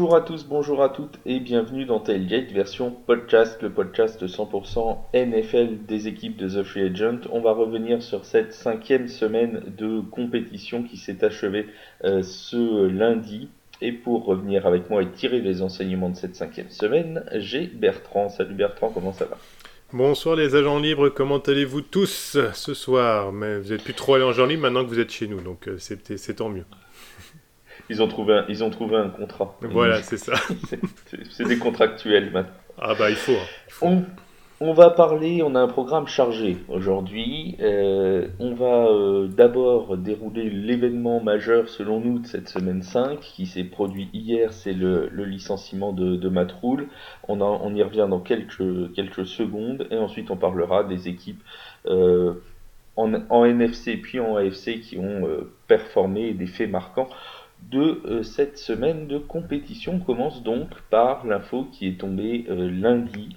Bonjour 0.00 0.16
à 0.16 0.22
tous, 0.22 0.46
bonjour 0.46 0.82
à 0.82 0.88
toutes 0.88 1.18
et 1.26 1.40
bienvenue 1.40 1.84
dans 1.84 2.00
Tailgate 2.00 2.52
version 2.52 2.90
podcast, 2.90 3.60
le 3.60 3.68
podcast 3.68 4.26
100% 4.26 4.96
NFL 5.12 5.84
des 5.86 6.08
équipes 6.08 6.38
de 6.38 6.48
The 6.48 6.62
Free 6.64 6.84
Agent. 6.84 7.28
On 7.30 7.42
va 7.42 7.52
revenir 7.52 8.02
sur 8.02 8.24
cette 8.24 8.54
cinquième 8.54 9.08
semaine 9.08 9.62
de 9.76 10.00
compétition 10.00 10.84
qui 10.84 10.96
s'est 10.96 11.22
achevée 11.22 11.66
euh, 12.04 12.22
ce 12.22 12.86
lundi. 12.86 13.50
Et 13.82 13.92
pour 13.92 14.24
revenir 14.24 14.66
avec 14.66 14.88
moi 14.88 15.02
et 15.02 15.10
tirer 15.10 15.42
les 15.42 15.60
enseignements 15.60 16.08
de 16.08 16.16
cette 16.16 16.34
cinquième 16.34 16.70
semaine, 16.70 17.22
j'ai 17.34 17.66
Bertrand. 17.66 18.30
Salut 18.30 18.54
Bertrand, 18.54 18.88
comment 18.88 19.12
ça 19.12 19.26
va? 19.26 19.36
Bonsoir 19.92 20.34
les 20.34 20.54
agents 20.54 20.78
libres, 20.78 21.10
comment 21.10 21.40
allez-vous 21.40 21.82
tous 21.82 22.38
ce 22.54 22.72
soir? 22.72 23.32
Mais 23.32 23.58
vous 23.58 23.68
n'êtes 23.68 23.84
plus 23.84 23.92
trop 23.92 24.14
allés 24.14 24.24
en 24.24 24.30
agents 24.30 24.46
libres 24.46 24.62
maintenant 24.62 24.82
que 24.82 24.88
vous 24.88 25.00
êtes 25.00 25.12
chez 25.12 25.26
nous, 25.26 25.42
donc 25.42 25.68
euh, 25.68 25.76
c'est 25.78 26.36
tant 26.36 26.48
mieux. 26.48 26.64
Ils 27.90 28.00
ont 28.00 28.06
trouvé 28.06 28.34
un, 28.34 28.44
ils 28.48 28.62
ont 28.62 28.70
trouvé 28.70 28.96
un 28.96 29.08
contrat. 29.08 29.56
Voilà, 29.62 30.00
c'est 30.02 30.16
ça. 30.16 30.34
c'est 31.30 31.46
des 31.46 31.58
contractuels 31.58 32.30
maintenant. 32.30 32.52
Ah 32.78 32.94
bah 32.96 33.10
il 33.10 33.16
faut. 33.16 33.32
Hein. 33.82 34.02
On, 34.60 34.72
va 34.72 34.90
parler, 34.90 35.42
on 35.42 35.54
a 35.56 35.60
un 35.60 35.66
programme 35.66 36.06
chargé 36.06 36.58
aujourd'hui. 36.68 37.56
Euh, 37.60 38.28
on 38.38 38.54
va 38.54 38.86
euh, 38.86 39.26
d'abord 39.26 39.96
dérouler 39.96 40.48
l'événement 40.48 41.20
majeur 41.20 41.68
selon 41.68 42.00
nous 42.00 42.20
de 42.20 42.26
cette 42.26 42.48
semaine 42.48 42.82
5 42.82 43.18
qui 43.20 43.46
s'est 43.46 43.64
produit 43.64 44.08
hier, 44.12 44.52
c'est 44.52 44.72
le, 44.72 45.08
licenciement 45.24 45.92
de, 45.92 46.14
de 46.14 46.28
Matt 46.28 46.54
Rule. 46.62 46.86
On, 47.26 47.40
on 47.40 47.74
y 47.74 47.82
revient 47.82 48.06
dans 48.08 48.20
quelques, 48.20 48.92
quelques 48.94 49.26
secondes 49.26 49.88
et 49.90 49.98
ensuite 49.98 50.30
on 50.30 50.36
parlera 50.36 50.84
des 50.84 51.08
équipes 51.08 51.42
euh, 51.86 52.34
en, 52.96 53.14
en, 53.30 53.44
NFC 53.44 53.96
puis 53.96 54.20
en 54.20 54.36
AFC 54.36 54.80
qui 54.80 54.96
ont 54.98 55.26
performé 55.66 56.34
des 56.34 56.46
faits 56.46 56.70
marquants 56.70 57.08
de 57.70 58.02
euh, 58.04 58.22
cette 58.22 58.58
semaine 58.58 59.06
de 59.06 59.18
compétition. 59.18 59.98
Commence 60.00 60.42
donc 60.42 60.68
par 60.90 61.26
l'info 61.26 61.66
qui 61.72 61.88
est 61.88 62.00
tombée 62.00 62.46
euh, 62.48 62.70
lundi, 62.70 63.36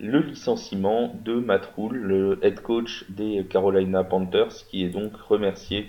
le 0.00 0.20
licenciement 0.20 1.14
de 1.24 1.34
Matt 1.34 1.72
le 1.90 2.38
head 2.42 2.60
coach 2.60 3.04
des 3.10 3.44
Carolina 3.48 4.04
Panthers, 4.04 4.66
qui 4.70 4.84
est 4.84 4.90
donc 4.90 5.16
remercié 5.16 5.88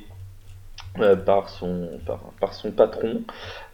euh, 0.99 1.15
par, 1.15 1.49
son, 1.49 1.99
par, 2.39 2.53
son 2.53 2.71
patron. 2.71 3.21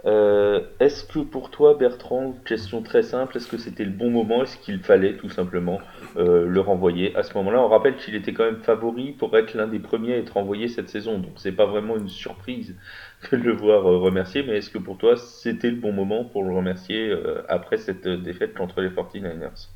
est-ce 0.03 1.03
que 1.03 1.19
pour 1.19 1.49
toi, 1.49 1.75
Bertrand, 1.75 2.33
question 2.45 2.81
très 2.81 3.03
simple, 3.03 3.37
est-ce 3.37 3.47
que 3.47 3.57
c'était 3.57 3.85
le 3.85 3.91
bon 3.91 4.09
moment? 4.09 4.43
Est-ce 4.43 4.57
qu'il 4.57 4.79
fallait 4.79 5.15
tout 5.17 5.29
simplement 5.29 5.79
le 6.15 6.59
renvoyer 6.59 7.15
à 7.15 7.23
ce 7.23 7.33
moment-là? 7.35 7.61
On 7.61 7.67
rappelle 7.67 7.95
qu'il 7.95 8.15
était 8.15 8.33
quand 8.33 8.45
même 8.45 8.61
favori 8.61 9.13
pour 9.13 9.35
être 9.37 9.53
l'un 9.53 9.67
des 9.67 9.79
premiers 9.79 10.13
à 10.13 10.17
être 10.17 10.33
renvoyé 10.33 10.67
cette 10.67 10.89
saison, 10.89 11.17
donc 11.19 11.33
c'est 11.37 11.51
pas 11.51 11.65
vraiment 11.65 11.97
une 11.97 12.09
surprise 12.09 12.75
de 13.31 13.37
le 13.37 13.53
voir 13.53 13.85
euh, 13.87 13.97
remercier, 13.97 14.43
mais 14.43 14.57
est-ce 14.57 14.69
que 14.69 14.77
pour 14.77 14.97
toi 14.97 15.15
c'était 15.17 15.69
le 15.69 15.77
bon 15.77 15.91
moment 15.91 16.25
pour 16.25 16.43
le 16.43 16.53
remercier 16.53 17.09
euh, 17.09 17.43
après 17.49 17.77
cette 17.77 18.07
défaite 18.07 18.53
contre 18.53 18.81
les 18.81 18.89
49ers 18.89 19.69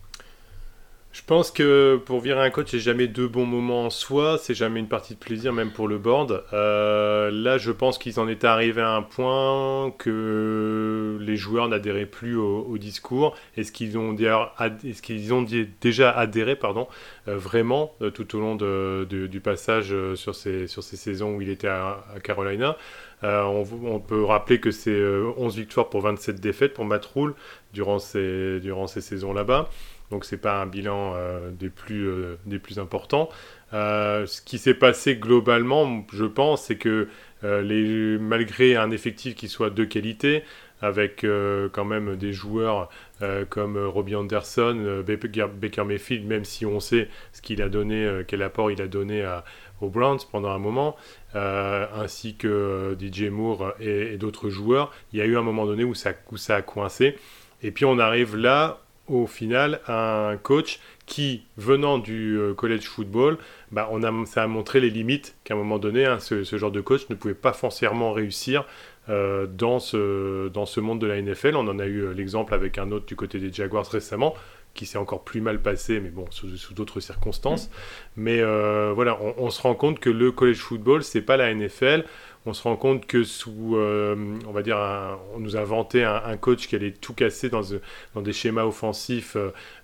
je 1.12 1.22
pense 1.26 1.52
que 1.52 2.00
pour 2.06 2.20
virer 2.20 2.46
un 2.46 2.50
coach, 2.50 2.68
c'est 2.70 2.80
jamais 2.80 3.08
deux 3.08 3.28
bons 3.28 3.46
moments 3.46 3.86
en 3.86 3.90
soi, 3.90 4.38
c'est 4.38 4.54
jamais 4.54 4.80
une 4.80 4.88
partie 4.88 5.16
de 5.16 5.20
plaisir, 5.20 5.54
même 5.54 5.72
pour 5.72 5.88
le 5.88 5.98
board. 5.98 6.44
Euh, 6.54 7.32
là, 7.32 7.58
je 7.58 7.72
pense 7.72 7.98
qu'ils 7.98 8.20
en 8.20 8.28
étaient 8.28 8.48
arrivés 8.48 8.82
à 8.82 8.92
un 8.92 9.02
point 9.02 9.92
que 9.98 11.18
les 11.20 11.36
joueurs 11.36 11.68
n'adhéraient 11.68 12.06
plus 12.06 12.36
au, 12.36 12.78
discours. 12.78 13.36
Est-ce 13.58 13.72
qu'ils 13.72 13.98
ont, 13.98 14.16
est 14.16 15.02
qu'ils 15.02 15.34
ont 15.34 15.46
déjà 15.82 16.12
adhéré 16.12 16.56
pardon, 16.56 16.88
vraiment 17.26 17.94
tout 18.14 18.36
au 18.36 18.40
long 18.40 18.56
du 18.56 19.40
passage 19.40 19.96
sur 20.16 20.36
ces, 20.36 20.68
sur 20.68 20.84
ces 20.84 20.98
saisons 20.98 21.36
où 21.36 21.42
il 21.42 21.50
était 21.50 21.68
à 21.68 22.04
Carolina? 22.24 22.78
Euh, 23.24 23.44
on, 23.44 24.00
peut 24.00 24.24
rappeler 24.24 24.60
que 24.60 24.72
c'est 24.72 24.92
11 24.92 24.98
euh, 24.98 25.60
victoires 25.60 25.90
pour 25.90 26.02
27 26.02 26.40
défaites 26.40 26.74
pour 26.74 26.86
Matt 26.86 27.06
Rule 27.06 27.34
durant 27.74 28.00
ces, 28.00 28.60
durant 28.62 28.88
ces 28.88 29.02
saisons 29.02 29.34
là-bas. 29.34 29.70
Donc 30.12 30.26
c'est 30.26 30.38
pas 30.38 30.62
un 30.62 30.66
bilan 30.66 31.14
euh, 31.16 31.52
des, 31.52 31.70
plus, 31.70 32.10
des 32.46 32.60
plus 32.60 32.80
importants. 32.80 33.30
ce 33.72 34.42
qui 34.42 34.58
s'est 34.58 34.74
passé 34.74 35.16
globalement, 35.16 36.06
je 36.14 36.26
pense, 36.26 36.64
c'est 36.64 36.78
que 36.78 37.08
malgré 37.44 38.76
un 38.76 38.92
effectif 38.92 39.36
qui 39.36 39.48
soit 39.48 39.70
de 39.70 39.84
qualité, 39.84 40.44
avec 40.82 41.26
quand 41.74 41.86
même 41.86 42.16
des 42.16 42.32
joueurs 42.32 42.90
comme 43.50 43.78
Robbie 43.78 44.16
Anderson, 44.16 45.04
Baker 45.06 45.84
Mayfield, 45.84 46.26
même 46.26 46.46
si 46.46 46.66
on 46.66 46.80
sait 46.80 47.10
ce 47.34 47.42
qu'il 47.42 47.62
a 47.62 47.70
donné, 47.70 48.22
quel 48.28 48.42
apport 48.42 48.72
il 48.72 48.82
a 48.82 48.88
donné 48.88 49.24
à, 49.24 49.44
aux 49.82 49.90
Browns 49.90 50.20
pendant 50.32 50.50
un 50.50 50.60
moment, 50.60 50.96
euh, 51.36 51.86
ainsi 51.96 52.36
que 52.36 52.48
euh, 52.48 52.96
DJ 53.00 53.30
Moore 53.30 53.74
et, 53.80 54.18
d'autres 54.18 54.50
joueurs. 54.50 54.92
Il 55.14 55.20
y 55.20 55.22
a 55.22 55.26
eu 55.26 55.38
un 55.38 55.42
moment 55.42 55.66
donné 55.66 55.84
où 55.84 55.96
ça, 55.96 56.12
ça 56.36 56.58
a 56.58 56.62
coincé. 56.62 57.18
Et 57.62 57.72
puis 57.72 57.86
on 57.86 58.00
arrive 58.00 58.36
là, 58.36 58.82
au 59.10 59.28
final, 59.28 59.82
à 59.86 60.30
un 60.30 60.38
coach 60.38 60.80
qui, 61.06 61.44
venant 61.58 61.98
du 61.98 62.38
euh, 62.38 62.54
college 62.54 62.84
football, 62.84 63.38
bah, 63.72 63.90
on 63.92 64.04
a, 64.04 64.26
ça 64.26 64.44
a 64.44 64.48
montré 64.48 64.80
les 64.80 64.90
limites 64.90 65.36
qu'à 65.44 65.56
un 65.56 65.58
moment 65.58 65.80
donné, 65.80 66.06
hein, 66.06 66.20
ce, 66.20 66.44
genre 66.44 66.72
de 66.72 66.82
coach 66.82 67.10
ne 67.10 67.16
pouvait 67.16 67.34
pas 67.34 67.54
foncièrement 67.54 68.14
réussir 68.14 68.66
dans, 69.08 69.80
ce, 69.80 70.50
dans 70.50 70.68
ce 70.68 70.80
monde 70.80 71.02
de 71.02 71.08
la 71.08 71.20
NFL. 71.20 71.56
On 71.56 71.68
en 71.68 71.80
a 71.80 71.88
eu 71.88 72.14
l'exemple 72.14 72.54
avec 72.54 72.78
un 72.78 72.92
autre 72.92 73.08
du 73.08 73.16
côté 73.16 73.40
des 73.40 73.52
Jaguars 73.52 73.88
récemment 73.88 74.36
qui 74.74 74.86
s'est 74.86 74.98
encore 74.98 75.24
plus 75.24 75.42
mal 75.42 75.60
passé, 75.60 76.00
mais 76.00 76.10
bon, 76.10 76.26
sous, 76.32 76.74
d'autres 76.74 77.00
circonstances. 77.00 77.68
Mm. 77.68 77.72
Mais 78.18 78.40
euh, 78.40 78.92
voilà, 78.94 79.20
on, 79.38 79.50
se 79.50 79.62
rend 79.62 79.76
compte 79.76 80.00
que 80.00 80.10
le 80.10 80.32
college 80.32 80.60
football, 80.60 81.04
c'est 81.04 81.22
pas 81.22 81.38
la 81.38 81.54
NFL. 81.54 82.06
On 82.50 82.54
se 82.54 82.64
rend 82.64 82.76
compte 82.76 83.06
que 83.06 83.24
sous, 83.24 83.76
euh, 83.76 84.16
on 84.48 84.52
va 84.52 84.62
dire, 84.62 84.78
on 85.36 85.40
nous 85.40 85.56
a 85.56 85.60
inventé 85.60 86.04
un, 86.04 86.38
coach 86.38 86.68
qui 86.68 86.76
allait 86.76 86.92
tout 86.92 87.14
casser 87.14 87.50
dans, 87.50 87.62
des 88.22 88.34
schémas 88.34 88.66
offensifs 88.66 89.38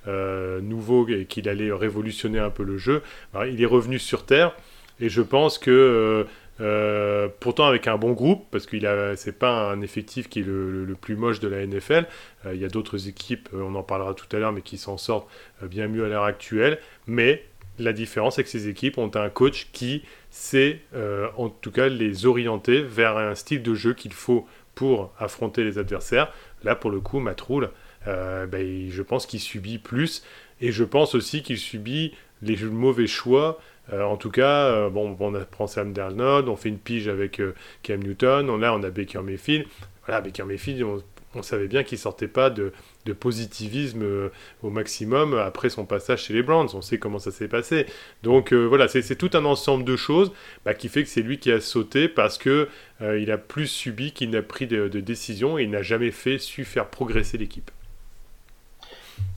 euh, 0.08 0.62
nouveaux 0.62 1.08
et 1.08 1.26
qu'il 1.26 1.48
allait 1.48 1.72
révolutionner 1.72 2.40
un 2.40 2.50
peu 2.50 2.64
le 2.64 2.78
jeu. 2.78 3.02
il 3.48 3.62
est 3.62 3.68
revenu 3.68 4.00
sur 4.00 4.26
terre 4.26 4.56
et 5.00 5.10
je 5.10 5.22
pense 5.22 5.58
que 5.58 6.26
euh, 6.62 7.28
pourtant 7.40 7.66
avec 7.66 7.88
un 7.88 7.98
bon 7.98 8.14
groupe, 8.14 8.46
parce 8.52 8.66
qu'il 8.66 8.86
a, 8.88 9.16
c'est 9.16 9.38
pas 9.38 9.72
un 9.72 9.82
effectif 9.82 10.30
qui 10.30 10.40
est 10.40 10.44
le, 10.44 10.96
plus 11.00 11.16
moche 11.16 11.40
de 11.40 11.48
la 11.48 11.66
NFL. 11.66 12.06
Euh, 12.46 12.56
il 12.56 12.62
y 12.62 12.66
a 12.66 12.70
d'autres 12.70 13.08
équipes, 13.08 13.50
euh, 13.54 13.62
on 13.62 13.76
en 13.76 13.84
parlera 13.84 14.14
tout 14.14 14.34
à 14.36 14.40
l'heure, 14.40 14.54
mais 14.54 14.62
qui 14.62 14.78
s'en 14.78 14.98
sortent 14.98 15.28
bien 15.62 15.88
mieux 15.88 16.06
à 16.06 16.08
l'heure 16.08 16.24
actuelle. 16.24 16.80
Mais 17.08 17.44
la 17.78 17.92
différence, 17.92 18.36
c'est 18.36 18.44
que 18.44 18.50
ces 18.50 18.70
équipes 18.70 18.98
ont 18.98 19.12
un 19.16 19.30
coach 19.30 19.68
qui 19.74 20.04
sait, 20.36 20.82
en 21.38 21.50
tout 21.50 21.72
cas, 21.72 21.88
les 21.88 22.26
orienter 22.26 22.82
vers 22.82 23.18
un 23.18 23.36
style 23.36 23.64
de 23.64 23.74
jeu 23.74 23.94
qu'il 23.94 24.14
faut 24.14 24.46
pour 24.74 25.14
affronter 25.18 25.64
les 25.64 25.78
adversaires. 25.78 26.32
Là, 26.64 26.76
pour 26.76 26.92
le 26.92 27.00
coup, 27.00 27.20
Matroul, 27.20 27.70
ben, 28.06 28.90
je 28.90 29.02
pense 29.02 29.26
qu'il 29.26 29.40
subit 29.40 29.78
plus, 29.78 30.24
et 30.62 30.72
je 30.72 30.84
pense 30.84 31.16
aussi 31.16 31.42
qu'il 31.42 31.58
subit 31.58 32.14
les 32.42 32.58
mauvais 32.58 33.08
choix 33.08 33.60
euh, 33.94 34.04
en 34.04 34.18
tout 34.18 34.32
cas, 34.32 34.66
euh, 34.66 34.90
bon, 34.90 35.16
on 35.20 35.46
prend 35.46 35.68
Sam 35.68 35.94
Darnold, 35.94 36.50
on 36.50 36.56
fait 36.56 36.70
une 36.70 36.80
pige 36.80 37.08
avec 37.08 37.40
euh, 37.40 37.54
Cam 37.84 38.02
Newton, 38.02 38.50
on, 38.50 38.58
là 38.58 38.74
on 38.74 38.82
a 38.84 38.90
Baker 38.90 39.22
Mayfield. 39.22 39.68
Voilà, 40.06 40.22
Baker 40.22 40.44
Mayfield, 40.44 40.84
on, 41.36 41.42
savait 41.42 41.68
bien 41.68 41.84
qu'il 41.84 41.98
sortait 41.98 42.28
pas 42.28 42.50
de, 42.50 42.72
positivisme 43.14 44.32
au 44.64 44.70
maximum 44.70 45.34
après 45.36 45.70
son 45.70 45.86
passage 45.86 46.24
chez 46.24 46.34
les 46.34 46.44
Browns. 46.44 46.70
On 46.74 46.82
sait 46.82 46.98
comment 46.98 47.20
ça 47.20 47.32
s'est 47.32 47.48
passé. 47.48 47.86
Donc 48.24 48.54
voilà, 48.54 48.88
c'est 48.88 49.16
tout 49.16 49.32
un 49.34 49.46
ensemble 49.46 49.84
de 49.84 49.96
choses 49.96 50.32
bah, 50.66 50.74
qui 50.74 50.90
fait 50.90 51.04
que 51.04 51.10
c'est 51.10 51.22
lui 51.22 51.38
qui 51.38 51.52
a 51.52 51.62
sauté 51.62 52.08
parce 52.08 52.38
que 52.38 52.68
il 53.02 53.32
a 53.32 53.38
plus 53.38 53.68
subi 53.68 54.12
qu'il 54.12 54.30
n'a 54.30 54.42
pris 54.42 54.68
de, 54.68 54.88
de 54.88 55.00
décisions 55.00 55.58
et 55.58 55.64
il 55.64 55.70
n'a 55.70 55.82
jamais 55.82 56.12
su 56.12 56.66
faire 56.66 56.88
progresser 56.88 57.38
l'équipe. 57.38 57.72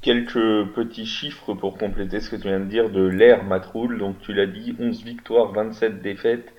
Quelques 0.01 0.67
petits 0.75 1.07
chiffres 1.07 1.55
pour 1.55 1.77
compléter 1.77 2.21
ce 2.21 2.31
que 2.31 2.37
tu 2.37 2.49
viens 2.49 2.61
de 2.61 2.67
dire 2.67 2.89
de 2.89 3.03
l'ère 3.03 3.45
Matroul. 3.45 3.99
Donc 3.99 4.19
tu 4.21 4.33
l'as 4.33 4.47
dit, 4.47 4.77
11 4.79 5.03
victoires, 5.05 5.53
27 5.53 6.01
défaites. 6.01 6.53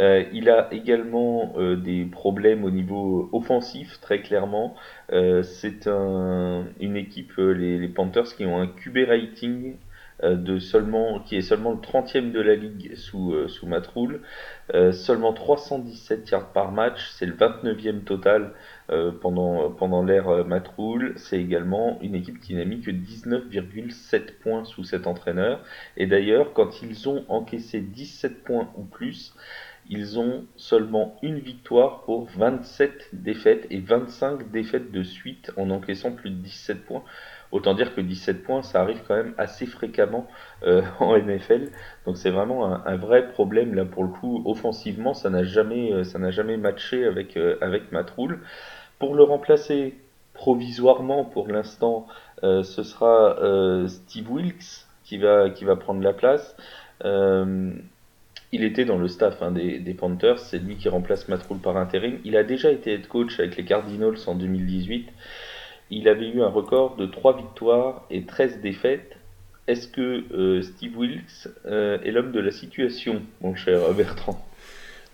Euh, 0.00 0.24
il 0.32 0.48
a 0.48 0.68
également 0.72 1.54
euh, 1.56 1.76
des 1.76 2.04
problèmes 2.04 2.64
au 2.64 2.70
niveau 2.70 3.28
offensif, 3.32 4.00
très 4.00 4.22
clairement. 4.22 4.74
Euh, 5.12 5.42
c'est 5.42 5.86
un, 5.86 6.64
une 6.80 6.96
équipe, 6.96 7.34
les, 7.36 7.78
les, 7.78 7.88
Panthers, 7.88 8.34
qui 8.34 8.46
ont 8.46 8.58
un 8.58 8.66
QB 8.66 8.98
rating 9.08 9.76
de 10.22 10.58
seulement, 10.58 11.20
qui 11.20 11.36
est 11.36 11.42
seulement 11.42 11.72
le 11.72 11.78
30e 11.78 12.32
de 12.32 12.40
la 12.40 12.54
ligue 12.54 12.94
sous, 12.96 13.48
sous 13.48 13.66
Matroul. 13.66 14.20
seulement 14.92 15.32
317 15.32 16.30
yards 16.30 16.52
par 16.52 16.72
match, 16.72 17.10
c'est 17.10 17.26
le 17.26 17.34
29e 17.34 18.04
total 18.04 18.52
euh, 18.88 19.10
pendant, 19.10 19.68
pendant 19.72 20.04
l'ère 20.04 20.28
euh, 20.28 20.44
Matroul. 20.44 21.14
C'est 21.16 21.40
également 21.40 21.98
une 22.02 22.14
équipe 22.14 22.38
qui 22.38 22.54
n'a 22.54 22.64
mis 22.64 22.80
que 22.80 22.92
19,7 22.92 24.38
points 24.40 24.64
sous 24.64 24.84
cet 24.84 25.08
entraîneur. 25.08 25.60
Et 25.96 26.06
d'ailleurs, 26.06 26.52
quand 26.52 26.82
ils 26.82 27.08
ont 27.08 27.24
encaissé 27.28 27.80
17 27.80 28.44
points 28.44 28.70
ou 28.76 28.84
plus, 28.84 29.34
ils 29.88 30.20
ont 30.20 30.46
seulement 30.56 31.16
une 31.22 31.40
victoire 31.40 32.02
pour 32.02 32.28
27 32.30 33.08
défaites 33.12 33.66
et 33.70 33.80
25 33.80 34.52
défaites 34.52 34.92
de 34.92 35.02
suite 35.02 35.50
en 35.56 35.70
encaissant 35.70 36.12
plus 36.12 36.30
de 36.30 36.36
17 36.36 36.84
points. 36.84 37.02
Autant 37.56 37.72
dire 37.72 37.94
que 37.94 38.02
17 38.02 38.42
points, 38.42 38.60
ça 38.60 38.82
arrive 38.82 39.00
quand 39.08 39.16
même 39.16 39.32
assez 39.38 39.64
fréquemment 39.64 40.26
euh, 40.64 40.82
en 41.00 41.16
NFL. 41.16 41.70
Donc 42.04 42.18
c'est 42.18 42.28
vraiment 42.28 42.86
un, 42.86 42.96
vrai 42.96 43.28
problème 43.28 43.74
là 43.74 43.86
pour 43.86 44.04
le 44.04 44.10
coup. 44.10 44.42
Offensivement, 44.44 45.14
ça 45.14 45.30
n'a 45.30 45.42
jamais, 45.42 45.92
jamais 46.30 46.58
matché 46.58 47.06
avec 47.06 47.38
avec 47.62 47.92
Matroul. 47.92 48.40
Pour 48.98 49.14
le 49.14 49.22
remplacer, 49.22 49.94
provisoirement 50.34 51.24
pour 51.24 51.48
l'instant, 51.48 52.06
ce 52.42 52.82
sera 52.82 53.36
Steve 53.88 54.30
Wilkes 54.30 54.86
qui 55.04 55.16
va, 55.16 55.76
prendre 55.76 56.02
la 56.02 56.12
place. 56.12 56.56
il 58.52 58.64
était 58.64 58.84
dans 58.84 58.98
le 58.98 59.08
staff 59.08 59.42
hein, 59.42 59.50
des, 59.50 59.94
Panthers, 59.94 60.40
c'est 60.40 60.58
lui 60.58 60.76
qui 60.76 60.88
remplace 60.90 61.28
Matt 61.28 61.42
Rule 61.48 61.58
par 61.58 61.78
intérim. 61.78 62.18
Il 62.24 62.36
a 62.36 62.44
déjà 62.44 62.70
été 62.70 62.92
head 62.92 63.08
coach 63.08 63.40
avec 63.40 63.56
les 63.56 63.64
Cardinals 63.64 64.18
en 64.26 64.34
2018. 64.34 65.08
Il 65.90 66.08
avait 66.08 66.28
eu 66.28 66.42
un 66.42 66.48
record 66.48 66.96
de 66.96 67.06
3 67.06 67.36
victoires 67.36 68.04
et 68.10 68.24
13 68.24 68.60
défaites. 68.60 69.16
Est-ce 69.68 69.88
que 69.88 70.24
euh, 70.32 70.62
Steve 70.62 70.96
Wilkes 70.96 71.48
euh, 71.66 71.98
est 72.04 72.12
l'homme 72.12 72.32
de 72.32 72.40
la 72.40 72.52
situation, 72.52 73.22
mon 73.40 73.54
cher 73.54 73.92
Bertrand? 73.94 74.44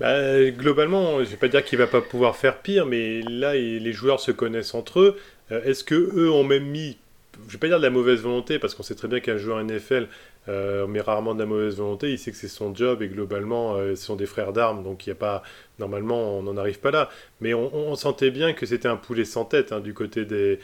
Bah, 0.00 0.50
Globalement, 0.50 1.18
je 1.18 1.20
ne 1.20 1.24
vais 1.26 1.36
pas 1.36 1.48
dire 1.48 1.64
qu'il 1.64 1.78
va 1.78 1.86
pas 1.86 2.00
pouvoir 2.00 2.36
faire 2.36 2.58
pire, 2.58 2.86
mais 2.86 3.22
là, 3.22 3.54
les 3.54 3.92
joueurs 3.92 4.20
se 4.20 4.30
connaissent 4.30 4.74
entre 4.74 5.00
eux. 5.00 5.18
Euh, 5.50 5.62
est-ce 5.64 5.84
que 5.84 5.94
eux 5.94 6.30
ont 6.30 6.44
même 6.44 6.64
mis, 6.64 6.96
je 7.34 7.46
ne 7.46 7.52
vais 7.52 7.58
pas 7.58 7.68
dire 7.68 7.78
de 7.78 7.84
la 7.84 7.90
mauvaise 7.90 8.20
volonté, 8.20 8.58
parce 8.58 8.74
qu'on 8.74 8.82
sait 8.82 8.94
très 8.94 9.08
bien 9.08 9.20
qu'un 9.20 9.36
joueur 9.36 9.62
NFL 9.62 10.08
euh, 10.48 10.86
mais 10.88 11.00
rarement 11.00 11.34
de 11.34 11.40
la 11.40 11.46
mauvaise 11.46 11.76
volonté. 11.76 12.10
Il 12.10 12.18
sait 12.18 12.30
que 12.30 12.36
c'est 12.36 12.48
son 12.48 12.74
job 12.74 13.02
et 13.02 13.08
globalement, 13.08 13.76
euh, 13.76 13.94
ce 13.94 14.04
sont 14.04 14.16
des 14.16 14.26
frères 14.26 14.52
d'armes, 14.52 14.82
donc 14.82 15.06
il 15.06 15.10
y 15.10 15.12
a 15.12 15.16
pas, 15.16 15.42
normalement, 15.78 16.38
on 16.38 16.42
n'en 16.42 16.56
arrive 16.56 16.80
pas 16.80 16.90
là. 16.90 17.08
Mais 17.40 17.54
on, 17.54 17.94
sentait 17.94 18.30
bien 18.30 18.52
que 18.52 18.66
c'était 18.66 18.88
un 18.88 18.96
poulet 18.96 19.24
sans 19.24 19.44
tête 19.44 19.72
hein, 19.72 19.80
du 19.80 19.94
côté 19.94 20.24
des, 20.24 20.58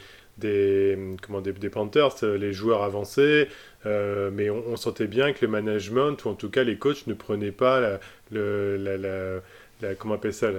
comment, 1.21 1.41
des, 1.41 1.69
Panthers, 1.69 2.15
les 2.23 2.53
joueurs 2.53 2.83
avancés, 2.83 3.47
euh, 3.85 4.29
mais 4.33 4.49
on, 4.49 4.75
sentait 4.75 5.07
bien 5.07 5.31
que 5.33 5.45
le 5.45 5.51
management, 5.51 6.25
ou 6.25 6.29
en 6.29 6.35
tout 6.35 6.49
cas 6.49 6.63
les 6.63 6.77
coachs, 6.77 7.07
ne 7.07 7.13
prenaient 7.13 7.51
pas 7.51 7.79
la 8.31 9.41
comment 9.97 10.15
appelle 10.15 10.33
ça, 10.33 10.51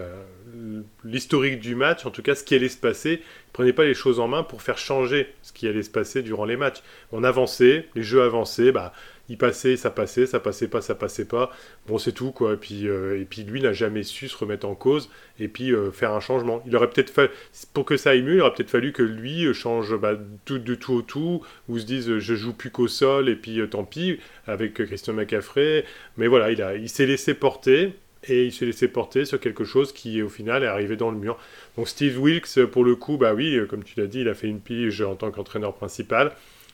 l'historique 1.05 1.61
du 1.61 1.75
match, 1.75 2.07
en 2.07 2.11
tout 2.11 2.23
cas 2.23 2.35
ce 2.35 2.45
qui 2.45 2.55
allait 2.55 2.69
se 2.69 2.79
passer. 2.79 3.21
Ils 3.23 3.53
prenaient 3.53 3.73
pas 3.73 3.85
les 3.85 3.95
choses 3.95 4.21
en 4.21 4.29
main 4.29 4.43
pour 4.43 4.63
faire 4.63 4.79
changer 4.79 5.33
ce 5.43 5.53
qui 5.53 5.69
allait 5.69 5.83
se 5.83 5.91
passer 5.91 6.23
durant 6.23 6.45
les 6.45 6.57
matchs. 6.57 6.83
On 7.13 7.25
avançait, 7.25 7.89
les 7.95 8.03
jeux 8.03 8.23
avançaient, 8.23 8.73
bah, 8.73 8.93
il 9.31 9.39
passait, 9.39 9.77
ça 9.77 9.91
passait, 9.91 10.27
ça 10.27 10.41
passait 10.41 10.67
pas, 10.67 10.81
ça 10.81 10.97
passait 10.97 11.25
pas. 11.25 11.53
Bon, 11.87 11.99
c'est 11.99 12.11
tout, 12.11 12.33
quoi. 12.33 12.55
Et 12.55 12.57
puis, 12.57 12.89
euh, 12.89 13.21
et 13.21 13.25
puis 13.25 13.45
lui 13.45 13.63
n'a 13.63 13.73
jamais 13.73 14.03
su 14.03 14.27
se 14.29 14.37
remettre 14.37 14.67
en 14.67 14.75
cause 14.75 15.09
et 15.39 15.47
puis 15.47 15.73
euh, 15.73 15.93
faire 15.93 16.13
un 16.13 16.21
changement. 16.21 16.63
Il 16.67 16.75
aurait 16.75 16.91
peut-être 16.91 17.31
pour 17.73 17.85
que 17.85 17.97
ça 17.97 18.11
aille 18.11 18.23
mieux, 18.23 18.35
il 18.35 18.41
aurait 18.41 18.53
peut-être 18.53 18.71
fallu 18.71 18.93
que 18.93 19.05
lui 19.05 19.47
euh, 19.47 19.53
change 19.53 19.97
bah, 19.97 20.15
tout, 20.45 20.59
de 20.59 20.75
tout 20.75 20.95
au 20.95 21.03
tout, 21.03 21.43
ou 21.69 21.79
se 21.79 21.87
dise 21.87 22.19
je 22.19 22.35
joue 22.35 22.53
plus 22.53 22.71
qu'au 22.71 22.89
sol 22.89 23.29
et 23.29 23.37
puis 23.37 23.61
tant 23.71 23.85
pis, 23.85 24.19
avec 24.49 24.75
Christian 24.75 25.13
McCaffrey. 25.13 25.85
Mais 26.17 26.27
voilà, 26.27 26.51
il, 26.51 26.61
a, 26.61 26.75
il 26.75 26.89
s'est 26.89 27.07
laissé 27.07 27.35
porter 27.35 27.93
et 28.29 28.45
il 28.47 28.53
s'est 28.53 28.67
laissé 28.67 28.89
porter 28.89 29.25
sur 29.25 29.41
quelque 29.41 29.65
chose 29.65 29.93
qui 29.93 30.23
au 30.23 30.29
final 30.29 30.63
est 30.63 30.67
arrivé 30.67 30.97
dans 30.97 31.11
le 31.11 31.17
mur. 31.17 31.39
Donc 31.77 31.89
Steve 31.89 32.21
Wilkes, 32.21 32.67
pour 32.67 32.85
le 32.85 32.97
coup, 32.97 33.17
bah 33.17 33.35
oui, 33.35 33.59
comme 33.69 33.83
tu 33.85 33.99
l'as 33.99 34.07
dit, 34.07 34.21
il 34.21 34.29
a 34.29 34.35
fait 34.35 34.49
une 34.49 34.61
pige 34.61 35.01
en 35.03 35.17
tant 35.17 35.31
qu'entraîneur 35.31 35.75
principal. 35.75 36.33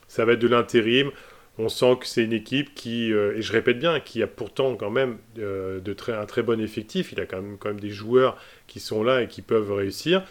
Ça 0.09 0.25
va 0.25 0.33
être 0.33 0.39
de 0.39 0.49
l'intérim. 0.49 1.11
On 1.59 1.69
sent 1.69 1.97
que 2.01 2.07
c'est 2.07 2.23
une 2.23 2.35
équipe 2.35 2.75
qui, 2.75 3.13
euh, 3.13 3.37
et 3.37 3.43
je 3.43 3.51
répète 3.51 3.79
bien, 3.79 3.99
qui 3.99 4.23
a 4.23 4.27
pourtant 4.27 4.77
quand 4.77 4.91
même 4.91 5.17
euh, 5.39 5.81
de 5.81 5.93
très, 5.95 6.13
un 6.13 6.27
très 6.27 6.43
bon 6.43 6.61
effectif. 6.61 7.13
Il 7.13 7.21
a 7.21 7.27
quand 7.27 7.41
même, 7.41 7.57
quand 7.59 7.71
même 7.71 7.81
des 7.81 7.91
joueurs 7.91 8.37
qui 8.67 8.79
sont 8.79 9.03
là 9.03 9.23
et 9.23 9.29
qui 9.29 9.41
peuvent 9.41 9.73
réussir. 9.73 10.23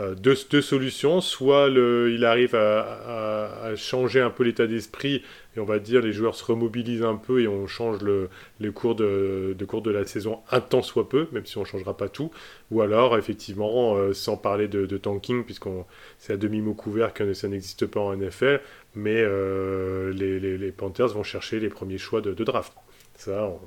Euh, 0.00 0.14
deux, 0.14 0.34
solutions. 0.62 1.20
Soit 1.20 1.68
il 1.68 2.24
arrive 2.24 2.54
à, 2.54 3.74
changer 3.76 4.20
un 4.20 4.30
peu 4.30 4.44
l'état 4.44 4.66
d'esprit 4.66 5.22
et 5.56 5.60
on 5.60 5.64
va 5.64 5.78
dire 5.78 6.00
les 6.00 6.12
joueurs 6.12 6.34
se 6.34 6.44
remobilisent 6.44 7.02
un 7.02 7.16
peu 7.16 7.42
et 7.42 7.48
on 7.48 7.66
change 7.66 7.98
le, 8.00 8.28
cours, 8.72 8.94
de, 8.94 9.90
la 9.90 10.06
saison 10.06 10.40
un 10.50 10.60
temps 10.60 10.82
soit 10.82 11.08
peu, 11.08 11.28
même 11.32 11.46
si 11.46 11.58
on 11.58 11.62
ne 11.62 11.66
changera 11.66 11.96
pas 11.96 12.08
tout. 12.08 12.30
Ou 12.70 12.80
alors, 12.80 13.18
effectivement, 13.18 13.96
euh, 13.96 14.12
sans 14.12 14.36
parler 14.36 14.68
de, 14.68 14.96
tanking, 14.96 15.44
puisqu'on 15.44 15.84
c'est 16.18 16.32
à 16.32 16.36
demi-mot 16.36 16.74
couvert 16.74 17.12
que 17.12 17.34
ça 17.34 17.48
n'existe 17.48 17.86
pas 17.86 18.00
en 18.00 18.16
NFL, 18.16 18.60
mais 18.94 19.16
euh, 19.16 20.12
les, 20.12 20.72
Panthers 20.72 21.08
vont 21.08 21.22
chercher 21.22 21.60
les 21.60 21.68
premiers 21.68 21.98
choix 21.98 22.20
de, 22.20 22.32
draft. 22.44 22.72
Ça, 23.16 23.44
on, 23.44 23.60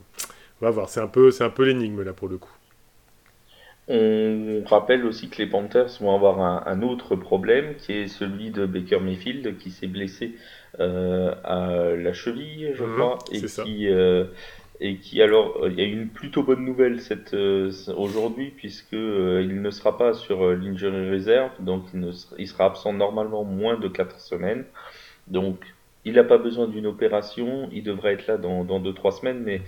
va 0.62 0.72
voir. 0.72 0.90
C'est 0.90 1.02
un 1.02 1.08
peu 1.08 1.64
l'énigme 1.64 2.04
là 2.04 2.14
pour 2.14 2.30
le 2.30 2.38
coup. 2.38 2.52
On 3.94 4.64
rappelle 4.66 5.06
aussi 5.06 5.28
que 5.28 5.40
les 5.40 5.48
Panthers 5.48 5.90
vont 6.00 6.16
avoir 6.16 6.66
un, 6.66 6.82
autre 6.82 7.18
problème 7.18 7.76
qui 7.76 7.92
est 7.92 8.08
celui 8.08 8.50
de 8.50 8.66
Baker 8.66 9.02
Mayfield 9.02 9.58
qui 9.58 9.70
s'est 9.70 9.88
blessé 9.88 10.36
euh, 10.80 11.36
à 11.44 11.94
la 11.98 12.14
cheville, 12.14 12.72
je 12.74 12.86
mhm, 12.86 12.94
crois, 12.96 13.18
et 13.34 13.42
qui, 13.42 13.90
euh, 13.90 14.24
et 14.80 14.96
qui 14.96 15.22
alors 15.22 15.68
il 15.68 15.78
y 15.78 15.82
a 15.82 15.84
une 15.84 16.08
plutôt 16.08 16.42
bonne 16.42 16.64
nouvelle 16.64 17.02
cette 17.02 17.34
euh, 17.34 17.70
aujourd'hui 17.98 18.54
puisque 18.56 18.94
il 18.94 19.62
ne 19.62 19.70
sera 19.72 19.98
pas 19.98 20.14
sur 20.14 20.50
l'injury 20.56 21.10
reserve, 21.10 21.52
donc 21.60 21.84
il, 21.94 22.12
il, 22.38 22.48
sera 22.48 22.68
absent 22.68 22.94
normalement 22.94 23.44
moins 23.44 23.78
de 23.78 23.90
4 23.90 24.22
semaines. 24.22 24.64
Donc 25.28 25.58
il 26.06 26.14
n'a 26.14 26.24
pas 26.24 26.38
besoin 26.38 26.68
d'une 26.68 26.88
opération, 26.88 27.68
il 27.74 27.84
devrait 27.84 28.14
être 28.14 28.28
là 28.28 28.38
dans 28.38 28.64
2-3 28.64 29.20
semaines, 29.20 29.42
mais 29.44 29.62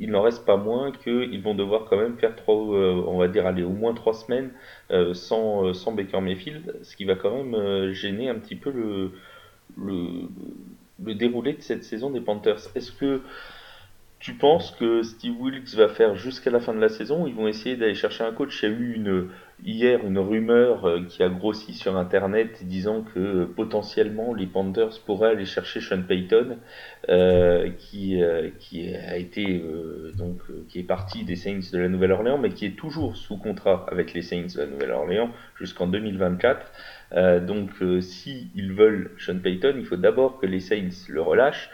il 0.00 0.10
n'en 0.10 0.22
reste 0.22 0.44
pas 0.44 0.56
moins 0.56 0.92
qu'ils 0.92 1.42
vont 1.42 1.54
devoir 1.54 1.84
quand 1.84 1.96
même 1.96 2.16
faire 2.16 2.34
trois, 2.36 2.54
euh, 2.54 3.02
on 3.06 3.18
va 3.18 3.28
dire 3.28 3.46
aller 3.46 3.62
au 3.62 3.70
moins 3.70 3.94
trois 3.94 4.14
semaines 4.14 4.50
euh, 4.90 5.14
sans, 5.14 5.66
euh, 5.66 5.72
sans 5.72 5.92
Baker 5.92 6.20
Mayfield, 6.20 6.78
ce 6.82 6.96
qui 6.96 7.04
va 7.04 7.14
quand 7.14 7.42
même 7.42 7.92
gêner 7.92 8.28
un 8.28 8.36
petit 8.36 8.56
peu 8.56 8.70
le, 8.70 9.12
le, 9.76 10.28
le, 11.02 11.14
déroulé 11.14 11.54
de 11.54 11.60
cette 11.60 11.84
saison 11.84 12.10
des 12.10 12.20
Panthers. 12.20 12.60
Est-ce 12.74 12.92
que 12.92 13.22
tu 14.18 14.34
penses 14.34 14.70
que 14.78 15.02
Steve 15.02 15.40
Wilkes 15.40 15.74
va 15.74 15.88
faire 15.88 16.14
jusqu'à 16.14 16.50
la 16.50 16.60
fin 16.60 16.72
de 16.74 16.80
la 16.80 16.88
saison 16.88 17.26
Ils 17.26 17.34
vont 17.34 17.48
essayer 17.48 17.76
d'aller 17.76 17.94
chercher 17.94 18.24
un 18.24 18.32
coach? 18.32 18.62
Il 18.62 18.70
y 18.70 18.72
a 18.72 18.76
eu 18.76 18.94
une, 18.94 19.28
hier 19.64 20.04
une 20.04 20.18
rumeur 20.18 20.86
euh, 20.86 21.04
qui 21.08 21.22
a 21.22 21.28
grossi 21.28 21.74
sur 21.74 21.96
Internet 21.96 22.64
disant 22.64 23.02
que 23.02 23.18
euh, 23.18 23.46
potentiellement 23.46 24.34
les 24.34 24.46
Panthers 24.46 25.00
pourraient 25.04 25.30
aller 25.30 25.44
chercher 25.44 25.80
Sean 25.80 26.02
Payton, 26.02 26.58
euh, 27.08 27.70
qui, 27.78 28.20
qui 28.58 28.94
a 28.94 29.16
été 29.16 29.62
donc 30.16 30.40
qui 30.68 30.80
est 30.80 30.84
parti 30.84 31.24
des 31.24 31.36
Saints 31.36 31.70
de 31.72 31.78
la 31.78 31.88
Nouvelle-Orléans, 31.88 32.38
mais 32.38 32.50
qui 32.50 32.66
est 32.66 32.76
toujours 32.76 33.16
sous 33.16 33.36
contrat 33.36 33.86
avec 33.90 34.14
les 34.14 34.22
Saints 34.22 34.46
de 34.54 34.58
la 34.58 34.66
Nouvelle-Orléans 34.66 35.30
jusqu'en 35.56 35.86
2024. 35.86 37.40
donc, 37.46 37.70
si 38.00 38.50
ils 38.54 38.72
veulent 38.72 39.10
Sean 39.18 39.38
Payton, 39.38 39.74
il 39.78 39.84
faut 39.84 39.96
d'abord 39.96 40.38
que 40.38 40.46
les 40.46 40.60
Saints 40.60 41.08
le 41.08 41.22
relâchent 41.22 41.70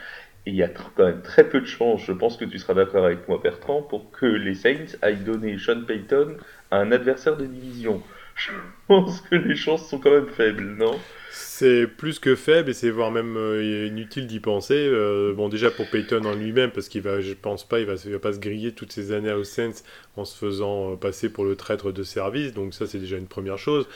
il 0.48 0.54
y 0.56 0.62
a 0.62 0.68
quand 0.68 1.04
même 1.04 1.22
très 1.22 1.48
peu 1.48 1.60
de 1.60 1.66
chances, 1.66 2.04
je 2.04 2.12
pense 2.12 2.36
que 2.36 2.44
tu 2.44 2.58
seras 2.58 2.74
d'accord 2.74 3.04
avec 3.04 3.28
moi 3.28 3.40
Bertrand, 3.42 3.82
pour 3.82 4.10
que 4.10 4.26
les 4.26 4.54
Saints 4.54 4.96
aillent 5.02 5.24
donner 5.24 5.58
Sean 5.58 5.84
Payton 5.84 6.36
à 6.70 6.78
un 6.78 6.92
adversaire 6.92 7.36
de 7.36 7.46
division. 7.46 8.02
Je 8.34 8.52
pense 8.88 9.20
que 9.22 9.34
les 9.34 9.56
chances 9.56 9.88
sont 9.88 9.98
quand 9.98 10.10
même 10.10 10.28
faibles, 10.28 10.64
non? 10.64 11.06
C'est 11.30 11.87
plus 11.87 12.18
que 12.18 12.35
faible 12.35 12.70
et 12.70 12.73
c'est 12.73 12.90
voire 12.90 13.11
même 13.11 13.37
euh, 13.37 13.87
inutile 13.87 14.26
d'y 14.26 14.40
penser. 14.40 14.75
Euh, 14.76 15.35
bon, 15.35 15.49
déjà 15.49 15.70
pour 15.70 15.88
Payton 15.90 16.25
en 16.25 16.35
lui-même, 16.35 16.70
parce 16.70 16.88
qu'il 16.88 17.02
va, 17.02 17.20
je 17.20 17.35
pense 17.35 17.68
pas, 17.68 17.80
il 17.80 17.87
va, 17.87 17.94
pas 18.18 18.32
se 18.32 18.38
griller 18.38 18.73
toutes 18.73 18.92
ces 18.92 19.12
années 19.12 19.30
à 19.30 19.44
Saints 19.44 19.82
en 20.16 20.25
se 20.25 20.37
faisant 20.37 20.92
euh, 20.92 20.97
passer 20.97 21.28
pour 21.28 21.44
le 21.44 21.54
traître 21.56 21.92
de 21.92 22.02
service. 22.02 22.54
Donc 22.54 22.73
ça, 22.73 22.87
c'est 22.87 22.99
déjà 22.99 23.18
une 23.18 23.26
première 23.26 23.58
chose. 23.58 23.87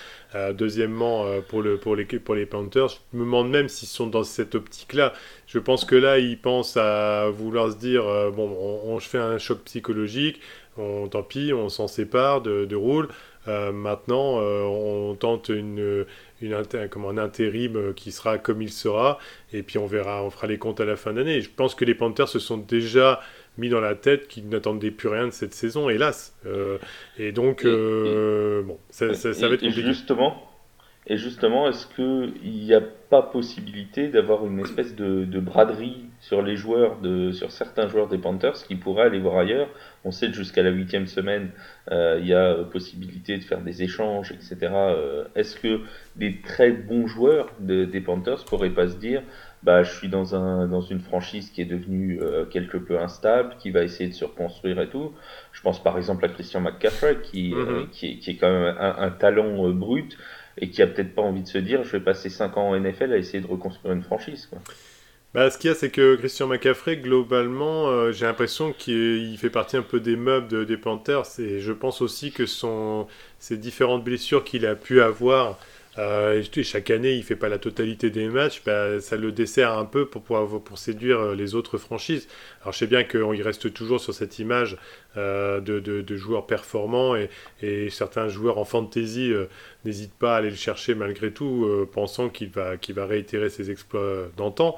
deuxièmement, 0.55 1.27
pour, 1.49 1.63
le, 1.63 1.79
pour, 1.79 1.97
les, 1.97 2.05
pour 2.05 2.35
les 2.35 2.47
Panthers, 2.47 2.89
je 2.89 3.19
me 3.19 3.25
demande 3.25 3.51
même 3.51 3.69
s'ils 3.69 3.89
sont 3.89 4.07
dans 4.07 4.25
cette 4.25 4.55
optique-là. 4.55 5.13
Je 5.47 5.59
pense 5.59 5.85
que 5.85 5.97
là, 5.97 6.19
ils 6.19 6.39
pensent 6.39 6.77
à 6.77 7.31
vouloir 7.31 7.73
se 7.73 7.77
dire, 7.77 8.05
bon, 8.33 8.49
on, 8.85 8.99
fait 9.01 9.19
un 9.19 9.39
choc 9.39 9.63
psychologique, 9.65 10.41
on, 10.77 11.09
tant 11.09 11.23
pis, 11.23 11.53
on 11.53 11.69
s'en 11.69 11.89
sépare 11.89 12.41
de, 12.41 12.65
de 12.65 12.77
Roule. 12.77 13.09
Maintenant, 13.47 14.41
on 14.41 15.15
tente 15.15 15.49
une, 15.49 16.07
une 16.43 16.89
comme 16.91 17.05
un 17.07 17.19
intérim 17.19 17.77
euh, 17.77 17.93
qui 17.93 18.13
sera 18.13 18.39
comme 18.39 18.63
il 18.63 18.71
sera, 18.71 19.19
et 19.53 19.63
puis 19.63 19.79
on 19.79 19.87
verra, 19.87 20.23
on 20.25 20.31
fera 20.31 20.47
les 20.47 20.59
comptes 20.59 20.81
à 20.81 20.85
la 20.85 20.97
fin 20.97 21.13
d'année. 21.13 21.41
Je 21.41 21.51
pense 21.55 21.75
que 21.75 21.85
les 21.85 21.95
Panthers 21.95 22.29
se 22.29 22.39
sont 22.39 22.59
déjà 22.59 23.21
mis 23.59 23.69
dans 23.69 23.81
la 23.81 23.95
tête 23.95 24.29
qu'ils 24.29 24.49
n'attendaient 24.49 24.91
plus 24.91 25.09
rien 25.09 25.27
de 25.27 25.33
cette 25.33 25.55
saison, 25.55 25.89
hélas. 25.89 26.35
Euh, 26.47 26.79
et 27.19 27.33
donc, 27.33 27.65
euh, 27.65 28.63
bon, 28.63 28.79
ça, 28.91 29.07
va 29.07 29.15
être 29.15 29.61
compliqué. 29.61 29.83
Justement, 29.83 30.52
et 31.07 31.17
justement, 31.17 31.69
est-ce 31.69 31.87
qu'il 31.89 32.53
n'y 32.53 32.73
a 32.73 32.81
pas 32.81 33.23
possibilité 33.23 34.07
d'avoir 34.09 34.47
une 34.47 34.61
espèce 34.61 34.95
de, 34.95 35.41
braderie 35.41 36.07
sur 36.21 36.43
les 36.43 36.55
joueurs, 36.55 37.01
de, 37.01 37.33
sur 37.33 37.51
certains 37.51 37.89
joueurs 37.89 38.07
des 38.07 38.19
Panthers 38.19 38.55
qui 38.69 38.77
pourraient 38.77 39.07
aller 39.07 39.19
voir 39.19 39.39
ailleurs? 39.39 39.69
On 40.05 40.13
sait 40.13 40.29
que 40.29 40.35
jusqu'à 40.35 40.63
la 40.63 40.71
huitième 40.71 41.09
semaine, 41.09 41.51
euh, 41.91 42.19
il 42.21 42.29
y 42.29 42.35
a 42.35 42.55
possibilité 42.71 43.37
de 43.37 43.43
faire 43.43 43.63
des 43.63 43.83
échanges, 43.83 44.31
etc. 44.31 44.59
Euh, 44.73 45.25
est-ce 45.35 45.57
que 45.57 45.81
des 46.15 46.41
très 46.41 46.71
bons 46.71 47.09
joueurs 47.09 47.51
des 47.59 48.01
Panthers 48.01 48.45
pourraient 48.45 48.71
pas 48.71 48.87
se 48.87 48.97
dire 48.97 49.23
bah, 49.65 49.83
je 49.83 49.93
suis 49.93 50.09
dans, 50.09 50.35
un, 50.35 50.67
dans 50.67 50.81
une 50.81 51.01
franchise 51.01 51.51
qui 51.51 51.63
est 51.63 51.67
devenue 51.67 52.21
euh, 52.21 52.45
quelque 52.45 52.77
peu 52.77 53.01
instable, 53.01 53.57
qui 53.59 53.71
va 53.71 53.83
essayer 53.83 54.09
de 54.09 54.15
se 54.15 54.25
reconstruire 54.25 54.81
et 54.81 54.89
tout? 54.89 55.13
Je 55.53 55.63
pense 55.63 55.83
par 55.83 55.97
exemple 55.99 56.25
à 56.25 56.29
Christian 56.29 56.61
McCaffrey, 56.61 57.19
qui, 57.23 57.53
mm-hmm. 57.53 57.89
qui, 57.91 58.07
est, 58.07 58.19
qui, 58.19 58.31
est, 58.31 58.37
quand 58.37 58.51
même 58.51 58.77
un, 58.79 58.95
un 58.99 59.11
talent 59.11 59.69
brut, 59.71 60.17
et 60.59 60.71
qui 60.71 60.83
a 60.83 60.87
peut-être 60.87 61.15
pas 61.15 61.23
envie 61.23 61.43
de 61.43 61.49
se 61.49 61.59
dire 61.59 61.85
je 61.85 61.93
vais 61.93 62.01
passer 62.01 62.29
5 62.29 62.57
ans 62.57 62.71
en 62.71 62.79
NFL 62.79 63.13
à 63.13 63.17
essayer 63.17 63.41
de 63.41 63.47
reconstruire 63.47 63.95
une 63.95 64.03
franchise. 64.03 64.49
Bah, 65.35 65.51
ce 65.51 65.57
qu'il 65.57 65.69
y 65.69 65.73
a, 65.73 65.75
c'est 65.75 65.91
que 65.91 66.17
Christian 66.17 66.47
McCaffrey, 66.47 66.99
globalement, 66.99 67.89
euh, 67.89 68.13
j'ai 68.13 68.27
l'impression 68.27 68.75
qu'il 68.75 69.39
fait 69.39 69.49
partie 69.49 69.79
un 69.79 69.83
peu 69.83 69.99
des 69.99 70.15
meubles 70.15 70.67
des 70.67 70.77
Panthers. 70.77 71.25
Et 71.39 71.61
je 71.61 71.73
pense 71.73 72.03
aussi 72.03 72.33
que 72.33 72.45
son, 72.45 73.07
ces 73.39 73.57
différentes 73.57 74.05
blessures 74.05 74.45
qu'il 74.45 74.67
a 74.67 74.75
pu 74.75 75.01
avoir 75.01 75.59
Euh, 75.99 76.43
chaque 76.63 76.91
année, 76.91 77.13
il 77.13 77.23
fait 77.23 77.37
pas 77.37 77.51
la 77.51 77.59
totalité 77.59 78.09
des 78.09 78.29
matchs, 78.29 78.63
bah, 78.65 78.99
ça 79.01 79.17
le 79.17 79.31
dessert 79.31 79.77
un 79.77 79.85
peu 79.85 80.07
pour, 80.07 80.23
pouvoir, 80.23 80.61
pour 80.63 80.79
séduire 80.79 81.21
euh, 81.21 81.35
les 81.35 81.55
autres 81.55 81.77
franchises. 81.77 82.29
Alors 82.63 82.73
je 82.73 82.79
sais 82.79 82.87
bien 82.87 83.05
qu'il 83.05 83.43
reste 83.43 83.73
toujours 83.75 84.01
sur 84.01 84.15
cette 84.15 84.39
image 84.39 84.79
euh, 85.19 85.61
de, 85.61 85.81
de, 85.81 86.17
joueurs 86.17 86.47
performants 86.47 87.15
et, 87.15 87.29
et, 87.61 87.91
certains 87.91 88.29
joueurs 88.29 88.57
en 88.57 88.65
fantasy 88.65 89.33
n'hésitent 89.85 90.15
pas 90.15 90.35
à 90.35 90.39
aller 90.39 90.51
le 90.51 90.57
chercher 90.57 90.95
malgré 90.95 91.31
tout, 91.31 91.69
pensant 91.93 92.29
qu'il 92.31 92.51
va, 92.51 92.77
qu'il 92.79 92.95
va 92.95 93.07
réitérer 93.07 93.51
ses 93.51 93.71
exploits 93.71 94.29
d'antan. 94.37 94.77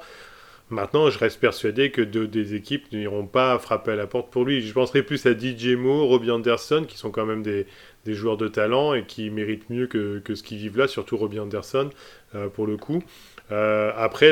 Maintenant, 0.69 1.11
je 1.11 1.19
reste 1.19 1.39
persuadé 1.39 1.91
que 1.91 2.01
des 2.01 2.55
équipes 2.55 2.91
n'iront 2.91 3.27
pas 3.27 3.59
frapper 3.59 3.91
à 3.91 3.95
la 3.95 4.07
porte 4.07 4.31
pour 4.31 4.45
lui. 4.45 4.61
Je 4.61 4.73
penserai 4.73 5.03
plus 5.03 5.23
à 5.27 5.37
DJ 5.37 5.75
Moore, 5.75 6.07
Robbie 6.07 6.31
Anderson, 6.31 6.85
qui 6.87 6.97
sont 6.97 7.11
quand 7.11 7.27
même 7.27 7.43
des, 7.43 7.67
des 8.05 8.13
joueurs 8.13 8.37
de 8.37 8.47
talent 8.47 8.93
et 8.93 9.03
qui 9.03 9.29
méritent 9.29 9.69
mieux 9.69 9.87
que, 9.87 10.19
que 10.19 10.35
ce 10.35 10.43
qu'ils 10.43 10.59
vivent 10.59 10.77
là, 10.77 10.87
surtout 10.87 11.17
Robbie 11.17 11.39
Anderson 11.39 11.89
euh, 12.35 12.47
pour 12.47 12.67
le 12.67 12.77
coup. 12.77 13.03
Euh, 13.51 13.91
après, 13.95 14.29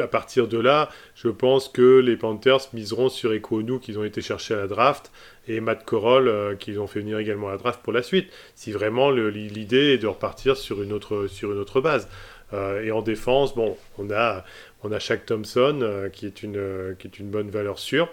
à 0.00 0.06
partir 0.06 0.46
de 0.46 0.58
là, 0.58 0.90
je 1.14 1.28
pense 1.28 1.68
que 1.68 1.98
les 1.98 2.16
Panthers 2.16 2.60
miseront 2.72 3.08
sur 3.08 3.32
Ekwonu 3.32 3.80
qu'ils 3.80 3.98
ont 3.98 4.04
été 4.04 4.20
chercher 4.20 4.54
à 4.54 4.58
la 4.58 4.66
draft 4.66 5.10
et 5.48 5.60
Matt 5.60 5.84
Corral 5.84 6.28
euh, 6.28 6.54
qu'ils 6.54 6.78
ont 6.78 6.86
fait 6.86 7.00
venir 7.00 7.18
également 7.18 7.48
à 7.48 7.52
la 7.52 7.58
draft 7.58 7.80
pour 7.82 7.92
la 7.92 8.02
suite. 8.02 8.30
Si 8.54 8.72
vraiment 8.72 9.10
l'idée 9.10 9.94
est 9.94 9.98
de 9.98 10.06
repartir 10.06 10.56
sur 10.56 10.82
une 10.82 10.92
autre, 10.92 11.26
sur 11.28 11.52
une 11.52 11.58
autre 11.58 11.80
base. 11.80 12.08
et 12.52 12.92
en 12.92 13.02
défense, 13.02 13.54
bon, 13.56 13.76
on 13.98 14.10
a, 14.12 14.44
on 14.84 14.92
a 14.92 14.98
Shaq 14.98 15.26
Thompson 15.26 16.08
qui, 16.12 16.26
est 16.26 16.42
une, 16.42 16.94
qui 16.98 17.08
est 17.08 17.18
une 17.18 17.30
bonne 17.30 17.50
valeur 17.50 17.78
sûre. 17.78 18.08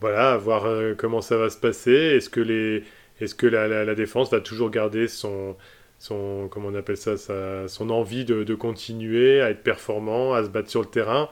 Voilà, 0.00 0.36
voir 0.36 0.66
comment 0.96 1.20
ça 1.20 1.36
va 1.36 1.50
se 1.50 1.58
passer. 1.58 1.92
Est-ce 1.92 2.30
que 2.30 2.40
les 2.40 2.84
est-ce 3.22 3.34
que 3.34 3.46
la, 3.46 3.94
défense 3.94 4.30
va 4.30 4.40
toujours 4.40 4.70
garder 4.70 5.06
son, 5.06 5.56
son 5.98 6.48
comment 6.50 6.68
on 6.68 6.74
appelle 6.74 6.96
ça, 6.96 7.16
son 7.68 7.90
envie 7.90 8.24
de, 8.24 8.54
continuer 8.54 9.40
à 9.40 9.50
être 9.50 9.62
performant, 9.62 10.34
à 10.34 10.42
se 10.44 10.48
battre 10.48 10.70
sur 10.70 10.80
le 10.80 10.88
terrain? 10.88 11.28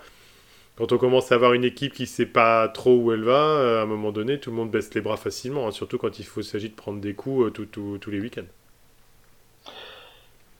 Quand 0.76 0.92
on 0.92 0.98
commence 0.98 1.32
à 1.32 1.34
avoir 1.34 1.52
une 1.52 1.64
équipe 1.64 1.92
qui 1.92 2.04
ne 2.04 2.08
sait 2.08 2.26
pas 2.26 2.68
trop 2.68 2.96
où 2.96 3.12
elle 3.12 3.24
va, 3.24 3.58
euh, 3.58 3.80
à 3.80 3.82
un 3.82 3.86
moment 3.86 4.12
donné, 4.12 4.38
tout 4.40 4.50
le 4.50 4.56
monde 4.56 4.70
baisse 4.70 4.94
les 4.94 5.02
bras 5.02 5.18
facilement, 5.18 5.66
hein, 5.66 5.72
surtout 5.72 5.98
quand 5.98 6.18
il 6.18 6.24
s'agit 6.24 6.70
de 6.70 6.74
prendre 6.74 7.00
des 7.00 7.12
coups 7.12 7.46
euh, 7.46 7.66
tous 7.66 8.10
les 8.10 8.20
week-ends. 8.20 8.46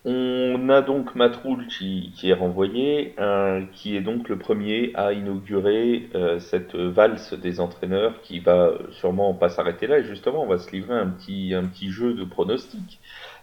On 0.07 0.71
a 0.71 0.81
donc 0.81 1.15
Matroul 1.15 1.67
qui, 1.67 2.11
est 2.25 2.33
renvoyé, 2.33 3.15
euh, 3.19 3.63
qui 3.73 3.97
est 3.97 4.01
donc 4.01 4.31
le 4.31 4.39
premier 4.39 4.93
à 4.95 5.13
inaugurer 5.13 6.09
euh, 6.15 6.39
cette 6.39 6.75
valse 6.75 7.35
des 7.35 7.61
entraîneurs 7.61 8.23
qui 8.23 8.41
va 8.41 8.73
sûrement 8.93 9.35
pas 9.35 9.51
s'arrêter 9.51 9.87
là. 9.87 9.99
Et 9.99 10.05
justement, 10.05 10.43
on 10.43 10.47
va 10.47 10.57
se 10.57 10.71
livrer 10.71 10.95
un 10.95 11.09
petit, 11.09 11.53
un 11.55 11.65
petit 11.65 11.91
jeu 11.91 12.15
de 12.15 12.25
pronostics. 12.25 12.99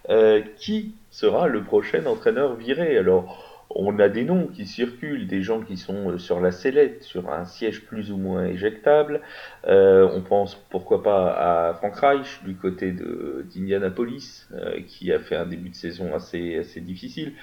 Euh, 0.09 0.41
qui 0.55 0.95
sera 1.11 1.47
le 1.47 1.63
prochain 1.63 2.05
entraîneur 2.05 2.55
viré? 2.55 2.97
Alors, 2.97 3.47
on 3.69 4.00
a 4.00 4.09
des 4.09 4.24
noms 4.24 4.47
qui 4.47 4.65
circulent, 4.65 5.27
des 5.27 5.41
gens 5.41 5.62
qui 5.62 5.77
sont 5.77 6.12
euh, 6.12 6.17
sur 6.17 6.39
la 6.39 6.51
sellette, 6.51 7.03
sur 7.03 7.31
un 7.31 7.45
siège 7.45 7.86
plus 7.86 8.12
ou 8.12 8.17
moins 8.17 8.45
éjectable. 8.45 9.21
Euh, 9.67 10.09
on 10.13 10.21
pense 10.21 10.55
pourquoi 10.69 11.03
pas 11.03 11.69
à 11.69 11.74
Frank 11.74 11.95
Reich 11.95 12.43
du 12.43 12.55
côté 12.55 12.91
d'Indianapolis, 12.91 14.47
euh, 14.53 14.81
qui 14.88 15.12
a 15.12 15.19
fait 15.19 15.36
un 15.36 15.45
début 15.45 15.69
de 15.69 15.75
saison 15.75 16.15
assez, 16.15 16.57
assez 16.57 16.81
difficile. 16.81 17.33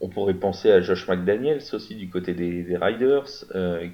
On 0.00 0.08
pourrait 0.08 0.34
penser 0.34 0.70
à 0.70 0.80
Josh 0.80 1.06
McDaniels 1.08 1.62
aussi 1.72 1.94
du 1.94 2.10
côté 2.10 2.34
des, 2.34 2.76
Riders, 2.76 3.44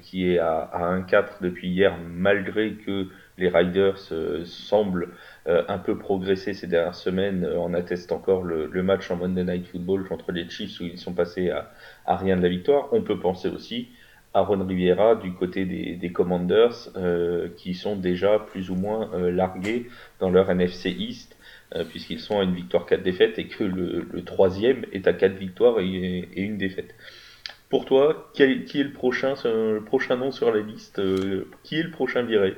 qui 0.01 0.31
est 0.31 0.39
à, 0.39 0.61
à 0.61 0.97
1-4 0.97 1.41
depuis 1.41 1.69
hier, 1.69 1.95
malgré 2.03 2.73
que 2.73 3.09
les 3.39 3.47
Riders 3.47 3.99
semblent 4.45 5.03
euh, 5.03 5.15
un 5.45 5.77
peu 5.77 5.97
progressé 5.97 6.53
ces 6.53 6.67
dernières 6.67 6.95
semaines. 6.95 7.45
Euh, 7.45 7.59
en 7.59 7.73
atteste 7.73 8.11
encore 8.11 8.43
le, 8.43 8.83
match 8.83 9.09
en 9.11 9.15
Monday 9.15 9.43
Night 9.43 9.67
Football 9.67 10.07
contre 10.07 10.31
les 10.31 10.49
Chiefs 10.49 10.79
où 10.79 10.83
ils 10.83 10.97
sont 10.97 11.13
passés 11.13 11.49
à, 11.49 12.17
rien 12.17 12.37
de 12.37 12.41
la 12.41 12.49
victoire. 12.49 12.89
On 12.91 13.01
peut 13.01 13.19
penser 13.19 13.47
aussi 13.49 13.89
à 14.33 14.41
Ron 14.41 14.65
Rivera 14.65 15.15
du 15.15 15.33
côté 15.33 15.65
des, 15.65 16.11
Commanders 16.11 16.89
euh, 16.95 17.49
qui 17.57 17.73
sont 17.73 17.95
déjà 17.95 18.37
plus 18.37 18.69
ou 18.69 18.75
moins 18.75 19.09
largués 19.31 19.87
dans 20.19 20.29
leur 20.29 20.51
NFC 20.51 20.91
East 20.91 21.35
puisqu'ils 21.89 22.19
sont 22.19 22.39
à 22.39 22.43
une 22.43 22.53
victoire 22.53 22.85
4 22.85 23.01
défaites 23.01 23.39
et 23.39 23.47
que 23.47 23.63
le, 23.63 24.23
troisième 24.23 24.85
est 24.91 25.07
à 25.07 25.13
4 25.13 25.33
victoires 25.33 25.79
et, 25.79 26.29
une 26.35 26.57
défaite. 26.57 26.93
Pour 27.69 27.85
toi, 27.85 28.31
qui 28.33 28.43
est 28.43 28.83
le 28.83 28.91
prochain 28.91 30.15
nom 30.15 30.31
sur 30.31 30.53
la 30.53 30.61
liste 30.61 31.01
Qui 31.63 31.79
est 31.79 31.83
le 31.83 31.91
prochain 31.91 32.23
viré? 32.23 32.55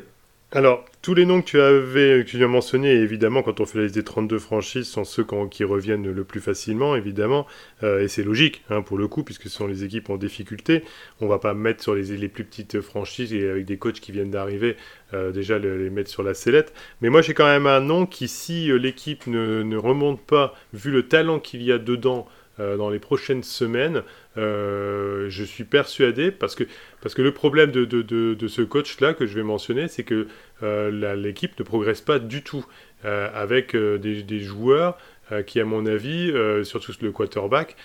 Alors, 0.53 0.83
tous 1.01 1.13
les 1.13 1.25
noms 1.25 1.41
que 1.41 1.45
tu 1.47 1.61
avais, 1.61 2.25
as 2.43 2.47
mentionnés, 2.47 2.91
évidemment, 2.91 3.41
quand 3.41 3.61
on 3.61 3.65
fait 3.65 3.77
la 3.77 3.83
liste 3.85 3.95
des 3.95 4.03
32 4.03 4.37
franchises, 4.37 4.85
sont 4.85 5.05
ceux 5.05 5.25
qui 5.49 5.63
reviennent 5.63 6.11
le 6.11 6.23
plus 6.25 6.41
facilement, 6.41 6.93
évidemment. 6.97 7.47
Euh, 7.83 8.03
et 8.03 8.09
c'est 8.09 8.23
logique, 8.23 8.61
hein, 8.69 8.81
pour 8.81 8.97
le 8.97 9.07
coup, 9.07 9.23
puisque 9.23 9.43
ce 9.43 9.49
sont 9.49 9.65
les 9.65 9.85
équipes 9.85 10.09
en 10.09 10.17
difficulté. 10.17 10.83
On 11.21 11.27
va 11.27 11.39
pas 11.39 11.53
mettre 11.53 11.81
sur 11.81 11.95
les, 11.95 12.17
les 12.17 12.27
plus 12.27 12.43
petites 12.43 12.81
franchises 12.81 13.33
et 13.33 13.49
avec 13.49 13.63
des 13.63 13.77
coachs 13.77 14.01
qui 14.01 14.11
viennent 14.11 14.31
d'arriver, 14.31 14.75
euh, 15.13 15.31
déjà 15.31 15.57
les, 15.57 15.89
mettre 15.89 16.09
sur 16.09 16.21
la 16.21 16.33
sellette. 16.33 16.73
Mais 16.99 17.07
moi, 17.07 17.21
j'ai 17.21 17.33
quand 17.33 17.45
même 17.45 17.65
un 17.65 17.79
nom 17.79 18.05
qui, 18.05 18.27
si 18.27 18.69
euh, 18.69 18.75
l'équipe 18.75 19.27
ne, 19.27 19.77
remonte 19.77 20.19
pas, 20.19 20.53
vu 20.73 20.91
le 20.91 21.07
talent 21.07 21.39
qu'il 21.39 21.63
y 21.63 21.71
a 21.71 21.77
dedans, 21.77 22.27
dans 22.57 22.91
les 22.91 22.99
prochaines 22.99 23.41
semaines, 23.41 24.03
je 24.35 25.43
suis 25.43 25.63
persuadé, 25.63 26.31
parce 26.31 26.55
que 26.55 26.63
parce 27.01 27.15
que 27.15 27.21
le 27.21 27.33
problème 27.33 27.71
de, 27.71 27.83
de, 27.85 28.01
de, 28.01 28.47
ce 28.47 28.61
coach-là 28.61 29.13
que 29.13 29.25
je 29.25 29.35
vais 29.35 29.43
mentionner, 29.43 29.87
c'est 29.87 30.03
que 30.03 30.27
euh, 30.61 31.15
l'équipe 31.15 31.57
ne 31.59 31.63
progresse 31.63 32.01
pas 32.01 32.19
du 32.19 32.43
tout 32.43 32.65
euh, 33.05 33.27
avec 33.33 33.75
euh, 33.75 33.97
des, 33.97 34.21
des, 34.21 34.39
joueurs 34.39 34.97
qui, 35.47 35.61
à 35.61 35.65
mon 35.65 35.85
avis, 35.85 36.33
surtout 36.63 36.91
le 37.01 37.13
quarterback, 37.13 37.77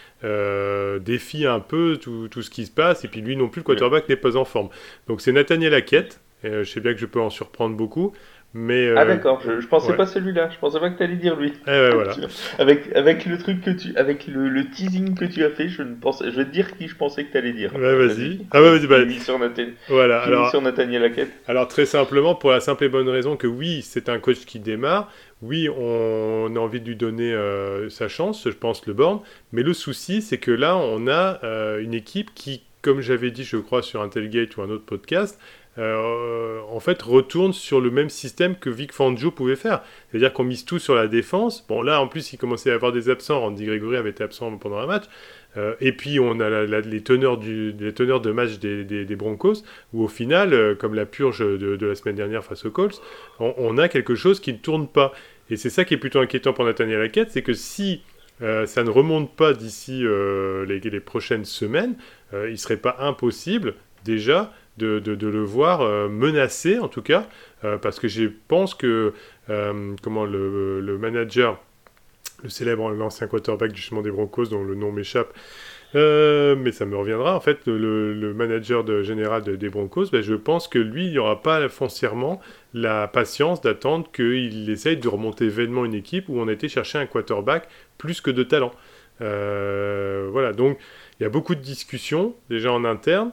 défient 1.04 1.46
un 1.46 1.60
peu 1.60 1.96
tout, 1.96 2.26
tout, 2.28 2.42
ce 2.42 2.50
qui 2.50 2.66
se 2.66 2.72
passe. 2.72 3.04
Et 3.04 3.08
puis 3.08 3.20
lui 3.20 3.36
non 3.36 3.48
plus, 3.48 3.60
le 3.60 3.64
quarterback 3.64 4.08
n'est 4.08 4.16
pas 4.16 4.36
en 4.36 4.44
forme. 4.44 4.68
Donc 5.06 5.20
c'est 5.20 5.30
Nathaniel 5.30 5.72
Hackett. 5.72 6.20
je 6.42 6.64
sais 6.64 6.80
bien 6.80 6.92
que 6.92 6.98
je 6.98 7.06
peux 7.06 7.20
en 7.20 7.30
surprendre 7.30 7.76
beaucoup. 7.76 8.12
Mais, 8.58 8.90
ah 8.96 9.04
d'accord, 9.04 9.42
je, 9.44 9.60
je 9.60 9.66
pensais 9.66 9.92
pas 9.92 10.06
celui-là, 10.06 10.48
je 10.50 10.58
pensais 10.58 10.80
pas 10.80 10.88
que 10.88 10.96
tu 10.96 11.02
allais 11.02 11.16
dire 11.16 11.36
lui. 11.36 11.52
Eh 11.66 11.90
voilà. 11.92 12.14
avec, 12.58 12.90
avec 12.96 13.26
le 13.26 13.36
truc 13.36 13.60
que 13.60 13.70
tu, 13.70 13.94
avec 13.96 14.26
le, 14.26 14.48
le, 14.48 14.70
teasing 14.70 15.14
que 15.14 15.26
tu 15.26 15.44
as 15.44 15.50
fait, 15.50 15.68
je 15.68 15.82
ne 15.82 15.94
je 15.94 16.30
vais 16.30 16.46
te 16.46 16.52
dire 16.52 16.74
qui 16.74 16.88
je 16.88 16.96
pensais 16.96 17.24
que 17.24 17.32
tu 17.32 17.36
allais 17.36 17.52
dire. 17.52 17.74
Ouais, 17.74 17.94
vas-y. 17.94 18.46
Ah 18.52 18.62
vas-y. 18.62 18.86
Bah... 18.86 18.96
sur, 19.20 19.38
Nathan... 19.38 19.66
voilà, 19.90 20.22
alors... 20.22 20.48
sur 20.48 20.62
Nathaniel 20.62 21.04
Hackett. 21.04 21.28
Alors 21.46 21.68
très 21.68 21.84
simplement, 21.84 22.34
pour 22.34 22.50
la 22.50 22.60
simple 22.60 22.84
et 22.84 22.88
bonne 22.88 23.10
raison 23.10 23.36
que 23.36 23.46
oui, 23.46 23.82
c'est 23.82 24.08
un 24.08 24.18
coach 24.18 24.46
qui 24.46 24.58
démarre, 24.58 25.12
oui, 25.42 25.68
on 25.68 26.56
a 26.56 26.58
envie 26.58 26.80
de 26.80 26.86
lui 26.86 26.96
donner 26.96 27.34
euh, 27.34 27.90
sa 27.90 28.08
chance, 28.08 28.44
je 28.48 28.56
pense, 28.56 28.86
le 28.86 28.94
born, 28.94 29.20
mais 29.52 29.62
le 29.62 29.74
souci, 29.74 30.22
c'est 30.22 30.38
que 30.38 30.50
là, 30.50 30.78
on 30.78 31.08
a 31.08 31.44
euh, 31.44 31.82
une 31.82 31.92
équipe 31.92 32.30
qui, 32.34 32.62
comme 32.80 33.02
j'avais 33.02 33.30
dit, 33.30 33.44
je 33.44 33.58
crois, 33.58 33.82
sur 33.82 34.00
un 34.00 34.08
tailgate 34.08 34.56
ou 34.56 34.62
un 34.62 34.70
autre 34.70 34.86
podcast, 34.86 35.38
euh, 35.78 36.60
en 36.70 36.80
fait, 36.80 37.02
retourne 37.02 37.52
sur 37.52 37.80
le 37.80 37.90
même 37.90 38.08
système 38.08 38.56
que 38.56 38.70
Vic 38.70 38.92
Fangio 38.92 39.30
pouvait 39.30 39.56
faire. 39.56 39.82
C'est-à-dire 40.10 40.32
qu'on 40.32 40.44
mise 40.44 40.64
tout 40.64 40.78
sur 40.78 40.94
la 40.94 41.06
défense. 41.06 41.66
Bon, 41.68 41.82
là, 41.82 42.00
en 42.00 42.08
plus, 42.08 42.32
il 42.32 42.38
commençait 42.38 42.70
à 42.70 42.74
avoir 42.74 42.92
des 42.92 43.10
absents. 43.10 43.40
Randy 43.40 43.66
Gregory 43.66 43.96
avait 43.96 44.10
été 44.10 44.24
absent 44.24 44.56
pendant 44.56 44.78
un 44.78 44.86
match. 44.86 45.04
Euh, 45.56 45.74
et 45.80 45.92
puis, 45.92 46.18
on 46.18 46.40
a 46.40 46.64
les, 46.64 47.02
teneurs 47.02 47.36
du, 47.36 47.72
les 47.72 47.92
teneurs 47.92 48.20
de 48.20 48.30
match 48.30 48.58
des, 48.58 48.84
des, 48.84 49.16
Broncos, 49.16 49.64
où 49.92 50.04
au 50.04 50.08
final, 50.08 50.52
euh, 50.52 50.74
comme 50.74 50.94
la 50.94 51.06
purge 51.06 51.40
de, 51.40 51.86
la 51.86 51.94
semaine 51.94 52.16
dernière 52.16 52.44
face 52.44 52.64
aux 52.64 52.70
Colts, 52.70 53.00
on, 53.38 53.76
a 53.78 53.88
quelque 53.88 54.14
chose 54.14 54.40
qui 54.40 54.52
ne 54.52 54.58
tourne 54.58 54.88
pas. 54.88 55.12
Et 55.50 55.56
c'est 55.56 55.70
ça 55.70 55.84
qui 55.84 55.94
est 55.94 55.98
plutôt 55.98 56.20
inquiétant 56.20 56.52
pour 56.52 56.64
Nathaniel 56.64 57.00
Hackett, 57.02 57.30
c'est 57.30 57.42
que 57.42 57.54
si 57.54 58.02
ça 58.38 58.84
ne 58.84 58.90
remonte 58.90 59.34
pas 59.34 59.54
d'ici 59.54 60.02
les, 60.02 60.78
les, 60.78 61.00
prochaines 61.00 61.46
semaines, 61.46 61.96
il 62.34 62.50
ne 62.50 62.56
serait 62.56 62.76
pas 62.76 62.96
impossible, 62.98 63.74
déjà, 64.04 64.52
de, 64.78 64.98
de, 64.98 65.26
le 65.26 65.42
voir 65.42 65.80
euh, 65.80 66.08
menacé, 66.08 66.78
en 66.78 66.88
tout 66.88 67.02
cas, 67.02 67.26
euh, 67.64 67.78
parce 67.78 67.98
que 67.98 68.08
je 68.08 68.24
pense 68.48 68.74
que 68.74 69.14
euh, 69.48 69.94
comment 70.02 70.24
le, 70.24 70.98
manager, 70.98 71.58
le 72.42 72.48
célèbre, 72.48 72.90
l'ancien 72.90 73.26
quarterback 73.26 73.74
justement 73.74 74.02
des 74.02 74.10
Broncos, 74.10 74.46
dont 74.46 74.64
le 74.64 74.74
nom 74.74 74.92
m'échappe, 74.92 75.32
mais 75.94 76.72
ça 76.72 76.84
me 76.84 76.94
reviendra. 76.94 77.34
En 77.34 77.40
fait, 77.40 77.60
le, 77.66 78.34
manager 78.34 78.84
de, 78.84 79.02
général 79.02 79.42
des 79.42 79.68
Broncos, 79.70 80.10
ben, 80.12 80.20
je 80.20 80.34
pense 80.34 80.68
que 80.68 80.78
lui, 80.78 81.06
il 81.06 81.12
n'y 81.12 81.18
aura 81.18 81.42
pas 81.42 81.66
foncièrement 81.70 82.38
la 82.74 83.08
patience 83.08 83.62
d'attendre 83.62 84.10
qu'il 84.12 84.68
essaye 84.68 84.98
de 84.98 85.08
remonter 85.08 85.48
vainement 85.48 85.86
une 85.86 85.94
équipe 85.94 86.28
où 86.28 86.38
on 86.38 86.48
a 86.48 86.52
été 86.52 86.68
chercher 86.68 86.98
un 86.98 87.06
quarterback 87.06 87.66
plus 87.96 88.20
que 88.20 88.30
de 88.30 88.42
talent. 88.42 88.72
voilà, 89.20 90.52
donc 90.52 90.78
il 91.18 91.22
y 91.22 91.26
a 91.26 91.30
beaucoup 91.30 91.54
de 91.54 91.62
discussions 91.62 92.34
déjà 92.50 92.70
en 92.70 92.84
interne. 92.84 93.32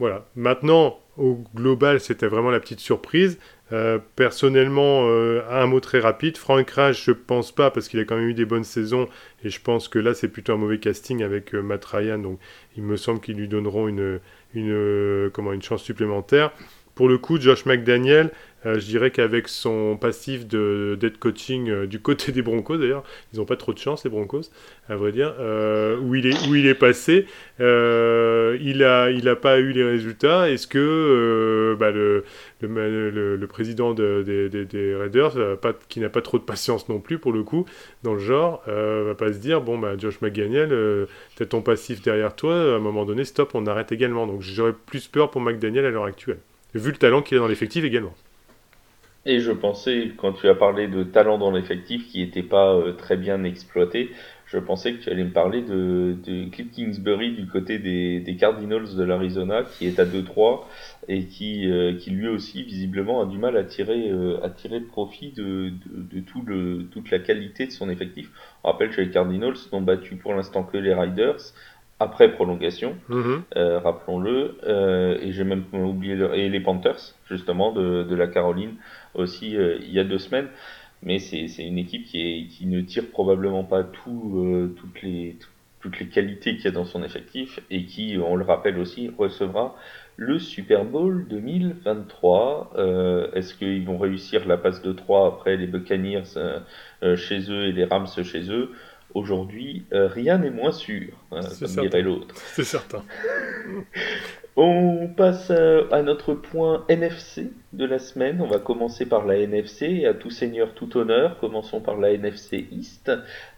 Voilà. 0.00 0.24
Maintenant, 0.34 0.98
au 1.18 1.44
global, 1.54 2.00
c'était 2.00 2.26
vraiment 2.26 2.50
la 2.50 2.58
petite 2.58 2.80
surprise. 2.80 3.38
Euh, 3.70 3.98
personnellement, 4.16 5.06
euh, 5.06 5.42
un 5.50 5.66
mot 5.66 5.78
très 5.78 6.00
rapide. 6.00 6.38
Frank 6.38 6.68
Rage, 6.70 7.04
je 7.04 7.12
pense 7.12 7.52
pas, 7.52 7.70
parce 7.70 7.86
qu'il 7.86 8.00
a 8.00 8.04
quand 8.04 8.16
même 8.16 8.28
eu 8.28 8.34
des 8.34 8.46
bonnes 8.46 8.64
saisons, 8.64 9.08
et 9.44 9.50
je 9.50 9.60
pense 9.60 9.88
que 9.88 9.98
là, 9.98 10.14
c'est 10.14 10.28
plutôt 10.28 10.54
un 10.54 10.56
mauvais 10.56 10.78
casting 10.78 11.22
avec 11.22 11.54
euh, 11.54 11.60
Matt 11.62 11.84
Ryan, 11.84 12.18
donc 12.18 12.40
il 12.78 12.82
me 12.82 12.96
semble 12.96 13.20
qu'ils 13.20 13.36
lui 13.36 13.46
donneront 13.46 13.86
une, 13.88 14.20
une, 14.54 15.30
comment, 15.34 15.52
une 15.52 15.62
chance 15.62 15.82
supplémentaire. 15.82 16.50
Pour 17.00 17.08
le 17.08 17.16
coup, 17.16 17.40
Josh 17.40 17.64
McDaniel, 17.64 18.30
euh, 18.66 18.78
je 18.78 18.84
dirais 18.84 19.10
qu'avec 19.10 19.48
son 19.48 19.96
passif 19.96 20.46
de 20.46 20.98
dead 21.00 21.16
coaching 21.16 21.70
euh, 21.70 21.86
du 21.86 21.98
côté 21.98 22.30
des 22.30 22.42
Broncos, 22.42 22.76
d'ailleurs, 22.76 23.04
ils 23.32 23.38
n'ont 23.38 23.46
pas 23.46 23.56
trop 23.56 23.72
de 23.72 23.78
chance, 23.78 24.04
les 24.04 24.10
Broncos, 24.10 24.50
à 24.90 24.96
vrai 24.96 25.10
dire, 25.10 25.34
euh, 25.40 25.96
où, 25.98 26.14
il 26.14 26.26
est, 26.26 26.46
où 26.46 26.54
il 26.54 26.66
est 26.66 26.74
passé, 26.74 27.24
il 27.58 27.64
n'a 27.64 29.10
il 29.10 29.28
a 29.30 29.36
pas 29.36 29.60
eu 29.60 29.72
les 29.72 29.82
résultats. 29.82 30.50
Est-ce 30.50 30.66
que 30.66 31.74
bah, 31.80 31.90
le, 31.90 33.46
président 33.46 33.94
des 33.94 34.96
Raiders, 35.00 35.32
qui 35.88 36.00
n'a 36.00 36.10
pas 36.10 36.20
trop 36.20 36.38
de 36.38 36.44
patience 36.44 36.90
non 36.90 37.00
plus, 37.00 37.18
pour 37.18 37.32
le 37.32 37.42
coup, 37.42 37.64
dans 38.02 38.12
le 38.12 38.20
genre, 38.20 38.62
va 38.66 39.14
pas 39.14 39.32
se 39.32 39.38
dire 39.38 39.62
bon, 39.62 39.78
bah, 39.78 39.94
Josh 39.96 40.20
McDaniel, 40.20 40.68
peut 41.36 41.46
ton 41.46 41.62
passif 41.62 42.02
derrière 42.02 42.36
toi, 42.36 42.54
à 42.54 42.76
un 42.76 42.78
moment 42.78 43.06
donné, 43.06 43.24
stop, 43.24 43.52
on 43.54 43.66
arrête 43.66 43.90
également. 43.90 44.26
Donc 44.26 44.42
j'aurais 44.42 44.74
plus 44.74 45.08
peur 45.08 45.30
pour 45.30 45.40
McDaniel 45.40 45.86
à 45.86 45.90
l'heure 45.90 46.04
actuelle, 46.04 46.40
vu 46.78 46.90
le 46.90 46.96
talent 46.96 47.22
qu'il 47.22 47.36
a 47.36 47.40
dans 47.40 47.48
l'effectif 47.48 47.84
également. 47.84 48.14
Et 49.26 49.40
je 49.40 49.52
pensais, 49.52 50.12
quand 50.16 50.32
tu 50.32 50.48
as 50.48 50.54
parlé 50.54 50.88
de 50.88 51.02
talent 51.02 51.36
dans 51.36 51.50
l'effectif 51.50 52.08
qui 52.08 52.20
n'était 52.20 52.42
pas 52.42 52.74
euh, 52.74 52.92
très 52.92 53.18
bien 53.18 53.44
exploité, 53.44 54.10
je 54.46 54.58
pensais 54.58 54.94
que 54.94 55.02
tu 55.02 55.10
allais 55.10 55.24
me 55.24 55.30
parler 55.30 55.60
de, 55.60 56.16
de 56.24 56.48
Cliff 56.50 56.70
Kingsbury 56.72 57.32
du 57.32 57.46
côté 57.46 57.78
des, 57.78 58.18
des 58.20 58.36
Cardinals 58.36 58.96
de 58.96 59.04
l'Arizona, 59.04 59.62
qui 59.62 59.86
est 59.86 59.98
à 60.00 60.06
2-3 60.06 60.62
et 61.08 61.26
qui, 61.26 61.70
euh, 61.70 61.94
qui 61.96 62.10
lui 62.10 62.28
aussi 62.28 62.62
visiblement 62.62 63.20
a 63.20 63.26
du 63.26 63.36
mal 63.36 63.56
à 63.58 63.62
tirer, 63.62 64.10
euh, 64.10 64.42
à 64.42 64.48
tirer 64.48 64.80
profit 64.80 65.32
de, 65.32 65.70
de, 65.86 66.20
tout 66.20 66.42
le, 66.46 66.86
toute 66.90 67.10
la 67.10 67.18
qualité 67.18 67.66
de 67.66 67.72
son 67.72 67.90
effectif. 67.90 68.30
On 68.64 68.72
rappelle 68.72 68.90
que 68.90 69.02
les 69.02 69.10
Cardinals 69.10 69.54
n'ont 69.72 69.82
battu 69.82 70.16
pour 70.16 70.34
l'instant 70.34 70.64
que 70.64 70.78
les 70.78 70.94
Riders 70.94 71.52
après 72.00 72.32
prolongation, 72.32 72.96
mhm. 73.10 73.42
euh, 73.56 73.78
rappelons-le, 73.78 74.56
euh, 74.66 75.18
et 75.20 75.32
j'ai 75.32 75.44
même 75.44 75.64
oublié 75.72 76.16
et 76.34 76.48
les 76.48 76.60
Panthers 76.60 77.14
justement 77.28 77.72
de, 77.72 78.02
de 78.04 78.14
la 78.16 78.26
Caroline 78.26 78.76
aussi 79.14 79.54
euh, 79.56 79.78
il 79.82 79.92
y 79.92 80.00
a 80.00 80.04
deux 80.04 80.18
semaines. 80.18 80.48
Mais 81.02 81.18
c'est 81.18 81.46
une 81.58 81.78
équipe 81.78 82.04
qui, 82.06 82.20
est, 82.20 82.46
qui 82.48 82.66
ne 82.66 82.82
tire 82.82 83.08
probablement 83.10 83.64
pas 83.64 83.84
tout, 83.84 84.70
toutes 84.76 85.00
les 85.00 85.38
toutes 85.80 85.98
les 85.98 86.08
qualités 86.08 86.56
qu'il 86.56 86.66
y 86.66 86.68
a 86.68 86.72
dans 86.72 86.84
son 86.84 87.02
effectif 87.02 87.58
et 87.70 87.86
qui, 87.86 88.18
on 88.22 88.36
le 88.36 88.44
rappelle 88.44 88.78
aussi, 88.78 89.10
recevra 89.16 89.74
le 90.16 90.38
Super 90.38 90.84
Bowl 90.84 91.26
2023. 91.26 92.74
Est-ce 93.32 93.54
qu'ils 93.54 93.86
vont 93.86 93.96
réussir 93.96 94.46
la 94.46 94.58
passe 94.58 94.82
de 94.82 94.92
3 94.92 95.26
après 95.26 95.56
les 95.56 95.66
Buccaneers 95.66 96.34
chez 97.16 97.50
eux 97.50 97.68
et 97.68 97.72
les 97.72 97.84
Rams 97.84 98.06
chez 98.06 98.50
eux? 98.50 98.72
Aujourd'hui, 99.14 99.84
euh, 99.92 100.06
rien 100.06 100.38
n'est 100.38 100.50
moins 100.50 100.72
sûr, 100.72 101.08
hein, 101.32 101.40
comme 101.58 101.68
dirait 101.68 102.02
l'autre. 102.02 102.34
C'est 102.36 102.64
certain. 102.64 103.02
On 104.56 105.08
passe 105.16 105.50
euh, 105.50 105.84
à 105.92 106.02
notre 106.02 106.34
point 106.34 106.84
NFC 106.88 107.52
de 107.72 107.84
la 107.84 107.98
semaine. 107.98 108.42
On 108.42 108.48
va 108.48 108.58
commencer 108.58 109.06
par 109.06 109.24
la 109.24 109.38
NFC 109.38 110.04
à 110.04 110.12
tout 110.12 110.30
seigneur, 110.30 110.74
tout 110.74 110.98
honneur. 110.98 111.38
Commençons 111.38 111.80
par 111.80 111.96
la 111.96 112.10
NFC 112.10 112.66
East 112.70 113.12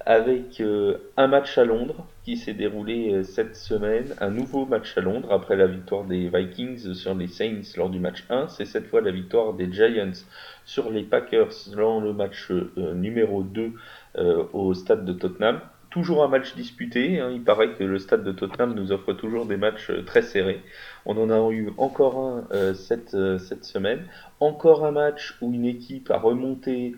avec 0.05 0.61
euh, 0.61 0.99
un 1.17 1.29
match 1.29 1.57
à 1.57 1.65
Londres 1.65 2.07
qui 2.25 2.37
s'est 2.37 2.53
déroulé 2.53 3.25
cette 3.25 3.57
semaine. 3.57 4.15
Un 4.21 4.31
nouveau 4.31 4.67
match 4.67 4.97
à 4.97 5.01
Londres 5.01 5.33
après 5.33 5.57
la 5.57 5.67
victoire 5.67 6.05
des 6.05 6.29
Vikings 6.29 6.95
sur 6.95 7.15
les 7.15 7.27
Saints 7.27 7.63
lors 7.77 7.91
du 7.91 7.99
match 7.99 8.25
1. 8.29 8.49
C'est 8.49 8.67
cette 8.67 8.87
fois 8.87 9.01
la 9.01 9.11
victoire 9.11 9.55
des 9.55 9.73
Giants 9.73 10.13
sur 10.65 10.91
les 10.91 11.03
Packers 11.03 11.55
dans 11.75 12.01
le 12.01 12.13
match 12.13 12.53
numéro 12.77 13.43
2 13.43 13.63
euh, 13.63 13.71
au 14.15 14.75
stade 14.75 15.05
de 15.05 15.13
Tottenham. 15.13 15.61
Toujours 15.93 16.25
un 16.25 16.29
match 16.29 16.55
disputé, 16.57 17.21
hein. 17.21 17.31
il 17.31 17.45
paraît 17.45 17.75
que 17.75 17.85
le 17.85 17.99
stade 17.99 18.25
de 18.25 18.33
Tottenham 18.33 18.73
nous 18.73 18.93
offre 18.93 19.13
toujours 19.13 19.45
des 19.45 19.59
matchs 19.59 19.91
euh, 19.91 20.03
très 20.03 20.23
serrés. 20.23 20.63
On 21.05 21.19
en 21.19 21.29
a 21.29 21.53
eu 21.53 21.71
encore 21.77 22.17
un 22.19 22.49
euh, 22.55 22.73
cette, 22.73 23.15
cette 23.39 23.67
semaine. 23.67 24.07
Encore 24.41 24.87
un 24.87 24.91
match 24.91 25.37
où 25.43 25.53
une 25.53 25.67
équipe 25.67 26.11
a 26.11 26.19
remonté 26.19 26.97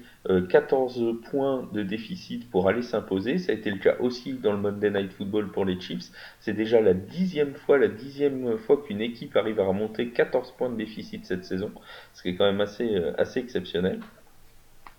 14 0.49 1.21
points 1.29 1.69
de 1.73 1.83
déficit 1.83 2.49
pour 2.49 2.69
aller 2.69 2.83
s'imposer. 2.83 3.39
Ça 3.39 3.51
a 3.51 3.55
été 3.57 3.71
le 3.71 3.79
cas 3.79 3.97
aussi 3.99 4.35
dans 4.35 4.53
le 4.53 4.59
Monday 4.59 4.91
Night 4.91 5.13
Football 5.13 5.51
pour 5.51 5.65
les 5.65 5.79
Chiefs. 5.81 6.11
C'est 6.39 6.55
déjà 6.55 6.81
la 6.81 6.95
dixième 6.95 7.55
fois, 7.55 7.79
la 7.79 7.89
dixième 7.89 8.57
fois 8.59 8.81
qu'une 8.81 9.01
équipe 9.01 9.37
arrive 9.37 9.59
à 9.59 9.65
remonter 9.65 10.11
14 10.11 10.53
points 10.53 10.71
de 10.71 10.77
déficit 10.77 11.27
cette 11.27 11.45
saison, 11.45 11.73
ce 12.15 12.23
qui 12.23 12.29
est 12.29 12.37
quand 12.37 12.47
même 12.47 12.61
assez, 12.61 12.97
assez 13.19 13.41
exceptionnel. 13.41 14.01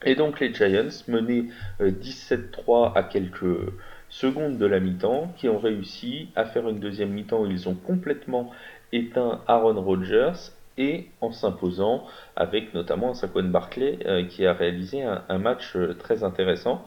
Et 0.04 0.16
donc 0.16 0.40
les 0.40 0.54
Giants 0.54 1.04
menaient 1.08 1.46
17-3 1.80 2.42
euh, 2.70 2.90
à 2.96 3.04
quelques 3.04 3.72
secondes 4.10 4.58
de 4.58 4.66
la 4.66 4.80
mi-temps, 4.80 5.34
qui 5.38 5.50
ont 5.50 5.58
réussi 5.58 6.30
à 6.36 6.46
faire 6.46 6.68
une 6.70 6.80
deuxième 6.80 7.10
mi-temps 7.10 7.42
où 7.42 7.48
ils 7.48 7.68
ont 7.70 7.76
complètement 7.76 8.52
éteint 8.92 9.42
Aaron 9.48 9.82
Rodgers 9.82 10.52
et 10.78 11.08
en 11.22 11.32
s'imposant 11.32 12.06
avec 12.36 12.74
notamment 12.74 13.14
Saquon 13.14 13.46
Barclay 13.46 14.00
euh, 14.06 14.26
qui 14.26 14.46
a 14.46 14.54
réalisé 14.54 15.04
un, 15.04 15.38
match 15.38 15.76
euh, 15.76 15.94
très 15.94 16.24
intéressant. 16.24 16.86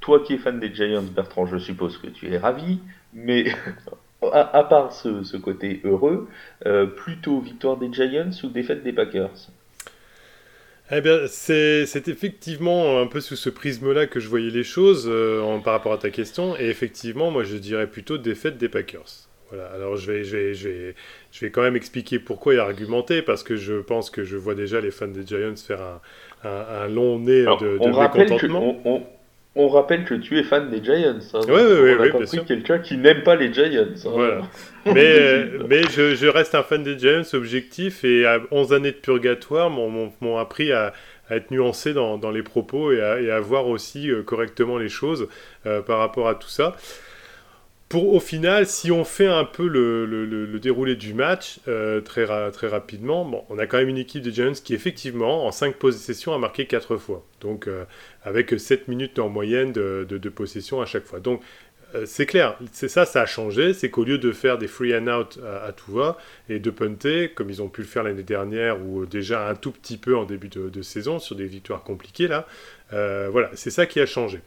Toi 0.00 0.22
qui 0.24 0.34
es 0.34 0.38
fan 0.38 0.60
des 0.60 0.72
Giants, 0.72 1.02
Bertrand, 1.02 1.46
je 1.46 1.58
suppose 1.58 1.98
que 1.98 2.06
tu 2.06 2.32
es 2.32 2.38
ravi, 2.38 2.78
mais 3.12 3.46
à, 4.32 4.62
part 4.64 4.92
ce, 4.92 5.36
côté 5.36 5.80
heureux, 5.82 6.28
plutôt 6.96 7.40
victoire 7.40 7.76
des 7.76 7.92
Giants 7.92 8.30
ou 8.44 8.48
défaite 8.48 8.84
des 8.84 8.92
Packers? 8.92 9.50
Eh 10.90 11.00
bien, 11.00 11.26
c'est 11.26 12.08
effectivement 12.08 13.00
un 13.00 13.06
peu 13.06 13.20
sous 13.20 13.36
ce 13.36 13.50
prisme-là 13.50 14.06
que 14.06 14.20
je 14.20 14.28
voyais 14.28 14.50
les 14.50 14.64
choses 14.64 15.06
euh, 15.06 15.58
par 15.58 15.74
rapport 15.74 15.92
à 15.92 15.98
ta 15.98 16.10
question. 16.10 16.56
Et 16.58 16.66
effectivement, 16.66 17.30
moi, 17.30 17.44
je 17.44 17.56
dirais 17.56 17.86
plutôt 17.86 18.18
défaite 18.18 18.56
des 18.58 18.68
Packers. 18.68 19.28
Voilà. 19.50 19.66
Alors, 19.74 19.96
je 19.96 20.10
vais, 20.10 20.24
je 20.24 20.36
vais, 20.36 20.54
je 20.54 20.68
vais, 20.68 20.94
je 21.32 21.40
vais 21.40 21.50
quand 21.50 21.62
même 21.62 21.76
expliquer 21.76 22.18
pourquoi 22.18 22.54
et 22.54 22.58
argumenter, 22.58 23.22
parce 23.22 23.42
que 23.42 23.56
je 23.56 23.74
pense 23.74 24.10
que 24.10 24.24
je 24.24 24.36
vois 24.36 24.54
déjà 24.54 24.80
les 24.80 24.90
fans 24.90 25.08
des 25.08 25.26
Giants 25.26 25.56
faire 25.56 25.80
un, 26.44 26.48
un, 26.48 26.88
long 26.88 27.18
nez 27.18 27.44
de, 27.44 27.78
de 27.78 27.88
mécontentement 27.88 28.80
on 28.84 29.02
rappelle 29.56 30.04
que 30.04 30.14
tu 30.14 30.38
es 30.38 30.42
fan 30.42 30.70
des 30.70 30.82
Giants. 30.82 31.18
Hein. 31.34 31.40
oui, 31.48 31.54
oui, 31.54 31.94
on 31.98 32.02
a 32.02 32.08
compris 32.10 32.44
quelqu'un 32.44 32.78
qui 32.78 32.96
n'aime 32.96 33.22
pas 33.22 33.34
les 33.34 33.52
Giants. 33.52 33.86
Hein. 34.04 34.10
Voilà. 34.12 34.40
mais 34.86 35.46
mais 35.68 35.82
je, 35.82 36.26
reste 36.26 36.54
un 36.54 36.62
fan 36.62 36.82
des 36.82 36.98
Giants 36.98 37.22
objectif 37.32 38.04
et 38.04 38.24
à 38.26 38.40
11 38.50 38.72
années 38.72 38.92
de 38.92 38.96
purgatoire 38.96 39.70
m'ont 39.70 40.38
appris 40.38 40.72
à, 40.72 40.92
être 41.30 41.50
nuancé 41.50 41.92
dans, 41.92 42.30
les 42.30 42.42
propos 42.42 42.92
et 42.92 43.30
à, 43.30 43.40
voir 43.40 43.66
aussi 43.66 44.10
euh, 44.10 44.22
correctement 44.22 44.78
les 44.78 44.88
choses 44.88 45.28
euh, 45.66 45.82
par 45.82 45.98
rapport 45.98 46.28
à 46.28 46.34
tout 46.34 46.48
ça 46.48 46.74
pour 47.88 48.12
au 48.12 48.20
final, 48.20 48.66
si 48.66 48.92
on 48.92 49.04
fait 49.04 49.26
un 49.26 49.44
peu 49.44 49.66
le, 49.66 50.58
déroulé 50.58 50.94
du 50.94 51.14
match 51.14 51.58
euh, 51.68 52.00
très, 52.00 52.26
très 52.50 52.68
rapidement, 52.68 53.24
bon, 53.24 53.44
on 53.48 53.58
a 53.58 53.66
quand 53.66 53.78
même 53.78 53.88
une 53.88 53.98
équipe 53.98 54.22
de 54.22 54.30
Giants 54.30 54.52
qui 54.52 54.74
effectivement 54.74 55.46
en 55.46 55.52
5 55.52 55.76
possessions 55.76 56.34
a 56.34 56.38
marqué 56.38 56.66
4 56.66 56.96
fois. 56.96 57.24
Donc 57.40 57.66
euh, 57.66 57.84
avec 58.22 58.58
7 58.58 58.88
minutes 58.88 59.18
en 59.18 59.28
moyenne 59.30 59.72
de, 59.72 60.28
possession 60.28 60.82
à 60.82 60.86
chaque 60.86 61.04
fois. 61.04 61.20
Donc 61.20 61.40
euh, 61.94 62.04
c'est 62.04 62.26
clair, 62.26 62.58
c'est 62.72 62.88
ça, 62.88 63.06
ça 63.06 63.22
a 63.22 63.26
changé, 63.26 63.72
c'est 63.72 63.88
qu'au 63.88 64.04
lieu 64.04 64.18
de 64.18 64.32
faire 64.32 64.58
des 64.58 64.68
free 64.68 64.94
and 64.94 65.06
out 65.06 65.38
à, 65.42 65.72
tout 65.72 65.92
va 65.92 66.18
et 66.50 66.58
de 66.58 66.70
punter, 66.70 67.30
comme 67.30 67.48
ils 67.48 67.62
ont 67.62 67.70
pu 67.70 67.80
le 67.80 67.86
faire 67.86 68.02
l'année 68.02 68.22
dernière 68.22 68.84
ou 68.84 69.06
déjà 69.06 69.48
un 69.48 69.54
tout 69.54 69.72
petit 69.72 69.96
peu 69.96 70.14
en 70.14 70.24
début 70.24 70.48
de, 70.48 70.68
de 70.68 70.82
saison 70.82 71.18
sur 71.18 71.36
des 71.36 71.46
victoires 71.46 71.82
compliquées 71.84 72.28
là, 72.28 72.46
voilà, 72.90 73.50
c'est 73.54 73.70
ça 73.70 73.86
qui 73.86 73.98
a 74.00 74.06
changé. 74.06 74.40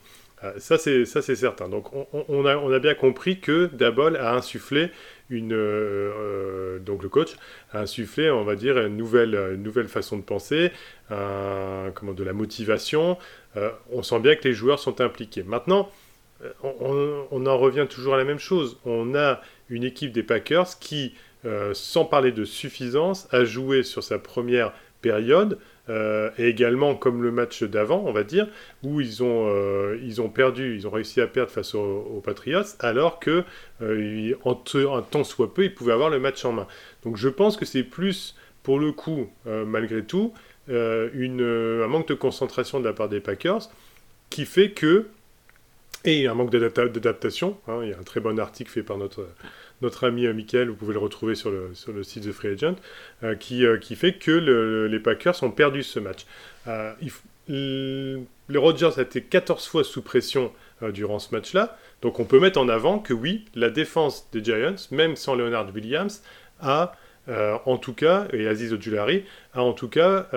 Euh, 0.44 0.54
ça, 0.58 0.78
c'est 0.78 1.36
certain. 1.36 1.70
Donc, 1.70 1.88
on, 1.94 2.46
a, 2.46 2.58
on, 2.58 2.72
a, 2.72 2.80
bien 2.80 2.96
compris 2.96 3.40
que 3.40 3.70
Dabol 3.74 4.16
a 4.18 4.34
insufflé 4.34 4.90
une. 5.30 5.54
Euh, 5.54 6.12
euh, 6.18 6.80
donc, 6.80 7.04
le 7.04 7.10
coach 7.10 7.36
a 7.72 7.82
insufflé, 7.82 8.30
on 8.32 8.44
va 8.44 8.56
dire, 8.56 8.78
une 8.78 8.98
nouvelle, 8.98 9.56
nouvelle 9.56 9.88
façon 9.88 10.18
de 10.18 10.24
penser, 10.24 10.72
comment, 11.10 12.14
de 12.14 12.24
la 12.24 12.34
motivation. 12.34 13.18
on 13.92 14.04
sent 14.04 14.20
bien 14.20 14.36
que 14.36 14.48
les 14.48 14.54
joueurs 14.54 14.80
sont 14.80 15.02
impliqués. 15.02 15.44
Maintenant, 15.44 15.90
on, 16.64 17.28
on, 17.30 17.46
en 17.46 17.58
revient 17.58 17.86
toujours 17.90 18.16
à 18.16 18.18
la 18.18 18.24
même 18.24 18.40
chose. 18.40 18.80
On 18.86 19.16
a 19.16 19.42
une 19.70 19.84
équipe 19.84 20.12
des 20.12 20.24
Packers 20.24 20.80
qui, 20.80 21.14
sans 21.74 22.06
parler 22.06 22.32
de 22.32 22.46
suffisance, 22.46 23.28
a 23.32 23.44
joué 23.44 23.84
sur 23.84 24.04
sa 24.04 24.18
première 24.18 24.74
période 25.02 25.60
euh, 25.92 26.30
et 26.38 26.48
également 26.48 26.96
comme 26.96 27.22
le 27.22 27.32
match 27.32 27.64
d'avant, 27.64 28.04
on 28.06 28.14
va 28.14 28.24
dire, 28.24 28.48
où 28.82 29.02
ils 29.02 29.24
ont, 29.24 29.50
euh, 29.50 30.00
ils 30.02 30.22
ont 30.22 30.30
perdu, 30.30 30.76
ils 30.76 30.88
ont 30.88 30.90
réussi 30.90 31.20
à 31.20 31.28
perdre 31.28 31.52
face 31.52 31.76
aux, 31.76 32.22
Patriots, 32.24 32.64
alors 32.80 33.20
que 33.20 33.44
euh, 33.82 34.34
un 34.46 35.02
temps 35.02 35.24
soit 35.26 35.54
peu, 35.54 35.66
ils 35.66 35.74
pouvaient 35.74 35.92
avoir 35.92 36.10
le 36.10 36.20
match 36.20 36.46
en 36.46 36.54
main. 36.54 36.68
Donc 37.04 37.18
je 37.18 37.28
pense 37.28 37.58
que 37.58 37.66
c'est 37.66 37.84
plus, 37.84 38.36
pour 38.64 38.80
le 38.80 38.94
coup, 38.94 39.30
malgré 39.46 40.04
tout, 40.04 40.34
une, 40.70 41.42
un 41.84 41.88
manque 41.88 42.08
de 42.08 42.14
concentration 42.14 42.80
de 42.80 42.86
la 42.86 42.94
part 42.94 43.10
des 43.10 43.20
Packers 43.20 43.70
qui 44.30 44.46
fait 44.46 44.72
que 44.72 45.08
et 46.06 46.28
un 46.28 46.34
manque 46.34 46.52
d'adaptation. 46.52 47.58
Hein, 47.68 47.80
il 47.84 47.90
y 47.90 47.94
a 47.94 47.98
un 48.00 48.04
très 48.04 48.20
bon 48.20 48.40
article 48.40 48.72
fait 48.72 48.84
par 48.84 48.98
notre 48.98 49.28
notre 49.82 50.08
ami 50.08 50.26
euh, 50.26 50.34
Michael, 50.34 50.70
vous 50.70 50.76
pouvez 50.76 50.94
le 50.94 51.00
retrouver 51.00 51.36
sur 51.36 51.52
le, 51.52 51.72
sur 51.74 51.92
le 51.92 52.04
site 52.04 52.26
de 52.26 52.32
Free 52.32 52.50
Agent, 52.50 52.76
euh, 53.24 53.36
qui, 53.36 53.66
euh, 53.66 53.78
qui 53.78 53.96
fait 53.96 54.14
que 54.14 54.32
les 54.32 55.00
Packers 55.00 55.42
ont 55.44 55.52
perdu 55.52 55.84
ce 55.84 56.00
match. 56.00 56.26
les 57.48 58.58
Rodgers 58.58 58.92
a 58.98 59.02
été 59.02 59.22
14 59.22 59.68
fois 59.68 59.84
sous 59.84 60.02
pression 60.02 60.52
durant 60.94 61.20
ce 61.20 61.34
match-là, 61.34 61.78
donc 62.02 62.20
on 62.20 62.26
peut 62.26 62.40
mettre 62.40 62.60
en 62.60 62.68
avant 62.68 62.98
que 63.00 63.14
oui, 63.14 63.46
la 63.56 63.70
défense 63.70 64.30
des 64.32 64.44
Giants, 64.44 64.76
même 64.90 65.16
sans 65.16 65.36
Leonard 65.36 65.72
Williams, 65.74 66.24
a 66.60 66.94
en 67.28 67.78
tout 67.78 67.94
cas, 67.94 68.28
et 68.34 68.48
Aziz 68.48 68.74
Ojulari 68.74 69.24
a 69.54 69.62
en 69.62 69.74
tout 69.74 69.90
cas 69.90 70.28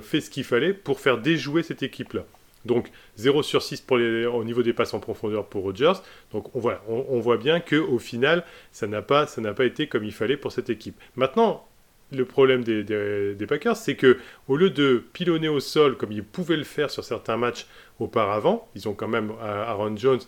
fait 0.00 0.20
ce 0.20 0.30
qu'il 0.30 0.44
fallait 0.44 0.72
pour 0.72 1.00
faire 1.00 1.18
déjouer 1.18 1.62
cette 1.62 1.82
équipe-là. 1.82 2.24
Donc 2.64 2.90
0 3.16 3.42
sur 3.42 3.62
6 3.62 3.80
pour 3.82 3.98
les, 3.98 4.26
au 4.26 4.44
niveau 4.44 4.62
des 4.62 4.72
passes 4.72 4.94
en 4.94 5.00
profondeur 5.00 5.46
pour 5.46 5.62
Rodgers. 5.62 5.94
Donc 6.32 6.54
on, 6.54 6.60
voilà, 6.60 6.82
on, 6.88 7.20
voit 7.20 7.36
bien 7.36 7.60
qu'au 7.60 7.98
final, 7.98 8.44
ça 8.72 8.86
n'a 8.86 9.02
pas, 9.02 9.26
pas 9.26 9.64
été 9.64 9.86
comme 9.86 10.04
il 10.04 10.12
fallait 10.12 10.36
pour 10.36 10.52
cette 10.52 10.70
équipe. 10.70 10.96
Maintenant, 11.16 11.66
le 12.12 12.24
problème 12.24 12.62
des, 12.64 12.84
des, 12.84 13.46
Packers, 13.46 13.76
c'est 13.76 13.96
que 13.96 14.18
au 14.48 14.56
lieu 14.56 14.70
de 14.70 15.02
pilonner 15.12 15.48
au 15.48 15.60
sol 15.60 15.96
comme 15.96 16.12
ils 16.12 16.24
pouvaient 16.24 16.56
le 16.56 16.64
faire 16.64 16.90
sur 16.90 17.04
certains 17.04 17.36
matchs 17.36 17.66
auparavant, 17.98 18.68
ils 18.74 18.88
ont 18.88 18.94
quand 18.94 19.08
même 19.08 19.32
Aaron 19.42 19.96
Jones 19.96 20.20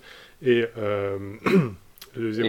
et 0.43 0.65
euh, 0.79 1.19
le 2.17 2.23
deuxième 2.23 2.47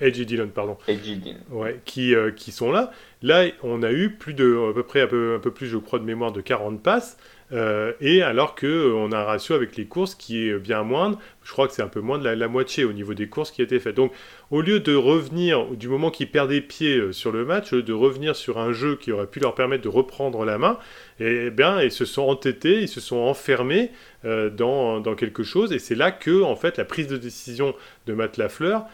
Edgy 0.00 0.26
Dillon. 0.26 0.48
pardon. 0.48 0.76
Dillon. 0.88 1.36
Ouais, 1.50 1.80
qui, 1.84 2.14
euh, 2.14 2.30
qui 2.30 2.52
sont 2.52 2.70
là. 2.70 2.92
Là, 3.22 3.46
on 3.62 3.82
a 3.82 3.92
eu 3.92 4.10
plus 4.10 4.34
de, 4.34 4.70
à 4.70 4.74
peu 4.74 4.82
près 4.82 5.02
un 5.02 5.06
peu, 5.06 5.34
un 5.36 5.40
peu 5.40 5.50
plus, 5.50 5.66
je 5.66 5.76
crois, 5.76 5.98
de 5.98 6.04
mémoire 6.04 6.32
de 6.32 6.40
40 6.40 6.82
passes. 6.82 7.18
Euh, 7.52 7.92
et 8.00 8.22
alors 8.22 8.54
qu'on 8.54 8.66
euh, 8.66 9.10
a 9.12 9.18
un 9.18 9.24
ratio 9.24 9.54
avec 9.54 9.76
les 9.76 9.86
courses 9.86 10.14
qui 10.14 10.48
est 10.48 10.58
bien 10.58 10.82
moindre, 10.82 11.18
je 11.42 11.50
crois 11.50 11.66
que 11.66 11.74
c'est 11.74 11.82
un 11.82 11.88
peu 11.88 12.00
moins 12.00 12.18
de 12.18 12.28
la, 12.28 12.48
moitié 12.48 12.84
au 12.84 12.92
niveau 12.92 13.12
des 13.14 13.28
courses 13.28 13.50
qui 13.50 13.60
a 13.60 13.64
été 13.64 13.80
fait. 13.80 13.92
Donc 13.92 14.12
au 14.50 14.60
lieu 14.60 14.78
de 14.78 14.94
revenir, 14.94 15.66
du 15.66 15.88
moment 15.88 16.10
qu'ils 16.10 16.30
perdaient 16.30 16.60
pied 16.60 16.96
euh, 16.96 17.12
sur 17.12 17.32
le 17.32 17.44
match, 17.44 17.72
de 17.72 17.92
revenir 17.92 18.36
sur 18.36 18.58
un 18.58 18.72
jeu 18.72 18.96
qui 18.96 19.10
aurait 19.10 19.26
pu 19.26 19.40
leur 19.40 19.54
permettre 19.54 19.82
de 19.82 19.88
reprendre 19.88 20.44
la 20.44 20.58
main, 20.58 20.78
eh 21.18 21.50
bien 21.50 21.82
ils 21.82 21.92
se 21.92 22.04
sont 22.04 22.22
entêtés, 22.22 22.82
ils 22.82 22.88
se 22.88 23.00
sont 23.00 23.16
enfermés 23.16 23.90
dans, 24.22 25.00
dans, 25.00 25.14
quelque 25.14 25.42
chose, 25.42 25.72
et 25.72 25.78
c'est 25.78 25.94
là 25.94 26.12
que 26.12 26.42
en 26.42 26.56
fait 26.56 26.76
la 26.76 26.84
prise 26.84 27.08
de 27.08 27.16
décision 27.16 27.74
de 28.06 28.12
Matt 28.12 28.36
Lafleur 28.36 28.84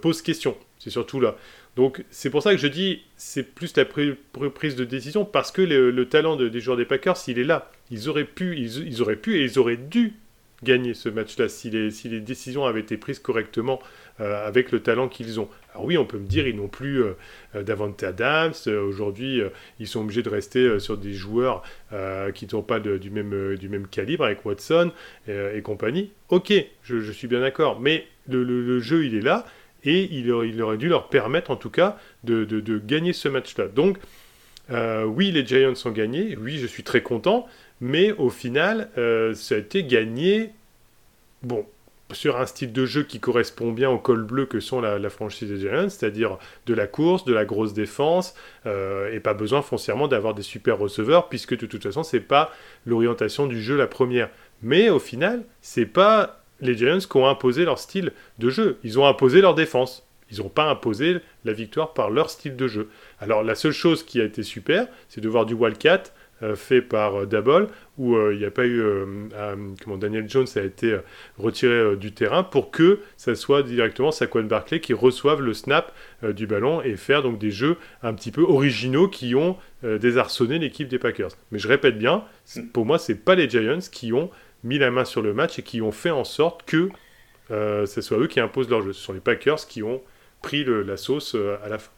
pose 0.00 0.22
question. 0.22 0.56
C'est 0.78 0.90
surtout 0.90 1.20
là. 1.20 1.36
Donc 1.76 2.04
c'est 2.10 2.30
pour 2.30 2.42
ça 2.42 2.52
que 2.52 2.60
je 2.60 2.66
dis 2.66 3.02
c'est 3.16 3.54
plus 3.54 3.74
la 3.76 3.84
prise 3.84 4.76
de 4.76 4.84
décision 4.84 5.24
parce 5.24 5.52
que 5.52 5.62
le, 5.62 6.08
talent 6.08 6.36
des 6.36 6.60
joueurs 6.60 6.76
des 6.76 6.84
Packers, 6.84 7.16
s'il 7.16 7.38
est 7.38 7.44
là, 7.44 7.70
ils 7.90 8.08
auraient 8.08 8.24
pu, 8.24 8.56
ils, 8.58 9.02
auraient 9.02 9.16
pu 9.16 9.38
et 9.38 9.44
ils 9.44 9.58
auraient 9.58 9.76
dû 9.76 10.14
gagner 10.62 10.94
ce 10.94 11.08
match-là 11.08 11.48
si 11.48 11.70
les, 11.70 11.90
si 11.90 12.08
les, 12.08 12.20
décisions 12.20 12.64
avaient 12.64 12.80
été 12.80 12.96
prises 12.96 13.18
correctement 13.18 13.80
euh, 14.20 14.46
avec 14.46 14.70
le 14.70 14.80
talent 14.80 15.08
qu'ils 15.08 15.40
ont. 15.40 15.48
Alors 15.72 15.86
oui, 15.86 15.96
on 15.96 16.04
peut 16.04 16.18
me 16.18 16.26
dire 16.26 16.46
ils 16.46 16.54
n'ont 16.54 16.68
plus 16.68 17.02
euh, 17.02 17.16
euh 17.54 17.62
Davante 17.62 18.02
Adams. 18.02 18.52
Aujourd'hui, 18.66 19.40
euh, 19.40 19.48
ils 19.80 19.86
sont 19.88 20.00
obligés 20.00 20.22
de 20.22 20.28
rester 20.28 20.78
sur 20.78 20.98
des 20.98 21.14
joueurs 21.14 21.62
qui 22.34 22.46
n'ont 22.52 22.62
pas 22.62 22.80
du, 22.80 23.10
même, 23.10 23.56
du 23.56 23.68
même 23.68 23.86
calibre 23.86 24.24
avec 24.24 24.44
Watson 24.44 24.92
et 25.28 25.60
compagnie. 25.62 26.12
Ok, 26.28 26.52
je, 26.82 27.12
suis 27.12 27.28
bien 27.28 27.40
d'accord, 27.40 27.80
mais 27.80 28.06
le, 28.28 28.80
jeu 28.80 29.04
il 29.04 29.14
est 29.14 29.20
là 29.20 29.46
et 29.84 30.08
il, 30.12 30.30
aurait 30.32 30.76
dû 30.76 30.88
leur 30.88 31.08
permettre 31.08 31.50
en 31.50 31.56
tout 31.56 31.70
cas 31.70 31.96
de, 32.24 32.44
de, 32.44 32.78
gagner 32.78 33.12
ce 33.12 33.28
match-là. 33.28 33.68
Donc, 33.68 33.98
euh, 34.70 35.04
oui, 35.04 35.32
les 35.32 35.44
Giants 35.44 35.74
ont 35.84 35.90
gagné, 35.90 36.36
oui, 36.40 36.58
je 36.58 36.66
suis 36.66 36.82
très 36.82 37.02
content, 37.02 37.46
mais 37.80 38.12
au 38.12 38.30
final, 38.30 38.90
euh, 38.96 39.34
ça 39.34 39.56
a 39.56 39.58
été 39.58 39.84
gagné, 39.84 40.50
bon, 41.42 41.66
sur 42.12 42.38
un 42.38 42.46
style 42.46 42.72
de 42.72 42.86
jeu 42.86 43.02
qui 43.02 43.20
correspond 43.20 43.72
bien 43.72 43.90
au 43.90 43.98
col 43.98 44.22
bleu 44.22 44.46
que 44.46 44.60
sont 44.60 44.80
la, 44.80 45.10
franchise 45.10 45.48
des 45.48 45.58
Giants, 45.58 45.88
c'est-à-dire 45.88 46.38
de 46.66 46.74
la 46.74 46.86
course, 46.86 47.24
de 47.24 47.32
la 47.32 47.44
grosse 47.44 47.72
défense, 47.72 48.34
euh, 48.66 49.12
et 49.12 49.20
pas 49.20 49.34
besoin 49.34 49.62
foncièrement 49.62 50.08
d'avoir 50.08 50.34
des 50.34 50.42
super 50.42 50.78
receveurs, 50.78 51.28
puisque 51.28 51.56
de 51.56 51.66
toute 51.66 51.82
façon, 51.82 52.02
c'est 52.02 52.20
pas 52.20 52.52
l'orientation 52.86 53.46
du 53.46 53.60
jeu 53.60 53.76
la 53.76 53.86
première. 53.86 54.28
Mais 54.62 54.90
au 54.90 54.98
final, 54.98 55.44
c'est 55.60 55.86
pas 55.86 56.41
les 56.62 56.76
Giants 56.76 56.98
qui 56.98 57.16
ont 57.16 57.28
imposé 57.28 57.64
leur 57.64 57.78
style 57.78 58.12
de 58.38 58.48
jeu. 58.48 58.78
Ils 58.84 58.98
ont 58.98 59.06
imposé 59.06 59.42
leur 59.42 59.54
défense. 59.54 60.06
Ils 60.30 60.38
n'ont 60.38 60.48
pas 60.48 60.70
imposé 60.70 61.18
la 61.44 61.52
victoire 61.52 61.92
par 61.92 62.08
leur 62.08 62.30
style 62.30 62.56
de 62.56 62.66
jeu. 62.66 62.88
Alors 63.20 63.42
la 63.42 63.54
seule 63.54 63.72
chose 63.72 64.02
qui 64.02 64.20
a 64.20 64.24
été 64.24 64.42
super, 64.42 64.86
c'est 65.10 65.20
de 65.20 65.28
voir 65.28 65.44
du 65.44 65.52
Wildcat 65.52 66.04
euh, 66.42 66.56
fait 66.56 66.82
par 66.82 67.20
euh, 67.20 67.26
Dabol, 67.26 67.68
où 67.98 68.16
euh, 68.16 68.32
il 68.34 68.40
n'y 68.40 68.44
a 68.44 68.50
pas 68.50 68.66
eu... 68.66 68.82
comment 69.84 69.96
Daniel 69.96 70.28
Jones 70.28 70.46
a 70.56 70.60
été 70.60 70.98
retiré 71.38 71.96
du 71.96 72.12
terrain 72.12 72.42
pour 72.42 72.70
que 72.70 73.00
ça 73.16 73.34
soit 73.34 73.62
directement 73.62 74.10
Saquon 74.10 74.44
Barclay 74.44 74.80
qui 74.80 74.92
reçoive 74.92 75.40
le 75.40 75.54
snap 75.54 75.94
du 76.22 76.46
ballon 76.46 76.82
et 76.82 76.96
faire 76.96 77.22
donc 77.22 77.38
des 77.38 77.50
jeux 77.50 77.76
un 78.02 78.14
petit 78.14 78.30
peu 78.32 78.42
originaux 78.42 79.08
qui 79.08 79.34
ont 79.34 79.56
désarçonné 79.82 80.58
l'équipe 80.58 80.88
des 80.88 80.98
Packers. 80.98 81.32
Mais 81.50 81.58
je 81.58 81.68
répète 81.68 81.98
bien, 81.98 82.24
pour 82.72 82.86
moi, 82.86 82.98
c'est 82.98 83.14
pas 83.16 83.34
les 83.34 83.48
Giants 83.48 83.78
qui 83.90 84.12
ont 84.12 84.30
mis 84.64 84.78
la 84.78 84.90
main 84.90 85.04
sur 85.04 85.22
le 85.22 85.34
match 85.34 85.58
et 85.58 85.62
qui 85.62 85.82
ont 85.82 85.92
fait 85.92 86.10
en 86.10 86.24
sorte 86.24 86.64
que 86.64 86.90
euh, 87.50 87.86
ce 87.86 88.00
soit 88.00 88.18
eux 88.18 88.26
qui 88.26 88.40
imposent 88.40 88.70
leur 88.70 88.82
jeu. 88.82 88.92
Ce 88.92 89.02
sont 89.02 89.12
les 89.12 89.20
Packers 89.20 89.66
qui 89.66 89.82
ont 89.82 90.00
pris 90.40 90.64
la 90.64 90.96
sauce 90.96 91.34
euh, 91.34 91.56
à 91.64 91.68
la 91.68 91.78
fin. 91.78 91.90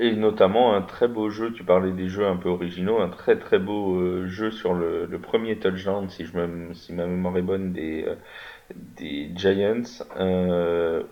Et 0.00 0.12
notamment 0.12 0.74
un 0.74 0.82
très 0.82 1.08
beau 1.08 1.28
jeu, 1.28 1.52
tu 1.52 1.64
parlais 1.64 1.90
des 1.90 2.08
jeux 2.08 2.24
un 2.24 2.36
peu 2.36 2.48
originaux, 2.48 3.00
un 3.00 3.08
très 3.08 3.36
très 3.36 3.58
beau 3.58 3.96
euh, 3.96 4.28
jeu 4.28 4.52
sur 4.52 4.72
le, 4.72 5.08
premier 5.20 5.58
touchdown, 5.58 6.08
si, 6.08 6.24
je 6.24 6.30
si 6.72 6.92
ma 6.92 7.06
mémoire 7.06 7.36
est 7.36 7.42
bonne, 7.42 7.72
des, 7.72 8.06
des 8.96 9.30
Giants, 9.34 10.04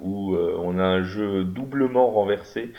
où 0.00 0.36
on 0.36 0.78
a 0.78 0.84
un 0.84 1.02
jeu 1.02 1.44
doublement 1.44 2.10
renversé 2.10 2.72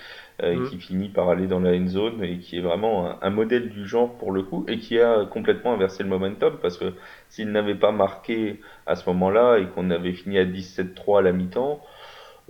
euh, 0.43 0.55
mm. 0.55 0.69
qui 0.69 0.77
finit 0.77 1.09
par 1.09 1.29
aller 1.29 1.47
dans 1.47 1.59
la 1.59 1.71
end 1.71 1.87
zone 1.87 2.23
et 2.23 2.37
qui 2.37 2.57
est 2.57 2.61
vraiment 2.61 3.19
un, 3.23 3.29
modèle 3.31 3.69
du 3.69 3.87
genre 3.87 4.13
pour 4.19 4.31
le 4.31 4.43
coup 4.43 4.65
et 4.67 4.77
qui 4.77 4.99
a 4.99 5.25
complètement 5.25 5.73
inversé 5.73 6.03
le 6.03 6.09
momentum 6.09 6.59
parce 6.61 6.77
que 6.77 6.93
s'il 7.27 7.51
n'avait 7.51 7.73
pas 7.73 7.91
marqué 7.91 8.61
à 8.85 8.95
ce 8.95 9.09
moment-là 9.09 9.57
et 9.57 9.65
qu'on 9.65 9.89
avait 9.89 10.13
fini 10.13 10.37
à 10.37 10.45
17-3 10.45 11.19
à 11.19 11.21
la 11.23 11.31
mi-temps, 11.31 11.81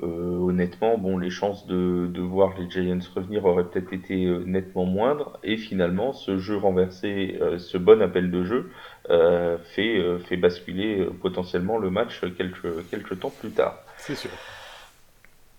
euh, 0.03 0.05
honnêtement, 0.05 0.97
bon, 0.97 1.17
les 1.17 1.29
chances 1.29 1.65
de, 1.65 2.07
de, 2.07 2.21
voir 2.21 2.55
les 2.59 2.69
Giants 2.69 2.99
revenir 3.15 3.45
auraient 3.45 3.63
peut-être 3.63 3.93
été 3.93 4.25
euh, 4.25 4.43
nettement 4.45 4.85
moindres. 4.85 5.39
Et 5.43 5.55
finalement, 5.55 6.11
ce 6.11 6.37
jeu 6.37 6.57
renversé, 6.57 7.39
ce 7.57 7.77
bon 7.77 8.01
appel 8.01 8.29
de 8.29 8.43
jeu, 8.43 8.69
fait, 9.08 10.20
fait 10.26 10.38
basculer 10.38 11.08
potentiellement 11.22 11.78
le 11.78 11.89
match 11.89 12.22
quelques, 12.38 12.89
quelques 12.89 13.20
temps 13.20 13.34
plus 13.39 13.52
tard. 13.52 13.80
C'est 13.98 14.15
sûr. 14.15 14.32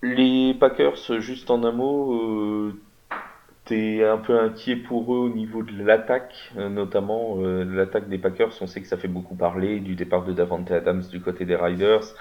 Les 0.03 0.55
Packers, 0.55 1.21
juste 1.21 1.51
en 1.51 1.65
un 1.65 1.73
mot, 1.73 2.15
euh, 2.15 2.81
t'es 3.65 4.05
un 4.05 4.19
peu 4.19 4.39
inquiet 4.39 4.77
pour 4.77 5.13
eux 5.13 5.19
au 5.19 5.29
niveau 5.29 5.65
de 5.65 5.73
l'attaque, 5.85 6.53
euh, 6.57 6.69
notamment 6.69 7.39
euh, 7.39 7.65
l'attaque 7.65 8.09
des 8.09 8.19
Packers. 8.19 8.53
On 8.61 8.69
sait 8.69 8.81
que 8.81 8.87
ça 8.87 8.97
fait 8.97 9.09
beaucoup 9.09 9.35
parler 9.35 9.81
du 9.81 9.97
départ 9.97 10.25
de 10.25 10.33
Davante 10.33 10.71
Adams 10.71 11.03
du 11.11 11.21
côté 11.21 11.45
des 11.45 11.57
Riders. 11.57 12.15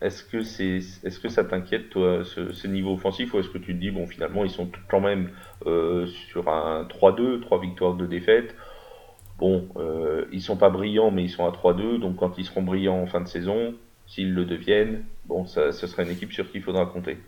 est-ce 0.00 0.24
que 0.24 0.40
c'est, 0.40 0.78
est-ce 0.78 1.20
que 1.20 1.28
ça 1.28 1.44
t'inquiète 1.44 1.90
toi 1.90 2.22
ce, 2.24 2.66
niveau 2.66 2.94
offensif 2.94 3.34
ou 3.34 3.40
est-ce 3.40 3.50
que 3.50 3.58
tu 3.58 3.74
te 3.74 3.78
dis 3.78 3.90
bon 3.90 4.06
finalement 4.06 4.44
ils 4.44 4.50
sont 4.50 4.70
quand 4.88 5.00
même 5.00 5.28
sur 5.64 6.48
un 6.48 6.84
3-2, 6.84 7.40
3 7.40 7.60
victoires 7.60 7.94
de 7.94 8.06
défaite. 8.06 8.54
Bon, 9.38 9.68
ils 10.32 10.42
sont 10.42 10.56
pas 10.56 10.68
brillants 10.68 11.10
mais 11.10 11.22
ils 11.22 11.30
sont 11.30 11.46
à 11.46 11.50
3-2 11.50 12.00
donc 12.00 12.16
quand 12.16 12.38
ils 12.38 12.44
seront 12.44 12.62
brillants 12.62 13.00
en 13.00 13.06
fin 13.06 13.20
de 13.20 13.28
saison, 13.28 13.74
s'ils 14.06 14.34
le 14.34 14.44
deviennent, 14.44 15.04
bon, 15.26 15.46
ça, 15.46 15.72
ce 15.72 15.86
sera 15.86 16.02
une 16.02 16.10
équipe 16.10 16.32
sur 16.32 16.50
qui 16.50 16.58
il 16.58 16.62
faudra 16.62 16.86
compter. 16.86 17.18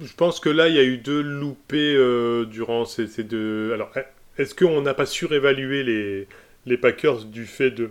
Je 0.00 0.12
pense 0.14 0.40
que 0.40 0.50
là, 0.50 0.68
il 0.68 0.74
y 0.74 0.78
a 0.78 0.84
eu 0.84 0.98
deux 0.98 1.22
loupés 1.22 1.94
euh, 1.96 2.44
durant 2.44 2.84
ces, 2.84 3.24
deux. 3.24 3.72
Alors, 3.72 3.90
est-ce 4.36 4.54
qu'on 4.54 4.82
n'a 4.82 4.94
pas 4.94 5.06
surévalué 5.06 6.26
les 6.66 6.76
Packers 6.76 7.24
du 7.24 7.46
fait 7.46 7.70
de 7.70 7.90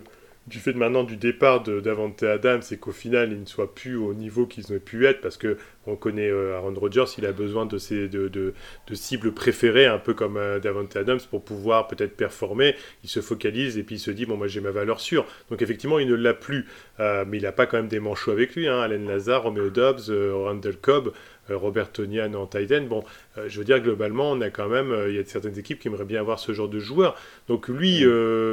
du 0.50 0.58
fait 0.58 0.72
de 0.72 0.78
maintenant 0.78 1.04
du 1.04 1.16
départ 1.16 1.62
de 1.62 1.80
Davante 1.80 2.22
Adams 2.24 2.62
et 2.70 2.76
qu'au 2.76 2.90
final 2.90 3.32
ils 3.32 3.40
ne 3.40 3.46
soient 3.46 3.72
plus 3.72 3.96
au 3.96 4.12
niveau 4.12 4.46
qu'ils 4.46 4.66
auraient 4.66 4.80
pu 4.80 5.06
être 5.06 5.20
parce 5.20 5.36
que 5.36 5.56
on 5.86 5.96
connaît 5.96 6.28
euh, 6.28 6.56
Aaron 6.56 6.74
Rodgers, 6.74 7.04
il 7.16 7.24
a 7.24 7.32
besoin 7.32 7.64
de, 7.66 7.78
ses, 7.78 8.08
de, 8.08 8.28
de, 8.28 8.52
cibles 8.92 9.32
préférées, 9.32 9.86
un 9.86 9.98
peu 9.98 10.12
comme 10.12 10.36
euh, 10.36 10.58
Davante 10.58 10.94
Adams, 10.96 11.20
pour 11.30 11.42
pouvoir 11.42 11.88
peut-être 11.88 12.16
performer. 12.16 12.74
Il 13.02 13.08
se 13.08 13.20
focalise 13.20 13.78
et 13.78 13.82
puis 13.82 13.96
il 13.96 13.98
se 13.98 14.10
dit, 14.10 14.26
bon, 14.26 14.36
moi 14.36 14.46
j'ai 14.46 14.60
ma 14.60 14.70
valeur 14.72 15.00
sûre. 15.00 15.26
Donc 15.50 15.62
effectivement, 15.62 15.98
il 15.98 16.08
ne 16.08 16.14
l'a 16.14 16.34
plus, 16.34 16.66
euh, 17.00 17.24
mais 17.26 17.38
il 17.38 17.42
n'a 17.42 17.52
pas 17.52 17.66
quand 17.66 17.78
même 17.78 17.88
des 17.88 18.00
manchots 18.00 18.30
avec 18.30 18.54
lui. 18.54 18.68
Hein. 18.68 18.80
Alain 18.80 19.04
Lazare, 19.06 19.44
Romeo 19.44 19.70
Dobbs, 19.70 20.10
Randall 20.10 20.76
Cobb, 20.76 21.12
Robert 21.48 21.90
Tonian 21.92 22.34
en 22.34 22.46
Titan. 22.46 22.82
Bon, 22.82 23.02
je 23.46 23.58
veux 23.58 23.64
dire, 23.64 23.80
globalement, 23.80 24.30
on 24.30 24.40
a 24.40 24.50
quand 24.50 24.68
même, 24.68 24.94
il 25.08 25.14
y 25.14 25.18
a 25.18 25.24
certaines 25.24 25.58
équipes 25.58 25.80
qui 25.80 25.88
aimeraient 25.88 26.04
bien 26.04 26.20
avoir 26.20 26.38
ce 26.38 26.52
genre 26.52 26.68
de 26.68 26.78
joueur. 26.78 27.16
Donc 27.48 27.68
lui 27.68 28.04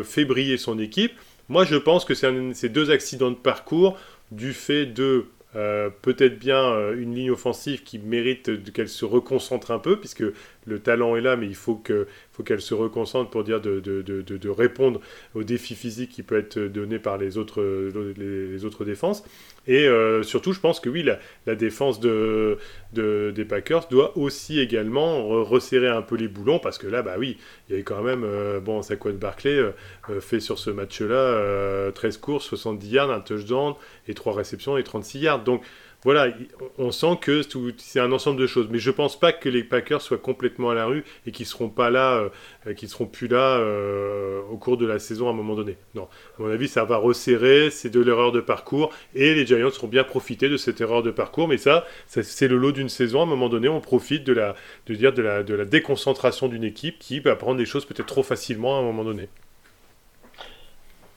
fait 0.03 0.25
briller 0.25 0.57
son 0.57 0.79
équipe. 0.79 1.11
Moi, 1.49 1.63
je 1.63 1.75
pense 1.75 2.05
que 2.05 2.13
c'est 2.13 2.69
deux 2.69 2.91
accidents 2.91 3.31
de 3.31 3.35
parcours 3.35 3.97
du 4.31 4.53
fait 4.53 4.85
de 4.85 5.25
euh, 5.55 5.89
peut-être 6.01 6.37
bien 6.37 6.61
euh, 6.61 7.01
une 7.01 7.15
ligne 7.15 7.31
offensive 7.31 7.83
qui 7.83 7.97
mérite 7.99 8.71
qu'elle 8.73 8.89
se 8.89 9.05
reconcentre 9.05 9.71
un 9.71 9.79
peu, 9.79 9.97
puisque 9.97 10.23
le 10.65 10.79
talent 10.79 11.15
est 11.15 11.21
là, 11.21 11.37
mais 11.37 11.47
il 11.47 11.55
faut 11.55 11.75
qu'elle 11.75 12.61
se 12.61 12.73
reconcentre 12.73 13.29
pour 13.29 13.43
dire 13.43 13.61
de, 13.61 14.49
répondre 14.49 14.99
aux 15.35 15.43
défis 15.43 15.75
physiques 15.75 16.11
qui 16.11 16.21
peuvent 16.21 16.39
être 16.39 16.59
donnés 16.59 16.99
par 16.99 17.17
les, 17.17 17.37
autres 17.37 18.85
défenses. 18.85 19.23
Et 19.67 19.85
euh, 19.87 20.23
surtout, 20.23 20.53
je 20.53 20.59
pense 20.59 20.79
que 20.79 20.89
oui, 20.89 21.03
la, 21.45 21.55
défense 21.55 21.99
de, 21.99 22.57
des 22.93 23.45
Packers 23.45 23.87
doit 23.89 24.17
aussi 24.17 24.59
également 24.59 25.43
resserrer 25.43 25.89
un 25.89 26.01
peu 26.01 26.15
les 26.15 26.29
boulons, 26.29 26.59
parce 26.59 26.77
que 26.77 26.87
là, 26.87 27.01
bah 27.01 27.15
oui, 27.17 27.37
il 27.69 27.75
y 27.75 27.79
a 27.79 27.83
quand 27.83 28.01
même, 28.01 28.23
euh, 28.23 28.61
bon, 28.61 28.81
Saquon 28.81 29.13
Barclay 29.13 29.57
euh, 29.57 30.21
fait 30.21 30.39
sur 30.39 30.57
ce 30.57 30.69
match-là 30.69 31.91
13 31.91 32.17
courses, 32.17 32.45
70 32.45 32.89
yards, 32.89 33.11
un 33.11 33.19
touchdown, 33.19 33.73
et 34.07 34.13
3 34.13 34.33
réceptions 34.33 34.77
et 34.77 34.83
36 34.83 35.19
yards. 35.19 35.43
Donc, 35.43 35.63
voilà, 36.03 36.31
on 36.77 36.91
sent 36.91 37.17
que 37.19 37.41
c'est 37.77 37.99
un 37.99 38.11
ensemble 38.11 38.39
de 38.39 38.45
choses. 38.45 38.67
Mais 38.69 38.77
je 38.77 38.91
pense 38.91 39.19
pas 39.19 39.33
que 39.33 39.49
les 39.49 39.63
Packers 39.63 40.01
soient 40.01 40.19
complètement 40.19 40.69
à 40.69 40.75
la 40.75 40.85
rue 40.85 41.03
et 41.25 41.31
qu'ils 41.31 41.47
seront 41.47 41.69
pas 41.69 41.89
là, 41.89 42.29
euh, 42.67 42.73
qu'ils 42.75 42.89
seront 42.89 43.07
plus 43.07 43.27
là 43.27 43.57
euh, 43.57 44.41
au 44.51 44.57
cours 44.57 44.77
de 44.77 44.85
la 44.85 44.99
saison 44.99 45.27
à 45.27 45.31
un 45.31 45.33
moment 45.33 45.55
donné. 45.55 45.75
Non, 45.95 46.07
à 46.37 46.43
mon 46.43 46.49
avis, 46.49 46.67
ça 46.67 46.85
va 46.85 46.97
resserrer, 46.97 47.71
c'est 47.71 47.89
de 47.89 47.99
l'erreur 47.99 48.31
de 48.31 48.41
parcours 48.41 48.93
et 49.15 49.33
les 49.33 49.45
Giants 49.45 49.71
seront 49.71 49.87
bien 49.87 50.03
profiter 50.03 50.49
de 50.49 50.57
cette 50.57 50.79
erreur 50.81 51.01
de 51.01 51.11
parcours. 51.11 51.47
Mais 51.47 51.57
ça, 51.57 51.85
c'est 52.05 52.47
le 52.47 52.57
lot 52.57 52.71
d'une 52.71 52.89
saison. 52.89 53.21
À 53.21 53.23
un 53.23 53.27
moment 53.27 53.49
donné, 53.49 53.67
on 53.67 53.81
profite 53.81 54.23
de 54.23 54.33
la, 54.33 54.55
de 54.85 54.93
dire 54.93 55.13
de 55.13 55.23
la, 55.23 55.43
de 55.43 55.55
la 55.55 55.65
déconcentration 55.65 56.47
d'une 56.47 56.63
équipe 56.63 56.99
qui 56.99 57.19
va 57.19 57.35
prendre 57.35 57.57
des 57.57 57.65
choses 57.65 57.85
peut-être 57.85 58.05
trop 58.05 58.23
facilement 58.23 58.77
à 58.77 58.81
un 58.81 58.83
moment 58.83 59.03
donné. 59.03 59.29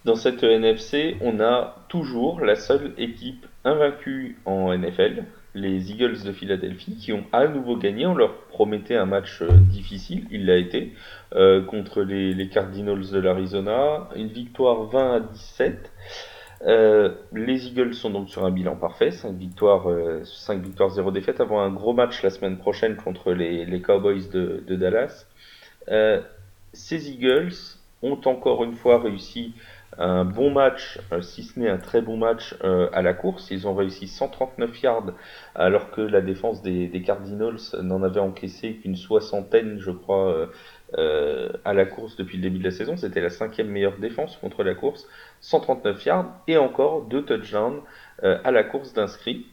Dans 0.06 0.16
cette 0.16 0.42
NFC, 0.42 1.16
on 1.20 1.40
a 1.40 1.76
toujours 1.90 2.40
la 2.40 2.56
seule 2.56 2.94
équipe 2.96 3.44
invaincue 3.64 4.38
en 4.44 4.76
NFL, 4.76 5.24
les 5.54 5.90
Eagles 5.90 6.22
de 6.24 6.32
Philadelphie, 6.32 6.96
qui 6.96 7.12
ont 7.12 7.24
à 7.32 7.46
nouveau 7.46 7.76
gagné. 7.76 8.06
On 8.06 8.14
leur 8.14 8.34
promettait 8.46 8.96
un 8.96 9.06
match 9.06 9.42
euh, 9.42 9.48
difficile, 9.50 10.26
il 10.30 10.46
l'a 10.46 10.56
été, 10.56 10.94
euh, 11.34 11.62
contre 11.64 12.02
les, 12.02 12.48
Cardinals 12.48 13.10
de 13.10 13.18
l'Arizona. 13.18 14.08
Une 14.16 14.28
victoire 14.28 14.84
20 14.84 15.14
à 15.14 15.20
17. 15.20 15.92
Euh, 16.66 17.14
les 17.32 17.68
Eagles 17.68 17.94
sont 17.94 18.10
donc 18.10 18.28
sur 18.28 18.44
un 18.44 18.50
bilan 18.50 18.76
parfait, 18.76 19.10
5 19.10 19.34
victoires, 19.34 19.86
5 20.24 20.62
victoires 20.62 20.90
0 20.90 21.10
défaites, 21.10 21.40
avant 21.40 21.60
un 21.60 21.70
gros 21.70 21.94
match 21.94 22.22
la 22.22 22.30
semaine 22.30 22.58
prochaine 22.58 22.96
contre 22.96 23.32
les, 23.32 23.80
Cowboys 23.80 24.28
de, 24.30 24.62
de 24.66 24.76
Dallas. 24.76 25.26
ces 26.72 27.10
Eagles 27.10 27.54
ont 28.02 28.20
encore 28.24 28.64
une 28.64 28.74
fois 28.74 29.00
réussi 29.00 29.54
un 30.00 30.24
bon 30.24 30.50
match, 30.50 30.98
euh, 31.12 31.20
si 31.20 31.42
ce 31.42 31.60
n'est 31.60 31.68
un 31.68 31.76
très 31.76 32.00
bon 32.00 32.16
match 32.16 32.56
euh, 32.64 32.88
à 32.94 33.02
la 33.02 33.12
course. 33.12 33.50
Ils 33.50 33.68
ont 33.68 33.74
réussi 33.74 34.08
139 34.08 34.82
yards 34.82 35.12
alors 35.54 35.90
que 35.90 36.00
la 36.00 36.22
défense 36.22 36.62
des, 36.62 37.02
Cardinals 37.04 37.60
n'en 37.82 38.02
avait 38.02 38.20
encaissé 38.20 38.76
qu'une 38.76 38.96
soixantaine, 38.96 39.78
je 39.78 39.90
crois, 39.90 40.48
euh, 40.96 41.52
à 41.66 41.74
la 41.74 41.84
course 41.84 42.16
depuis 42.16 42.38
le 42.38 42.42
début 42.42 42.58
de 42.58 42.64
la 42.64 42.70
saison. 42.70 42.96
C'était 42.96 43.20
la 43.20 43.30
cinquième 43.30 43.68
meilleure 43.68 43.98
défense 43.98 44.38
contre 44.38 44.64
la 44.64 44.74
course. 44.74 45.06
139 45.42 46.04
yards 46.06 46.26
et 46.48 46.56
encore 46.56 47.02
deux 47.02 47.22
touchdowns 47.22 47.80
à 48.22 48.50
la 48.50 48.64
course 48.64 48.92
d'inscrits 48.92 49.46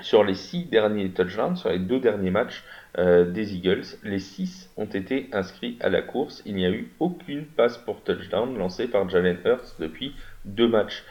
sur 0.00 0.24
les 0.24 0.34
six 0.34 0.64
derniers 0.64 1.10
touchdowns, 1.10 1.56
sur 1.56 1.70
les 1.70 1.78
deux 1.78 2.00
derniers 2.00 2.30
matchs 2.30 2.64
euh, 2.98 3.24
des 3.24 3.54
Eagles, 3.54 3.84
les 4.02 4.18
six 4.18 4.70
ont 4.76 4.86
été 4.86 5.28
inscrits 5.32 5.76
à 5.80 5.88
la 5.88 6.02
course. 6.02 6.42
Il 6.44 6.54
n'y 6.54 6.66
a 6.66 6.70
eu 6.70 6.90
aucune 7.00 7.44
passe 7.44 7.78
pour 7.78 8.02
touchdown 8.02 8.56
lancée 8.56 8.88
par 8.88 9.08
Jalen 9.08 9.38
Hurts 9.44 9.76
depuis 9.78 10.14
deux 10.44 10.68
matchs. 10.68 11.04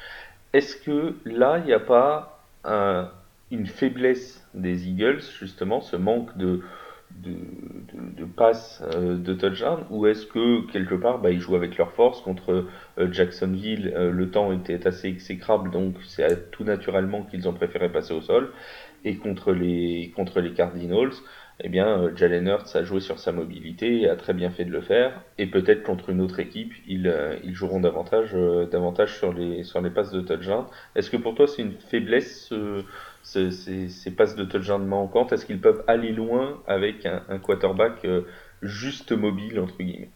Est-ce 0.53 0.75
que 0.75 1.15
là, 1.25 1.57
il 1.59 1.65
n'y 1.65 1.73
a 1.73 1.79
pas 1.79 2.43
une 3.51 3.65
faiblesse 3.65 4.47
des 4.53 4.87
Eagles, 4.87 5.21
justement, 5.39 5.81
ce 5.81 5.95
manque 5.95 6.37
de, 6.37 6.61
de, 7.17 8.25
passes 8.25 8.83
euh, 8.95 9.17
de 9.17 9.33
touchdown, 9.33 9.85
ou 9.89 10.07
est-ce 10.07 10.25
que 10.25 10.69
quelque 10.71 10.95
part, 10.95 11.19
bah, 11.19 11.31
ils 11.31 11.39
jouent 11.39 11.55
avec 11.55 11.77
leur 11.77 11.91
force 11.91 12.21
contre 12.21 12.65
euh, 12.97 13.11
Jacksonville, 13.11 13.93
le 13.95 14.31
temps 14.31 14.51
était 14.51 14.87
assez 14.87 15.07
exécrable, 15.07 15.71
donc 15.71 15.95
c'est 16.05 16.51
tout 16.51 16.63
naturellement 16.63 17.23
qu'ils 17.23 17.47
ont 17.47 17.53
préféré 17.53 17.89
passer 17.89 18.13
au 18.13 18.21
sol, 18.21 18.51
et 19.03 19.17
contre 19.17 19.51
les, 19.51 20.11
contre 20.15 20.39
les 20.39 20.53
Cardinals, 20.53 21.13
eh 21.63 21.69
bien, 21.69 21.87
euh, 21.87 22.15
Jalen 22.15 22.47
Hurts 22.47 22.75
a 22.75 22.83
joué 22.83 22.99
sur 23.01 23.19
sa 23.19 23.31
mobilité 23.31 24.01
et 24.01 24.09
a 24.09 24.15
très 24.15 24.33
bien 24.33 24.49
fait 24.49 24.65
de 24.65 24.71
le 24.71 24.81
faire. 24.81 25.21
Et 25.37 25.45
peut-être 25.45 25.83
contre 25.83 26.09
une 26.09 26.21
autre 26.21 26.39
équipe, 26.39 26.73
ils, 26.87 27.07
euh, 27.07 27.35
ils 27.43 27.53
joueront 27.53 27.79
davantage, 27.79 28.31
euh, 28.33 28.65
davantage 28.65 29.17
sur, 29.17 29.31
les, 29.33 29.63
sur 29.63 29.81
les 29.81 29.91
passes 29.91 30.11
de 30.11 30.21
touchdown. 30.21 30.65
Est-ce 30.95 31.09
que 31.11 31.17
pour 31.17 31.35
toi, 31.35 31.47
c'est 31.47 31.61
une 31.61 31.73
faiblesse, 31.73 32.51
ces, 33.23 33.51
ces, 33.51 34.11
passes 34.11 34.35
de 34.35 34.43
touchdown 34.43 34.85
manquantes 34.85 35.31
Est-ce 35.31 35.45
qu'ils 35.45 35.61
peuvent 35.61 35.83
aller 35.87 36.11
loin 36.11 36.61
avec 36.67 37.05
un, 37.05 37.37
quarterback 37.39 38.05
juste 38.61 39.11
mobile, 39.11 39.59
entre 39.59 39.77
guillemets? 39.77 40.09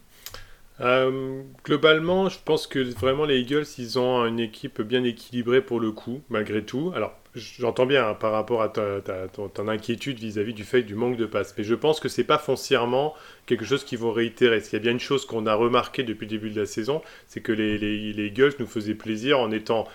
Globalement, 1.64 2.28
je 2.28 2.38
pense 2.44 2.66
que 2.66 2.78
vraiment 2.78 3.24
les 3.24 3.40
Eagles, 3.40 3.64
ils 3.78 3.98
ont 3.98 4.26
une 4.26 4.40
équipe 4.40 4.82
bien 4.82 5.04
équilibrée 5.04 5.62
pour 5.62 5.80
le 5.80 5.92
coup, 5.92 6.20
malgré 6.28 6.62
tout. 6.62 6.92
Alors, 6.94 7.16
J'entends 7.36 7.84
bien 7.84 8.08
hein, 8.08 8.14
par 8.14 8.32
rapport 8.32 8.62
à 8.62 8.70
ta, 8.70 9.02
ton, 9.28 9.68
inquiétude 9.68 10.18
vis-à-vis 10.18 10.54
du 10.54 10.64
fait 10.64 10.82
du 10.82 10.94
manque 10.94 11.18
de 11.18 11.26
passes, 11.26 11.54
mais 11.58 11.64
je 11.64 11.74
pense 11.74 12.00
que 12.00 12.08
c'est 12.08 12.24
pas 12.24 12.38
foncièrement 12.38 13.14
quelque 13.44 13.66
chose 13.66 13.84
qu'ils 13.84 13.98
vont 13.98 14.10
réitérer. 14.10 14.60
S'il 14.60 14.72
y 14.72 14.76
a 14.76 14.78
bien 14.78 14.92
une 14.92 15.00
chose 15.00 15.26
qu'on 15.26 15.44
a 15.44 15.54
remarqué 15.54 16.02
depuis 16.02 16.24
le 16.24 16.30
début 16.30 16.48
de 16.48 16.58
la 16.58 16.64
saison, 16.64 17.02
c'est 17.26 17.42
que 17.42 17.52
les, 17.52 17.76
les, 17.76 18.14
les 18.14 18.26
Eagles 18.28 18.54
nous 18.58 18.66
faisaient 18.66 18.94
plaisir 18.94 19.38
en 19.38 19.50
étant 19.50 19.86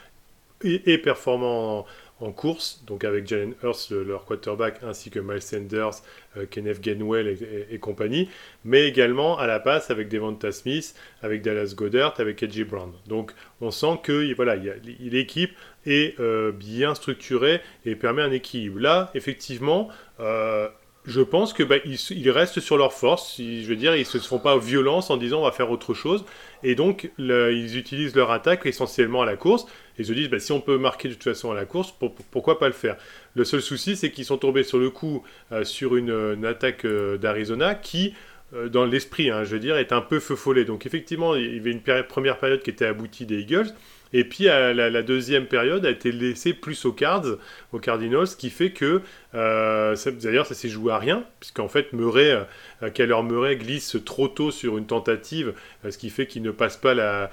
et, 0.64 1.00
performants 1.00 1.88
en 2.22 2.32
course, 2.32 2.84
donc 2.86 3.04
avec 3.04 3.28
Jalen 3.28 3.54
Hurts, 3.64 3.92
leur 3.92 4.26
quarterback, 4.26 4.80
ainsi 4.84 5.10
que 5.10 5.20
Miles 5.20 5.42
Sanders, 5.42 6.02
euh, 6.38 6.46
Kenneth 6.50 6.80
Gainwell 6.80 7.38
et, 7.70 7.80
compagnie, 7.80 8.30
mais 8.64 8.88
également 8.88 9.38
à 9.38 9.48
la 9.48 9.60
passe 9.60 9.90
avec 9.90 10.08
Devonta 10.08 10.52
Smith, 10.52 10.96
avec 11.22 11.42
Dallas 11.42 11.74
Goddard, 11.76 12.14
avec 12.20 12.44
Edgy 12.44 12.64
Brown. 12.64 12.92
Donc 13.08 13.34
on 13.60 13.72
sent 13.72 14.00
que 14.04 14.34
voilà, 14.36 14.56
l'équipe 14.56 15.52
est 15.86 16.20
euh, 16.20 16.52
bien 16.52 16.96
structurée 16.96 17.62
et 17.86 17.96
permet 17.96 18.22
un 18.22 18.32
équilibre. 18.32 18.80
Là, 18.80 19.12
effectivement, 19.16 19.90
euh, 20.20 20.70
je 21.06 21.22
pense 21.22 21.54
que 21.54 21.64
bah, 21.64 21.78
ils, 21.84 22.30
restent 22.30 22.60
sur 22.60 22.78
leur 22.78 22.94
force. 22.94 23.38
je 23.40 23.68
veux 23.68 23.76
dire, 23.76 23.96
ils 23.96 24.06
se 24.06 24.20
font 24.20 24.38
pas 24.38 24.58
violence 24.58 25.10
en 25.10 25.18
disant 25.18 25.40
on 25.40 25.46
va 25.46 25.52
faire 25.52 25.72
autre 25.72 25.94
chose. 25.94 26.26
Et 26.64 26.76
donc, 26.76 27.12
ils 27.18 27.78
utilisent 27.78 28.16
leur 28.16 28.30
attaque 28.30 28.66
essentiellement 28.66 29.24
à 29.24 29.26
la 29.26 29.36
course. 29.36 29.66
Ils 29.98 30.06
se 30.06 30.14
disent 30.14 30.30
bah, 30.30 30.40
si 30.40 30.52
on 30.52 30.62
peut 30.62 30.78
marquer 30.78 31.08
de 31.08 31.14
toute 31.14 31.24
façon 31.24 31.52
à 31.52 31.56
la 31.56 31.66
course, 31.66 31.94
pourquoi 32.30 32.60
pas 32.60 32.68
le 32.68 32.74
faire? 32.74 32.98
Le 33.34 33.44
seul 33.46 33.62
souci, 33.62 33.96
c'est 33.96 34.12
qu'ils 34.12 34.26
sont 34.26 34.38
tombés 34.38 34.64
sur 34.64 34.78
le 34.78 34.92
coup 34.92 35.24
euh, 35.52 35.64
sur 35.64 35.96
une, 35.96 36.46
attaque 36.46 36.86
euh, 36.86 37.18
d'Arizona 37.18 37.74
qui 37.74 38.14
euh, 38.54 38.70
dans 38.70 38.86
l'esprit, 38.86 39.30
hein, 39.30 39.44
je 39.44 39.52
veux 39.52 39.60
dire, 39.60 39.78
est 39.78 39.94
un 39.94 40.02
peu 40.02 40.20
feu 40.20 40.36
follet. 40.36 40.66
Donc 40.66 40.86
effectivement, 40.86 41.36
il 41.36 41.56
y 41.56 41.60
avait 41.60 41.72
une 41.72 41.82
première 42.04 42.38
période 42.38 42.62
qui 42.62 42.70
était 42.70 42.86
aboutie 42.86 43.26
des 43.26 43.40
Eagles, 43.40 43.70
et 44.14 44.26
puis 44.26 44.46
la, 44.46 45.04
deuxième 45.04 45.46
période 45.46 45.86
a 45.86 45.90
été 45.90 46.12
laissée 46.12 46.54
plus 46.54 46.86
aux 46.86 46.92
Cards, 46.92 47.38
aux 47.72 47.80
Cardinals, 47.80 48.28
ce 48.28 48.36
qui 48.36 48.50
fait 48.50 48.72
que, 48.72 49.02
euh, 49.36 49.96
d'ailleurs, 50.22 50.46
ça 50.46 50.54
s'est 50.54 50.70
joué 50.70 50.92
à 50.92 50.98
rien, 50.98 51.24
puisqu'en 51.40 51.70
fait, 51.70 51.94
Murray, 51.94 52.46
euh, 52.84 52.90
Keller 52.90 53.22
Murray 53.24 53.56
glisse 53.56 53.98
trop 54.04 54.28
tôt 54.28 54.52
sur 54.52 54.78
une 54.78 54.86
tentative, 54.86 55.54
euh, 55.86 55.92
ce 55.92 55.98
qui 55.98 56.10
fait 56.10 56.28
qu'il 56.28 56.42
ne 56.42 56.52
passe 56.52 56.78
pas 56.78 57.30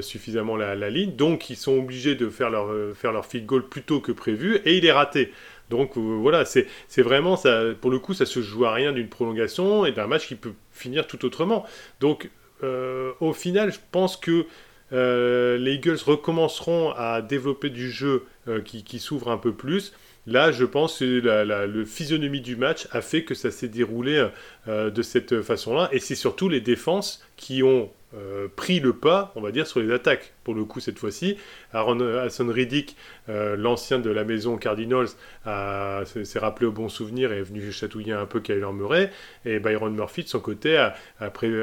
suffisamment 0.00 0.56
la, 0.56 0.90
ligne. 0.90 1.14
Donc, 1.14 1.50
ils 1.50 1.56
sont 1.56 1.78
obligés 1.78 2.14
de 2.14 2.28
faire 2.28 2.48
leur, 2.48 2.70
faire 2.96 3.12
leur 3.12 3.26
field 3.26 3.46
goal 3.46 3.68
plus 3.68 3.82
tôt 3.82 4.00
que 4.00 4.12
prévu, 4.12 4.56
et 4.64 4.76
il 4.76 4.86
est 4.86 4.92
raté. 4.92 5.32
Donc 5.70 5.96
voilà, 5.96 6.44
c'est 6.44 6.66
vraiment. 6.98 7.38
Pour 7.80 7.90
le 7.90 7.98
coup, 7.98 8.12
ça 8.12 8.26
se 8.26 8.40
joue 8.42 8.66
à 8.66 8.72
rien 8.72 8.92
d'une 8.92 9.08
prolongation 9.08 9.86
et 9.86 9.92
d'un 9.92 10.06
match 10.06 10.28
qui 10.28 10.34
peut 10.34 10.52
finir 10.72 11.06
tout 11.06 11.24
autrement. 11.24 11.64
Donc 12.00 12.30
au 12.62 13.32
final, 13.32 13.72
je 13.72 13.78
pense 13.90 14.16
que 14.16 14.46
euh, 14.92 15.56
les 15.56 15.74
Eagles 15.74 15.98
recommenceront 16.04 16.92
à 16.92 17.22
développer 17.22 17.70
du 17.70 17.90
jeu 17.90 18.26
euh, 18.48 18.60
qui, 18.60 18.98
s'ouvre 18.98 19.30
un 19.30 19.38
peu 19.38 19.52
plus. 19.52 19.92
Là, 20.26 20.52
je 20.52 20.64
pense 20.64 20.98
que 21.00 21.20
la, 21.20 21.66
le 21.66 21.84
physionomie 21.84 22.40
du 22.40 22.56
match 22.56 22.88
a 22.92 23.00
fait 23.02 23.24
que 23.24 23.34
ça 23.34 23.50
s'est 23.50 23.68
déroulé 23.68 24.28
euh, 24.68 24.90
de 24.90 25.02
cette 25.02 25.42
façon-là. 25.42 25.88
Et 25.92 25.98
c'est 25.98 26.14
surtout 26.14 26.48
les 26.48 26.60
défenses 26.60 27.22
qui 27.36 27.62
ont 27.62 27.90
euh, 28.16 28.48
pris 28.54 28.80
le 28.80 28.92
pas, 28.92 29.32
on 29.34 29.40
va 29.40 29.50
dire, 29.50 29.66
sur 29.66 29.80
les 29.80 29.92
attaques. 29.92 30.32
Pour 30.44 30.54
le 30.54 30.64
coup, 30.64 30.78
cette 30.78 30.98
fois-ci, 30.98 31.36
Aaron 31.72 32.00
Hassan 32.00 32.50
Riddick, 32.50 32.96
euh, 33.28 33.56
l'ancien 33.56 33.98
de 33.98 34.10
la 34.10 34.24
maison 34.24 34.56
Cardinals, 34.56 35.08
s'est 36.04 36.38
rappelé 36.38 36.66
au 36.66 36.72
bon 36.72 36.88
souvenir 36.88 37.32
et 37.32 37.38
est 37.38 37.42
venu 37.42 37.72
chatouiller 37.72 38.12
un 38.12 38.26
peu 38.26 38.40
Kyler 38.40 38.72
Murray. 38.72 39.10
Et 39.44 39.58
Byron 39.58 39.94
Murphy, 39.94 40.22
de 40.22 40.28
son 40.28 40.40
côté, 40.40 40.76
a, 40.76 40.94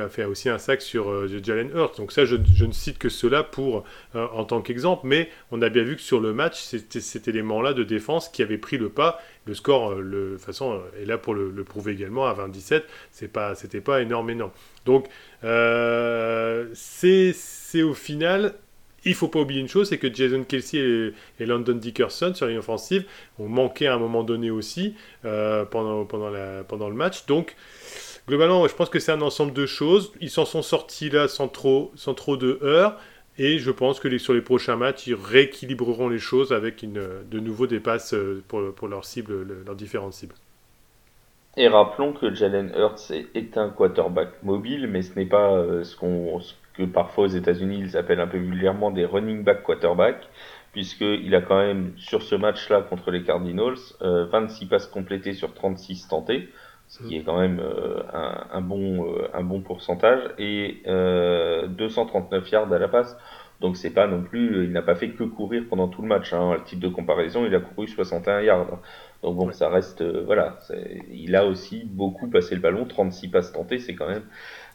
fait 0.09 0.25
aussi 0.25 0.49
un 0.49 0.57
sac 0.57 0.81
sur 0.81 1.09
euh, 1.09 1.29
Jalen 1.43 1.69
Hurts. 1.75 1.97
Donc 1.97 2.11
ça, 2.11 2.25
je, 2.25 2.35
ne 2.35 2.71
cite 2.71 2.97
que 2.97 3.09
cela 3.09 3.43
pour, 3.43 3.83
en 4.13 4.43
tant 4.43 4.61
qu'exemple, 4.61 5.05
mais 5.05 5.29
on 5.51 5.61
a 5.61 5.69
bien 5.69 5.83
vu 5.83 5.95
que 5.95 6.01
sur 6.01 6.19
le 6.19 6.33
match, 6.33 6.61
c'était 6.61 7.01
cet 7.01 7.27
élément-là 7.27 7.73
de 7.73 7.83
défense 7.83 8.29
qui 8.29 8.41
avait 8.41 8.57
pris 8.57 8.77
le 8.77 8.89
pas. 8.89 9.21
Le 9.45 9.53
score, 9.55 9.95
de 9.95 10.33
toute 10.33 10.45
façon, 10.45 10.81
est 11.01 11.05
là 11.05 11.17
pour 11.17 11.33
le, 11.33 11.63
prouver 11.63 11.93
également 11.93 12.27
à 12.27 12.33
27. 12.33 12.85
C'est 13.11 13.27
pas, 13.27 13.55
c'était 13.55 13.81
pas 13.81 14.01
énorme, 14.01 14.29
énorme. 14.29 14.51
Donc, 14.85 15.07
euh, 15.43 16.67
c'est 16.73 17.33
au 17.81 17.93
final, 17.93 18.53
il 19.03 19.15
faut 19.15 19.27
pas 19.27 19.39
oublier 19.39 19.61
une 19.61 19.67
chose, 19.67 19.89
c'est 19.89 19.97
que 19.97 20.13
Jason 20.13 20.43
Kelsey 20.43 21.13
et, 21.39 21.45
London 21.45 21.73
Dickerson 21.73 22.33
sur 22.35 22.47
offensive 22.55 23.05
ont 23.39 23.47
manqué 23.47 23.87
à 23.87 23.95
un 23.95 23.99
moment 23.99 24.23
donné 24.23 24.51
aussi 24.51 24.95
euh, 25.25 25.65
pendant, 25.65 26.05
pendant 26.05 26.89
le 26.89 26.95
match. 26.95 27.25
Donc, 27.25 27.55
globalement, 28.27 28.67
je 28.67 28.75
pense 28.75 28.89
que 28.89 28.99
c'est 28.99 29.11
un 29.11 29.21
ensemble 29.21 29.53
de 29.53 29.65
choses. 29.65 30.11
Ils 30.21 30.29
s'en 30.29 30.45
sont 30.45 30.61
sortis 30.61 31.09
là 31.09 31.27
sans 31.27 31.47
trop, 31.47 31.91
sans 31.95 32.13
trop 32.13 32.37
de 32.37 32.59
heurts. 32.61 32.99
Et 33.37 33.59
je 33.59 33.71
pense 33.71 33.99
que 33.99 34.17
sur 34.17 34.33
les 34.33 34.41
prochains 34.41 34.75
matchs, 34.75 35.07
ils 35.07 35.15
rééquilibreront 35.15 36.09
les 36.09 36.19
choses 36.19 36.51
avec 36.51 36.85
de 36.85 37.39
nouveau 37.39 37.65
des 37.67 37.79
passes 37.79 38.13
euh, 38.13 38.43
pour, 38.47 38.87
leurs 38.87 39.05
cibles, 39.05 39.65
différentes 39.75 40.13
cibles. 40.13 40.35
Et 41.57 41.67
rappelons 41.67 42.13
que 42.13 42.33
Jalen 42.33 42.71
Hurts 42.75 43.11
est, 43.11 43.57
un 43.57 43.69
quarterback 43.69 44.29
mobile, 44.43 44.87
mais 44.87 45.01
ce 45.01 45.17
n'est 45.17 45.25
pas 45.25 45.53
euh, 45.53 45.83
ce, 45.83 45.95
qu'on, 45.97 46.39
que 46.75 46.83
parfois 46.83 47.25
aux 47.25 47.29
États-Unis 47.29 47.79
ils 47.79 47.97
appellent 47.97 48.21
un 48.21 48.27
peu 48.27 48.37
vulgairement 48.37 48.91
des 48.91 49.05
running 49.05 49.43
back 49.43 49.63
quarterback, 49.63 50.29
puisqu'il 50.71 51.33
a 51.35 51.41
quand 51.41 51.57
même, 51.57 51.93
sur 51.97 52.23
ce 52.23 52.35
match-là 52.35 52.81
contre 52.81 53.11
les 53.11 53.23
Cardinals, 53.23 53.75
26 53.99 54.65
passes 54.67 54.87
complétées 54.87 55.33
sur 55.33 55.53
36 55.53 56.07
tentées, 56.07 56.47
ce 56.91 57.03
qui 57.03 57.15
est 57.15 57.23
quand 57.23 57.39
même 57.39 57.61
un, 58.13 58.61
bon, 58.61 59.15
un 59.33 59.43
bon 59.43 59.61
pourcentage, 59.61 60.19
et 60.37 60.83
239 60.85 62.51
yards 62.51 62.71
à 62.71 62.77
la 62.77 62.89
passe. 62.89 63.17
Donc 63.61 63.77
c'est 63.77 63.91
pas 63.91 64.07
non 64.07 64.23
plus, 64.23 64.65
il 64.65 64.71
n'a 64.71 64.81
pas 64.81 64.95
fait 64.95 65.11
que 65.11 65.23
courir 65.23 65.65
pendant 65.69 65.87
tout 65.87 66.01
le 66.01 66.07
match. 66.07 66.33
Hein. 66.33 66.57
À 66.57 66.59
titre 66.59 66.81
de 66.81 66.87
comparaison, 66.87 67.45
il 67.45 67.53
a 67.53 67.59
couru 67.59 67.87
61 67.87 68.41
yards. 68.41 68.79
Donc 69.21 69.37
bon, 69.37 69.51
ça 69.51 69.69
reste, 69.69 70.01
euh, 70.01 70.23
voilà, 70.25 70.57
il 71.11 71.35
a 71.35 71.45
aussi 71.45 71.83
beaucoup 71.85 72.27
passé 72.27 72.55
le 72.55 72.61
ballon, 72.61 72.85
36 72.85 73.27
passes 73.27 73.51
tentées, 73.51 73.77
c'est 73.77 73.93
quand 73.93 74.07
même 74.07 74.23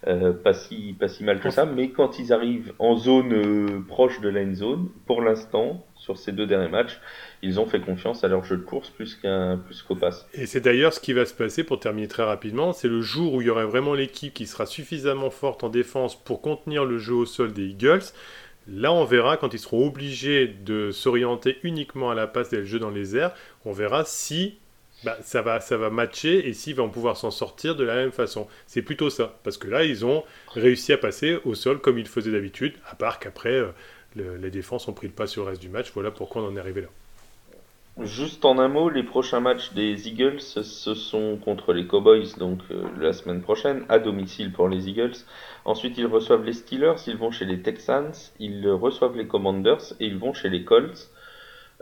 euh, 0.09 0.33
pas 0.33 0.53
si 0.55 0.97
mal 1.23 1.41
que 1.41 1.51
ça. 1.51 1.65
Mais 1.65 1.91
quand 1.91 2.19
ils 2.19 2.33
arrivent 2.33 2.73
en 2.79 2.97
zone 2.97 3.33
euh, 3.33 3.81
proche 3.89 4.21
de 4.21 4.29
la 4.29 4.55
zone, 4.55 4.89
pour 5.07 5.21
l'instant, 5.21 5.85
sur 5.97 6.17
ces 6.17 6.33
deux 6.33 6.47
derniers 6.47 6.69
matchs, 6.69 7.01
ils 7.43 7.59
ont 7.59 7.67
fait 7.67 7.81
confiance 7.81 8.23
à 8.23 8.29
leur 8.29 8.45
jeu 8.45 8.57
de 8.57 8.63
course 8.63 8.91
plus 8.91 9.17
qu'un 9.17 9.57
plus 9.57 9.83
qu'au 9.83 9.97
pass. 9.97 10.27
Et 10.35 10.47
c'est 10.47 10.61
d'ailleurs 10.61 10.93
ce 10.93 11.01
qui 11.01 11.13
va 11.13 11.25
se 11.25 11.35
passer 11.35 11.65
pour 11.65 11.81
terminer 11.81 12.07
très 12.07 12.23
rapidement, 12.23 12.73
c'est 12.73 12.89
le 12.89 13.01
jour 13.01 13.35
où 13.35 13.41
il 13.41 13.49
y 13.49 13.51
aurait 13.51 13.67
vraiment 13.67 13.95
l'équipe 13.95 14.33
qui 14.33 14.47
sera 14.47 14.67
suffisamment 14.67 15.31
forte 15.31 15.65
en 15.65 15.69
défense 15.69 16.15
pour 16.23 16.41
contenir 16.41 16.85
le 16.85 16.99
jeu 16.99 17.15
au 17.15 17.27
sol 17.27 17.53
des 17.53 17.67
Eagles. 17.67 18.13
Là, 18.69 18.93
on 18.93 19.05
verra 19.05 19.37
quand 19.37 19.55
ils 19.55 19.61
seront 19.61 19.87
obligés 19.87 20.49
de 20.49 20.91
s'orienter 20.91 21.59
uniquement 21.63 22.11
à 22.11 22.15
la 22.15 22.27
passe 22.27 22.53
et 22.53 22.59
le 22.59 22.65
jeu 22.65 22.79
dans 22.79 22.91
les 22.91 23.17
airs, 23.17 23.33
on 23.65 23.73
verra 23.73 24.05
si 24.05 24.59
bah, 25.05 25.17
ça, 25.23 25.43
va, 25.43 25.61
ça 25.61 25.77
va 25.77 25.91
matcher 25.91 26.49
et 26.49 26.53
s'ils 26.53 26.77
vont 26.77 26.89
pouvoir 26.89 27.17
s'en 27.17 27.31
sortir 27.31 27.77
de 27.77 27.85
la 27.85 27.95
même 27.95 28.13
façon. 28.13 28.47
C'est 28.67 28.83
plutôt 28.83 29.11
ça, 29.11 29.37
parce 29.45 29.59
que 29.59 29.69
là, 29.69 29.85
ils 29.85 30.05
ont 30.05 30.25
réussi 30.55 30.93
à 30.93 30.99
passer 30.99 31.39
au 31.45 31.55
sol 31.55 31.81
comme 31.81 31.99
ils 31.99 32.09
faisaient 32.09 32.33
d'habitude, 32.33 32.75
à 32.91 32.95
part 32.95 33.19
qu'après, 33.19 33.55
euh, 33.55 33.73
les 34.15 34.51
défenses 34.51 34.89
ont 34.89 34.95
pris 34.95 35.07
le 35.07 35.13
pas 35.13 35.27
sur 35.27 35.43
le 35.43 35.51
reste 35.51 35.63
du 35.63 35.69
match. 35.69 35.91
Voilà 35.95 36.11
pourquoi 36.11 36.43
on 36.43 36.47
en 36.47 36.57
est 36.57 36.61
arrivé 36.61 36.81
là. 36.81 36.89
Juste 38.03 38.45
en 38.45 38.59
un 38.59 38.69
mot, 38.69 38.91
les 38.91 39.03
prochains 39.03 39.41
matchs 39.41 39.73
des 39.73 40.07
Eagles, 40.07 40.41
ce 40.41 40.95
sont 40.95 41.39
contre 41.43 41.73
les 41.73 41.87
Cowboys, 41.87 42.37
donc 42.39 42.61
euh, 42.71 42.85
la 43.01 43.15
semaine 43.15 43.41
prochaine, 43.41 43.87
à 43.89 43.99
domicile 43.99 44.53
pour 44.53 44.69
les 44.69 44.91
Eagles. 44.91 45.17
Ensuite, 45.65 45.97
ils 45.97 46.07
reçoivent 46.07 46.45
les 46.45 46.53
Steelers, 46.53 46.97
ils 47.07 47.17
vont 47.17 47.31
chez 47.31 47.47
les 47.47 47.63
Texans, 47.63 48.13
ils 48.39 48.69
reçoivent 48.69 49.17
les 49.17 49.27
Commanders 49.27 49.95
et 49.99 50.07
ils 50.07 50.19
vont 50.19 50.35
chez 50.35 50.51
les 50.51 50.63
Colts. 50.63 51.11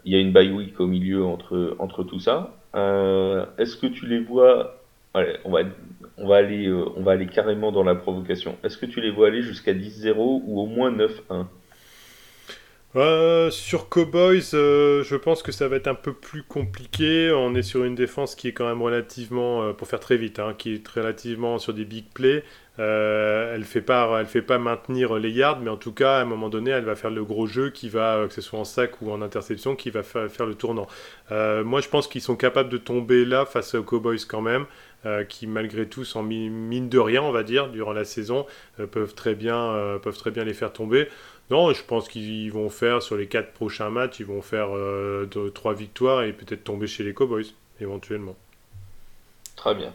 Il 0.05 0.13
y 0.13 0.17
a 0.17 0.21
une 0.21 0.33
bye 0.33 0.53
week 0.53 0.79
au 0.79 0.87
milieu 0.87 1.25
entre, 1.25 1.75
entre 1.81 2.05
tout 2.05 2.21
ça. 2.21 2.55
Euh, 2.75 3.47
est-ce 3.59 3.77
que 3.77 3.87
tu 3.87 4.07
les 4.07 4.21
vois 4.21 4.81
Allez, 5.15 5.37
on 5.45 5.51
va, 5.53 5.61
on, 6.19 6.27
va 6.27 6.37
aller, 6.37 6.67
euh, 6.67 6.85
on 6.97 7.03
va 7.03 7.13
aller 7.13 7.27
carrément 7.27 7.71
dans 7.71 7.85
la 7.85 7.95
provocation. 7.95 8.57
Est-ce 8.65 8.77
que 8.77 8.87
tu 8.87 9.01
les 9.01 9.13
vois 9.13 9.29
aller 9.29 9.43
jusqu'à 9.43 9.73
10-0 9.73 10.43
ou 10.45 10.61
au 10.61 10.67
moins 10.67 10.91
9-1 10.91 11.47
euh, 12.97 13.51
sur 13.51 13.89
Cowboys, 13.89 14.55
euh, 14.55 15.03
je 15.03 15.17
pense 15.17 15.43
que 15.43 15.51
ça 15.51 15.67
va 15.67 15.77
être 15.77 15.89
un 15.89 15.97
peu 15.97 16.13
plus 16.13 16.45
compliqué. 16.45 17.33
On 17.33 17.53
est 17.57 17.63
sur 17.63 17.83
une 17.83 17.97
défense 17.97 18.37
qui 18.37 18.47
est 18.47 18.53
quand 18.53 18.69
même 18.69 18.83
relativement, 18.83 19.65
euh, 19.65 19.73
pour 19.73 19.89
faire 19.89 19.99
très 19.99 20.17
vite, 20.17 20.39
hein, 20.39 20.55
qui 20.57 20.75
est 20.75 20.89
relativement 20.89 21.59
sur 21.59 21.75
des 21.75 21.85
big 21.85 22.05
plays. 22.15 22.45
elle 22.79 23.65
fait 23.65 23.81
pas, 23.81 24.21
elle 24.21 24.27
fait 24.27 24.43
pas 24.43 24.59
maintenir 24.59 25.15
les 25.17 25.31
yards, 25.31 25.59
mais 25.61 25.71
en 25.71 25.77
tout 25.77 25.93
cas, 25.93 26.19
à 26.19 26.23
un 26.23 26.25
moment 26.25 26.49
donné, 26.49 26.71
elle 26.71 26.85
va 26.85 26.95
faire 26.95 27.11
le 27.11 27.25
gros 27.25 27.47
jeu 27.47 27.71
qui 27.71 27.89
va, 27.89 28.27
que 28.29 28.35
ce 28.35 28.41
soit 28.41 28.61
en 28.61 28.65
sac 28.65 29.03
ou 29.03 29.11
en 29.11 29.23
interception, 29.23 29.75
qui 29.75 29.91
va 29.91 30.03
faire, 30.05 30.47
le 30.47 30.55
tournant. 30.55 30.87
moi, 31.31 31.81
je 31.81 31.89
pense 31.89 32.07
qu'ils 32.09 32.23
sont 32.23 32.37
capables 32.37 32.69
de 32.69 32.79
tomber 32.79 33.25
là 33.25 33.45
face 33.45 33.75
aux 33.75 33.83
Cowboys 33.83 34.25
quand 34.29 34.43
même. 34.43 34.67
qui 35.29 35.47
malgré 35.47 35.87
tout, 35.87 36.05
sans 36.05 36.23
mine 36.23 36.89
de 36.89 36.99
rien, 36.99 37.23
on 37.23 37.33
va 37.33 37.43
dire, 37.45 37.69
durant 37.69 37.93
la 37.93 38.05
saison, 38.05 38.47
peuvent, 38.91 39.15
très 39.15 39.35
bien, 39.35 39.99
peuvent 40.03 40.19
très 40.19 40.31
bien 40.33 40.45
les 40.45 40.55
faire 40.55 40.73
tomber. 40.73 41.09
Non, 41.51 41.73
je 41.73 41.85
pense 41.85 42.09
qu'ils 42.09 42.51
vont 42.53 42.71
faire 42.71 43.03
sur 43.03 43.17
les 43.17 43.27
quatre 43.27 43.53
prochains 43.53 43.91
matchs, 43.91 44.21
ils 44.21 44.27
vont 44.27 44.43
faire 44.43 44.75
euh, 44.75 45.29
trois 45.55 45.75
victoires 45.75 46.23
et 46.23 46.33
peut-être 46.33 46.65
tomber 46.65 46.87
chez 46.87 47.05
les 47.05 47.13
Cowboys, 47.13 47.47
éventuellement. 47.81 48.37
Très 49.57 49.75
bien. 49.75 49.93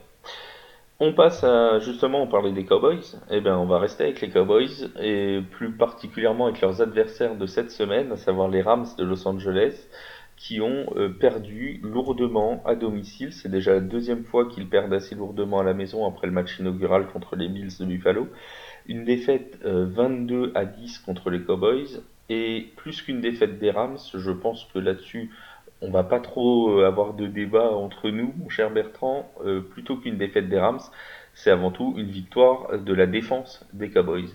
On 1.01 1.13
passe 1.13 1.45
à 1.45 1.79
justement, 1.79 2.21
on 2.23 2.27
parlait 2.27 2.51
des 2.51 2.65
Cowboys. 2.65 3.17
Eh 3.29 3.39
bien, 3.39 3.57
on 3.57 3.65
va 3.65 3.79
rester 3.79 4.03
avec 4.03 4.19
les 4.19 4.29
Cowboys 4.29 4.91
et 5.01 5.39
plus 5.51 5.71
particulièrement 5.71 6.47
avec 6.47 6.59
leurs 6.59 6.81
adversaires 6.81 7.35
de 7.35 7.45
cette 7.45 7.71
semaine, 7.71 8.11
à 8.11 8.17
savoir 8.17 8.49
les 8.49 8.61
Rams 8.61 8.87
de 8.97 9.05
Los 9.05 9.25
Angeles, 9.25 9.87
qui 10.35 10.59
ont 10.59 10.85
euh, 10.97 11.09
perdu 11.09 11.79
lourdement 11.83 12.61
à 12.65 12.75
domicile. 12.75 13.31
C'est 13.31 13.49
déjà 13.49 13.75
la 13.75 13.79
deuxième 13.79 14.25
fois 14.25 14.49
qu'ils 14.49 14.67
perdent 14.67 14.93
assez 14.93 15.15
lourdement 15.15 15.59
à 15.59 15.63
la 15.63 15.73
maison 15.73 16.05
après 16.05 16.27
le 16.27 16.33
match 16.33 16.59
inaugural 16.59 17.07
contre 17.07 17.37
les 17.37 17.47
Bills 17.47 17.77
de 17.79 17.85
Buffalo. 17.85 18.27
Une 18.89 19.05
défaite 19.05 19.59
22 19.63 20.35
euh, 20.35 20.51
à 20.55 20.65
10 20.65 20.97
contre 20.99 21.29
les 21.29 21.41
Cowboys 21.41 22.01
et 22.27 22.73
plus 22.75 23.03
qu'une 23.03 23.21
défaite 23.21 23.59
des 23.59 23.69
Rams, 23.69 23.99
je 24.15 24.31
pense 24.31 24.67
que 24.73 24.79
là-dessus 24.79 25.29
on 25.81 25.91
va 25.91 26.03
pas 26.03 26.19
trop 26.19 26.79
euh, 26.79 26.87
avoir 26.87 27.13
de 27.13 27.27
débat 27.27 27.71
entre 27.71 28.09
nous, 28.09 28.33
mon 28.37 28.49
cher 28.49 28.71
Bertrand, 28.71 29.31
euh, 29.45 29.61
plutôt 29.61 29.95
qu'une 29.95 30.17
défaite 30.17 30.49
des 30.49 30.59
Rams, 30.59 30.81
c'est 31.35 31.51
avant 31.51 31.69
tout 31.69 31.93
une 31.97 32.09
victoire 32.09 32.79
de 32.79 32.93
la 32.93 33.05
défense 33.05 33.63
des 33.73 33.91
Cowboys. 33.91 34.29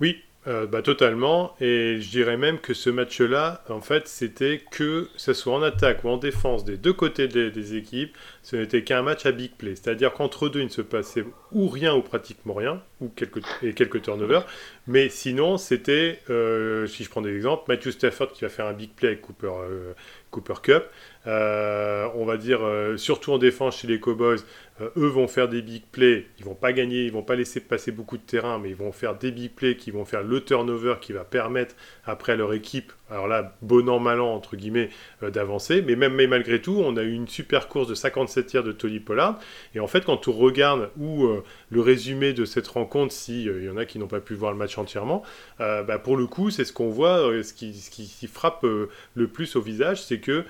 Oui, 0.00 0.22
euh, 0.46 0.66
bah, 0.66 0.82
totalement. 0.82 1.54
Et 1.60 2.00
je 2.00 2.10
dirais 2.10 2.36
même 2.36 2.58
que 2.58 2.72
ce 2.72 2.90
match-là, 2.90 3.64
en 3.68 3.80
fait, 3.80 4.06
c'était 4.06 4.62
que 4.70 5.08
ce 5.16 5.32
soit 5.32 5.54
en 5.54 5.62
attaque 5.62 6.04
ou 6.04 6.08
en 6.08 6.16
défense 6.16 6.64
des 6.64 6.76
deux 6.76 6.92
côtés 6.92 7.26
des, 7.26 7.76
équipes, 7.76 8.16
ce 8.42 8.56
n'était 8.56 8.82
qu'un 8.82 9.02
match 9.02 9.26
à 9.26 9.32
big 9.32 9.52
play. 9.56 9.74
C'est-à-dire 9.74 10.12
qu'entre 10.12 10.48
deux, 10.48 10.60
il 10.60 10.66
ne 10.66 10.70
se 10.70 10.80
passait 10.80 11.24
ou 11.52 11.68
rien 11.68 11.94
ou 11.94 12.02
pratiquement 12.02 12.54
rien, 12.54 12.80
ou 13.00 13.08
quelques, 13.08 13.42
et 13.62 13.74
quelques 13.74 14.00
turnovers. 14.02 14.46
Mais 14.86 15.08
sinon, 15.08 15.58
c'était, 15.58 16.20
euh, 16.30 16.86
si 16.86 17.04
je 17.04 17.10
prends 17.10 17.20
des 17.20 17.34
exemples, 17.34 17.64
Matthew 17.68 17.90
Stafford 17.90 18.32
qui 18.32 18.42
va 18.42 18.48
faire 18.48 18.66
un 18.66 18.72
big 18.72 18.90
play 18.90 19.08
avec 19.08 19.22
Cooper, 19.22 19.50
euh, 19.68 19.92
Cooper 20.30 20.54
Cup. 20.62 20.84
on 21.26 22.24
va 22.24 22.36
dire, 22.38 22.60
surtout 22.96 23.32
en 23.32 23.38
défense 23.38 23.80
chez 23.80 23.88
les 23.88 24.00
Cowboys, 24.00 24.38
euh, 24.80 24.90
eux 24.96 25.08
vont 25.08 25.28
faire 25.28 25.48
des 25.48 25.62
big 25.62 25.82
plays, 25.90 26.26
ils 26.38 26.44
vont 26.44 26.54
pas 26.54 26.72
gagner, 26.72 27.04
ils 27.04 27.12
vont 27.12 27.22
pas 27.22 27.34
laisser 27.34 27.60
passer 27.60 27.92
beaucoup 27.92 28.16
de 28.16 28.22
terrain, 28.22 28.58
mais 28.58 28.70
ils 28.70 28.76
vont 28.76 28.92
faire 28.92 29.16
des 29.16 29.30
big 29.30 29.52
plays 29.52 29.76
qui 29.76 29.90
vont 29.90 30.04
faire 30.04 30.22
le 30.22 30.44
turnover 30.44 30.96
qui 31.00 31.12
va 31.12 31.24
permettre 31.24 31.74
après 32.04 32.36
leur 32.36 32.52
équipe, 32.52 32.92
alors 33.10 33.26
là, 33.26 33.56
bon 33.62 33.88
an, 33.88 33.98
mal 33.98 34.20
an, 34.20 34.34
entre 34.34 34.56
guillemets, 34.56 34.90
euh, 35.22 35.30
d'avancer. 35.30 35.82
Mais 35.82 35.96
même 35.96 36.14
mais 36.14 36.26
malgré 36.26 36.60
tout, 36.60 36.80
on 36.84 36.96
a 36.96 37.02
eu 37.02 37.12
une 37.12 37.28
super 37.28 37.68
course 37.68 37.88
de 37.88 37.94
57 37.94 38.46
tiers 38.46 38.62
de 38.62 38.72
Tony 38.72 39.00
Pollard. 39.00 39.38
Et 39.74 39.80
en 39.80 39.86
fait, 39.86 40.04
quand 40.04 40.28
on 40.28 40.32
regarde 40.32 40.90
où 40.98 41.24
euh, 41.24 41.42
le 41.70 41.80
résumé 41.80 42.32
de 42.32 42.44
cette 42.44 42.68
rencontre, 42.68 43.12
s'il 43.12 43.64
y 43.64 43.70
en 43.70 43.76
a 43.76 43.84
qui 43.84 43.98
n'ont 43.98 44.08
pas 44.08 44.20
pu 44.20 44.34
voir 44.34 44.52
le 44.52 44.58
match 44.58 44.78
entièrement, 44.78 45.22
bah, 45.58 45.98
pour 45.98 46.16
le 46.16 46.26
coup, 46.26 46.50
c'est 46.50 46.64
ce 46.64 46.72
qu'on 46.72 46.90
voit, 46.90 47.42
ce 47.42 47.52
qui, 47.52 47.74
ce 47.74 47.90
qui, 47.90 48.26
frappe 48.26 48.64
le 48.64 49.28
plus 49.28 49.56
au 49.56 49.60
visage, 49.60 50.02
c'est 50.02 50.20
que 50.20 50.44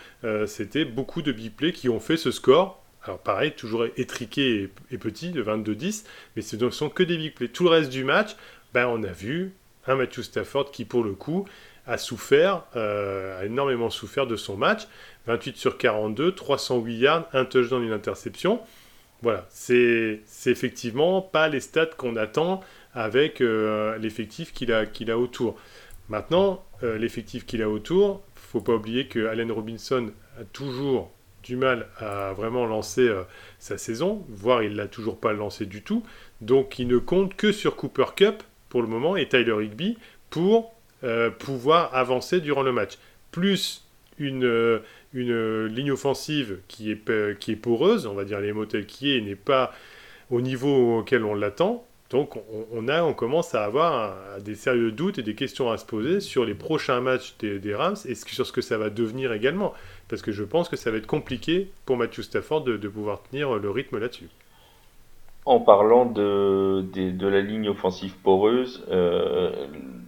c'était 0.47 0.85
beaucoup 0.85 1.23
de 1.23 1.33
big 1.33 1.53
plays 1.53 1.73
qui 1.73 1.89
ont 1.89 2.01
fait 2.01 2.17
ce 2.17 2.31
score 2.31 2.83
alors 3.09 3.21
pareil, 3.21 3.53
toujours 3.53 3.87
étriqué 3.97 4.69
et, 4.91 4.99
petit, 4.99 5.31
de 5.31 5.43
22-10, 5.43 6.05
mais 6.37 6.43
ce 6.43 6.57
ne 6.57 6.69
sont 6.69 6.91
que 6.91 7.03
des 7.03 7.17
big 7.17 7.33
plays. 7.33 7.49
Tout 7.49 7.65
le 7.65 7.71
reste 7.71 7.89
du 7.89 8.05
match, 8.05 8.37
ben, 8.75 8.87
on 8.87 9.03
a 9.03 9.13
vu 9.13 9.55
un 9.87 9.95
Matthew 9.95 10.21
Stafford 10.21 10.71
qui, 10.71 10.85
pour 10.85 11.03
le 11.03 11.15
coup, 11.15 11.49
a 11.87 11.97
souffert, 11.97 12.65
euh, 12.77 13.41
a 13.41 13.47
énormément 13.47 13.89
souffert 13.89 14.27
de 14.27 14.37
son 14.37 14.59
match. 14.59 14.83
28 15.27 15.57
sur 15.57 15.79
42, 15.79 16.33
308 16.33 16.99
yards, 16.99 17.29
un 17.33 17.47
touchdown, 17.47 17.83
une 17.83 17.93
interception. 17.93 18.61
Voilà, 19.23 19.47
c'est 19.49 20.21
effectivement 20.45 21.23
pas 21.23 21.49
les 21.49 21.61
stats 21.61 21.87
qu'on 21.87 22.15
attend 22.15 22.61
avec 22.93 23.41
euh, 23.41 23.97
l'effectif 23.97 24.53
qu'il 24.53 24.71
a, 24.71 25.19
autour. 25.19 25.59
Maintenant, 26.11 26.63
euh, 26.83 26.99
l'effectif 26.99 27.47
qu'il 27.47 27.63
a 27.63 27.71
autour, 27.71 28.23
faut 28.35 28.61
pas 28.61 28.75
oublier 28.75 29.09
que 29.09 29.27
Allen 29.29 29.51
Robinson 29.51 30.11
a 30.39 30.45
toujours 30.45 31.11
du 31.43 31.57
mal 31.57 31.87
à 31.99 32.33
vraiment 32.33 32.67
lancer 32.67 33.09
euh, 33.09 33.23
sa 33.59 33.79
saison, 33.79 34.25
voire 34.29 34.63
il 34.63 34.77
l'a 34.77 34.89
toujours 34.89 35.19
pas 35.19 35.33
lancé 35.33 35.67
du 35.67 35.83
tout. 35.83 36.03
Donc 36.41 36.79
il 36.79 36.89
ne 36.89 36.99
compte 36.99 37.37
que 37.37 37.53
sur 37.53 37.77
Cooper 37.77 38.07
Cup 38.17 38.43
pour 38.69 38.83
le 38.83 38.89
moment 38.89 39.17
et 39.17 39.29
Tyler 39.29 39.65
Higby 39.65 39.99
pour 40.31 40.75
euh, 41.05 41.31
pouvoir 41.31 41.95
avancer 41.95 42.41
durant 42.41 42.63
le 42.63 42.73
match. 42.73 42.99
Plus 43.31 43.85
une, 44.19 44.45
euh, 44.45 44.81
une 45.13 45.67
ligne 45.67 45.93
offensive 45.93 46.59
qui 46.69 46.91
est, 46.91 47.39
qui 47.39 47.53
est 47.53 47.57
poreuse, 47.57 48.07
on 48.07 48.15
va 48.15 48.25
dire 48.25 48.41
les 48.41 48.53
mots 48.53 48.67
tels 48.67 48.87
qui 48.87 49.17
est, 49.17 49.21
n'est 49.21 49.37
pas 49.37 49.73
au 50.31 50.41
niveau 50.41 50.99
auquel 50.99 51.25
on 51.25 51.35
l'attend. 51.35 51.85
Donc 52.11 52.37
on, 52.73 52.89
a, 52.89 53.03
on 53.03 53.13
commence 53.13 53.55
à 53.55 53.65
avoir 53.65 54.41
des 54.41 54.55
sérieux 54.55 54.93
doutes 54.93 55.19
et 55.19 55.23
des 55.23 55.35
questions 55.35 55.71
à 55.71 55.77
se 55.77 55.85
poser 55.85 56.21
sur 56.21 56.47
les 56.47 56.55
prochains 56.55 57.03
matchs 57.03 57.35
des, 57.39 57.59
des 57.59 57.75
Rams 57.75 57.97
et 58.07 58.15
sur 58.15 58.47
ce 58.47 58.53
que 58.53 58.63
ça 58.63 58.79
va 58.79 58.89
devenir 58.89 59.31
également 59.35 59.75
parce 60.09 60.23
que 60.23 60.33
je 60.33 60.45
pense 60.45 60.69
que 60.69 60.77
ça 60.77 60.91
va 60.91 60.99
être 60.99 61.07
compliqué 61.07 61.71
pour 61.85 61.97
Matthew 61.97 62.23
Stafford 62.23 62.63
de, 62.63 62.89
pouvoir 62.89 63.23
tenir 63.23 63.55
le 63.57 63.71
rythme 63.71 63.99
là-dessus. 63.99 64.29
En 65.45 65.61
parlant 65.61 66.05
de, 66.05 66.85
la 67.21 67.41
ligne 67.41 67.69
offensive 67.69 68.15
poreuse, 68.23 68.85
euh, 68.91 69.67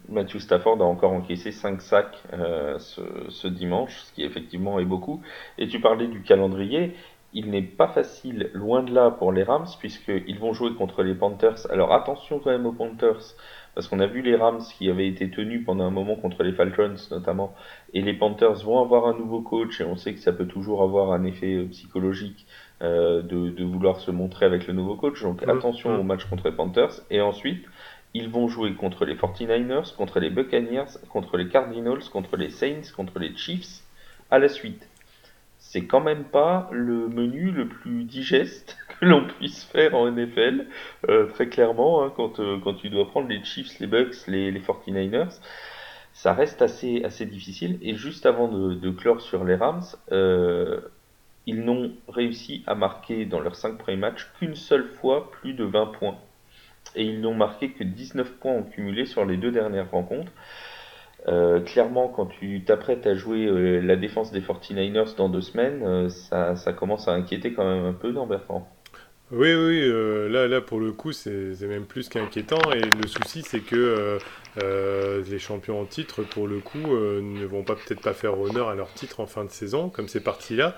Matthew 0.09 0.38
Stafford 0.38 0.82
a 0.82 0.84
encore 0.84 1.12
encaissé 1.12 1.51
5 1.53 1.80
sacs 1.80 2.22
euh, 2.32 2.78
ce, 2.78 3.01
ce, 3.28 3.48
dimanche, 3.48 3.96
ce 4.01 4.12
qui 4.12 4.22
effectivement 4.22 4.78
est 4.78 4.84
beaucoup. 4.84 5.22
Et 5.57 5.68
tu 5.68 5.80
parlais 5.80 6.09
du 6.09 6.22
calendrier, 6.22 6.94
il 7.32 7.51
n'est 7.51 7.62
pas 7.62 7.88
facile, 7.88 8.51
loin 8.55 8.82
de 8.82 8.92
là, 8.92 9.11
pour 9.11 9.32
les 9.32 9.44
Rams, 9.44 9.68
puisqu'ils 9.78 10.38
vont 10.38 10.53
jouer 10.53 10.74
contre 10.74 11.03
les 11.03 11.14
Panthers. 11.14 11.70
Alors 11.70 11.92
attention 11.92 12.40
quand 12.40 12.51
même 12.51 12.66
aux 12.66 12.72
Panthers, 12.72 13.34
parce 13.74 13.88
qu'on 13.88 14.00
a 14.00 14.06
vu 14.06 14.22
les 14.22 14.36
Rams 14.36 14.62
qui 14.78 14.90
avaient 14.90 15.08
été 15.08 15.30
tenus 15.30 15.64
pendant 15.64 15.84
un 15.84 15.90
moment 15.90 16.16
contre 16.16 16.42
les 16.42 16.52
Falcons 16.52 16.96
notamment, 17.10 17.54
et 17.94 18.02
les 18.02 18.14
Panthers 18.14 18.64
vont 18.64 18.80
avoir 18.80 19.06
un 19.06 19.16
nouveau 19.16 19.40
coach, 19.40 19.80
et 19.80 19.84
on 19.84 19.96
sait 19.96 20.14
que 20.14 20.20
ça 20.20 20.32
peut 20.32 20.46
toujours 20.46 20.82
avoir 20.82 21.12
un 21.12 21.24
effet 21.24 21.54
euh, 21.54 21.68
psychologique 21.68 22.46
euh, 22.82 23.22
de, 23.22 23.64
vouloir 23.64 24.00
se 24.00 24.10
montrer 24.10 24.46
avec 24.46 24.66
le 24.66 24.72
nouveau 24.72 24.96
coach. 24.96 25.22
Donc 25.22 25.44
mmh. 25.44 25.50
attention 25.50 25.90
mmh. 25.90 26.00
au 26.00 26.02
match 26.02 26.24
contre 26.24 26.48
les 26.48 26.56
Panthers. 26.56 27.02
Et 27.10 27.20
ensuite, 27.20 27.64
ils 28.14 28.28
vont 28.28 28.48
jouer 28.48 28.74
contre 28.74 29.04
les 29.04 29.14
49ers, 29.14 29.94
contre 29.96 30.20
les 30.20 30.30
Buccaneers, 30.30 30.98
contre 31.08 31.36
les 31.36 31.48
Cardinals, 31.48 32.02
contre 32.12 32.36
les 32.36 32.50
Saints, 32.50 32.92
contre 32.96 33.18
les 33.18 33.36
Chiefs 33.36 33.82
à 34.30 34.38
la 34.38 34.48
suite 34.48 34.86
c'est 35.60 35.84
quand 35.84 36.00
même 36.00 36.24
pas 36.24 36.68
le 36.72 37.08
menu 37.08 37.52
le 37.52 37.68
plus 37.68 38.02
digeste 38.02 38.76
l'on 39.03 39.26
puisse 39.26 39.64
faire 39.64 39.94
en 39.94 40.11
NFL, 40.11 40.66
euh, 41.09 41.26
très 41.26 41.48
clairement, 41.48 42.05
hein, 42.05 42.12
quand, 42.14 42.40
euh, 42.40 42.59
quand 42.62 42.74
tu 42.74 42.90
dois 42.90 43.07
prendre 43.09 43.28
les 43.28 43.42
Chiefs, 43.44 43.78
les 43.80 43.86
Bucks, 43.86 44.26
les, 44.26 44.51
les 44.51 44.61
49ers, 44.61 45.40
ça 46.12 46.34
reste 46.34 46.62
assez, 46.62 47.03
assez 47.05 47.26
difficile. 47.26 47.78
Et 47.82 47.94
juste 47.94 48.26
avant 48.26 48.48
de, 48.48 48.90
clore 48.90 49.20
sur 49.20 49.44
les 49.44 49.55
Rams, 49.55 49.82
euh, 50.12 50.80
ils 51.46 51.62
n'ont 51.64 51.92
réussi 52.09 52.62
à 52.66 52.74
marquer 52.74 53.24
dans 53.24 53.40
leurs 53.40 53.57
5 53.57 53.78
premiers 53.78 53.96
matchs 53.96 54.30
qu'une 54.38 54.55
seule 54.55 54.88
fois 55.01 55.30
plus 55.30 55.55
de 55.55 55.64
20 55.64 55.86
points. 55.86 56.18
Et 56.96 57.05
ils 57.05 57.20
n'ont 57.20 57.34
marqué 57.34 57.70
que 57.70 57.84
19 57.84 58.32
points 58.38 58.57
en 58.59 58.62
cumulé 58.62 59.07
sur 59.07 59.24
les 59.24 59.36
deux 59.36 59.51
dernières 59.53 59.90
rencontres. 59.90 60.32
Clairement, 61.66 62.09
quand 62.09 62.26
tu 62.26 62.64
t'apprêtes 62.64 63.07
à 63.07 63.14
jouer 63.14 63.80
la 63.82 63.94
défense 63.96 64.32
des 64.32 64.40
49ers 64.40 65.16
dans 65.16 65.28
deux 65.28 65.42
semaines, 65.42 66.09
ça, 66.09 66.72
commence 66.72 67.09
à 67.09 67.12
inquiéter 67.12 67.53
quand 67.53 67.64
même 67.64 67.84
un 67.84 67.92
peu 67.92 68.12
dans 68.12 68.26
Bertrand. 68.26 68.66
Oui, 69.32 69.54
oui, 69.54 69.88
là, 70.28 70.48
là 70.48 70.60
pour 70.60 70.80
le 70.80 70.90
coup, 70.90 71.12
c'est 71.12 71.60
même 71.62 71.86
plus 71.86 72.08
qu'inquiétant. 72.08 72.72
Et 72.72 72.80
le 72.80 73.06
souci, 73.06 73.42
c'est 73.42 73.60
que 73.60 74.18
les 74.56 75.38
champions 75.38 75.80
en 75.80 75.84
titre, 75.84 76.24
pour 76.24 76.48
le 76.48 76.58
coup, 76.58 76.78
ne 76.78 77.44
vont 77.46 77.62
pas 77.62 77.76
peut-être 77.76 78.00
pas 78.00 78.12
faire 78.12 78.40
honneur 78.40 78.68
à 78.68 78.74
leur 78.74 78.92
titre 78.92 79.20
en 79.20 79.26
fin 79.26 79.44
de 79.44 79.50
saison, 79.50 79.88
comme 79.88 80.08
c'est 80.08 80.24
parti 80.24 80.56
là. 80.56 80.74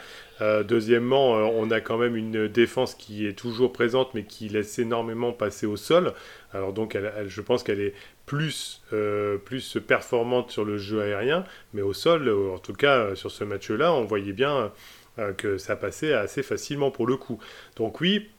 deuxièmement, 0.64 1.30
on 1.32 1.70
a 1.70 1.80
quand 1.80 1.96
même 1.96 2.14
une 2.14 2.46
défense 2.46 2.94
qui 2.94 3.26
est 3.26 3.32
toujours 3.32 3.72
présente, 3.72 4.12
mais 4.12 4.24
qui 4.24 4.50
laisse 4.50 4.78
énormément 4.78 5.32
passer 5.32 5.64
au 5.64 5.78
sol. 5.78 6.12
Alors 6.52 6.74
donc, 6.74 6.98
je 7.26 7.40
pense 7.40 7.62
qu'elle 7.62 7.80
est 7.80 7.94
plus, 8.26 8.82
euh, 8.92 9.36
plus 9.36 9.78
performante 9.86 10.50
sur 10.50 10.64
le 10.64 10.78
jeu 10.78 11.02
aérien, 11.02 11.44
mais 11.74 11.82
au 11.82 11.92
sol, 11.92 12.28
en 12.28 12.58
tout 12.58 12.72
cas 12.72 12.98
euh, 12.98 13.14
sur 13.14 13.30
ce 13.30 13.44
match-là, 13.44 13.92
on 13.92 14.04
voyait 14.04 14.32
bien 14.32 14.72
euh, 15.18 15.32
que 15.32 15.58
ça 15.58 15.76
passait 15.76 16.12
assez 16.12 16.42
facilement 16.42 16.90
pour 16.90 17.06
le 17.06 17.16
coup. 17.16 17.38
Donc 17.76 18.00
oui, 18.00 18.30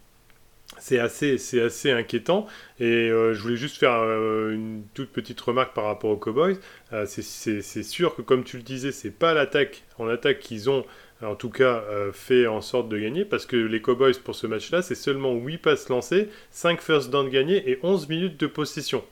c'est 0.79 0.99
assez, 0.99 1.37
c'est 1.37 1.61
assez 1.61 1.91
inquiétant. 1.91 2.47
Et 2.79 3.09
je 3.09 3.39
voulais 3.41 3.55
juste 3.55 3.77
faire 3.77 4.03
une 4.49 4.83
toute 4.93 5.09
petite 5.11 5.39
remarque 5.41 5.73
par 5.73 5.85
rapport 5.85 6.09
aux 6.09 6.17
Cowboys. 6.17 6.57
c'est 7.05 7.83
sûr 7.83 8.15
que, 8.15 8.21
comme 8.21 8.43
tu 8.43 8.57
le 8.57 8.63
disais, 8.63 8.91
c'est 8.91 9.11
pas 9.11 9.33
l'attaque 9.33 9.83
en 9.97 10.07
attaque 10.07 10.39
qu'ils 10.39 10.69
ont, 10.69 10.85
en 11.21 11.35
tout 11.35 11.49
cas, 11.49 11.83
fait 12.11 12.47
en 12.47 12.61
sorte 12.61 12.89
de 12.89 12.97
gagner. 12.97 13.25
Parce 13.25 13.45
que 13.45 13.55
les 13.55 13.81
Cowboys, 13.81 14.13
pour 14.23 14.35
ce 14.35 14.47
match-là, 14.47 14.81
c'est 14.81 14.95
seulement 14.95 15.33
8 15.33 15.57
passes 15.59 15.89
lancées, 15.89 16.29
5 16.51 16.81
first 16.81 17.09
down 17.09 17.29
gagnés 17.29 17.69
et 17.69 17.79
11 17.83 18.09
minutes 18.09 18.39
de 18.39 18.47
possession. 18.47 19.03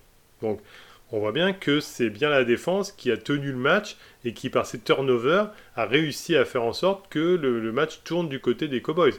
Donc, 0.41 0.59
on 1.13 1.19
voit 1.19 1.33
bien 1.33 1.51
que 1.51 1.81
c'est 1.81 2.09
bien 2.09 2.29
la 2.29 2.45
défense 2.45 2.93
qui 2.93 3.11
a 3.11 3.17
tenu 3.17 3.51
le 3.51 3.57
match 3.57 3.97
et 4.23 4.33
qui, 4.33 4.49
par 4.49 4.65
ses 4.65 4.79
turnovers, 4.79 5.51
a 5.75 5.85
réussi 5.85 6.37
à 6.37 6.45
faire 6.45 6.63
en 6.63 6.71
sorte 6.71 7.09
que 7.09 7.19
le, 7.19 7.71
match 7.73 8.01
tourne 8.05 8.29
du 8.29 8.39
côté 8.39 8.69
des 8.69 8.81
Cowboys. 8.81 9.13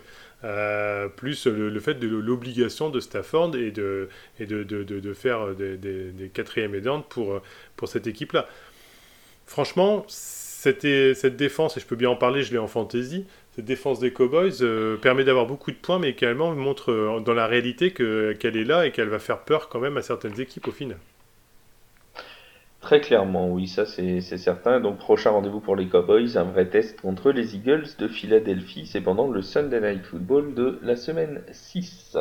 Euh, 0.44 1.08
plus 1.08 1.46
le, 1.46 1.78
fait 1.78 1.94
de 1.94 2.08
l'obligation 2.08 2.90
de 2.90 2.98
Stafford 2.98 3.54
et 3.54 3.70
de, 3.70 4.08
et 4.40 4.46
de, 4.46 4.64
de, 4.64 5.12
faire 5.14 5.54
des, 5.54 5.76
des, 5.76 6.28
quatrièmes 6.28 6.74
et 6.74 6.82
pour, 7.08 7.40
pour 7.76 7.88
cette 7.88 8.08
équipe-là. 8.08 8.48
Franchement, 9.46 10.04
cette, 10.08 10.86
défense, 11.36 11.76
et 11.76 11.80
je 11.80 11.86
peux 11.86 11.96
bien 11.96 12.10
en 12.10 12.16
parler, 12.16 12.42
je 12.42 12.52
l'ai 12.52 12.58
en 12.58 12.68
fantasy, 12.68 13.26
cette 13.54 13.64
défense 13.64 14.00
des 14.00 14.12
Cowboys 14.12 14.62
euh, 14.62 14.96
permet 14.96 15.24
d'avoir 15.24 15.46
beaucoup 15.46 15.70
de 15.70 15.76
points, 15.76 15.98
mais 15.98 16.10
également 16.10 16.52
montre 16.52 16.90
euh, 16.90 17.20
dans 17.20 17.34
la 17.34 17.46
réalité 17.46 17.92
qu'elle 17.92 18.56
est 18.56 18.64
là 18.64 18.86
et 18.86 18.92
qu'elle 18.92 19.08
va 19.08 19.18
faire 19.18 19.40
peur 19.40 19.68
quand 19.68 19.80
même 19.80 19.96
à 19.96 20.02
certaines 20.02 20.40
équipes 20.40 20.68
au 20.68 20.72
final. 20.72 20.98
Très 22.82 23.00
clairement, 23.00 23.48
oui, 23.48 23.68
ça 23.68 23.86
c'est 23.86 24.20
certain. 24.20 24.80
Donc 24.80 24.98
prochain 24.98 25.30
rendez-vous 25.30 25.60
pour 25.60 25.76
les 25.76 25.86
Cowboys, 25.86 26.36
un 26.36 26.42
vrai 26.42 26.66
test 26.68 27.00
contre 27.00 27.30
les 27.30 27.54
Eagles 27.54 27.86
de 27.98 28.08
Philadelphie. 28.08 28.86
C'est 28.86 29.00
pendant 29.00 29.28
le 29.28 29.40
Sunday 29.40 29.80
Night 29.80 30.04
Football 30.04 30.54
de 30.54 30.80
la 30.82 30.96
semaine 30.96 31.42
6. 31.52 32.16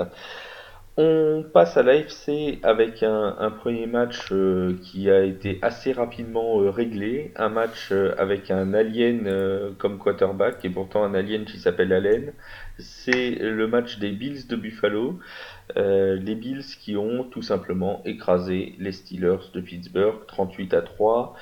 On 0.97 1.45
passe 1.53 1.77
à 1.77 1.83
l'AFC 1.83 2.59
avec 2.63 3.01
un, 3.01 3.49
premier 3.57 3.87
match 3.87 4.27
euh, 4.33 4.77
qui 4.83 5.09
a 5.09 5.23
été 5.23 5.57
assez 5.61 5.93
rapidement 5.93 6.61
euh, 6.61 6.69
réglé. 6.69 7.31
Un 7.37 7.47
match 7.47 7.93
euh, 7.93 8.13
avec 8.17 8.51
un 8.51 8.73
alien 8.73 9.73
comme 9.77 9.97
quarterback 9.97 10.63
et 10.65 10.69
pourtant 10.69 11.03
un 11.03 11.13
alien 11.13 11.45
qui 11.45 11.59
s'appelle 11.59 11.93
Allen. 11.93 12.33
C'est 12.77 13.31
le 13.31 13.67
match 13.67 13.99
des 13.99 14.11
Bills 14.11 14.47
de 14.47 14.55
Buffalo. 14.57 15.17
Les 15.75 16.35
Bills 16.35 16.63
qui 16.79 16.97
ont 16.97 17.23
tout 17.23 17.41
simplement 17.41 18.01
écrasé 18.05 18.75
les 18.79 18.91
Steelers 18.91 19.51
de 19.53 19.61
Pittsburgh 19.61 20.25
38 20.27 20.73
à 20.73 20.81
3. 20.81 21.35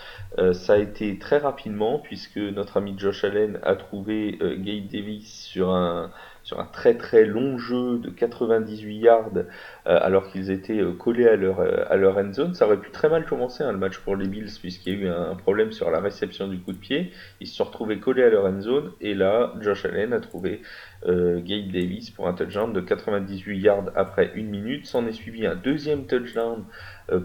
ça 0.54 0.74
a 0.74 0.78
été 0.78 1.18
très 1.18 1.38
rapidement 1.38 2.00
puisque 2.00 2.38
notre 2.38 2.78
ami 2.78 2.96
Josh 2.98 3.24
Allen 3.24 3.60
a 3.64 3.76
trouvé 3.76 4.38
Gabe 4.40 4.88
Davis 4.88 5.44
sur 5.44 5.70
un 5.70 6.12
sur 6.50 6.60
un 6.60 6.66
très 6.66 6.98
très 6.98 7.26
long 7.26 7.60
jeu 7.60 8.00
de 8.00 8.10
98 8.10 8.98
yards 8.98 9.30
euh, 9.36 9.44
alors 9.86 10.28
qu'ils 10.32 10.50
étaient 10.50 10.80
euh, 10.80 10.94
collés 10.94 11.28
à 11.28 11.36
leur, 11.36 11.60
euh, 11.60 11.84
à 11.88 11.96
leur 11.96 12.18
end 12.18 12.34
zone. 12.34 12.56
Ça 12.56 12.66
aurait 12.66 12.80
pu 12.80 12.90
très 12.90 13.08
mal 13.08 13.24
commencer 13.24 13.64
hein, 13.64 13.72
le 13.72 13.78
match 13.78 14.00
pour 14.00 14.16
les 14.16 14.28
Bills 14.28 14.50
puisqu'il 14.60 14.94
y 14.94 14.96
a 14.96 15.00
eu 15.00 15.08
un, 15.10 15.36
problème 15.36 15.72
sur 15.72 15.92
la 15.92 16.00
réception 16.00 16.48
du 16.48 16.58
coup 16.58 16.74
de 16.74 16.80
pied. 16.80 17.12
Ils 17.40 17.46
se 17.46 17.56
sont 17.56 17.66
retrouvés 17.66 18.00
collés 18.00 18.24
à 18.24 18.30
leur 18.30 18.48
end 18.48 18.62
zone 18.62 18.92
et 19.00 19.14
là 19.14 19.54
Josh 19.62 19.86
Allen 19.86 20.12
a 20.12 20.20
trouvé 20.20 20.64
Gabe 21.06 21.72
Davis 21.72 22.10
pour 22.10 22.28
un 22.28 22.34
touchdown 22.34 22.74
de 22.74 22.82
98 22.82 23.60
yards 23.60 23.92
après 23.96 24.32
une 24.34 24.50
minute. 24.50 24.88
S'en 24.88 25.06
est 25.06 25.14
suivi 25.14 25.46
un 25.46 25.56
deuxième 25.56 26.08
touchdown 26.08 26.66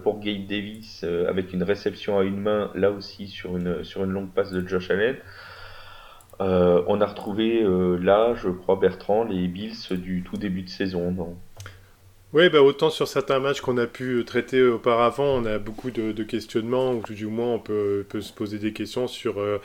pour 0.02 0.20
Gabe 0.20 0.46
Davis 0.46 1.02
avec 1.28 1.52
une 1.54 1.62
réception 1.62 2.18
à 2.18 2.24
une 2.24 2.40
main 2.40 2.70
là 2.74 2.90
aussi 2.90 3.26
sur 3.26 3.56
une, 3.56 3.82
sur 3.84 4.04
une 4.04 4.12
longue 4.12 4.32
passe 4.32 4.52
de 4.52 4.66
Josh 4.68 4.90
Allen. 4.90 5.16
Euh, 6.40 6.82
on 6.86 7.00
a 7.00 7.06
retrouvé 7.06 7.62
euh, 7.62 7.96
là, 7.96 8.34
je 8.34 8.48
crois, 8.48 8.76
Bertrand, 8.76 9.24
les 9.24 9.46
Bills 9.46 9.76
du 9.90 10.22
tout 10.22 10.36
début 10.36 10.62
de 10.62 10.68
saison, 10.68 11.14
Oui, 12.32 12.48
bah, 12.48 12.62
autant 12.62 12.90
sur 12.90 13.06
certains 13.06 13.38
matchs 13.38 13.60
qu'on 13.60 13.78
a 13.78 13.86
pu 13.86 14.24
traiter 14.24 14.62
auparavant, 14.62 15.36
on 15.36 15.44
a 15.44 15.58
beaucoup 15.58 15.90
de, 15.90 16.22
questionnements, 16.24 16.92
ou 16.92 17.02
tout 17.02 17.14
du 17.14 17.26
moins 17.26 17.54
on 17.54 17.58
peut, 17.60 18.04
se 18.20 18.32
poser 18.32 18.58
des 18.58 18.72
questions 18.72 19.06
sur 19.06 19.38
euh, 19.38 19.60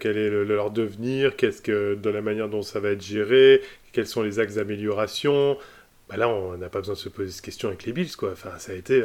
quel 0.00 0.16
est 0.16 0.30
leur 0.44 0.70
devenir, 0.70 1.36
qu'est-ce 1.36 1.62
que, 1.62 1.94
de 1.94 2.10
la 2.10 2.22
manière 2.22 2.48
dont 2.48 2.62
ça 2.62 2.80
va 2.80 2.90
être 2.90 3.02
géré, 3.02 3.62
quels 3.92 4.06
sont 4.06 4.22
les 4.22 4.40
axes 4.40 4.54
d'amélioration. 4.54 5.56
Bah 6.08 6.16
là, 6.16 6.28
on 6.28 6.56
n'a 6.56 6.68
pas 6.68 6.80
besoin 6.80 6.94
de 6.94 6.98
se 6.98 7.08
poser 7.08 7.30
cette 7.30 7.44
question 7.44 7.68
avec 7.68 7.84
les 7.84 7.92
Bills, 7.92 8.16
quoi. 8.16 8.32
Enfin, 8.32 8.50
ça 8.58 8.72
a 8.72 8.74
été, 8.74 9.00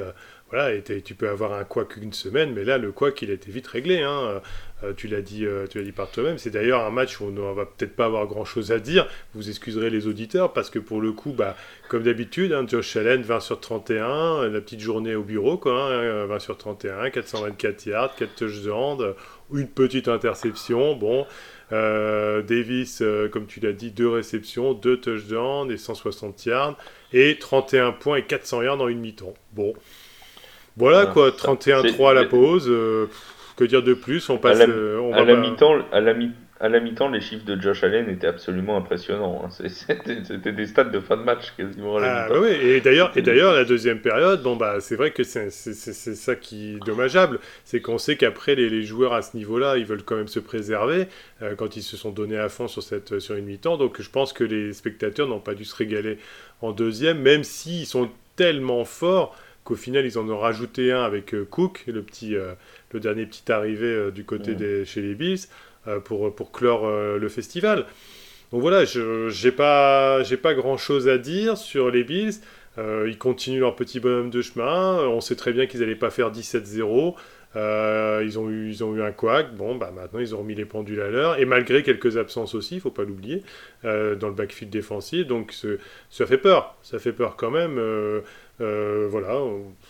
voilà, 0.51 0.73
et 0.73 0.83
tu 0.83 1.15
peux 1.15 1.27
avoir 1.27 1.53
un 1.53 1.63
quoi 1.63 1.85
qu'une 1.85 2.13
semaine, 2.13 2.53
mais 2.53 2.63
là, 2.63 2.77
le 2.77 2.91
quoi 2.91 3.11
qu'il 3.11 3.31
a 3.31 3.33
été 3.33 3.51
vite 3.51 3.65
réglé. 3.65 4.01
Hein. 4.01 4.41
Euh, 4.83 4.93
tu 4.95 5.07
l'as 5.07 5.21
dit, 5.21 5.45
euh, 5.45 5.65
tu 5.67 5.77
l'as 5.77 5.83
dit 5.83 5.91
par 5.91 6.11
toi-même. 6.11 6.37
C'est 6.37 6.49
d'ailleurs 6.49 6.85
un 6.85 6.91
match 6.91 7.19
où 7.19 7.25
on 7.25 7.31
ne 7.31 7.53
va 7.53 7.65
peut-être 7.65 7.95
pas 7.95 8.05
avoir 8.05 8.27
grand-chose 8.27 8.71
à 8.71 8.79
dire. 8.79 9.07
Vous 9.33 9.49
excuserez 9.49 9.89
les 9.89 10.05
auditeurs 10.05 10.53
parce 10.53 10.69
que 10.69 10.79
pour 10.79 11.01
le 11.01 11.13
coup, 11.13 11.31
bah, 11.31 11.55
comme 11.89 12.03
d'habitude, 12.03 12.53
hein, 12.53 12.65
Josh 12.67 12.95
Allen 12.95 13.21
20 13.21 13.39
sur 13.39 13.59
31, 13.59 14.47
la 14.49 14.61
petite 14.61 14.81
journée 14.81 15.15
au 15.15 15.23
bureau, 15.23 15.57
quoi, 15.57 15.89
20 16.27 16.35
hein, 16.35 16.39
sur 16.39 16.57
31, 16.57 17.09
424 17.09 17.85
yards, 17.87 18.15
4 18.15 18.35
touchdowns, 18.35 19.13
une 19.53 19.67
petite 19.67 20.07
interception. 20.07 20.95
Bon, 20.95 21.25
euh, 21.71 22.41
Davis, 22.43 23.01
comme 23.31 23.47
tu 23.47 23.61
l'as 23.61 23.73
dit, 23.73 23.91
deux 23.91 24.09
réceptions, 24.09 24.73
deux 24.73 24.97
touchdowns 24.97 25.71
et 25.71 25.77
160 25.77 26.45
yards 26.45 26.77
et 27.13 27.37
31 27.39 27.93
points 27.93 28.17
et 28.17 28.23
400 28.23 28.61
yards 28.61 28.81
en 28.81 28.87
une 28.89 28.99
mi-temps. 28.99 29.33
Bon. 29.53 29.73
Voilà 30.77 31.05
quoi, 31.05 31.29
31-3 31.29 32.11
à 32.11 32.13
la 32.13 32.25
pause. 32.25 32.71
Que 33.55 33.63
dire 33.63 33.83
de 33.83 33.93
plus 33.93 34.29
On 34.29 34.37
passe. 34.37 34.59
Euh, 34.67 35.11
à 35.13 35.23
la, 35.23 35.35
mi-temps, 35.35 35.77
à 35.91 36.01
la 36.01 36.13
mi 36.13 36.31
à 36.59 36.69
la 36.69 36.79
mi-temps, 36.79 37.09
les 37.09 37.19
chiffres 37.19 37.45
de 37.45 37.61
Josh 37.61 37.83
Allen 37.83 38.09
étaient 38.09 38.27
absolument 38.27 38.77
impressionnants. 38.77 39.43
Hein. 39.45 39.49
C'était 39.49 40.51
des 40.51 40.65
stats 40.65 40.85
de 40.85 40.99
fin 40.99 41.17
de 41.17 41.23
match 41.23 41.53
quasiment. 41.57 41.97
À 41.97 42.01
la 42.01 42.23
ah, 42.25 42.39
oui, 42.39 42.49
et 42.49 42.81
d'ailleurs, 42.81 43.11
et 43.15 43.21
d'ailleurs, 43.21 43.53
la 43.53 43.65
deuxième 43.65 43.99
période, 43.99 44.41
bon 44.41 44.55
bah, 44.55 44.77
c'est 44.79 44.95
vrai 44.95 45.11
que 45.11 45.23
c'est 45.23 45.49
ça 45.51 46.35
qui 46.35 46.75
est 46.75 46.85
dommageable, 46.85 47.39
c'est 47.65 47.81
qu'on 47.81 47.97
sait 47.97 48.15
qu'après 48.15 48.55
les, 48.55 48.69
les, 48.69 48.83
joueurs 48.83 49.13
à 49.13 49.21
ce 49.21 49.35
niveau-là, 49.35 49.77
ils 49.77 49.85
veulent 49.85 50.03
quand 50.03 50.15
même 50.15 50.29
se 50.29 50.39
préserver 50.39 51.07
euh, 51.41 51.55
quand 51.55 51.75
ils 51.75 51.83
se 51.83 51.97
sont 51.97 52.11
donnés 52.11 52.37
à 52.39 52.49
fond 52.49 52.67
sur 52.67 52.83
cette 52.83 53.19
sur 53.19 53.35
une 53.35 53.45
mi-temps. 53.45 53.77
Donc, 53.77 54.01
je 54.01 54.09
pense 54.09 54.33
que 54.33 54.43
les 54.43 54.73
spectateurs 54.73 55.27
n'ont 55.27 55.39
pas 55.39 55.55
dû 55.55 55.65
se 55.65 55.75
régaler 55.75 56.17
en 56.61 56.71
deuxième, 56.71 57.19
même 57.19 57.43
s'ils 57.43 57.85
sont 57.85 58.09
tellement 58.35 58.85
forts 58.85 59.35
qu'au 59.65 59.75
final 59.75 60.05
ils 60.05 60.17
en 60.17 60.29
ont 60.29 60.37
rajouté 60.39 60.93
un 60.93 61.03
avec 61.03 61.33
euh, 61.33 61.43
Cook, 61.43 61.83
le 61.87 62.01
petit 62.01 62.35
le 62.95 62.99
dernier 62.99 63.25
petit 63.25 63.51
arrivé 63.51 63.85
euh, 63.85 64.11
du 64.11 64.23
côté 64.23 64.55
des, 64.55 64.85
chez 64.85 65.01
les 65.01 65.13
Bills 65.13 65.47
euh, 65.87 65.99
pour, 65.99 66.33
pour 66.33 66.51
clore 66.51 66.87
euh, 66.87 67.19
le 67.19 67.29
festival. 67.29 67.85
Donc 68.51 68.61
voilà, 68.61 68.85
je 68.85 69.29
j'ai 69.29 69.51
pas, 69.51 70.23
j'ai 70.23 70.37
pas 70.37 70.55
grand 70.55 70.77
chose 70.77 71.07
à 71.07 71.19
dire 71.19 71.57
sur 71.57 71.91
les 71.91 72.03
Bills. 72.03 72.35
Euh, 72.77 73.05
ils 73.07 73.17
continuent 73.17 73.59
leur 73.59 73.75
petit 73.75 73.99
bonhomme 73.99 74.29
de 74.31 74.41
chemin. 74.41 74.99
On 75.07 75.21
sait 75.21 75.35
très 75.35 75.53
bien 75.53 75.67
qu'ils 75.67 75.81
n'allaient 75.81 75.95
pas 75.95 76.09
faire 76.09 76.31
17-0. 76.31 77.15
Euh, 77.55 78.21
ils, 78.25 78.37
ont 78.37 78.49
eu, 78.49 78.69
ils 78.69 78.83
ont 78.83 78.95
eu 78.95 79.01
un 79.01 79.11
couac. 79.11 79.55
Bon, 79.55 79.75
bah 79.75 79.91
maintenant, 79.95 80.19
ils 80.19 80.35
ont 80.35 80.39
remis 80.39 80.55
les 80.55 80.65
pendules 80.65 81.01
à 81.01 81.09
l'heure. 81.09 81.39
Et 81.39 81.45
malgré 81.45 81.83
quelques 81.83 82.17
absences 82.17 82.55
aussi, 82.55 82.75
il 82.75 82.81
faut 82.81 82.91
pas 82.91 83.03
l'oublier, 83.03 83.43
euh, 83.85 84.15
dans 84.15 84.27
le 84.27 84.33
backfield 84.33 84.71
défensif. 84.71 85.27
Donc, 85.27 85.53
ça 86.09 86.25
fait 86.25 86.37
peur. 86.37 86.75
Ça 86.83 86.99
fait 86.99 87.13
peur 87.13 87.35
quand 87.35 87.51
même. 87.51 87.79
voilà. 88.59 89.41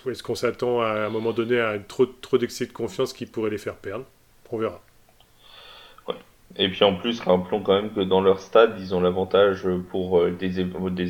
Est-ce 0.09 0.23
qu'on 0.23 0.35
s'attend 0.35 0.81
à, 0.81 1.05
un 1.05 1.09
moment 1.09 1.33
donné 1.33 1.59
à 1.59 1.77
trop, 1.79 2.05
trop 2.05 2.37
d'excès 2.37 2.65
de 2.65 2.73
confiance 2.73 3.13
qui 3.13 3.25
pourrait 3.25 3.51
les 3.51 3.57
faire 3.57 3.75
perdre? 3.75 4.05
On 4.51 4.57
verra. 4.57 4.81
Et 6.57 6.69
puis 6.69 6.83
en 6.85 6.95
plus, 6.95 7.19
rappelons 7.19 7.61
quand 7.61 7.73
même 7.73 7.91
que 7.91 7.99
dans 7.99 8.21
leur 8.21 8.39
stade, 8.39 8.75
ils 8.79 8.95
ont 8.95 9.01
l'avantage 9.01 9.67
pour 9.89 10.19
euh, 10.19 10.31
des 10.31 10.59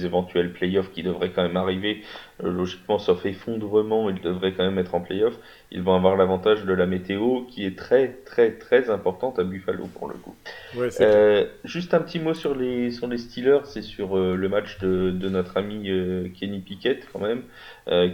éventuels 0.05 0.51
playoffs 0.51 0.91
qui 0.91 1.03
devraient 1.03 1.29
quand 1.29 1.43
même 1.43 1.57
arriver. 1.57 2.01
Euh, 2.43 2.51
logiquement, 2.51 2.99
sauf 2.99 3.25
effondrement, 3.25 4.09
ils 4.09 4.19
devraient 4.19 4.53
quand 4.53 4.65
même 4.65 4.77
être 4.77 4.93
en 4.93 4.99
playoffs. 4.99 5.37
Ils 5.71 5.81
vont 5.81 5.95
avoir 5.95 6.17
l'avantage 6.17 6.65
de 6.65 6.73
la 6.73 6.85
météo 6.85 7.43
qui 7.49 7.65
est 7.65 7.77
très 7.77 8.09
très 8.25 8.51
très 8.51 8.89
importante 8.89 9.39
à 9.39 9.43
Buffalo 9.43 9.85
pour 9.87 10.09
le 10.09 10.15
coup. 10.15 10.35
Ouais, 10.75 10.89
euh, 10.99 11.45
juste 11.63 11.93
un 11.93 11.99
petit 11.99 12.19
mot 12.19 12.33
sur 12.33 12.53
les, 12.53 12.91
sur 12.91 13.07
les 13.07 13.17
Steelers 13.17 13.61
c'est 13.63 13.81
sur 13.81 14.17
euh, 14.17 14.35
le 14.35 14.49
match 14.49 14.79
de, 14.79 15.11
de 15.11 15.29
notre 15.29 15.55
ami 15.57 15.89
Kenny 16.37 16.59
Pickett 16.59 17.07
quand 17.13 17.19
même, 17.19 17.43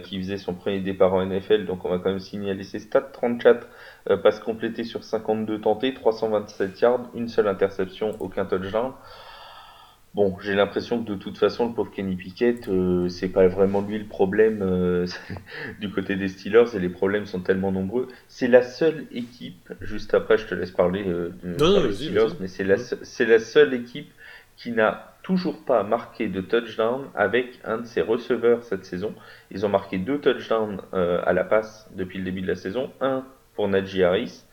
qui 0.02 0.18
faisait 0.20 0.38
son 0.38 0.54
premier 0.54 0.80
départ 0.80 1.14
en 1.14 1.24
NFL. 1.24 1.66
Donc 1.66 1.84
on 1.84 1.88
va 1.88 1.98
quand 1.98 2.10
même 2.10 2.20
signaler 2.20 2.62
ses 2.62 2.78
stats 2.78 3.00
34 3.00 3.66
euh, 4.10 4.16
passe 4.16 4.40
complétée 4.40 4.82
sur 4.84 5.04
52 5.04 5.60
tentés, 5.60 5.94
327 5.94 6.80
yards, 6.80 7.10
une 7.14 7.28
seule 7.28 7.46
interception, 7.46 8.16
aucun 8.18 8.44
touchdown. 8.44 8.92
Bon, 10.14 10.36
j'ai 10.42 10.54
l'impression 10.54 11.02
que 11.02 11.08
de 11.08 11.14
toute 11.14 11.38
façon, 11.38 11.68
le 11.68 11.74
pauvre 11.74 11.90
Kenny 11.90 12.16
Pickett, 12.16 12.68
euh, 12.68 13.08
c'est 13.08 13.30
pas 13.30 13.46
vraiment 13.48 13.80
lui 13.80 13.98
le 13.98 14.04
problème 14.04 14.60
euh, 14.60 15.06
du 15.80 15.90
côté 15.90 16.16
des 16.16 16.28
Steelers 16.28 16.74
et 16.74 16.78
les 16.78 16.90
problèmes 16.90 17.24
sont 17.24 17.40
tellement 17.40 17.72
nombreux. 17.72 18.08
C'est 18.28 18.48
la 18.48 18.62
seule 18.62 19.06
équipe, 19.10 19.72
juste 19.80 20.12
après 20.12 20.36
je 20.36 20.46
te 20.46 20.54
laisse 20.54 20.70
parler 20.70 21.04
des 21.42 21.92
Steelers, 21.92 22.34
mais 22.40 22.48
c'est 22.48 22.64
la, 22.64 22.76
c'est 22.76 23.24
la 23.24 23.38
seule 23.38 23.72
équipe 23.72 24.12
qui 24.56 24.70
n'a 24.72 25.14
toujours 25.22 25.64
pas 25.64 25.82
marqué 25.82 26.28
de 26.28 26.42
touchdown 26.42 27.06
avec 27.14 27.58
un 27.64 27.78
de 27.78 27.86
ses 27.86 28.02
receveurs 28.02 28.64
cette 28.64 28.84
saison. 28.84 29.14
Ils 29.50 29.64
ont 29.64 29.70
marqué 29.70 29.96
deux 29.96 30.18
touchdowns 30.18 30.82
à 30.92 31.32
la 31.32 31.44
passe 31.44 31.88
depuis 31.96 32.18
le 32.18 32.24
début 32.24 32.42
de 32.42 32.48
la 32.48 32.56
saison, 32.56 32.90
un 33.00 33.24
pour 33.54 33.68
Najee 33.68 34.02
Harris 34.02 34.44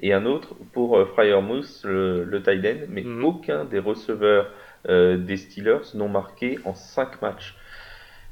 et 0.00 0.12
un 0.12 0.26
autre 0.26 0.54
pour 0.72 0.96
euh, 0.96 1.04
Fryermuth, 1.06 1.82
le, 1.84 2.24
le 2.24 2.42
tight 2.42 2.64
end, 2.64 2.86
mais 2.88 3.02
mhm. 3.02 3.24
aucun 3.24 3.64
des 3.64 3.78
receveurs 3.78 4.46
euh, 4.46 4.50
des 4.86 5.36
Steelers 5.36 5.94
n'ont 5.94 6.08
marqué 6.08 6.58
en 6.64 6.74
5 6.74 7.22
matchs. 7.22 7.56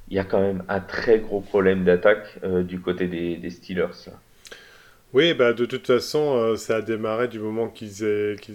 Il 0.09 0.16
y 0.16 0.20
a 0.20 0.24
quand 0.24 0.40
même 0.40 0.62
un 0.68 0.80
très 0.80 1.18
gros 1.18 1.40
problème 1.40 1.84
d'attaque 1.84 2.38
euh, 2.44 2.62
du 2.62 2.80
côté 2.80 3.09
des, 3.09 3.51
Steelers. 3.51 4.11
Oui, 5.12 5.34
bah 5.34 5.53
de 5.53 5.64
toute 5.64 5.86
façon, 5.86 6.57
ça 6.57 6.76
a 6.76 6.82
démarré 6.82 7.28
du 7.28 7.38
moment 7.38 7.68
qu'ils 7.68 8.03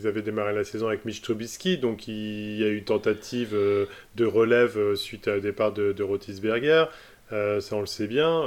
avaient 0.05 0.21
démarré 0.21 0.53
la 0.53 0.63
saison 0.63 0.87
avec 0.87 1.05
Mitch 1.05 1.21
Trubisky. 1.21 1.77
Donc 1.77 2.07
il 2.07 2.57
y 2.57 2.63
a 2.63 2.67
eu 2.67 2.83
tentative 2.83 3.53
de 3.53 4.25
relève 4.25 4.95
suite 4.95 5.27
au 5.27 5.39
départ 5.39 5.71
de, 5.73 5.91
de 5.91 6.03
Rotisberger. 6.03 6.85
ça, 7.29 7.59
on 7.71 7.79
le 7.79 7.87
sait 7.87 8.07
bien. 8.07 8.43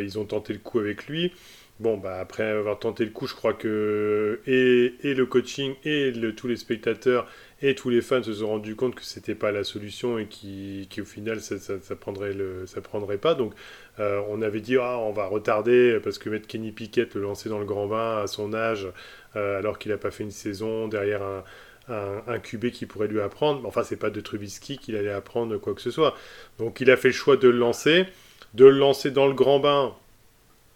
ils 0.00 0.18
ont 0.18 0.24
tenté 0.24 0.52
le 0.54 0.60
coup 0.60 0.78
avec 0.78 1.06
lui. 1.06 1.32
Bon, 1.80 1.96
bah 1.96 2.18
après 2.20 2.42
avoir 2.42 2.78
tenté 2.78 3.06
le 3.06 3.10
coup, 3.10 3.26
je 3.26 3.34
crois 3.34 3.54
que 3.54 4.40
et, 4.46 5.14
le 5.14 5.24
coaching 5.24 5.74
et 5.82 6.12
tous 6.36 6.46
les 6.46 6.56
spectateurs 6.56 7.26
et 7.62 7.74
tous 7.74 7.90
les 7.90 8.00
fans 8.00 8.22
se 8.22 8.32
sont 8.32 8.48
rendus 8.48 8.76
compte 8.76 8.94
que 8.94 9.04
c'était 9.04 9.34
pas 9.34 9.52
la 9.52 9.64
solution 9.64 10.18
et 10.18 10.26
qui, 10.26 10.86
qui 10.90 11.00
au 11.00 11.04
final 11.04 11.40
ça, 11.40 11.58
ça, 11.58 11.96
prendrait 11.96 12.32
le 12.32 12.66
ça 12.66 12.80
prendrait 12.80 13.18
pas. 13.18 13.34
Donc 13.34 13.52
euh, 13.98 14.20
on 14.28 14.42
avait 14.42 14.60
dit 14.60 14.76
ah 14.78 14.98
on 14.98 15.12
va 15.12 15.26
retarder 15.26 15.98
parce 16.02 16.18
que 16.18 16.30
mettre 16.30 16.46
Kenny 16.46 16.72
Pickett 16.72 17.14
le 17.14 17.22
lancer 17.22 17.48
dans 17.48 17.58
le 17.58 17.66
grand 17.66 17.86
bain 17.86 18.22
à 18.22 18.26
son 18.26 18.54
âge 18.54 18.88
euh, 19.36 19.58
alors 19.58 19.78
qu'il 19.78 19.92
n'a 19.92 19.98
pas 19.98 20.10
fait 20.10 20.24
une 20.24 20.30
saison 20.30 20.88
derrière 20.88 21.22
un 21.22 21.44
un, 21.88 22.38
QB 22.38 22.70
qui 22.70 22.86
pourrait 22.86 23.08
lui 23.08 23.20
apprendre. 23.20 23.66
Enfin, 23.66 23.82
c'est 23.82 23.96
pas 23.96 24.10
de 24.10 24.20
Trubisky 24.20 24.78
qu'il 24.78 24.96
allait 24.96 25.10
apprendre 25.10 25.58
quoi 25.58 25.74
que 25.74 25.80
ce 25.80 25.90
soit. 25.90 26.14
Donc, 26.58 26.80
il 26.80 26.90
a 26.90 26.96
fait 26.96 27.08
le 27.08 27.14
choix 27.14 27.36
de 27.36 27.48
le 27.48 27.58
lancer, 27.58 28.06
de 28.54 28.64
le 28.64 28.78
lancer 28.78 29.10
dans 29.10 29.26
le 29.26 29.34
grand 29.34 29.58
bain 29.58 29.94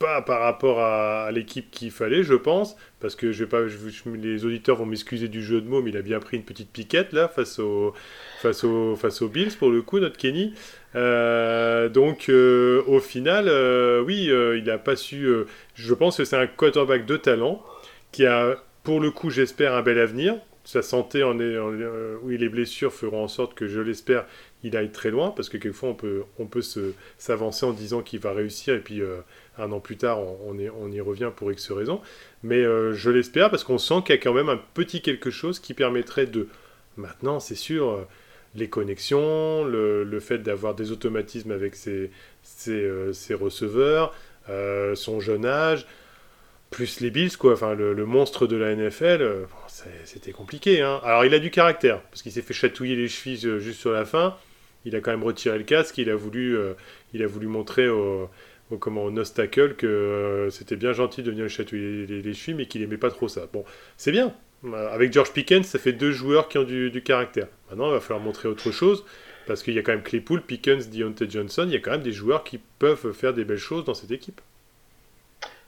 pas 0.05 0.21
par 0.23 0.41
rapport 0.41 0.81
à, 0.81 1.31
l'équipe 1.33 1.71
qu'il 1.71 1.91
fallait, 1.91 2.23
je 2.23 2.35
pense, 2.35 2.77
parce 3.01 3.17
que 3.17 3.33
je 3.33 3.45
vais 3.45 3.49
pas, 3.49 3.63
les 4.15 4.45
auditeurs 4.45 4.77
vont 4.77 4.87
m'excuser 4.87 5.29
du 5.29 5.43
jeu 5.43 5.61
de 5.61 5.69
mots, 5.69 5.81
mais 5.81 5.91
il 5.91 5.97
a 5.97 6.03
bien 6.03 6.21
pris 6.21 6.37
une 6.37 6.45
petite 6.45 6.71
piquette 6.71 7.13
là 7.13 7.29
face 7.29 7.59
au, 7.59 7.95
face 8.43 8.65
au, 8.65 8.97
face 8.97 9.23
aux 9.23 9.29
Bills 9.29 9.57
pour 9.59 9.71
le 9.71 9.83
coup, 9.83 10.01
notre 10.01 10.19
Kenny. 10.19 10.55
Euh, 10.95 11.89
donc 11.89 12.29
euh, 12.29 12.83
au 12.87 13.01
final, 13.01 13.47
euh, 13.49 14.03
oui, 14.03 14.31
il 14.31 14.65
n'a 14.65 14.79
pas 14.79 14.97
su. 14.97 15.27
je 15.75 15.95
pense 15.95 16.19
que 16.19 16.25
c'est 16.25 16.37
un 16.37 16.47
quarterback 16.47 17.07
de 17.07 17.17
talent 17.17 17.63
qui 18.13 18.27
a, 18.27 18.57
pour 18.83 19.01
le 19.01 19.11
coup, 19.11 19.31
j'espère 19.31 19.75
un 19.75 19.83
bel 19.83 19.99
avenir. 19.99 20.37
Sa 20.65 20.83
santé 20.83 21.23
en 21.23 21.41
est, 21.41 21.59
oui, 22.23 22.39
les 22.39 22.49
blessures 22.49 22.93
feront 22.93 23.25
en 23.25 23.29
sorte 23.29 23.55
que 23.55 23.69
je 23.69 23.81
l'espère, 23.81 24.25
il 24.65 24.77
aille 24.77 24.91
très 24.91 25.11
loin, 25.11 25.31
parce 25.31 25.49
que 25.49 25.57
quelquefois 25.57 25.91
on 25.91 25.95
peut, 25.95 26.25
on 26.39 26.47
peut 26.47 26.63
s'avancer 27.19 27.65
en 27.65 27.73
disant 27.73 28.03
qu'il 28.03 28.19
va 28.19 28.33
réussir 28.33 28.75
et 28.75 28.81
puis 28.81 29.01
un 29.59 29.73
an 29.73 29.81
plus 29.81 29.97
tard, 29.97 30.21
on, 30.21 30.59
y 30.59 31.01
revient 31.01 31.31
pour 31.35 31.53
X 31.53 31.71
raisons. 31.71 32.01
Mais 32.43 32.63
euh, 32.65 32.93
je 32.93 33.11
l'espère 33.11 33.51
parce 33.51 33.65
qu'on 33.65 33.79
sent 33.79 34.03
qu'il 34.05 34.15
y 34.15 34.19
a 34.19 34.21
quand 34.21 34.35
même 34.35 34.49
un 34.49 34.61
petit 34.75 35.01
quelque 35.01 35.31
chose 35.31 35.59
qui 35.61 35.75
permettrait 35.75 36.27
de, 36.27 36.49
maintenant 36.97 37.41
c'est 37.41 37.55
sûr, 37.55 37.91
euh, 37.91 38.07
les 38.55 38.69
connexions, 38.69 39.65
le, 39.65 40.21
fait 40.21 40.39
d'avoir 40.39 40.75
des 40.75 40.93
automatismes 40.93 41.51
avec 41.51 41.75
ses, 41.75 42.11
euh, 42.69 43.13
receveurs, 43.33 44.15
son 44.95 45.21
jeune 45.21 45.47
âge, 45.47 45.87
plus 46.71 47.01
les 47.01 47.11
Bills, 47.11 47.37
quoi. 47.37 47.53
Enfin, 47.53 47.75
le, 47.75 47.95
monstre 48.07 48.47
de 48.47 48.57
la 48.57 48.75
NFL, 48.75 49.47
c'était 50.05 50.33
compliqué. 50.33 50.83
Hein. 50.83 51.01
Alors, 51.05 51.25
il 51.25 51.35
a 51.35 51.39
du 51.39 51.51
caractère, 51.51 52.01
parce 52.03 52.23
qu'il 52.23 52.33
s'est 52.33 52.43
fait 52.43 52.55
chatouiller 52.55 52.95
les 52.95 53.09
chevilles 53.09 53.59
juste 53.59 53.81
sur 53.81 53.93
la 53.93 54.05
fin. 54.05 54.37
Il 54.85 54.95
a 54.97 55.01
quand 55.01 55.11
même 55.11 55.25
retiré 55.25 55.57
le 55.57 55.65
casque, 55.65 55.99
il 55.99 56.11
a 56.11 56.15
voulu, 56.17 56.59
il 57.13 57.23
a 57.23 57.27
voulu 57.27 57.47
montrer 57.47 57.89
au 57.89 58.29
comment 58.79 59.11
Nostacle 59.11 59.75
que 59.75 59.87
euh, 59.87 60.51
c'était 60.51 60.77
bien 60.77 60.93
gentil 60.93 61.23
de 61.23 61.31
venir 61.31 61.49
chatouiller 61.49 62.07
les, 62.07 62.23
les, 62.23 62.55
mais 62.55 62.67
qu'il 62.67 62.83
aimait 62.83 62.97
pas 62.97 63.11
trop 63.11 63.29
ça. 63.29 63.47
Bon, 63.53 63.65
c'est 63.97 64.13
bien. 64.13 64.35
Euh, 64.65 64.93
avec 64.93 65.13
George 65.13 65.33
Pickens, 65.33 65.67
ça 65.67 65.79
fait 65.79 65.93
deux 65.93 66.13
joueurs 66.13 66.49
qui 66.49 66.59
ont 66.59 66.65
du, 66.65 67.03
caractère. 67.05 67.49
Maintenant, 67.69 67.89
il 67.89 67.93
va 67.93 68.01
falloir 68.01 68.21
montrer 68.25 68.49
autre 68.49 68.71
chose 68.71 69.05
parce 69.47 69.63
qu'il 69.63 69.75
y 69.75 69.79
a 69.79 69.83
quand 69.83 69.93
même 69.93 70.03
Claypool, 70.03 70.43
Pickens, 70.43 70.89
Deontay 70.89 71.29
Johnson. 71.29 71.65
Il 71.67 71.73
y 71.73 71.77
a 71.77 71.81
quand 71.81 71.91
même 71.91 72.03
des 72.03 72.13
joueurs 72.13 72.45
qui 72.45 72.59
peuvent 72.79 73.13
faire 73.13 73.35
des 73.35 73.45
belles 73.45 73.59
choses 73.59 73.85
dans 73.85 73.95
cette 73.95 74.11
équipe. 74.11 74.41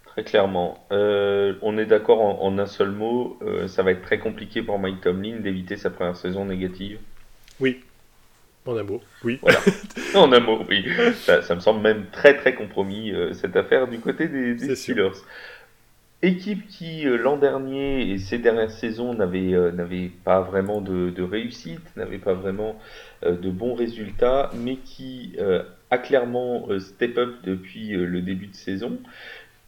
Très 0.07 0.25
clairement. 0.25 0.87
Euh, 0.93 1.55
on 1.61 1.77
est 1.77 1.85
d'accord 1.85 2.43
en, 2.43 2.59
un 2.59 2.67
seul 2.67 2.91
mot. 2.91 3.39
ça 3.67 3.83
va 3.83 3.91
être 3.91 4.01
très 4.01 4.19
compliqué 4.19 4.63
pour 4.63 4.79
Mike 4.79 5.03
Tomlin 5.03 5.41
d'éviter 5.41 5.77
sa 5.77 5.91
première 5.91 6.17
saison 6.17 6.47
négative. 6.47 6.99
Oui, 7.61 7.81
en 8.67 8.77
un 8.77 8.83
mot, 8.83 9.01
oui. 9.25 9.39
Voilà. 9.43 9.59
en 10.15 10.33
un 10.33 10.41
mot, 10.41 10.65
oui. 10.69 10.85
Ça, 11.15 11.55
me 11.55 11.61
semble 11.61 11.81
même 11.81 12.07
très 12.13 12.37
très 12.37 12.55
compromis 12.55 13.13
euh, 13.13 13.33
cette 13.33 13.57
affaire 13.57 13.89
du 13.89 13.99
côté 13.99 14.29
des, 14.29 14.75
Steelers. 14.75 15.11
Équipe 16.23 16.67
qui 16.69 17.07
euh, 17.07 17.17
l'an 17.17 17.37
dernier 17.37 18.11
et 18.11 18.19
ces 18.19 18.39
dernières 18.39 18.71
saisons 18.71 19.15
n'avait 19.15 19.55
euh, 19.55 20.09
pas 20.25 20.41
vraiment 20.41 20.81
de, 20.81 21.11
de 21.11 21.23
réussite, 21.23 21.95
n'avait 21.97 22.19
pas 22.19 22.35
vraiment 22.35 22.79
de 23.23 23.51
bons 23.51 23.75
résultats, 23.75 24.51
mais 24.55 24.77
qui 24.77 25.37
a 25.91 25.99
clairement 25.99 26.69
step 26.79 27.17
up 27.19 27.35
depuis 27.45 27.91
le 27.91 28.21
début 28.21 28.47
de 28.47 28.55
saison 28.55 28.99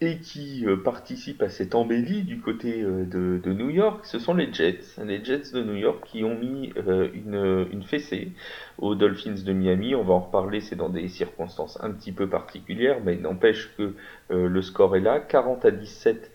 et 0.01 0.19
qui 0.19 0.65
euh, 0.65 0.77
participe 0.77 1.43
à 1.43 1.49
cette 1.49 1.75
embellie 1.75 2.23
du 2.23 2.39
côté 2.41 2.83
euh, 2.83 3.05
de, 3.05 3.41
de, 3.43 3.53
New 3.53 3.69
York, 3.69 4.05
ce 4.05 4.21
sont 4.21 4.35
les 4.35 4.53
Jets. 4.53 4.79
Les 5.05 5.25
Jets 5.25 5.53
de 5.53 5.63
New 5.65 5.75
York 5.75 6.05
qui 6.07 6.23
ont 6.23 6.39
mis 6.39 6.73
euh, 6.77 7.09
une, 7.15 7.67
une, 7.73 7.83
fessée 7.83 8.31
aux 8.79 8.95
Dolphins 8.95 9.43
de 9.45 9.53
Miami. 9.53 9.97
On 9.97 10.05
va 10.05 10.15
en 10.15 10.21
reparler, 10.21 10.61
c'est 10.61 10.77
dans 10.77 10.89
des 10.89 11.09
circonstances 11.09 11.79
un 11.83 11.91
petit 11.91 12.13
peu 12.13 12.29
particulières, 12.29 13.01
mais 13.05 13.17
n'empêche 13.17 13.75
que 13.77 13.95
le 14.31 14.63
score 14.63 14.95
est 14.95 15.01
là. 15.01 15.19
40 15.21 15.65
à 15.65 15.71
17 15.71 16.31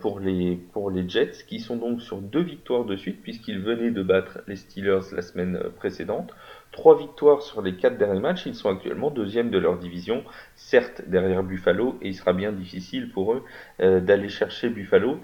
pour, 0.00 0.20
les, 0.20 0.56
pour 0.72 0.90
les 0.90 1.08
Jets, 1.08 1.44
qui 1.48 1.60
sont 1.60 1.76
donc 1.76 2.02
sur 2.02 2.18
deux 2.18 2.42
victoires 2.42 2.84
de 2.84 2.94
suite, 2.94 3.22
puisqu'ils 3.22 3.60
venaient 3.60 3.90
de 3.90 4.02
battre 4.02 4.40
les 4.46 4.56
Steelers 4.56 5.12
la 5.12 5.22
semaine 5.22 5.58
précédente. 5.76 6.32
Trois 6.72 6.96
victoires 6.96 7.42
sur 7.42 7.60
les 7.60 7.76
quatre 7.76 7.98
derniers 7.98 8.18
matchs, 8.20 8.46
ils 8.46 8.54
sont 8.54 8.70
actuellement 8.70 9.10
deuxième 9.10 9.50
de 9.50 9.58
leur 9.58 9.76
division, 9.76 10.24
certes 10.56 11.02
derrière 11.06 11.42
Buffalo, 11.42 11.98
et 12.00 12.08
il 12.08 12.14
sera 12.14 12.32
bien 12.32 12.50
difficile 12.50 13.10
pour 13.10 13.34
eux 13.34 13.44
euh, 13.80 14.00
d'aller 14.00 14.30
chercher 14.30 14.70
Buffalo. 14.70 15.18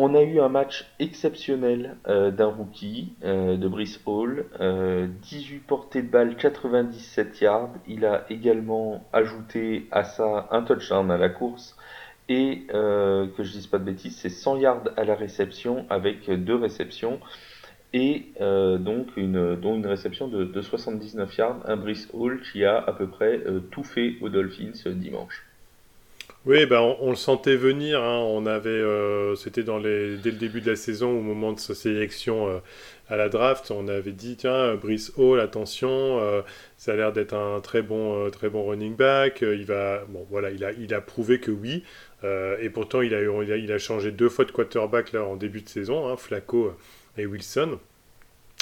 On 0.00 0.14
a 0.14 0.22
eu 0.22 0.38
un 0.38 0.48
match 0.48 0.88
exceptionnel 1.00 1.96
euh, 2.06 2.30
d'un 2.30 2.46
rookie, 2.46 3.14
euh, 3.24 3.56
de 3.56 3.66
Brice 3.66 4.00
Hall, 4.06 4.46
18 5.22 5.58
portées 5.66 6.02
de 6.02 6.08
balle, 6.08 6.36
97 6.36 7.40
yards. 7.40 7.74
Il 7.88 8.06
a 8.06 8.24
également 8.30 9.04
ajouté 9.12 9.88
à 9.90 10.04
ça 10.04 10.46
un 10.52 10.62
touchdown 10.62 11.10
à 11.10 11.18
la 11.18 11.30
course 11.30 11.76
et 12.28 12.66
que 12.68 13.42
je 13.42 13.50
dise 13.50 13.66
pas 13.66 13.78
de 13.78 13.84
bêtises, 13.84 14.14
c'est 14.14 14.28
100 14.28 14.58
yards 14.58 14.84
à 14.98 15.04
la 15.04 15.14
réception 15.14 15.86
avec 15.88 16.30
deux 16.30 16.56
réceptions. 16.56 17.18
Et 17.92 18.26
donc 18.38 19.08
une, 19.16 19.56
dont 19.56 19.76
une 19.76 19.86
réception 19.86 20.28
de, 20.28 20.60
79 20.60 21.36
yards, 21.36 21.60
un 21.66 21.76
Brice 21.76 22.08
Hall 22.12 22.40
qui 22.40 22.64
a 22.64 22.78
à 22.78 22.92
peu 22.92 23.06
près 23.06 23.42
tout 23.70 23.84
fait 23.84 24.16
aux 24.20 24.28
Dolphins 24.28 24.72
dimanche. 24.86 25.44
Oui, 26.46 26.66
ben 26.66 26.80
on, 27.00 27.10
le 27.10 27.16
sentait 27.16 27.56
venir. 27.56 28.02
Hein. 28.02 28.18
On 28.18 28.46
avait, 28.46 28.82
c'était 29.36 29.62
dans 29.62 29.78
les, 29.78 30.16
dès 30.16 30.30
le 30.30 30.36
début 30.36 30.60
de 30.60 30.70
la 30.70 30.76
saison, 30.76 31.10
au 31.10 31.20
moment 31.20 31.52
de 31.52 31.58
sa 31.58 31.74
sélection 31.74 32.62
à 33.10 33.16
la 33.16 33.28
draft, 33.28 33.70
on 33.70 33.88
avait 33.88 34.12
dit 34.12 34.36
tiens, 34.36 34.74
Brice 34.76 35.12
Hall, 35.16 35.40
attention, 35.40 36.20
ça 36.76 36.92
a 36.92 36.96
l'air 36.96 37.12
d'être 37.12 37.34
un 37.34 37.60
très 37.60 37.82
bon, 37.82 38.30
très 38.30 38.50
bon 38.50 38.66
running 38.68 38.96
back. 38.96 39.40
il 39.42 39.64
va, 39.64 40.04
bon 40.08 40.26
voilà, 40.30 40.50
il 40.50 40.64
a, 40.64 40.72
il 40.72 40.92
a 40.94 41.00
prouvé 41.00 41.40
que 41.40 41.50
oui. 41.50 41.84
et 42.22 42.70
pourtant, 42.70 43.00
il 43.02 43.14
a, 43.14 43.20
il 43.56 43.72
a, 43.72 43.78
changé 43.78 44.10
deux 44.10 44.28
fois 44.28 44.44
de 44.44 44.52
quarterback 44.52 45.12
là 45.12 45.24
en 45.24 45.36
début 45.36 45.62
de 45.62 45.68
saison, 45.68 46.08
hein, 46.08 46.16
Flacco 46.16 46.74
et 47.20 47.26
Wilson. 47.26 47.78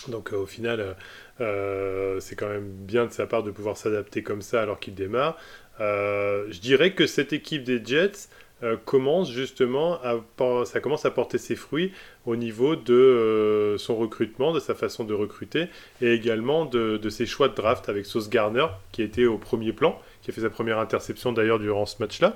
Donc 0.08 0.32
au 0.32 0.46
final, 0.46 0.96
c'est 1.38 2.36
quand 2.36 2.48
même 2.48 2.68
bien 2.68 3.06
de 3.06 3.12
sa 3.12 3.26
part 3.26 3.42
de 3.42 3.50
pouvoir 3.50 3.76
s'adapter 3.76 4.22
comme 4.22 4.42
ça 4.42 4.62
alors 4.62 4.78
qu'il 4.78 4.94
démarre. 4.94 5.36
je 5.78 6.60
dirais 6.60 6.92
que 6.92 7.06
cette 7.06 7.32
équipe 7.32 7.64
des 7.64 7.84
Jets 7.84 8.28
euh, 8.62 8.78
commence 8.82 9.30
justement 9.30 10.00
à, 10.02 10.16
ça 10.64 10.80
commence 10.80 11.04
à 11.04 11.10
porter 11.10 11.36
ses 11.36 11.56
fruits 11.56 11.92
au 12.24 12.36
niveau 12.36 12.74
de 12.74 12.94
euh, 12.94 13.76
son 13.76 13.94
recrutement, 13.96 14.50
de 14.52 14.60
sa 14.60 14.74
façon 14.74 15.04
de 15.04 15.12
recruter 15.12 15.66
et 16.00 16.14
également 16.14 16.64
de, 16.64 16.98
ses 17.10 17.26
choix 17.26 17.48
de 17.48 17.54
draft 17.54 17.90
avec 17.90 18.06
Sauce 18.06 18.30
Garner 18.30 18.64
qui 18.92 19.02
était 19.02 19.26
au 19.26 19.36
premier 19.36 19.74
plan, 19.74 20.00
qui 20.22 20.30
a 20.30 20.32
fait 20.32 20.40
sa 20.40 20.48
première 20.48 20.78
interception 20.78 21.34
d'ailleurs 21.34 21.58
durant 21.58 21.84
ce 21.84 21.96
match-là. 22.00 22.34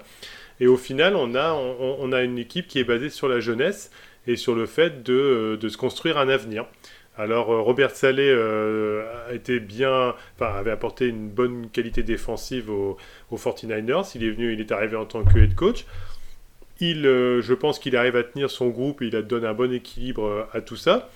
Et 0.60 0.66
au 0.66 0.76
final, 0.76 1.16
on 1.16 1.34
a, 1.34 1.54
on, 1.54 2.12
a 2.12 2.20
une 2.20 2.36
équipe 2.36 2.66
qui 2.66 2.78
est 2.78 2.84
basée 2.84 3.08
sur 3.08 3.26
la 3.26 3.40
jeunesse 3.40 3.90
et 4.26 4.36
sur 4.36 4.54
le 4.54 4.66
fait 4.66 5.02
de, 5.02 5.12
euh, 5.12 5.56
de 5.56 5.68
se 5.68 5.76
construire 5.76 6.18
un 6.18 6.28
avenir. 6.28 6.66
Alors 7.18 7.48
Robert 7.48 7.90
Salé 7.90 8.30
a 8.32 9.34
été 9.34 9.60
bien, 9.60 10.14
enfin, 10.36 10.54
avait 10.54 10.70
apporté 10.70 11.06
une 11.06 11.28
bonne 11.28 11.68
qualité 11.68 12.02
défensive 12.02 12.70
aux, 12.70 12.96
aux 13.30 13.36
49ers. 13.36 14.12
Il 14.14 14.24
est 14.24 14.30
venu, 14.30 14.54
il 14.54 14.60
est 14.60 14.72
arrivé 14.72 14.96
en 14.96 15.04
tant 15.04 15.22
que 15.24 15.38
head 15.38 15.54
coach. 15.54 15.84
Il, 16.80 17.06
euh, 17.06 17.42
je 17.42 17.52
pense 17.52 17.78
qu'il 17.78 17.94
arrive 17.96 18.16
à 18.16 18.24
tenir 18.24 18.50
son 18.50 18.68
groupe 18.68 19.02
et 19.02 19.06
il 19.06 19.10
donne 19.10 19.44
un 19.44 19.52
bon 19.52 19.72
équilibre 19.72 20.24
euh, 20.24 20.44
à 20.52 20.62
tout 20.62 20.76
ça. 20.76 21.10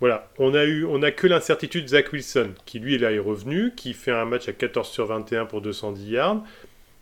Voilà, 0.00 0.30
on 0.38 0.54
a 0.54 0.64
eu, 0.64 0.84
on 0.84 1.02
a 1.02 1.10
que 1.10 1.26
l'incertitude 1.26 1.88
Zach 1.88 2.12
Wilson, 2.12 2.50
qui 2.64 2.80
lui 2.80 2.98
là 2.98 3.12
est 3.12 3.18
revenu, 3.18 3.72
qui 3.76 3.92
fait 3.92 4.10
un 4.10 4.24
match 4.24 4.48
à 4.48 4.52
14 4.52 4.88
sur 4.88 5.06
21 5.06 5.44
pour 5.44 5.60
210 5.60 6.10
yards. 6.10 6.42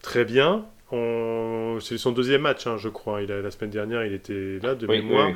Très 0.03 0.25
bien. 0.25 0.67
C'est 0.91 1.99
son 1.99 2.13
deuxième 2.13 2.43
match, 2.43 2.67
hein, 2.67 2.77
je 2.79 2.89
crois. 2.89 3.23
Il 3.23 3.33
a, 3.33 3.41
la 3.41 3.51
semaine 3.51 3.71
dernière, 3.71 4.05
il 4.05 4.13
était 4.13 4.59
là 4.63 4.75
de 4.75 4.87
mémoire. 4.87 5.31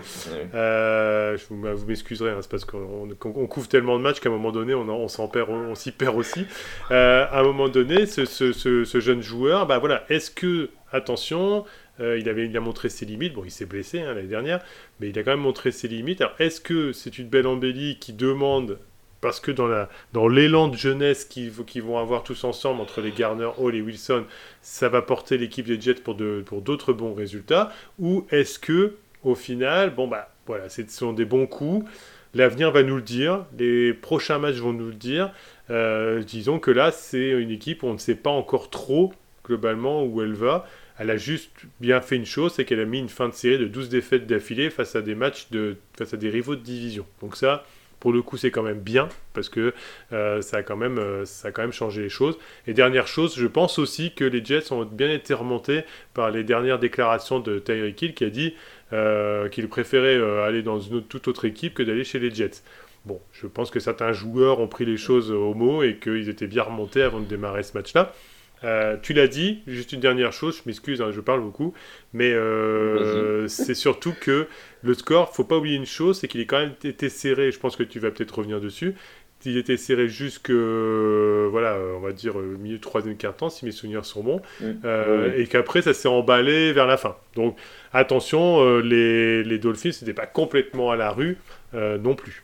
Euh, 0.54 1.36
vous, 1.48 1.86
m'excuserez, 1.86 2.30
hein, 2.30 2.38
c'est 2.40 2.50
parce 2.50 2.64
qu'on 2.64 3.08
couvre 3.48 3.68
tellement 3.68 3.96
de 3.96 4.02
matchs 4.02 4.20
qu'à 4.20 4.28
un 4.28 4.32
moment 4.32 4.52
donné, 4.52 4.74
on, 4.74 4.88
on 4.88 5.08
s'en 5.08 5.28
perd, 5.28 5.50
on 5.50 5.74
s'y 5.74 5.92
perd 5.92 6.16
aussi. 6.16 6.46
à 6.90 7.38
un 7.38 7.42
moment 7.42 7.68
donné, 7.68 8.06
ce, 8.06 8.24
ce 8.24 9.00
jeune 9.00 9.22
joueur, 9.22 9.66
bah 9.66 9.78
voilà, 9.78 10.04
est-ce 10.08 10.30
que, 10.30 10.70
attention, 10.92 11.64
euh, 12.00 12.18
il, 12.18 12.28
avait, 12.28 12.46
il 12.46 12.56
a 12.56 12.60
montré 12.60 12.88
ses 12.88 13.06
limites. 13.06 13.34
Bon, 13.34 13.42
il 13.44 13.50
s'est 13.50 13.66
blessé 13.66 14.00
hein, 14.00 14.14
l'année 14.14 14.28
dernière, 14.28 14.60
mais 15.00 15.10
il 15.10 15.18
a 15.18 15.22
quand 15.22 15.30
même 15.30 15.40
montré 15.40 15.70
ses 15.70 15.88
limites. 15.88 16.20
Alors, 16.20 16.34
est-ce 16.38 16.60
que 16.60 16.92
c'est 16.92 17.18
une 17.18 17.28
belle 17.28 17.46
embellie 17.46 17.98
qui 17.98 18.12
demande, 18.12 18.78
parce 19.24 19.40
que 19.40 19.50
dans, 19.50 19.66
la, 19.66 19.88
dans 20.12 20.28
l'élan 20.28 20.68
de 20.68 20.76
jeunesse 20.76 21.24
qu'ils, 21.24 21.50
vont 21.50 21.98
avoir 21.98 22.24
tous 22.24 22.44
ensemble, 22.44 22.82
entre 22.82 23.00
les 23.00 23.10
Garner, 23.10 23.48
Hall 23.56 23.74
et 23.74 23.80
Wilson, 23.80 24.24
ça 24.60 24.90
va 24.90 25.00
porter 25.00 25.38
l'équipe 25.38 25.64
des 25.64 25.80
Jets 25.80 25.94
pour, 25.94 26.14
d'autres 26.14 26.92
bons 26.92 27.14
résultats 27.14 27.72
Ou 27.98 28.26
est-ce 28.30 28.58
que, 28.58 28.96
au 29.22 29.34
final, 29.34 29.94
bon, 29.94 30.08
bah 30.08 30.28
voilà, 30.46 30.68
ce 30.68 30.82
sont 30.88 31.14
des 31.14 31.24
bons 31.24 31.46
coups. 31.46 31.90
L'avenir 32.34 32.70
va 32.70 32.82
nous 32.82 32.96
le 32.96 33.02
dire, 33.02 33.46
les 33.58 33.94
prochains 33.94 34.38
matchs 34.38 34.56
vont 34.56 34.74
nous 34.74 34.88
le 34.88 34.94
dire. 34.94 35.32
Euh, 35.70 36.22
disons 36.22 36.58
que 36.58 36.70
là, 36.70 36.90
c'est 36.90 37.30
une 37.30 37.50
équipe 37.50 37.82
où 37.82 37.86
on 37.86 37.94
ne 37.94 37.98
sait 37.98 38.16
pas 38.16 38.28
encore 38.28 38.68
trop 38.68 39.14
globalement 39.42 40.04
où 40.04 40.20
elle 40.20 40.34
va 40.34 40.66
elle 40.98 41.10
a 41.10 41.16
juste 41.16 41.50
bien 41.80 42.00
fait 42.00 42.14
une 42.16 42.24
chose, 42.24 42.52
c'est 42.54 42.64
qu'elle 42.64 42.78
a 42.78 42.84
mis 42.84 43.00
une 43.00 43.08
fin 43.08 43.28
de 43.28 43.34
série 43.34 43.58
de 43.58 43.66
12 43.66 43.88
défaites 43.88 44.26
d'affilée 44.26 44.70
face 44.70 44.94
à 44.94 45.02
des 45.02 45.16
matchs 45.16 45.48
face 45.98 46.14
à 46.14 46.16
des 46.16 46.30
rivaux 46.30 46.54
de 46.54 46.60
division. 46.60 47.04
Donc 47.20 47.36
ça, 47.36 47.64
pour 48.00 48.12
le 48.12 48.22
coup, 48.22 48.36
c'est 48.36 48.50
quand 48.50 48.62
même 48.62 48.80
bien 48.80 49.08
parce 49.32 49.48
que 49.48 49.74
euh, 50.12 50.42
ça, 50.42 50.58
a 50.58 50.62
quand 50.62 50.76
même, 50.76 50.98
euh, 50.98 51.24
ça 51.24 51.48
a 51.48 51.50
quand 51.52 51.62
même 51.62 51.72
changé 51.72 52.02
les 52.02 52.08
choses. 52.08 52.38
Et 52.66 52.74
dernière 52.74 53.06
chose, 53.06 53.36
je 53.36 53.46
pense 53.46 53.78
aussi 53.78 54.14
que 54.14 54.24
les 54.24 54.44
Jets 54.44 54.72
ont 54.72 54.84
bien 54.84 55.10
été 55.10 55.34
remontés 55.34 55.84
par 56.12 56.30
les 56.30 56.44
dernières 56.44 56.78
déclarations 56.78 57.40
de 57.40 57.58
Tyreek 57.58 58.00
Hill 58.02 58.14
qui 58.14 58.24
a 58.24 58.30
dit 58.30 58.54
euh, 58.92 59.48
qu'il 59.48 59.68
préférait 59.68 60.20
aller 60.42 60.62
dans 60.62 60.80
une 60.80 61.02
toute 61.02 61.28
autre 61.28 61.44
équipe 61.44 61.74
que 61.74 61.82
d'aller 61.82 62.04
chez 62.04 62.18
les 62.18 62.32
Jets. 62.32 62.62
Bon, 63.04 63.20
je 63.32 63.46
pense 63.46 63.70
que 63.70 63.80
certains 63.80 64.12
joueurs 64.12 64.60
ont 64.60 64.68
pris 64.68 64.86
les 64.86 64.96
choses 64.96 65.30
au 65.30 65.52
mot 65.52 65.82
et 65.82 65.96
qu'ils 65.96 66.28
étaient 66.28 66.46
bien 66.46 66.62
remontés 66.62 67.02
avant 67.02 67.20
de 67.20 67.26
démarrer 67.26 67.62
ce 67.62 67.76
match-là. 67.76 68.14
Euh, 68.64 68.96
tu 69.00 69.12
l'as 69.12 69.28
dit, 69.28 69.62
juste 69.66 69.92
une 69.92 70.00
dernière 70.00 70.32
chose, 70.32 70.56
je 70.56 70.62
m'excuse, 70.66 71.02
hein, 71.02 71.10
je 71.12 71.20
parle 71.20 71.40
beaucoup, 71.40 71.74
mais 72.12 72.32
euh, 72.32 73.46
c'est 73.48 73.74
surtout 73.74 74.14
que 74.18 74.46
le 74.82 74.94
score, 74.94 75.34
faut 75.34 75.44
pas 75.44 75.58
oublier 75.58 75.76
une 75.76 75.86
chose, 75.86 76.18
c'est 76.18 76.28
qu'il 76.28 76.40
est 76.40 76.46
quand 76.46 76.60
même 76.60 76.74
été 76.82 77.08
serré, 77.08 77.52
je 77.52 77.58
pense 77.58 77.76
que 77.76 77.82
tu 77.82 77.98
vas 77.98 78.10
peut-être 78.10 78.38
revenir 78.38 78.60
dessus, 78.60 78.94
il 79.46 79.58
était 79.58 79.76
serré 79.76 80.08
jusque, 80.08 80.50
voilà, 80.50 81.76
on 81.96 82.00
va 82.00 82.12
dire, 82.12 82.38
milieu 82.38 82.78
de 82.78 82.82
troisième 82.82 83.14
quart-temps, 83.14 83.50
si 83.50 83.66
mes 83.66 83.72
souvenirs 83.72 84.06
sont 84.06 84.22
bons, 84.22 84.40
euh, 84.86 85.36
et 85.36 85.46
qu'après, 85.46 85.82
ça 85.82 85.92
s'est 85.92 86.08
emballé 86.08 86.72
vers 86.72 86.86
la 86.86 86.96
fin. 86.96 87.16
Donc, 87.34 87.58
attention, 87.92 88.78
les, 88.78 89.44
les 89.44 89.58
Dolphins 89.58 89.90
n'étaient 90.00 90.14
pas 90.14 90.24
complètement 90.24 90.90
à 90.90 90.96
la 90.96 91.10
rue 91.10 91.36
non 91.74 92.14
plus 92.14 92.42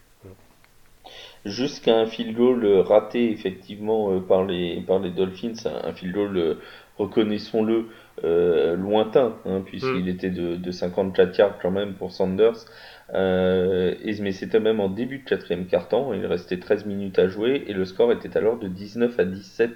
jusqu'à 1.45 1.97
un 1.97 2.07
field 2.07 2.37
goal 2.37 2.67
raté 2.81 3.31
effectivement 3.31 4.13
euh, 4.13 4.21
par 4.21 4.45
les 4.45 4.83
par 4.87 4.99
les 4.99 5.11
Dolphins, 5.11 5.55
un 5.85 5.93
field 5.93 6.15
goal 6.15 6.37
euh, 6.37 6.55
reconnaissons-le 6.99 7.87
euh, 8.25 8.77
lointain 8.77 9.37
hein, 9.47 9.63
puisqu'il 9.65 10.05
mm. 10.05 10.09
était 10.09 10.31
de, 10.31 10.57
de 10.57 10.71
54 10.71 11.39
yards 11.39 11.59
quand 11.61 11.71
même 11.71 11.95
pour 11.95 12.13
Sanders. 12.13 12.67
Euh, 13.15 13.95
mais 14.21 14.33
c'était 14.33 14.61
même 14.61 14.81
en 14.81 14.89
début 14.89 15.19
de 15.19 15.25
quatrième 15.25 15.67
quart-temps, 15.67 16.13
il 16.13 16.25
restait 16.27 16.59
13 16.59 16.85
minutes 16.87 17.19
à 17.19 17.29
jouer 17.29 17.65
et 17.67 17.73
le 17.73 17.85
score 17.85 18.13
était 18.13 18.37
alors 18.37 18.59
de 18.59 18.69
19 18.69 19.19
à 19.19 19.25
17 19.25 19.71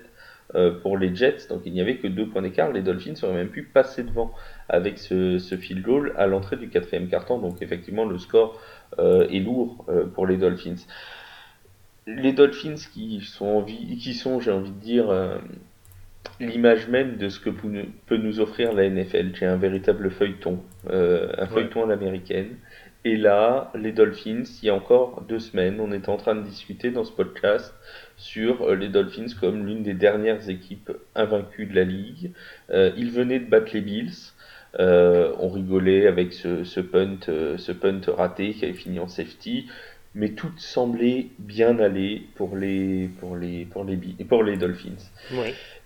pour 0.82 0.96
les 0.96 1.12
Jets, 1.12 1.48
donc 1.48 1.62
il 1.64 1.72
n'y 1.72 1.80
avait 1.80 1.96
que 1.96 2.06
deux 2.06 2.28
points 2.28 2.42
d'écart. 2.42 2.70
Les 2.70 2.82
Dolphins 2.82 3.14
auraient 3.24 3.34
même 3.34 3.48
pu 3.48 3.64
passer 3.64 4.04
devant 4.04 4.30
avec 4.68 4.98
ce, 4.98 5.38
ce 5.38 5.56
field 5.56 5.82
goal 5.82 6.12
à 6.16 6.28
l'entrée 6.28 6.56
du 6.56 6.68
quatrième 6.68 7.08
quart-temps, 7.08 7.38
donc 7.38 7.60
effectivement 7.60 8.04
le 8.04 8.18
score 8.18 8.60
est 8.98 9.44
lourd 9.44 9.84
pour 10.14 10.28
les 10.28 10.36
Dolphins 10.36 10.76
les 12.06 12.32
Dolphins 12.32 12.74
qui 12.92 13.20
sont, 13.20 13.64
qui 13.64 14.14
sont 14.14 14.40
j'ai 14.40 14.50
envie 14.50 14.70
de 14.70 14.80
dire, 14.80 15.10
euh, 15.10 15.38
l'image 16.40 16.88
même 16.88 17.16
de 17.16 17.28
ce 17.28 17.40
que 17.40 17.50
peut 17.50 18.16
nous 18.16 18.40
offrir 18.40 18.72
la 18.72 18.88
NFL, 18.88 19.32
qui 19.32 19.44
est 19.44 19.48
un 19.48 19.56
véritable 19.56 20.10
feuilleton, 20.10 20.60
euh, 20.90 21.32
un 21.38 21.46
feuilleton 21.46 21.84
à 21.84 21.86
l'américaine. 21.86 22.56
Et 23.06 23.16
là, 23.16 23.70
les 23.74 23.92
Dolphins, 23.92 24.44
il 24.62 24.66
y 24.66 24.70
a 24.70 24.74
encore 24.74 25.24
deux 25.28 25.38
semaines, 25.38 25.78
on 25.78 25.92
était 25.92 26.08
en 26.08 26.16
train 26.16 26.34
de 26.34 26.42
discuter 26.42 26.90
dans 26.90 27.04
ce 27.04 27.12
podcast 27.12 27.74
sur 28.16 28.62
euh, 28.62 28.74
les 28.74 28.88
Dolphins 28.88 29.26
comme 29.38 29.66
l'une 29.66 29.82
des 29.82 29.92
dernières 29.92 30.48
équipes 30.48 30.90
invaincues 31.14 31.66
de 31.66 31.74
la 31.74 31.84
ligue. 31.84 32.32
ils 32.70 33.10
venaient 33.10 33.40
de 33.40 33.48
battre 33.48 33.72
les 33.74 33.82
Bills. 33.82 34.32
on 34.78 35.48
rigolait 35.48 36.06
avec 36.06 36.32
ce, 36.32 36.64
ce 36.64 36.80
punt, 36.80 37.18
ce 37.26 37.72
punt 37.72 38.00
raté 38.08 38.52
qui 38.54 38.64
avait 38.64 38.74
fini 38.74 38.98
en 38.98 39.08
safety 39.08 39.66
mais 40.14 40.30
tout 40.30 40.52
semblait 40.56 41.28
bien 41.38 41.78
aller 41.78 42.22
pour 42.36 42.56
les, 42.56 43.08
pour 43.20 43.36
les, 43.36 43.64
pour 43.64 43.84
les, 43.84 43.96
pour 43.96 44.42
les 44.42 44.56
Dolphins. 44.56 45.10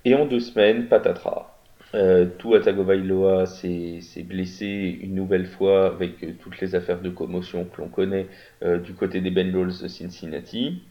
Et 0.04 0.14
en 0.14 0.26
deux 0.26 0.40
semaines, 0.40 0.86
patatras. 0.88 1.54
Euh, 1.94 2.26
Tua 2.38 2.60
Tagovailoa 2.60 3.46
s'est 3.46 4.02
blessé 4.24 4.98
une 5.00 5.14
nouvelle 5.14 5.46
fois 5.46 5.86
avec 5.86 6.22
euh, 6.22 6.32
toutes 6.38 6.60
les 6.60 6.74
affaires 6.74 7.00
de 7.00 7.08
commotion 7.08 7.64
que 7.64 7.80
l'on 7.80 7.88
connaît 7.88 8.26
euh, 8.62 8.78
du 8.78 8.92
côté 8.92 9.22
des 9.22 9.30
Bengals 9.30 9.80
de 9.82 9.88
Cincinnati. 9.88 10.82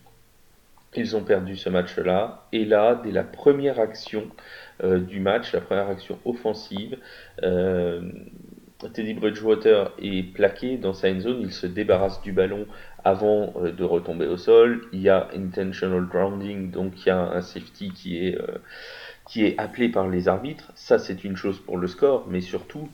Ils 0.96 1.16
ont 1.16 1.24
perdu 1.24 1.56
ce 1.56 1.70
match-là. 1.70 2.48
Et 2.52 2.66
là, 2.66 3.00
dès 3.04 3.12
la 3.12 3.24
première 3.24 3.80
action 3.80 4.24
du 4.84 5.20
match, 5.20 5.54
la 5.54 5.62
première 5.62 5.90
action 5.90 6.18
offensive, 6.26 6.98
Teddy 8.94 9.16
Bridgewater 9.16 9.92
est 10.00 10.34
plaqué 10.34 10.78
dans 10.78 10.94
sa 10.94 11.10
end 11.10 11.20
zone, 11.20 11.42
il 11.42 11.52
se 11.52 11.66
débarrasse 11.66 12.22
du 12.22 12.32
ballon 12.32 12.68
avant 13.04 13.54
euh, 13.58 13.72
de 13.72 13.84
retomber 13.84 14.28
au 14.28 14.38
sol. 14.38 14.82
Il 14.94 15.02
y 15.02 15.10
a 15.10 15.30
intentional 15.36 16.06
grounding, 16.06 16.70
donc 16.72 16.94
il 17.06 17.08
y 17.08 17.12
a 17.12 17.20
un 17.20 17.42
safety 17.42 17.92
qui 17.92 18.26
est, 18.26 18.36
euh, 18.36 18.60
qui 19.28 19.46
est 19.46 19.58
appelé 19.58 19.90
par 19.90 20.08
les 20.08 20.28
arbitres. 20.28 20.72
Ça, 20.76 21.00
c'est 21.00 21.24
une 21.24 21.36
chose 21.36 21.60
pour 21.60 21.78
le 21.78 21.88
score, 21.88 22.28
mais 22.30 22.42
surtout, 22.42 22.90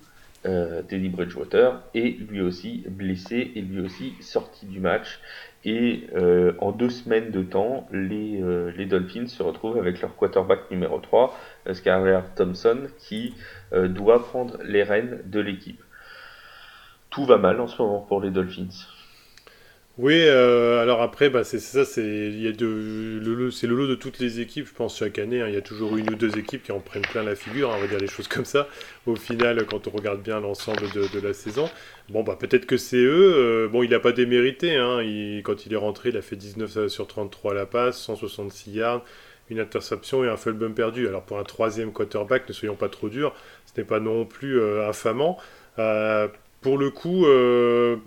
euh, 0.45 0.81
Teddy 0.83 1.09
Bridgewater 1.09 1.81
est 1.95 2.19
lui 2.29 2.41
aussi 2.41 2.85
blessé 2.89 3.51
et 3.55 3.61
lui 3.61 3.81
aussi 3.81 4.13
sorti 4.21 4.65
du 4.65 4.79
match. 4.79 5.19
Et 5.65 6.07
en 6.59 6.73
deux 6.73 6.89
semaines 6.89 7.31
de 7.31 7.41
temps, 7.41 7.87
les, 7.93 8.41
les 8.75 8.85
Dolphins 8.85 9.27
se 9.27 9.41
retrouvent 9.41 9.77
avec 9.77 10.01
leur 10.01 10.13
quarterback 10.17 10.69
numéro 10.69 10.99
3, 10.99 11.39
Skyler 11.71 12.19
Thompson, 12.35 12.79
qui 12.97 13.33
doit 13.73 14.23
prendre 14.23 14.57
les 14.63 14.83
rênes 14.83 15.21
de 15.25 15.39
l'équipe. 15.39 15.81
Tout 17.09 17.23
va 17.25 17.37
mal 17.37 17.61
en 17.61 17.67
ce 17.67 17.81
moment 17.81 18.01
pour 18.01 18.19
les 18.19 18.29
Dolphins. 18.29 18.67
Oui, 19.99 20.15
euh, 20.25 20.81
alors 20.81 21.03
après, 21.03 21.29
bah, 21.29 21.43
c'est 21.43 21.59
ça, 21.59 21.85
c'est 21.85 22.01
le, 22.01 23.19
le 23.19 23.75
lot 23.75 23.87
de 23.87 23.93
toutes 23.93 24.17
les 24.17 24.39
équipes, 24.39 24.65
je 24.67 24.73
pense, 24.73 24.97
chaque 24.97 25.19
année. 25.19 25.39
hein. 25.41 25.47
il 25.47 25.53
y 25.53 25.57
a 25.57 25.61
toujours 25.61 25.97
une 25.97 26.09
ou 26.09 26.15
deux 26.15 26.39
équipes 26.39 26.63
qui 26.63 26.71
en 26.71 26.79
prennent 26.79 27.05
plein 27.05 27.21
la 27.21 27.35
figure, 27.35 27.69
hein, 27.71 27.75
on 27.77 27.79
va 27.81 27.85
dire 27.87 27.99
des 27.99 28.07
choses 28.07 28.27
comme 28.27 28.43
ça. 28.45 28.67
Au 29.05 29.15
final, 29.15 29.67
quand 29.67 29.85
on 29.87 29.91
regarde 29.91 30.23
bien 30.23 30.39
l'ensemble 30.39 30.89
de, 30.89 31.07
de 31.07 31.19
la 31.19 31.33
saison, 31.35 31.71
bon, 32.09 32.23
bah, 32.23 32.35
peut-être 32.39 32.65
que 32.65 32.75
c'est 32.77 32.97
eux. 33.03 33.33
euh, 33.35 33.67
bon, 33.67 33.83
il 33.83 33.91
n'a 33.91 33.99
pas 33.99 34.13
démérité. 34.13 34.75
Hein, 34.77 35.03
il- 35.03 35.43
quand 35.43 35.67
il 35.67 35.73
est 35.73 35.77
rentré, 35.77 36.09
il 36.09 36.17
a 36.17 36.23
fait 36.23 36.37
19 36.37 36.87
sur 36.87 37.05
33 37.05 37.51
à 37.51 37.55
la 37.55 37.65
passe, 37.67 37.99
166 38.01 38.71
yards, 38.71 39.05
une 39.51 39.59
interception 39.59 40.23
et 40.23 40.27
un 40.27 40.37
fumble 40.37 40.73
perdu. 40.73 41.07
Alors 41.07 41.21
pour 41.23 41.37
un 41.37 41.43
troisième 41.43 41.91
quarterback, 41.93 42.47
ne 42.49 42.53
soyons 42.53 42.75
pas 42.75 42.89
trop 42.89 43.09
durs, 43.09 43.35
ce 43.75 43.81
n'est 43.81 43.87
pas 43.87 43.99
non 43.99 44.25
plus 44.25 44.59
euh, 44.59 44.87
infamant. 44.87 45.37
Euh, 45.79 46.27
pour 46.61 46.77
le 46.77 46.89
coup. 46.91 47.25
euh, 47.25 47.97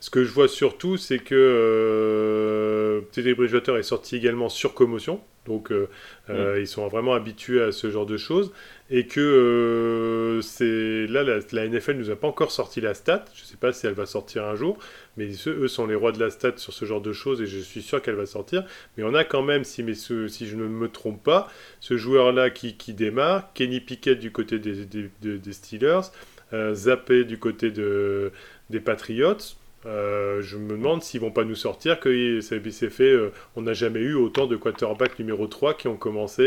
ce 0.00 0.10
que 0.10 0.24
je 0.24 0.32
vois 0.32 0.48
surtout, 0.48 0.96
c'est 0.96 1.20
que 1.20 3.02
Bridgewater 3.36 3.76
est 3.76 3.82
sorti 3.84 4.16
également 4.16 4.48
sur 4.48 4.74
commotion. 4.74 5.20
Donc, 5.46 5.72
euh, 5.72 5.88
euh, 6.30 6.58
ils 6.60 6.66
sont 6.68 6.86
vraiment 6.88 7.14
habitués 7.14 7.62
à 7.62 7.72
ce 7.72 7.90
genre 7.90 8.06
de 8.06 8.16
choses. 8.16 8.52
Et 8.94 9.06
que 9.06 9.20
euh, 9.20 10.42
c'est 10.42 11.06
là, 11.10 11.22
la, 11.22 11.38
la 11.52 11.66
NFL 11.66 11.94
nous 11.94 12.10
a 12.10 12.16
pas 12.16 12.28
encore 12.28 12.50
sorti 12.52 12.82
la 12.82 12.92
stat. 12.92 13.24
Je 13.34 13.40
ne 13.42 13.46
sais 13.46 13.56
pas 13.56 13.72
si 13.72 13.86
elle 13.86 13.94
va 13.94 14.04
sortir 14.04 14.44
un 14.44 14.54
jour. 14.54 14.78
Mais 15.16 15.30
eux 15.46 15.66
sont 15.68 15.86
les 15.86 15.94
rois 15.94 16.12
de 16.12 16.20
la 16.20 16.28
stat 16.28 16.52
sur 16.56 16.74
ce 16.74 16.84
genre 16.84 17.00
de 17.00 17.12
choses. 17.12 17.40
Et 17.40 17.46
je 17.46 17.58
suis 17.58 17.80
sûr 17.80 18.02
qu'elle 18.02 18.16
va 18.16 18.26
sortir. 18.26 18.64
Mais 18.96 19.02
on 19.04 19.14
a 19.14 19.24
quand 19.24 19.42
même, 19.42 19.64
si, 19.64 19.82
je 19.82 20.56
ne 20.56 20.66
me 20.68 20.88
trompe 20.88 21.22
pas, 21.22 21.48
ce 21.80 21.96
joueur-là 21.96 22.50
qui, 22.50 22.76
qui 22.76 22.92
démarre. 22.92 23.52
Kenny 23.54 23.80
Pickett 23.80 24.18
du 24.18 24.30
côté 24.30 24.58
des, 24.58 25.52
Steelers. 25.52 26.00
euh, 26.52 26.74
Zappé 26.74 27.24
du 27.24 27.38
côté 27.38 27.70
de, 27.70 28.30
des 28.68 28.80
Patriots. 28.80 29.38
Euh, 29.84 30.40
je 30.42 30.56
me 30.56 30.70
demande 30.76 31.02
s'ils 31.02 31.20
vont 31.20 31.32
pas 31.32 31.42
nous 31.44 31.56
sortir 31.56 31.98
que 31.98 32.40
ça 32.40 32.54
s'est 32.70 32.90
fait. 32.90 33.10
euh, 33.10 33.32
on 33.56 33.62
n'a 33.62 33.72
jamais 33.72 33.98
eu 33.98 34.14
autant 34.14 34.46
de 34.46 34.54
quarterbacks 34.56 35.18
numéro 35.18 35.48
3 35.48 35.74
qui 35.74 35.88
ont 35.88 35.96
commencé 35.96 36.42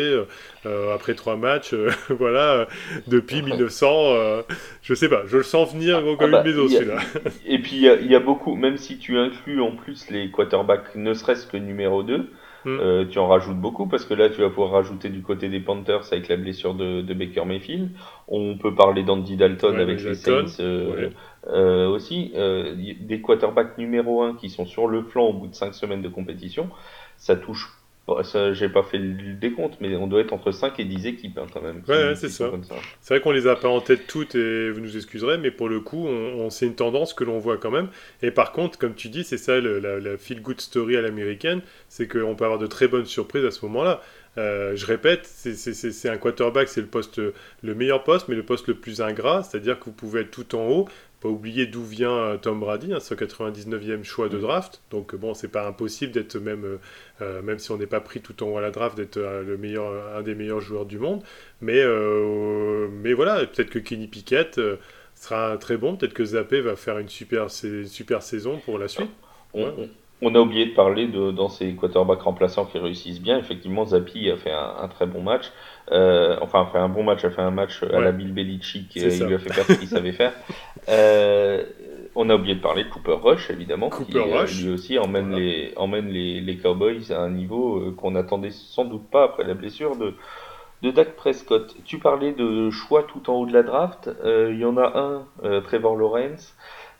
euh, 0.65 0.93
après 0.95 1.15
trois 1.15 1.35
matchs, 1.35 1.73
voilà, 2.09 2.67
depuis 3.07 3.41
1900. 3.43 3.87
euh, 4.15 4.41
je 4.81 4.93
sais 4.93 5.09
pas, 5.09 5.23
je 5.27 5.37
le 5.37 5.43
sens 5.43 5.73
venir 5.73 6.01
gros 6.01 6.15
comme 6.15 6.33
Ah 6.33 6.41
bah, 6.43 6.49
une 6.49 6.55
maison 6.55 6.67
celui-là. 6.69 6.99
Et 7.45 7.59
puis 7.59 7.75
il 7.75 8.03
y, 8.03 8.07
y 8.11 8.15
a 8.15 8.19
beaucoup, 8.21 8.55
même 8.55 8.77
si 8.77 8.97
tu 8.97 9.17
inclus 9.17 9.61
en 9.61 9.71
plus 9.71 10.09
les 10.09 10.31
quarterbacks 10.31 10.95
ne 10.95 11.13
serait-ce 11.13 11.45
que 11.45 11.57
numéro 11.57 12.03
2, 12.03 12.29
Hmm. 12.65 12.79
euh, 12.81 13.05
tu 13.05 13.19
en 13.19 13.27
rajoutes 13.27 13.59
beaucoup 13.59 13.85
parce 13.85 14.05
que 14.05 14.15
là 14.15 14.27
tu 14.29 14.41
vas 14.41 14.49
pouvoir 14.49 14.71
rajouter 14.71 15.09
du 15.09 15.21
côté 15.21 15.49
des 15.49 15.59
Panthers 15.59 16.01
avec 16.11 16.27
la 16.27 16.35
blessure 16.35 16.73
de, 16.73 17.01
de 17.01 17.13
Baker 17.13 17.45
Mayfield. 17.45 17.91
On 18.27 18.57
peut 18.57 18.73
parler 18.73 19.03
d'Andy 19.03 19.37
Dalton 19.37 19.75
Ouais, 19.75 19.81
avec 19.81 19.99
les 19.99 20.15
Dalton, 20.15 20.47
Saints 20.47 20.63
euh, 20.63 20.95
ouais. 20.95 21.11
euh, 21.47 21.87
aussi. 21.89 22.31
Euh, 22.35 22.75
des 22.99 23.21
quarterbacks 23.21 23.77
numéro 23.77 24.23
1 24.23 24.35
qui 24.35 24.49
sont 24.49 24.65
sur 24.65 24.87
le 24.87 25.03
flanc 25.03 25.25
au 25.27 25.33
bout 25.33 25.47
de 25.47 25.53
5 25.53 25.75
semaines 25.75 26.01
de 26.01 26.09
compétition. 26.09 26.69
Ça 27.17 27.35
touche 27.35 27.71
pas, 28.05 28.23
ça, 28.23 28.53
j'ai 28.53 28.69
pas 28.69 28.83
fait 28.83 28.97
le 28.97 29.33
décompte, 29.33 29.77
mais 29.81 29.95
on 29.95 30.07
doit 30.07 30.21
être 30.21 30.33
entre 30.33 30.51
5 30.51 30.79
et 30.79 30.85
10 30.85 31.07
équipes 31.07 31.37
hein, 31.37 31.47
quand 31.51 31.61
même. 31.61 31.81
Ouais, 31.87 32.15
c'est 32.15 32.29
ça. 32.29 32.51
C'est 33.01 33.13
vrai 33.15 33.21
qu'on 33.21 33.31
les 33.31 33.47
a 33.47 33.55
pas 33.55 33.67
en 33.69 33.81
tête 33.81 34.07
toutes 34.07 34.35
et 34.35 34.69
vous 34.71 34.79
nous 34.79 34.95
excuserez, 34.95 35.37
mais 35.37 35.51
pour 35.51 35.69
le 35.69 35.79
coup, 35.79 36.07
on, 36.07 36.45
on- 36.45 36.49
c'est 36.49 36.65
une 36.65 36.75
tendance 36.75 37.13
que 37.13 37.23
l'on 37.23 37.39
voit 37.39 37.57
quand 37.57 37.71
même. 37.71 37.89
Et 38.21 38.31
par 38.31 38.51
contre, 38.51 38.77
comme 38.77 38.95
tu 38.95 39.09
dis, 39.09 39.23
c'est 39.23 39.37
ça 39.37 39.59
le- 39.59 39.79
la, 39.79 39.99
la 39.99 40.17
feel 40.17 40.41
good 40.41 40.61
story 40.61 40.97
à 40.97 41.01
l'américaine, 41.01 41.61
c'est 41.89 42.07
qu'on 42.07 42.35
peut 42.35 42.45
avoir 42.45 42.59
de 42.59 42.67
très 42.67 42.87
bonnes 42.87 43.05
surprises 43.05 43.45
à 43.45 43.51
ce 43.51 43.65
moment-là. 43.65 44.01
Euh, 44.37 44.75
je 44.75 44.85
répète, 44.85 45.25
c'est 45.25 46.09
un 46.09 46.17
quarterback, 46.17 46.67
c'est 46.67 46.81
le 46.81 46.87
poste, 46.87 47.21
le 47.63 47.75
meilleur 47.75 48.03
poste, 48.03 48.27
mais 48.27 48.35
le 48.35 48.43
poste 48.43 48.67
le 48.67 48.73
plus 48.75 49.01
ingrat, 49.01 49.43
c'est-à-dire 49.43 49.79
que 49.79 49.85
vous 49.85 49.93
pouvez 49.93 50.21
être 50.21 50.31
tout 50.31 50.55
en 50.55 50.67
haut. 50.67 50.89
Pas 51.21 51.29
oublier 51.29 51.65
d'où 51.65 51.83
vient 51.83 52.11
euh, 52.11 52.37
Tom 52.37 52.59
Brady, 52.59 52.93
hein, 52.93 52.99
199e 52.99 54.03
choix 54.03 54.29
de 54.29 54.37
draft. 54.39 54.81
Donc 54.91 55.15
bon, 55.15 55.33
c'est 55.33 55.47
pas 55.47 55.67
impossible 55.67 56.11
d'être 56.11 56.37
même, 56.37 56.65
euh, 56.65 56.77
euh, 57.21 57.41
même 57.41 57.57
si 57.59 57.71
on 57.71 57.77
n'est 57.77 57.87
pas 57.87 58.01
pris 58.01 58.21
tout 58.21 58.43
en 58.43 58.47
haut 58.49 58.57
à 58.57 58.61
la 58.61 58.71
draft, 58.71 58.95
d'être 58.97 59.17
euh, 59.17 59.43
le 59.43 59.57
meilleur, 59.57 60.15
un 60.15 60.21
des 60.21 60.35
meilleurs 60.35 60.61
joueurs 60.61 60.85
du 60.85 60.99
monde. 60.99 61.23
Mais, 61.61 61.79
euh, 61.79 62.87
mais 62.91 63.13
voilà, 63.13 63.45
peut-être 63.45 63.69
que 63.69 63.79
Kenny 63.79 64.07
Pickett 64.07 64.59
sera 65.15 65.57
très 65.57 65.77
bon, 65.77 65.95
peut-être 65.95 66.13
que 66.13 66.25
Zappé 66.25 66.61
va 66.61 66.75
faire 66.75 66.99
une 66.99 67.09
super, 67.09 67.49
super 67.51 68.21
saison 68.21 68.59
pour 68.59 68.77
la 68.77 68.87
suite. 68.87 69.11
On, 69.53 69.63
Ouais. 69.63 69.73
on- 69.77 69.89
on 70.21 70.33
a 70.35 70.39
oublié 70.39 70.65
de 70.67 70.73
parler 70.73 71.07
de, 71.07 71.31
dans 71.31 71.49
ces 71.49 71.75
quarterbacks 71.75 72.21
remplaçants 72.21 72.65
qui 72.65 72.77
réussissent 72.79 73.21
bien. 73.21 73.37
Effectivement, 73.37 73.85
Zappi 73.85 74.29
a 74.31 74.37
fait 74.37 74.51
un, 74.51 74.75
un 74.79 74.87
très 74.87 75.05
bon 75.07 75.21
match. 75.21 75.45
Euh, 75.91 76.37
enfin, 76.41 76.61
a 76.63 76.65
fait 76.71 76.77
un 76.79 76.89
bon 76.89 77.03
match, 77.03 77.23
a 77.25 77.29
fait 77.29 77.41
un 77.41 77.51
match 77.51 77.83
à 77.83 77.99
la 77.99 78.11
Bill 78.11 78.33
Belichick. 78.33 78.91
Ça. 78.93 79.07
Il 79.07 79.25
lui 79.25 79.35
a 79.35 79.39
fait 79.39 79.53
faire 79.53 79.65
ce 79.65 79.73
qu'il 79.73 79.87
savait 79.87 80.11
faire. 80.13 80.33
Euh, 80.87 81.63
on 82.13 82.29
a 82.29 82.35
oublié 82.35 82.53
de 82.55 82.61
parler 82.61 82.83
de 82.83 82.89
Cooper 82.89 83.17
Rush, 83.21 83.49
évidemment, 83.49 83.89
Cooper 83.89 84.11
qui 84.11 84.17
euh, 84.19 84.39
Rush. 84.41 84.61
lui 84.61 84.69
aussi 84.69 84.99
emmène, 84.99 85.29
Voilà. 85.31 85.43
les, 85.43 85.73
emmène 85.77 86.09
les, 86.09 86.41
les 86.41 86.57
Cowboys 86.57 87.11
à 87.11 87.19
un 87.21 87.31
niveau 87.31 87.77
euh, 87.79 87.91
qu'on 87.97 88.11
n'attendait 88.11 88.51
sans 88.51 88.85
doute 88.85 89.09
pas 89.09 89.23
après 89.23 89.43
la 89.45 89.55
blessure 89.55 89.95
de, 89.95 90.13
de 90.83 90.91
Dak 90.91 91.15
Prescott. 91.15 91.75
Tu 91.85 91.97
parlais 91.97 92.33
de 92.33 92.69
choix 92.69 93.03
tout 93.03 93.29
en 93.31 93.33
haut 93.35 93.45
de 93.47 93.53
la 93.53 93.63
draft. 93.63 94.09
Euh, 94.23 94.51
Il 94.53 94.59
y 94.59 94.65
en 94.65 94.77
a 94.77 94.95
un, 94.95 95.25
euh, 95.43 95.61
Trevor 95.61 95.95
Lawrence, 95.95 96.55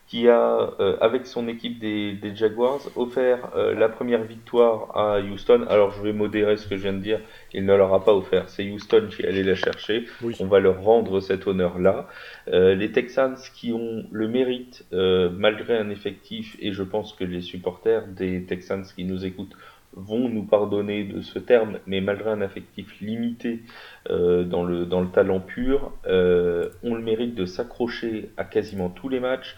qui 0.08 0.30
a, 0.30 0.72
euh, 0.80 0.98
avec 1.02 1.26
son 1.26 1.48
équipe 1.48 1.80
des, 1.80 2.14
des 2.14 2.36
Jaguars, 2.36 2.82
offert 2.96 3.50
euh, 3.56 3.74
la 3.74 3.90
première 3.90 4.24
victoire 4.24 4.96
à 4.96 5.20
Houston. 5.20 5.66
Alors 5.68 5.92
je 5.92 6.02
vais 6.04 6.14
modérer 6.14 6.58
ce 6.58 6.68
que 6.68 6.78
je 6.78 6.84
viens 6.84 6.94
de 6.94 7.00
dire, 7.00 7.20
il 7.54 7.66
ne 7.66 7.76
leur 7.76 7.94
a 7.94 8.04
pas 8.04 8.14
offert, 8.14 8.48
c'est 8.48 8.70
Houston 8.70 9.08
qui 9.10 9.26
allait 9.26 9.44
la 9.44 9.56
chercher. 9.56 10.06
Oui. 10.22 10.36
On 10.40 10.46
va 10.46 10.60
leur 10.60 10.84
rendre 10.84 11.20
cet 11.22 11.48
honneur-là. 11.48 12.08
Euh, 12.50 12.76
les 12.76 12.92
Texans 12.92 13.36
qui 13.56 13.74
ont 13.74 14.06
le 14.12 14.28
mérite, 14.28 14.86
euh, 14.94 15.30
malgré 15.36 15.78
un 15.78 15.90
effectif, 15.90 16.56
et 16.60 16.72
je 16.72 16.84
pense 16.84 17.14
que 17.14 17.24
les 17.24 17.42
supporters 17.42 18.06
des 18.08 18.44
Texans 18.44 18.84
qui 18.96 19.06
nous 19.06 19.26
écoutent 19.26 19.56
vont 19.96 20.28
nous 20.30 20.44
pardonner 20.44 21.06
de 21.06 21.22
ce 21.22 21.40
terme, 21.40 21.80
mais 21.88 22.02
malgré 22.02 22.30
un 22.30 22.42
effectif 22.42 23.00
limité 23.00 23.62
euh, 24.10 24.44
dans, 24.44 24.64
le, 24.64 24.86
dans 24.86 25.02
le 25.02 25.08
talent 25.08 25.40
pur, 25.40 25.94
euh, 26.06 26.70
ont 26.84 26.96
le 26.96 27.02
mérite 27.02 27.34
de 27.34 27.46
s'accrocher 27.46 28.30
à 28.38 28.44
quasiment 28.44 28.90
tous 28.90 29.10
les 29.10 29.20
matchs. 29.20 29.56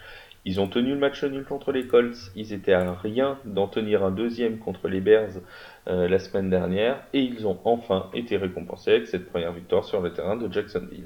Ils 0.48 0.60
ont 0.60 0.66
tenu 0.66 0.92
le 0.92 0.96
match 0.96 1.22
nul 1.24 1.44
contre 1.44 1.72
les 1.72 1.86
Colts, 1.86 2.32
ils 2.34 2.54
étaient 2.54 2.72
à 2.72 2.94
rien 2.94 3.36
d'en 3.44 3.68
tenir 3.68 4.02
un 4.02 4.10
deuxième 4.10 4.56
contre 4.56 4.88
les 4.88 5.02
Bears 5.02 5.42
euh, 5.88 6.08
la 6.08 6.18
semaine 6.18 6.48
dernière, 6.48 7.02
et 7.12 7.20
ils 7.20 7.46
ont 7.46 7.58
enfin 7.64 8.08
été 8.14 8.38
récompensés 8.38 8.92
avec 8.92 9.08
cette 9.08 9.28
première 9.28 9.52
victoire 9.52 9.84
sur 9.84 10.00
le 10.00 10.10
terrain 10.10 10.36
de 10.36 10.50
Jacksonville. 10.50 11.04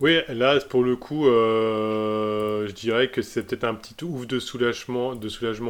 Oui, 0.00 0.18
là, 0.28 0.58
pour 0.68 0.82
le 0.82 0.96
coup, 0.96 1.28
euh, 1.28 2.66
je 2.66 2.72
dirais 2.72 3.08
que 3.10 3.22
c'est 3.22 3.44
peut-être 3.44 3.62
un 3.62 3.74
petit 3.74 4.04
ouf 4.04 4.26
de 4.26 4.40
soulagement, 4.40 5.14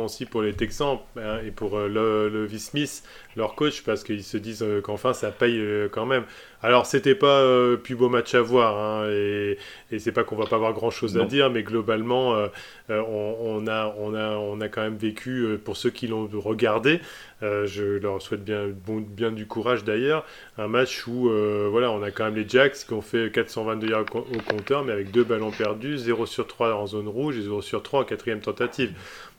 aussi 0.03 0.25
pour 0.25 0.41
les 0.41 0.55
Texans 0.55 0.99
hein, 1.19 1.41
et 1.47 1.51
pour 1.51 1.77
euh, 1.77 1.89
le, 1.89 2.31
Levis 2.31 2.61
Smith, 2.61 3.05
leur 3.37 3.55
coach, 3.55 3.83
parce 3.83 4.03
qu'ils 4.05 4.25
se 4.25 4.37
disent 4.37 4.63
euh, 4.63 4.81
qu'enfin 4.81 5.13
ça 5.13 5.31
paye 5.31 5.59
euh, 5.59 5.89
quand 5.91 6.07
même. 6.07 6.25
Alors, 6.63 6.87
c'était 6.87 7.15
pas 7.15 7.41
euh, 7.43 7.77
plus 7.77 7.95
beau 7.95 8.09
match 8.09 8.35
à 8.35 8.41
voir, 8.43 8.77
hein, 8.79 9.09
et, 9.11 9.59
et 9.93 9.99
c'est 9.99 10.11
pas 10.11 10.25
qu'on 10.25 10.37
va 10.37 10.47
pas 10.47 10.57
avoir 10.57 10.73
grand-chose 10.73 11.17
à 11.17 11.21
Non. 11.21 11.27
dire, 11.27 11.51
mais 11.51 11.63
globalement, 11.63 12.35
euh, 12.35 12.49
on, 12.89 13.37
on 13.41 13.67
a, 13.69 13.95
on, 13.99 14.15
a, 14.15 14.31
on 14.37 14.61
a 14.61 14.69
quand 14.69 14.81
même 14.83 14.97
vécu, 14.97 15.59
pour 15.65 15.77
ceux 15.77 15.91
qui 15.91 16.07
l'ont 16.09 16.29
regardé, 16.35 17.01
je 17.43 17.99
leur 17.99 18.21
souhaite 18.23 18.43
bien, 18.45 18.69
bon, 18.87 19.01
bien 19.07 19.31
du 19.31 19.47
courage 19.47 19.85
d'ailleurs, 19.85 20.25
un 20.59 20.67
match 20.69 21.07
où 21.07 21.31
voilà, 21.71 21.91
on 21.93 22.03
a 22.03 22.11
quand 22.11 22.25
même 22.25 22.37
les 22.37 22.49
Jacks 22.49 22.73
qui 22.87 22.93
ont 22.95 23.03
fait 23.03 23.31
422 23.33 23.89
yards 23.89 24.07
au 24.15 24.19
au 24.21 24.41
compteur, 24.51 24.83
mais 24.85 24.93
avec 24.93 25.11
deux 25.11 25.25
ballons 25.25 25.51
perdus, 25.51 25.99
0 25.99 26.27
sur 26.27 26.47
3 26.47 26.75
en 26.75 26.87
zone 26.87 27.09
rouge 27.09 27.37
et 27.39 27.43
0 27.43 27.63
sur 27.63 27.83
3 27.83 28.01
en 28.01 28.05
quatrième 28.05 28.41
tentative. 28.41 28.93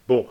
Bon, 0.08 0.28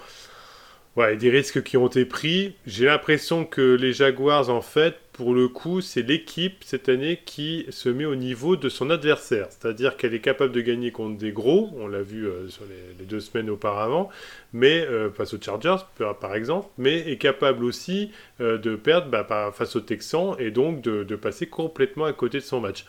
ouais, 0.96 1.16
des 1.16 1.30
risques 1.30 1.62
qui 1.62 1.76
ont 1.76 1.86
été 1.86 2.04
pris. 2.04 2.54
J'ai 2.66 2.86
l'impression 2.86 3.44
que 3.44 3.74
les 3.74 3.92
Jaguars, 3.92 4.50
en 4.50 4.62
fait, 4.62 4.96
pour 5.12 5.34
le 5.34 5.48
coup, 5.48 5.80
c'est 5.80 6.02
l'équipe 6.02 6.62
cette 6.64 6.88
année 6.88 7.20
qui 7.24 7.66
se 7.70 7.88
met 7.88 8.04
au 8.04 8.16
niveau 8.16 8.56
de 8.56 8.68
son 8.68 8.90
adversaire. 8.90 9.46
C'est-à-dire 9.50 9.96
qu'elle 9.96 10.14
est 10.14 10.20
capable 10.20 10.52
de 10.52 10.60
gagner 10.60 10.90
contre 10.90 11.16
des 11.16 11.32
gros, 11.32 11.70
on 11.78 11.86
l'a 11.86 12.02
vu 12.02 12.26
euh, 12.26 12.48
sur 12.48 12.64
les, 12.98 13.04
deux 13.04 13.20
semaines 13.20 13.48
auparavant, 13.48 14.10
mais 14.52 14.80
euh, 14.80 15.10
face 15.10 15.32
aux 15.32 15.40
Chargers, 15.40 15.84
par 16.20 16.34
exemple, 16.34 16.68
mais 16.76 17.10
est 17.10 17.18
capable 17.18 17.64
aussi 17.64 18.10
euh, 18.40 18.58
de 18.58 18.76
perdre 18.76 19.08
bah, 19.08 19.52
face 19.54 19.76
aux 19.76 19.80
Texans 19.80 20.34
et 20.38 20.50
donc 20.50 20.82
de 20.82 21.16
passer 21.16 21.46
complètement 21.46 22.04
à 22.04 22.12
côté 22.12 22.38
de 22.38 22.44
son 22.44 22.60
match. 22.60 22.84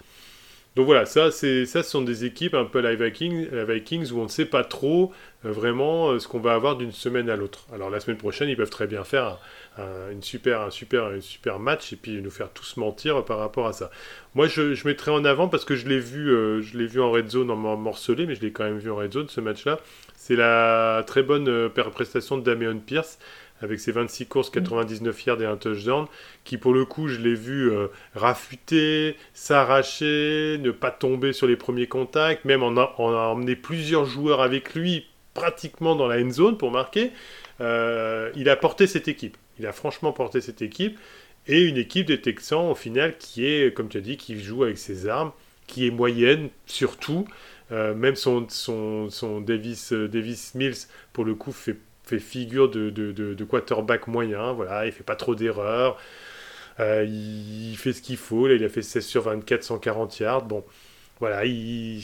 Donc 0.77 0.85
voilà, 0.85 1.07
ça, 1.07 1.31
ça 1.31 1.65
ce 1.65 1.81
sont 1.81 2.03
des 2.03 2.23
équipes 2.23 2.53
un 2.53 2.65
peu 2.65 2.81
la 2.81 2.93
Vikings, 2.93 3.47
Vikings 3.51 4.11
où 4.11 4.19
on 4.19 4.25
ne 4.25 4.29
sait 4.29 4.45
pas 4.45 4.63
trop 4.63 5.11
euh, 5.43 5.51
vraiment 5.51 6.11
euh, 6.11 6.19
ce 6.19 6.27
qu'on 6.27 6.39
va 6.39 6.53
avoir 6.53 6.75
d'une 6.75 6.91
semaine 6.91 7.31
à 7.31 7.35
l'autre. 7.35 7.65
Alors 7.73 7.89
la 7.89 7.99
semaine 7.99 8.17
prochaine, 8.17 8.47
ils 8.47 8.55
peuvent 8.55 8.69
très 8.69 8.85
bien 8.85 9.03
faire 9.03 9.39
un, 9.79 10.21
super, 10.21 10.61
un 10.61 10.69
super, 10.69 11.05
un 11.05 11.19
super 11.19 11.57
match 11.57 11.93
et 11.93 11.95
puis 11.95 12.21
nous 12.21 12.29
faire 12.29 12.51
tous 12.51 12.77
mentir 12.77 13.25
par 13.25 13.39
rapport 13.39 13.65
à 13.65 13.73
ça. 13.73 13.89
Moi, 14.35 14.47
je, 14.47 14.75
je 14.75 14.87
mettrai 14.87 15.09
en 15.09 15.25
avant 15.25 15.47
parce 15.47 15.65
que 15.65 15.75
je 15.75 15.87
l'ai 15.89 15.99
vu, 15.99 16.29
euh, 16.29 16.59
vu 16.61 17.01
en 17.01 17.09
red 17.09 17.27
zone 17.27 17.49
en 17.49 17.55
mor- 17.55 17.77
morcelé, 17.77 18.27
mais 18.27 18.35
je 18.35 18.41
l'ai 18.41 18.51
quand 18.51 18.63
même 18.63 18.77
vu 18.77 18.91
en 18.91 18.97
red 18.97 19.11
zone 19.11 19.29
ce 19.29 19.41
match-là. 19.41 19.79
C'est 20.15 20.35
la 20.35 21.03
très 21.07 21.23
bonne 21.23 21.69
prestation 21.69 22.37
de 22.37 22.43
Damian 22.43 22.77
Pierce 22.77 23.17
avec 23.61 23.79
ses 23.79 23.91
26 23.91 24.27
courses, 24.27 24.49
99 24.49 25.25
yards 25.25 25.41
et 25.41 25.45
un 25.45 25.57
touchdown, 25.57 26.05
qui 26.43 26.57
pour 26.57 26.73
le 26.73 26.85
coup, 26.85 27.07
je 27.07 27.19
l'ai 27.19 27.33
vu 27.33 27.71
euh, 27.71 27.87
rafuter, 28.15 29.15
s'arracher, 29.33 30.57
ne 30.59 30.71
pas 30.71 30.91
tomber 30.91 31.33
sur 31.33 31.47
les 31.47 31.55
premiers 31.55 31.87
contacts, 31.87 32.45
même 32.45 32.63
en 32.63 32.77
a, 32.77 32.93
en 32.97 33.11
a 33.11 33.27
emmené 33.27 33.55
plusieurs 33.55 34.05
joueurs 34.05 34.41
avec 34.41 34.75
lui 34.75 35.07
pratiquement 35.33 35.95
dans 35.95 36.07
la 36.07 36.21
end 36.21 36.31
zone 36.31 36.57
pour 36.57 36.71
marquer. 36.71 37.11
il 37.59 38.49
a 38.49 38.55
porté 38.55 38.87
cette 38.87 39.07
équipe. 39.07 39.37
Il 39.59 39.65
a 39.65 39.71
franchement 39.71 40.11
porté 40.11 40.41
cette 40.41 40.61
équipe. 40.61 40.97
Et 41.47 41.61
une 41.61 41.77
équipe 41.77 42.07
des 42.07 42.19
Texans, 42.19 42.69
au 42.69 42.75
final, 42.75 43.17
qui 43.17 43.45
est, 43.45 43.73
comme 43.73 43.87
tu 43.87 43.97
as 43.97 44.01
dit, 44.01 44.17
qui 44.17 44.39
joue 44.39 44.63
avec 44.63 44.77
ses 44.77 45.07
armes, 45.07 45.31
qui 45.65 45.87
est 45.87 45.91
moyenne 45.91 46.49
surtout. 46.65 47.25
même 47.71 48.15
son, 48.15 48.47
son, 48.49 49.09
son 49.09 49.41
Davis, 49.41 49.93
Davis 49.93 50.55
Mills, 50.55 50.87
pour 51.13 51.23
le 51.23 51.35
coup, 51.35 51.51
fait, 51.51 51.77
fait 52.07 52.19
figure 52.19 52.69
de, 52.69 52.89
de, 52.89 53.11
de, 53.11 53.43
quarterback 53.43 54.07
moyen. 54.07 54.53
Voilà, 54.53 54.85
il 54.85 54.91
fait 54.91 55.03
pas 55.03 55.15
trop 55.15 55.35
d'erreurs. 55.35 55.97
il 56.79 57.75
fait 57.77 57.93
ce 57.93 58.01
qu'il 58.01 58.17
faut. 58.17 58.47
Il 58.49 58.63
a 58.63 58.69
fait 58.69 58.81
16 58.81 59.05
sur 59.05 59.23
24, 59.23 59.63
140 59.63 60.19
yards. 60.19 60.43
Bon, 60.43 60.63
voilà, 61.19 61.45
il, 61.45 62.01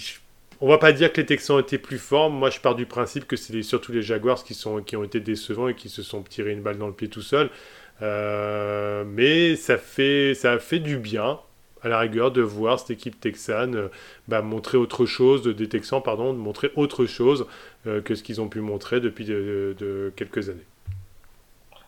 on 0.61 0.67
va 0.69 0.77
pas 0.77 0.93
dire 0.93 1.11
que 1.11 1.19
les 1.19 1.25
Texans 1.25 1.59
étaient 1.59 1.77
plus 1.77 1.97
forts. 1.97 2.29
Moi, 2.29 2.49
je 2.49 2.59
pars 2.61 2.73
du 2.73 2.85
principe 2.85 3.27
que 3.27 3.35
c'est 3.35 3.61
surtout 3.63 3.91
les 3.91 4.01
Jaguars 4.01 4.43
qui, 4.43 4.53
sont, 4.53 4.81
qui 4.81 4.95
ont 4.95 5.03
été 5.03 5.19
décevants 5.19 5.67
et 5.67 5.75
qui 5.75 5.89
se 5.89 6.01
sont 6.01 6.23
tirés 6.23 6.51
une 6.51 6.61
balle 6.61 6.77
dans 6.77 6.87
le 6.87 6.93
pied 6.93 7.09
tout 7.09 7.21
seul. 7.21 7.49
Euh, 8.01 9.03
mais 9.05 9.57
ça 9.57 9.77
fait, 9.77 10.33
ça 10.35 10.53
a 10.53 10.59
fait 10.59 10.79
du 10.79 10.97
bien, 10.97 11.39
à 11.83 11.89
la 11.89 11.99
rigueur, 11.99 12.31
de 12.31 12.41
voir 12.41 12.79
cette 12.79 12.91
équipe 12.91 13.19
texane 13.19 13.75
euh, 13.75 13.87
bah, 14.27 14.41
montrer 14.41 14.77
autre 14.77 15.05
chose, 15.05 15.43
des 15.43 15.67
Texans, 15.67 16.01
pardon, 16.03 16.33
de 16.33 16.39
montrer 16.39 16.71
autre 16.75 17.05
chose 17.05 17.45
euh, 17.87 18.01
que 18.01 18.15
ce 18.15 18.23
qu'ils 18.23 18.41
ont 18.41 18.47
pu 18.47 18.61
montrer 18.61 18.99
depuis 18.99 19.25
de 19.25 20.13
quelques 20.15 20.49
années. 20.49 20.65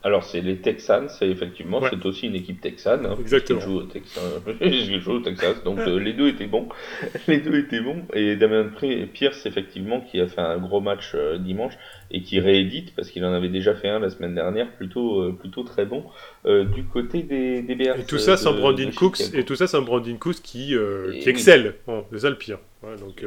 Alors, 0.06 0.24
c'est 0.24 0.42
les 0.42 0.58
Texans, 0.58 1.10
c'est 1.10 1.28
effectivement, 1.28 1.82
c'est 1.90 2.06
aussi 2.06 2.28
une 2.28 2.36
équipe 2.36 2.62
texane. 2.62 3.08
Hein, 3.08 3.16
Exactement. 3.20 3.60
Joue 3.60 3.78
au 3.80 3.84
Texas, 3.86 4.22
joue 5.00 5.14
au 5.14 5.20
Texas, 5.20 5.64
donc 5.64 5.80
euh, 5.80 5.98
les 5.98 6.14
deux 6.14 6.28
étaient 6.28 6.46
bons. 6.46 6.70
les 7.28 7.40
deux 7.40 7.58
étaient 7.58 7.80
bons. 7.80 8.04
Et 8.14 8.36
Damien 8.36 8.70
Pierce, 9.12 9.48
effectivement, 9.48 10.02
qui 10.02 10.22
a 10.22 10.28
fait 10.28 10.42
un 10.42 10.60
gros 10.60 10.80
match 10.80 11.14
euh, 11.16 11.40
dimanche 11.40 11.74
et 12.12 12.22
qui 12.22 12.40
réédite, 12.40 12.94
parce 12.96 13.10
qu'il 13.10 13.26
en 13.26 13.34
avait 13.34 13.50
déjà 13.50 13.74
fait 13.74 13.90
un 13.90 13.98
la 13.98 14.12
semaine 14.12 14.36
dernière, 14.36 14.72
plutôt, 14.74 15.22
euh, 15.22 15.32
plutôt 15.32 15.64
très 15.64 15.88
bon, 15.88 16.04
du 16.46 16.84
côté 16.84 17.24
des, 17.24 17.64
des. 17.64 17.74
Et 17.74 18.06
tout 18.08 18.20
ça 18.20 18.38
sans 18.38 18.54
Brandon 18.54 18.92
Cooks, 18.96 19.34
et 19.34 19.44
tout 19.44 19.56
ça 19.56 19.66
sans 19.66 19.82
Brandon 19.82 20.18
Cooks 20.18 20.44
qui, 20.44 20.76
qui 21.20 21.30
excelle. 21.30 21.78
C'est 22.12 22.20
ça 22.20 22.30
le 22.30 22.38
pire. 22.38 22.60
donc, 22.84 23.26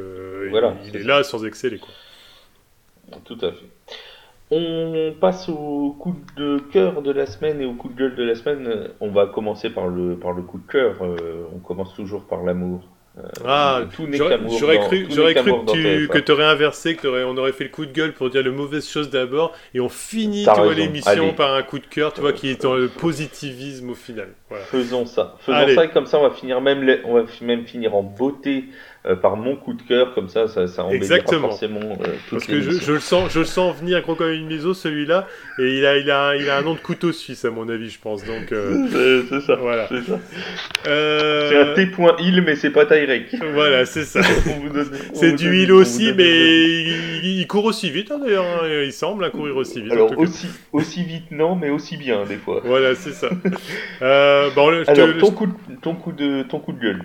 voilà, 0.50 0.76
il, 0.84 0.90
il 0.90 1.00
est 1.00 1.04
là 1.04 1.24
sans 1.24 1.44
exceller, 1.44 1.78
quoi. 1.78 1.90
Tout 3.24 3.38
à 3.42 3.50
fait. 3.50 3.66
On 4.50 5.12
passe 5.20 5.48
au 5.48 5.94
coup 5.98 6.14
de 6.36 6.58
cœur 6.72 7.02
de 7.02 7.10
la 7.10 7.26
semaine 7.26 7.60
et 7.60 7.66
au 7.66 7.74
coup 7.74 7.88
de 7.88 7.94
gueule 7.94 8.14
de 8.14 8.24
la 8.24 8.34
semaine. 8.34 8.88
On 9.00 9.10
va 9.10 9.26
commencer 9.26 9.68
par 9.68 9.88
le, 9.88 10.16
par 10.16 10.32
le 10.32 10.42
coup 10.42 10.58
de 10.58 10.70
cœur. 10.70 10.96
Euh, 11.02 11.44
on 11.54 11.58
commence 11.58 11.94
toujours 11.94 12.24
par 12.24 12.42
l'amour. 12.42 12.82
Euh, 13.18 13.22
ah, 13.44 13.80
j'aurais 14.12 14.78
cru, 14.78 15.06
j'aurais 15.10 15.34
cru 15.34 16.08
que 16.08 16.18
tu 16.18 16.32
aurais 16.32 16.44
inversé, 16.44 16.94
que 16.94 17.08
aurais, 17.08 17.24
on 17.24 17.36
aurait 17.36 17.52
fait 17.52 17.64
le 17.64 17.70
coup 17.70 17.84
de 17.84 17.90
gueule 17.90 18.12
pour 18.12 18.30
dire 18.30 18.44
le 18.44 18.52
mauvaises 18.52 18.88
choses 18.88 19.10
d'abord, 19.10 19.54
et 19.74 19.80
on 19.80 19.88
finit 19.88 20.46
l'émission 20.76 21.32
par 21.32 21.54
un 21.54 21.62
coup 21.62 21.80
de 21.80 21.86
cœur, 21.86 22.12
tu 22.12 22.20
vois, 22.20 22.32
qui 22.32 22.48
est 22.48 22.62
dans 22.62 22.76
le 22.76 22.86
positivisme 22.88 23.90
au 23.90 23.94
final. 23.94 24.28
Faisons 24.66 25.04
ça, 25.04 25.34
faisons 25.40 25.74
ça, 25.74 25.84
et 25.84 25.88
comme 25.88 26.06
ça 26.06 26.20
on 26.20 26.22
va 26.22 26.30
finir 26.30 26.60
même, 26.60 26.86
on 27.04 27.14
va 27.14 27.24
même 27.42 27.64
finir 27.66 27.96
en 27.96 28.02
beauté 28.04 28.66
euh, 29.08 29.16
par 29.16 29.36
mon 29.36 29.56
coup 29.56 29.72
de 29.72 29.80
cœur, 29.80 30.12
comme 30.14 30.28
ça, 30.28 30.48
ça, 30.48 30.66
ça 30.66 30.86
Exactement. 30.90 31.48
forcément 31.48 31.80
euh, 31.80 32.12
Parce 32.30 32.44
que 32.44 32.60
je, 32.60 32.72
je, 32.72 32.92
le 32.92 33.00
sens, 33.00 33.32
je 33.32 33.38
le 33.38 33.46
sens 33.46 33.74
venir 33.76 34.02
gros 34.02 34.14
comme 34.14 34.30
une 34.30 34.46
miso 34.46 34.74
celui-là, 34.74 35.26
et 35.58 35.78
il 35.78 35.86
a, 35.86 35.96
il, 35.96 36.10
a, 36.10 36.36
il 36.36 36.50
a 36.50 36.58
un 36.58 36.62
nom 36.62 36.74
de 36.74 36.78
couteau 36.78 37.12
suisse, 37.12 37.42
à 37.46 37.50
mon 37.50 37.70
avis, 37.70 37.88
je 37.88 37.98
pense. 37.98 38.22
Donc, 38.24 38.52
euh, 38.52 39.22
c'est 39.30 39.40
ça. 39.40 39.54
Voilà. 39.54 39.88
C'est. 39.88 40.02
C'est 40.84 41.58
un 41.58 41.74
T.il, 41.74 42.42
mais 42.42 42.54
c'est 42.54 42.70
pas 42.70 42.84
Tyrek. 42.84 43.34
Voilà, 43.54 43.86
c'est 43.86 44.04
ça. 44.04 44.20
c'est 45.14 45.32
du 45.32 45.62
il 45.62 45.72
aussi, 45.72 46.12
mais 46.12 46.82
il, 47.22 47.46
court 47.46 47.64
aussi 47.64 47.88
vite, 47.88 48.10
hein, 48.10 48.18
d'ailleurs. 48.22 48.44
Hein. 48.44 48.68
Il 48.84 48.92
semble 48.92 49.24
hein, 49.24 49.30
courir 49.30 49.56
aussi 49.56 49.80
vite. 49.80 49.92
Alors, 49.92 50.18
aussi, 50.18 50.48
aussi 50.72 51.02
vite, 51.02 51.30
non, 51.30 51.56
mais 51.56 51.70
aussi 51.70 51.96
bien, 51.96 52.26
des 52.26 52.36
fois. 52.36 52.60
Voilà, 52.62 52.94
c'est 52.94 53.12
ça. 53.12 53.30
bon, 54.54 54.84
Alors, 54.86 55.16
ton, 55.18 55.30
coup 55.30 55.46
de, 55.46 55.52
ton, 55.80 55.94
coup 55.94 56.12
de, 56.12 56.42
ton 56.42 56.58
coup 56.58 56.72
de 56.72 56.80
gueule, 56.80 57.02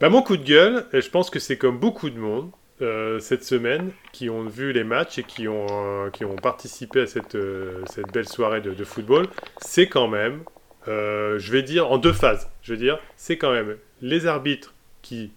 bah, 0.00 0.08
mon 0.08 0.22
coup 0.22 0.36
de 0.36 0.44
gueule, 0.44 0.86
et 0.92 1.00
je 1.00 1.10
pense 1.10 1.30
que 1.30 1.38
c'est 1.38 1.56
comme 1.56 1.78
beaucoup 1.78 2.10
de 2.10 2.18
monde 2.18 2.50
euh, 2.82 3.18
cette 3.20 3.44
semaine 3.44 3.92
qui 4.12 4.28
ont 4.28 4.44
vu 4.44 4.72
les 4.72 4.84
matchs 4.84 5.18
et 5.18 5.22
qui 5.22 5.48
ont, 5.48 5.66
euh, 5.70 6.10
qui 6.10 6.26
ont 6.26 6.36
participé 6.36 7.00
à 7.00 7.06
cette, 7.06 7.34
euh, 7.34 7.82
cette 7.90 8.12
belle 8.12 8.28
soirée 8.28 8.60
de, 8.60 8.84
football, 8.84 9.28
c'est 9.58 9.88
quand 9.88 10.08
même, 10.08 10.42
je 10.86 11.52
vais 11.52 11.62
dire 11.62 11.90
en 11.90 11.96
deux 11.96 12.12
phases, 12.12 12.50
je 12.62 12.72
veux 12.72 12.78
dire, 12.78 12.98
c'est 13.16 13.38
quand 13.38 13.52
même 13.52 13.76
les 14.02 14.26
arbitres 14.26 14.74
qui 15.00 15.32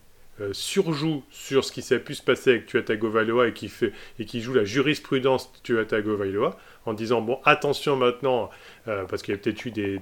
surjouent 0.52 1.24
sur 1.32 1.64
ce 1.64 1.72
qui 1.72 1.82
s'est 1.82 2.00
pu 2.00 2.16
se 2.16 2.24
passer 2.24 2.52
avec 2.52 2.66
Tua 2.66 2.82
Tagovailoa 2.82 3.48
et 3.48 3.54
qui, 3.54 3.70
fait, 3.70 3.92
et 4.20 4.26
qui 4.26 4.42
joue 4.42 4.54
la 4.54 4.66
jurisprudence 4.66 5.52
Tua 5.64 5.86
Tagovailoa 5.86 6.58
en 6.86 6.94
disant 6.94 7.22
bon 7.22 7.40
attention 7.46 7.96
maintenant 7.96 8.50
parce 8.86 9.22
qu'il 9.22 9.34
y 9.34 9.38
a 9.38 9.40
peut-être 9.40 9.66
eu 9.66 9.72
des, 9.72 10.00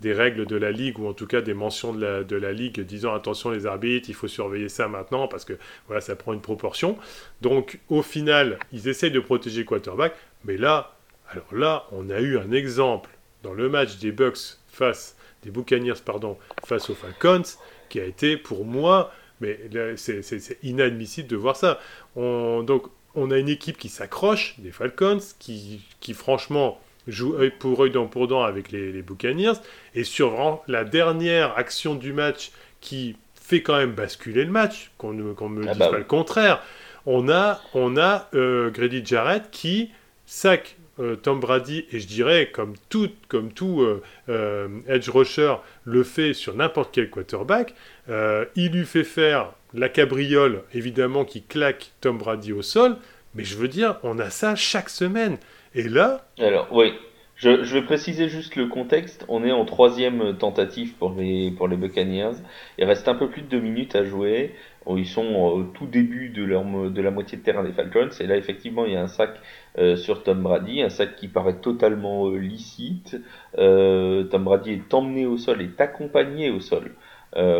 des 0.00 0.12
règles 0.12 0.44
de 0.44 0.56
la 0.56 0.70
Ligue, 0.70 0.98
ou 0.98 1.08
en 1.08 1.14
tout 1.14 1.26
cas 1.26 1.40
des 1.40 1.54
mentions 1.54 1.94
de 1.94 2.00
la, 2.04 2.24
de 2.24 2.36
la 2.36 2.52
Ligue 2.52 2.80
disant 2.80 3.14
attention 3.14 3.50
les 3.50 3.66
arbitres, 3.66 4.10
il 4.10 4.14
faut 4.14 4.28
surveiller 4.28 4.68
ça 4.68 4.86
maintenant, 4.86 5.28
parce 5.28 5.44
que 5.44 5.54
voilà, 5.86 6.02
ça 6.02 6.14
prend 6.14 6.34
une 6.34 6.42
proportion. 6.42 6.98
Donc 7.40 7.80
au 7.88 8.02
final, 8.02 8.58
ils 8.70 8.88
essayent 8.88 9.10
de 9.10 9.20
protéger 9.20 9.64
quarterback, 9.64 10.14
mais 10.44 10.58
là, 10.58 10.96
alors 11.30 11.54
là, 11.54 11.86
on 11.90 12.10
a 12.10 12.20
eu 12.20 12.38
un 12.38 12.52
exemple 12.52 13.10
dans 13.42 13.54
le 13.54 13.68
match 13.70 13.96
des 13.96 14.12
Bucks 14.12 14.58
face, 14.68 15.16
des 15.42 15.50
Buccaneers, 15.50 16.00
pardon, 16.04 16.36
face 16.66 16.90
aux 16.90 16.94
Falcons, 16.94 17.42
qui 17.88 17.98
a 17.98 18.04
été 18.04 18.36
pour 18.36 18.66
moi, 18.66 19.10
mais 19.44 19.96
c'est 19.96 20.58
inadmissible 20.62 21.28
de 21.28 21.36
voir 21.36 21.56
ça. 21.56 21.78
On, 22.16 22.62
donc 22.62 22.86
on 23.14 23.30
a 23.30 23.38
une 23.38 23.48
équipe 23.48 23.78
qui 23.78 23.88
s'accroche, 23.88 24.56
des 24.58 24.70
Falcons, 24.70 25.20
qui, 25.38 25.80
qui 26.00 26.14
franchement 26.14 26.80
joue 27.06 27.36
œil 27.36 27.52
pour 27.58 27.82
œil, 27.82 27.90
dent 27.90 28.06
pour 28.06 28.28
dent 28.28 28.42
avec 28.42 28.72
les, 28.72 28.92
les 28.92 29.02
Buccaneers. 29.02 29.60
Et 29.94 30.04
sur 30.04 30.62
la 30.66 30.84
dernière 30.84 31.56
action 31.56 31.94
du 31.94 32.12
match 32.12 32.50
qui 32.80 33.16
fait 33.34 33.62
quand 33.62 33.76
même 33.76 33.92
basculer 33.92 34.44
le 34.44 34.50
match, 34.50 34.90
qu'on 34.98 35.12
ne 35.12 35.22
me 35.22 35.34
ah 35.68 35.72
dise 35.72 35.78
bah 35.78 35.90
pas 35.90 35.98
le 35.98 36.04
contraire, 36.04 36.62
on 37.06 37.28
a, 37.28 37.60
on 37.74 37.96
a 37.96 38.28
euh, 38.34 38.70
Grady 38.70 39.04
Jarrett 39.04 39.50
qui 39.50 39.90
sac 40.26 40.76
euh, 40.98 41.16
Tom 41.16 41.40
Brady, 41.40 41.86
et 41.92 42.00
je 42.00 42.06
dirais, 42.06 42.50
comme 42.52 42.74
tout, 42.88 43.10
comme 43.28 43.52
tout 43.52 43.82
euh, 44.28 44.68
edge 44.88 45.08
rusher 45.08 45.56
le 45.84 46.02
fait 46.02 46.34
sur 46.34 46.54
n'importe 46.54 46.90
quel 46.92 47.10
quarterback, 47.10 47.74
il 48.08 48.70
lui 48.72 48.84
fait 48.84 49.04
faire 49.04 49.52
la 49.72 49.88
cabriole, 49.88 50.62
évidemment, 50.72 51.24
qui 51.24 51.42
claque 51.42 51.92
Tom 52.00 52.18
Brady 52.18 52.52
au 52.52 52.62
sol, 52.62 52.96
mais 53.34 53.44
je 53.44 53.56
veux 53.56 53.68
dire, 53.68 53.98
on 54.02 54.18
a 54.18 54.30
ça 54.30 54.54
chaque 54.54 54.88
semaine. 54.88 55.38
Et 55.74 55.82
là. 55.82 56.26
Alors, 56.38 56.68
oui. 56.70 56.92
Je, 57.36 57.74
vais 57.74 57.82
préciser 57.82 58.28
juste 58.28 58.54
le 58.54 58.68
contexte. 58.68 59.24
On 59.28 59.44
est 59.44 59.50
en 59.50 59.64
troisième 59.64 60.36
tentative 60.38 60.94
pour 60.94 61.12
les, 61.12 61.50
pour 61.50 61.66
les 61.66 61.76
Buccaneers. 61.76 62.36
Il 62.78 62.84
reste 62.84 63.08
un 63.08 63.14
peu 63.14 63.28
plus 63.28 63.42
de 63.42 63.48
deux 63.48 63.60
minutes 63.60 63.96
à 63.96 64.04
jouer. 64.04 64.54
Ils 64.88 65.06
sont 65.06 65.34
au 65.34 65.62
tout 65.62 65.86
début 65.86 66.28
de, 66.28 66.44
leur, 66.44 66.64
de 66.64 67.02
la 67.02 67.10
moitié 67.10 67.38
de 67.38 67.42
terrain 67.42 67.62
des 67.62 67.72
Falcons. 67.72 68.10
Et 68.20 68.26
là, 68.26 68.36
effectivement, 68.36 68.84
il 68.84 68.92
y 68.92 68.96
a 68.96 69.02
un 69.02 69.08
sac 69.08 69.30
euh, 69.78 69.96
sur 69.96 70.22
Tom 70.22 70.42
Brady. 70.42 70.82
Un 70.82 70.90
sac 70.90 71.16
qui 71.16 71.28
paraît 71.28 71.60
totalement 71.60 72.28
euh, 72.28 72.36
licite. 72.36 73.16
Euh, 73.58 74.24
Tom 74.24 74.44
Brady 74.44 74.72
est 74.72 74.94
emmené 74.94 75.26
au 75.26 75.38
sol, 75.38 75.62
est 75.62 75.80
accompagné 75.80 76.50
au 76.50 76.60
sol. 76.60 76.92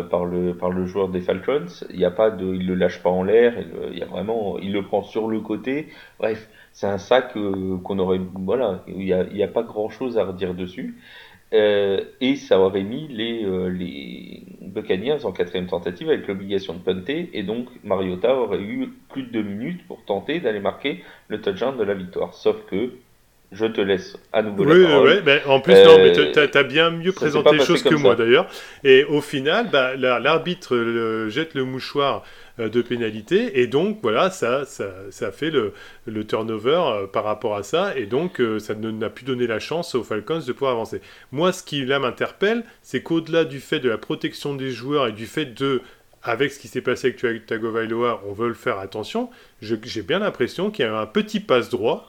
par 0.09 0.23
le 0.25 0.53
par 0.55 0.69
le 0.71 0.85
joueur 0.85 1.09
des 1.09 1.19
Falcons, 1.19 1.73
il 1.89 1.99
y 1.99 2.05
a 2.05 2.11
pas 2.11 2.29
de, 2.31 2.45
il 2.55 2.65
le 2.65 2.75
lâche 2.75 3.03
pas 3.03 3.09
en 3.09 3.23
l'air, 3.23 3.53
il, 3.91 3.97
y 3.97 4.03
a 4.03 4.05
vraiment, 4.05 4.57
il 4.57 4.71
le 4.71 4.83
prend 4.83 5.03
sur 5.03 5.27
le 5.27 5.41
côté. 5.41 5.89
Bref, 6.17 6.47
c'est 6.75 6.87
un 6.87 6.97
sac 6.97 7.37
euh, 7.37 7.77
qu'on 7.85 7.99
aurait, 7.99 8.19
voilà, 8.33 8.83
il 8.87 8.97
n'y 8.97 9.43
a, 9.43 9.47
pas 9.47 9.63
grand 9.63 9.87
chose 9.87 10.17
à 10.17 10.25
redire 10.25 10.53
dessus. 10.53 10.97
Euh, 11.53 12.03
et 12.21 12.35
ça 12.35 12.59
aurait 12.59 12.83
mis 12.83 13.07
les, 13.07 13.43
euh, 13.45 13.67
les 13.69 14.43
Buccaneers 14.61 15.25
en 15.25 15.31
quatrième 15.31 15.67
tentative 15.67 16.09
avec 16.09 16.27
l'obligation 16.27 16.73
de 16.73 16.79
punter. 16.79 17.29
Et 17.33 17.43
donc 17.43 17.69
Mariota 17.83 18.35
aurait 18.35 18.61
eu 18.61 18.89
plus 19.09 19.23
de 19.23 19.29
deux 19.29 19.43
minutes 19.43 19.85
pour 19.87 20.03
tenter 20.05 20.39
d'aller 20.39 20.59
marquer 20.59 21.03
le 21.27 21.41
touchdown 21.41 21.77
de 21.77 21.83
la 21.83 21.93
victoire. 21.93 22.33
Sauf 22.33 22.65
que 22.65 22.93
je 23.51 23.65
te 23.65 23.81
laisse 23.81 24.17
à 24.33 24.41
nouveau 24.41 24.63
la 24.63 24.87
parole. 24.87 25.07
Oui, 25.07 25.21
mais 25.25 25.41
en 25.45 25.59
plus, 25.59 25.73
tu 25.73 26.57
as, 26.57 26.63
bien 26.63 26.89
mieux 26.89 27.11
présenté 27.11 27.57
les 27.57 27.63
choses 27.63 27.83
que 27.83 27.95
moi 27.95 28.15
d'ailleurs. 28.15 28.47
Et 28.83 29.03
au 29.05 29.21
final, 29.21 29.69
bah, 29.71 29.95
l'arbitre 29.95 31.27
jette 31.29 31.53
le 31.53 31.63
mouchoir 31.63 32.23
euh, 32.59 32.69
de 32.69 32.81
pénalité. 32.81 33.59
Et 33.59 33.67
donc, 33.67 33.99
voilà, 34.01 34.29
ça, 34.29 34.63
ça, 34.63 34.85
ça 35.09 35.33
fait 35.33 35.49
le, 35.49 35.73
le 36.05 36.25
turnover 36.25 36.83
euh, 36.85 37.05
par 37.05 37.25
rapport 37.25 37.55
à 37.57 37.63
ça. 37.63 37.97
Et 37.97 38.05
donc, 38.05 38.39
euh, 38.39 38.59
ça 38.59 38.75
n'a 38.75 39.09
plus 39.09 39.25
donné 39.25 39.45
la 39.45 39.59
chance 39.59 39.93
aux 39.93 40.03
Falcons 40.03 40.39
de 40.39 40.53
pouvoir 40.53 40.71
avancer. 40.71 41.01
Moi, 41.33 41.51
ce 41.51 41.63
qui 41.63 41.83
là 41.83 41.99
m'interpelle, 41.99 42.63
c'est 42.81 43.03
qu'au-delà 43.03 43.43
du 43.43 43.59
fait 43.59 43.79
de 43.79 43.89
la 43.89 43.97
protection 43.97 44.55
des 44.55 44.71
joueurs 44.71 45.07
et 45.07 45.11
du 45.11 45.25
fait 45.25 45.47
de 45.47 45.81
avec 46.23 46.51
ce 46.51 46.59
qui 46.59 46.69
s'est 46.69 46.81
passé 46.81 47.13
avec 47.23 47.45
Tagovailoa, 47.45 48.23
on 48.25 48.31
veut 48.31 48.47
le 48.47 48.53
faire 48.53 48.79
attention. 48.79 49.29
J'ai 49.61 50.01
bien 50.01 50.19
l'impression 50.19 50.71
qu'il 50.71 50.85
y 50.85 50.87
a 50.87 50.97
un 50.97 51.05
petit 51.05 51.41
passe 51.41 51.69
droit 51.69 52.07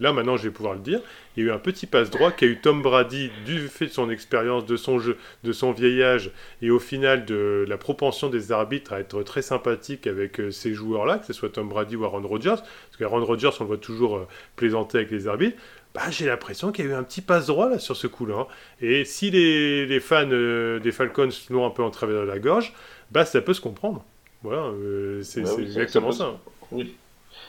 là 0.00 0.12
maintenant 0.12 0.36
je 0.36 0.44
vais 0.44 0.50
pouvoir 0.50 0.74
le 0.74 0.80
dire, 0.80 1.00
il 1.36 1.44
y 1.44 1.46
a 1.46 1.50
eu 1.50 1.52
un 1.54 1.58
petit 1.58 1.86
passe 1.86 2.10
droit 2.10 2.30
qu'a 2.30 2.46
eu 2.46 2.60
Tom 2.60 2.82
Brady 2.82 3.30
du 3.44 3.68
fait 3.68 3.86
de 3.86 3.90
son 3.90 4.10
expérience, 4.10 4.66
de 4.66 4.76
son 4.76 4.98
jeu, 4.98 5.16
de 5.44 5.52
son 5.52 5.72
vieillage 5.72 6.30
et 6.62 6.70
au 6.70 6.78
final 6.78 7.24
de 7.24 7.64
la 7.68 7.76
propension 7.78 8.28
des 8.28 8.52
arbitres 8.52 8.92
à 8.92 9.00
être 9.00 9.22
très 9.22 9.42
sympathique 9.42 10.06
avec 10.06 10.40
euh, 10.40 10.50
ces 10.50 10.74
joueurs-là, 10.74 11.18
que 11.18 11.26
ce 11.26 11.32
soit 11.32 11.50
Tom 11.50 11.68
Brady 11.68 11.96
ou 11.96 12.04
Aaron 12.04 12.26
Rodgers, 12.26 12.56
parce 12.56 12.96
qu'Aaron 12.98 13.24
Rodgers 13.24 13.50
on 13.60 13.64
le 13.64 13.68
voit 13.68 13.78
toujours 13.78 14.16
euh, 14.16 14.28
plaisanter 14.56 14.98
avec 14.98 15.10
les 15.10 15.28
arbitres. 15.28 15.56
bah, 15.94 16.10
j'ai 16.10 16.26
l'impression 16.26 16.72
qu'il 16.72 16.84
y 16.84 16.88
a 16.88 16.90
eu 16.92 16.94
un 16.94 17.02
petit 17.02 17.20
passe-droit 17.22 17.68
là 17.68 17.78
sur 17.78 17.96
ce 17.96 18.06
coup-là. 18.06 18.40
Hein. 18.40 18.46
Et 18.80 19.04
si 19.04 19.30
les, 19.30 19.86
les 19.86 20.00
fans 20.00 20.28
euh, 20.30 20.78
des 20.80 20.92
Falcons 20.92 21.28
l'ont 21.50 21.66
un 21.66 21.70
peu 21.70 21.82
en 21.82 21.90
travers 21.90 22.22
de 22.22 22.26
la 22.26 22.38
gorge, 22.38 22.72
bah, 23.10 23.24
ça 23.24 23.40
peut 23.40 23.54
se 23.54 23.60
comprendre. 23.60 24.04
Voilà, 24.42 24.62
euh, 24.62 25.22
c'est 25.22 25.42
Bah 25.42 25.50
oui, 25.56 25.64
exactement 25.64 26.12
ça 26.12 26.18
ça. 26.18 26.40
Oui, 26.70 26.94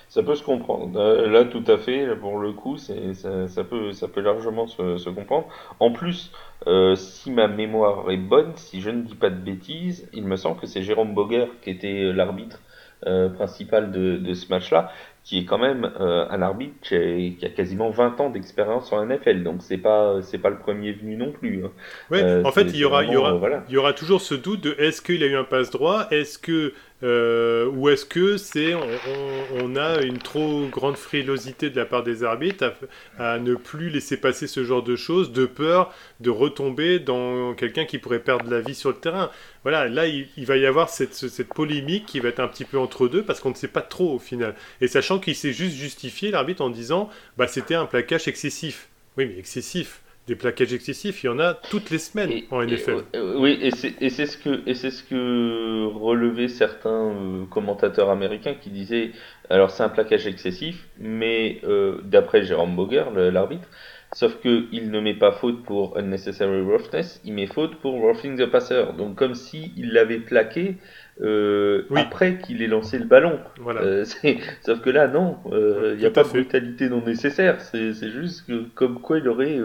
ça 0.09 0.23
peut 0.23 0.35
se 0.35 0.43
comprendre. 0.43 0.99
Euh, 0.99 1.29
Là, 1.29 1.45
tout 1.45 1.63
à 1.67 1.77
fait, 1.77 2.15
pour 2.17 2.39
le 2.39 2.51
coup, 2.53 2.77
c'est, 2.77 3.13
ça, 3.13 3.47
ça 3.47 3.63
peut, 3.63 3.93
ça 3.93 4.07
peut 4.07 4.21
largement 4.21 4.67
se, 4.67 4.97
se 4.97 5.09
comprendre. 5.09 5.47
En 5.79 5.91
plus, 5.91 6.31
euh, 6.67 6.95
si 6.95 7.31
ma 7.31 7.47
mémoire 7.47 8.11
est 8.11 8.17
bonne, 8.17 8.51
si 8.55 8.81
je 8.81 8.89
ne 8.89 9.01
dis 9.03 9.15
pas 9.15 9.29
de 9.29 9.35
bêtises, 9.39 10.09
il 10.13 10.25
me 10.25 10.35
semble 10.35 10.59
que 10.59 10.67
c'est 10.67 10.81
Jérôme 10.83 11.13
Boger 11.13 11.47
qui 11.61 11.69
était 11.69 12.03
euh, 12.05 12.11
l'arbitre 12.13 12.59
euh, 13.07 13.29
principal 13.29 13.91
de, 13.91 14.17
de 14.17 14.33
ce 14.33 14.49
match-là, 14.49 14.91
qui 15.23 15.39
est 15.39 15.45
quand 15.45 15.57
même 15.59 15.89
euh, 16.01 16.27
un 16.29 16.41
arbitre 16.41 16.75
qui 16.81 16.95
a, 16.95 16.99
qui 17.39 17.45
a 17.45 17.49
quasiment 17.49 17.89
20 17.91 18.19
ans 18.19 18.29
d'expérience 18.29 18.91
en 18.91 19.05
NFL. 19.05 19.43
Donc 19.43 19.61
c'est 19.61 19.77
pas, 19.77 20.21
c'est 20.21 20.39
pas 20.39 20.49
le 20.49 20.57
premier 20.59 20.91
venu 20.91 21.15
non 21.15 21.31
plus. 21.31 21.63
hein. 21.65 21.71
Ouais, 22.11 22.23
en 22.43 22.51
fait, 22.51 22.63
il 22.73 22.77
y 22.77 22.83
aura, 22.85 23.03
c'est 23.03 23.07
il 23.07 23.13
y 23.13 23.15
aura, 23.15 23.33
vraiment, 23.33 23.39
voilà. 23.39 23.63
il 23.69 23.73
y 23.73 23.77
aura 23.77 23.93
toujours 23.93 24.21
ce 24.21 24.35
doute 24.35 24.61
de 24.61 24.75
est-ce 24.79 25.01
qu'il 25.01 25.23
a 25.23 25.27
eu 25.27 25.35
un 25.37 25.43
passe 25.45 25.69
droit, 25.71 26.07
est-ce 26.11 26.37
que 26.39 26.73
euh, 27.01 27.67
ou 27.67 27.87
est-ce 27.89 28.05
que 28.05 28.35
c'est 28.37 28.75
on, 28.75 29.75
a 29.75 30.01
une 30.01 30.17
trop 30.17 30.67
grande 30.67 30.97
frilosité 30.97 31.69
de 31.69 31.75
la 31.77 31.85
part 31.85 32.03
des 32.03 32.23
arbitres 32.23 32.73
à, 33.17 33.39
ne 33.39 33.55
plus 33.55 33.89
laisser 33.89 34.17
passer 34.17 34.47
ce 34.47 34.63
genre 34.63 34.83
de 34.83 34.95
choses 34.95 35.31
de 35.31 35.45
peur 35.45 35.93
de 36.19 36.29
retomber 36.29 36.99
dans 36.99 37.53
quelqu'un 37.53 37.85
qui 37.85 37.97
pourrait 37.99 38.19
perdre 38.19 38.49
la 38.49 38.61
vie 38.61 38.75
sur 38.75 38.89
le 38.89 38.95
terrain. 38.97 39.29
Voilà, 39.63 39.87
là 39.87 40.07
il, 40.07 40.27
va 40.45 40.57
y 40.57 40.65
avoir 40.65 40.89
cette, 40.89 41.13
ce- 41.13 41.29
cette 41.29 41.53
polémique 41.53 42.05
qui 42.05 42.19
va 42.19 42.29
être 42.29 42.39
un 42.39 42.47
petit 42.47 42.65
peu 42.65 42.77
entre 42.77 43.07
deux 43.07 43.23
parce 43.23 43.39
qu'on 43.39 43.51
ne 43.51 43.55
sait 43.55 43.67
pas 43.67 43.81
trop 43.81 44.15
au 44.15 44.19
final. 44.19 44.55
Et 44.81 44.87
sachant 44.87 45.19
qu'il 45.19 45.35
s'est 45.35 45.53
juste 45.53 45.75
justifié 45.75 46.31
l'arbitre 46.31 46.61
en 46.61 46.69
disant 46.69 47.09
bah 47.37 47.47
c'était 47.47 47.75
un 47.75 47.85
plaquage 47.85 48.27
excessif. 48.27 48.89
Oui, 49.17 49.25
mais 49.25 49.37
excessif. 49.39 50.01
Des 50.29 50.35
plaquages 50.35 50.73
excessifs, 50.75 51.23
il 51.23 51.25
y 51.25 51.29
en 51.29 51.39
a 51.39 51.55
toutes 51.55 51.89
les 51.89 51.97
semaines 51.97 52.29
Et- 52.31 52.45
en 52.51 52.61
NFL. 52.61 52.97
euh, 53.15 53.33
oui, 53.39 53.57
et 53.61 53.71
c'est 53.71 54.25
ce 54.27 54.37
que 54.37 54.61
et 54.67 54.75
c'est 54.75 54.91
ce 54.91 55.03
que 55.03 55.85
relevaient 55.87 56.47
certains 56.47 57.09
euh, 57.09 57.45
commentateurs 57.49 58.11
américains 58.11 58.53
qui 58.53 58.69
disaient 58.69 59.09
alors 59.49 59.71
c'est 59.71 59.81
un 59.81 59.89
plaquage 59.89 60.27
excessif, 60.27 60.87
mais 60.99 61.59
euh, 61.63 61.97
d'après 62.03 62.43
Jérôme 62.43 62.75
Boger, 62.75 63.05
l'arbitre, 63.31 63.67
sauf 64.13 64.39
que 64.39 64.65
il 64.71 64.91
ne 64.91 64.99
met 64.99 65.15
pas 65.15 65.31
faute 65.31 65.63
pour 65.63 65.97
unnecessary 65.97 66.61
roughness, 66.61 67.19
il 67.25 67.33
met 67.33 67.47
faute 67.47 67.77
pour 67.77 67.93
roughing 67.99 68.37
the 68.37 68.45
passer. 68.45 68.83
Donc 68.99 69.15
comme 69.15 69.33
si 69.33 69.71
il 69.77 69.93
l'avait 69.93 70.19
plaqué 70.19 70.75
euh, 71.21 71.85
Oui. 71.89 72.01
après 72.01 72.37
qu'il 72.37 72.61
ait 72.61 72.67
lancé 72.67 72.99
le 72.99 73.05
ballon. 73.05 73.39
Voilà. 73.59 73.81
Euh, 73.81 74.05
sauf 74.63 74.79
que 74.81 74.91
là, 74.91 75.07
non, 75.07 75.37
euh, 75.51 75.93
il 75.95 75.99
n'y 75.99 76.05
a 76.05 76.11
pas 76.11 76.23
de 76.23 76.29
brutalité 76.29 76.87
non 76.87 77.03
nécessaire. 77.03 77.59
C'est 77.61 77.93
c'est 77.95 78.11
juste 78.11 78.45
que, 78.47 78.65
comme 78.75 79.01
quoi 79.01 79.17
il 79.17 79.27
aurait 79.27 79.57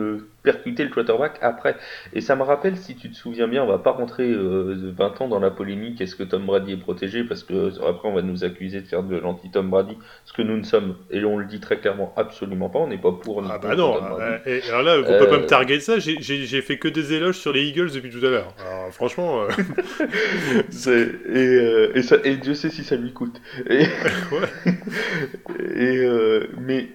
euh, 0.46 0.52
percuté 0.52 0.84
le 0.84 0.90
quarterback 0.90 1.38
après. 1.42 1.76
Et 2.12 2.20
ça 2.20 2.36
me 2.36 2.42
rappelle, 2.42 2.76
si 2.76 2.94
tu 2.96 3.10
te 3.10 3.16
souviens 3.16 3.48
bien, 3.48 3.62
on 3.62 3.66
va 3.66 3.78
pas 3.78 3.92
rentrer 3.92 4.24
euh, 4.30 4.92
20 4.96 5.20
ans 5.22 5.28
dans 5.28 5.40
la 5.40 5.50
polémique, 5.50 6.00
est-ce 6.00 6.16
que 6.16 6.22
Tom 6.22 6.44
Brady 6.46 6.72
est 6.72 6.76
protégé? 6.76 7.24
Parce 7.24 7.42
que 7.44 7.54
euh, 7.54 7.88
après, 7.88 8.08
on 8.08 8.14
va 8.14 8.22
nous 8.22 8.44
accuser 8.44 8.80
de 8.80 8.86
faire 8.86 9.02
de 9.02 9.16
l'anti-Tom 9.16 9.70
Brady, 9.70 9.96
ce 10.24 10.32
que 10.32 10.42
nous 10.42 10.56
ne 10.56 10.62
sommes, 10.64 10.96
et 11.10 11.24
on 11.24 11.38
le 11.38 11.46
dit 11.46 11.60
très 11.60 11.78
clairement, 11.78 12.12
absolument 12.16 12.68
pas. 12.68 12.78
On 12.80 12.88
n'est 12.88 12.98
pas 12.98 13.12
pour 13.12 13.42
Ah 13.50 13.58
bah 13.58 13.74
non, 13.74 13.94
Tom 13.94 14.08
Brady. 14.10 14.22
euh, 14.46 14.60
et 14.60 14.68
alors 14.68 14.82
là, 14.82 14.98
vous 15.00 15.04
Euh, 15.10 15.18
pouvez 15.18 15.30
pas 15.30 15.38
me 15.38 15.46
targuer 15.46 15.76
de 15.76 15.82
ça, 15.82 15.98
j'ai- 15.98 16.62
fait 16.62 16.78
que 16.78 16.88
des 16.88 17.12
éloges 17.12 17.38
sur 17.38 17.52
les 17.52 17.62
Eagles 17.64 17.90
depuis 17.92 18.10
tout 18.10 18.24
à 18.24 18.30
l'heure. 18.30 18.54
Franchement, 18.92 19.42
euh, 19.42 19.48
et, 21.34 21.38
euh, 21.38 21.92
et, 21.94 22.02
ça, 22.02 22.16
et 22.24 22.36
Dieu 22.36 22.54
sait 22.54 22.70
si 22.70 22.84
ça 22.84 22.96
lui 22.96 23.12
coûte. 23.12 23.40
Et, 23.68 23.82
et, 25.76 25.98
euh, 25.98 26.46
mais 26.58 26.88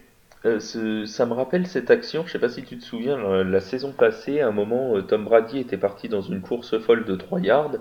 euh, 0.46 0.60
ce- 0.62 1.06
ça 1.06 1.26
me 1.26 1.34
rappelle 1.34 1.68
cette 1.68 1.92
action, 1.92 2.26
je 2.26 2.32
sais 2.32 2.40
pas 2.40 2.48
si 2.50 2.64
tu 2.64 2.78
te 2.78 2.84
souviens, 2.84 3.18
la, 3.18 3.44
la 3.44 3.60
saison 3.60 3.92
passée, 3.94 4.40
à 4.40 4.48
un 4.48 4.52
moment, 4.52 4.96
euh, 4.96 5.02
Tom 5.02 5.26
Brady 5.26 5.60
était 5.60 5.78
parti 5.78 6.08
dans 6.08 6.22
une 6.22 6.42
course 6.42 6.80
folle 6.80 7.04
de 7.06 7.16
3 7.16 7.42
yards 7.42 7.76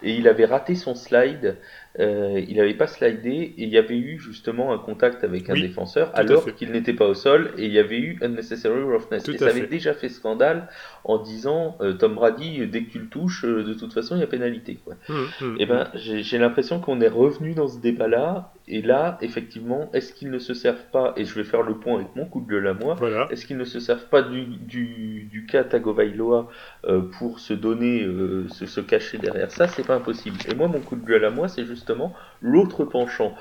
et 0.00 0.14
il 0.14 0.28
avait 0.28 0.44
raté 0.44 0.76
son 0.76 0.94
slide. 0.94 1.58
euh, 2.00 2.40
il 2.48 2.56
n'avait 2.56 2.74
pas 2.74 2.86
slidé 2.86 3.30
et 3.30 3.62
il 3.64 3.68
y 3.68 3.78
avait 3.78 3.96
eu 3.98 4.18
justement 4.18 4.72
un 4.72 4.78
contact 4.78 5.24
avec 5.24 5.50
un 5.50 5.54
Oui, 5.54 5.56
défenseur 5.56 6.14
tout 6.14 6.26
à 6.30 6.36
alors 6.36 6.44
fait. 6.44 6.56
qu'il 6.56 6.70
n'était 6.72 6.92
pas 6.94 7.06
au 7.06 7.14
sol 7.14 7.52
et 7.58 7.66
il 7.66 7.72
y 7.72 7.78
avait 7.80 7.98
eu 8.00 8.18
unnecessary 8.22 8.82
roughness. 8.82 9.28
Tout 9.28 9.34
et 9.34 9.38
à 9.40 9.48
ça 9.48 9.50
avait 9.50 9.62
fait. 9.64 9.68
déjà 9.68 9.92
fait 9.94 10.08
scandale 10.08 10.68
en 11.04 11.18
disant 11.18 11.76
euh, 11.80 11.92
Tom 11.92 12.14
Brady, 12.14 12.66
dès 12.66 12.84
que 12.84 12.90
tu 12.90 12.98
le 12.98 13.08
touches, 13.08 13.44
euh, 13.44 13.62
de 13.62 13.74
toute 13.74 13.92
façon 13.92 14.16
il 14.16 14.20
y 14.20 14.22
a 14.22 14.26
pénalité. 14.26 14.78
Quoi. 14.84 14.94
hum, 15.08 15.26
hum, 15.42 15.56
Eh 15.58 15.66
ben, 15.66 15.88
j'ai 15.94 16.38
l'impression 16.38 16.80
qu'on 16.80 17.00
est 17.00 17.08
revenu 17.08 17.54
dans 17.54 17.68
ce 17.68 17.78
débat-là, 17.78 18.52
et 18.66 18.80
là, 18.80 19.18
effectivement, 19.20 19.90
est-ce 19.92 20.14
qu'ils 20.14 20.30
ne 20.30 20.38
se 20.38 20.54
servent 20.54 20.90
pas, 20.92 21.12
et 21.16 21.24
je 21.26 21.34
vais 21.34 21.44
faire 21.44 21.62
le 21.62 21.74
point 21.74 21.96
avec 21.96 22.16
mon 22.16 22.24
coup 22.24 22.40
de 22.40 22.48
gueule 22.50 22.66
à 22.66 22.74
moi, 22.74 22.94
voilà. 22.94 23.28
est-ce 23.30 23.44
qu'ils 23.46 23.58
ne 23.58 23.64
se 23.64 23.80
servent 23.80 24.08
pas 24.08 24.22
du, 24.22 24.44
du, 24.46 25.28
du 25.30 25.44
cas 25.46 25.64
Tagovailoa 25.64 26.48
euh, 26.86 27.02
pour 27.18 27.38
se 27.38 27.52
donner, 27.52 28.06
se, 28.48 28.64
se 28.66 28.80
cacher 28.80 29.18
derrière? 29.18 29.50
Ça 29.50 29.68
C'est 29.68 29.86
pas 29.86 29.96
impossible. 29.96 30.38
Et 30.50 30.54
moi, 30.54 30.68
mon 30.68 30.80
coup 30.80 30.96
de 30.96 31.04
gueule 31.04 31.24
à 31.26 31.30
moi, 31.30 31.48
c'est 31.48 31.66
justement 31.66 32.14
l'autre 32.40 32.84
penchant. 32.84 33.34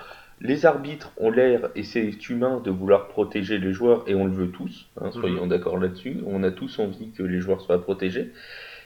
Les 0.44 0.66
arbitres 0.66 1.14
ont 1.18 1.32
l'air, 1.32 1.70
et 1.74 1.84
c'est 1.84 2.30
humain, 2.30 2.62
de 2.64 2.70
vouloir 2.70 3.08
protéger 3.08 3.60
les 3.60 3.72
joueurs, 3.72 4.04
et 4.08 4.14
on 4.14 4.26
le 4.26 4.34
veut 4.34 4.52
tous, 4.52 4.90
hein, 5.00 5.10
soyons 5.10 5.48
d'accord 5.48 5.78
là-dessus. 5.80 6.18
On 6.28 6.44
a 6.44 6.52
tous 6.52 6.80
envie 6.80 7.12
que 7.12 7.24
les 7.24 7.40
joueurs 7.40 7.62
soient 7.62 7.82
protégés. 7.82 8.34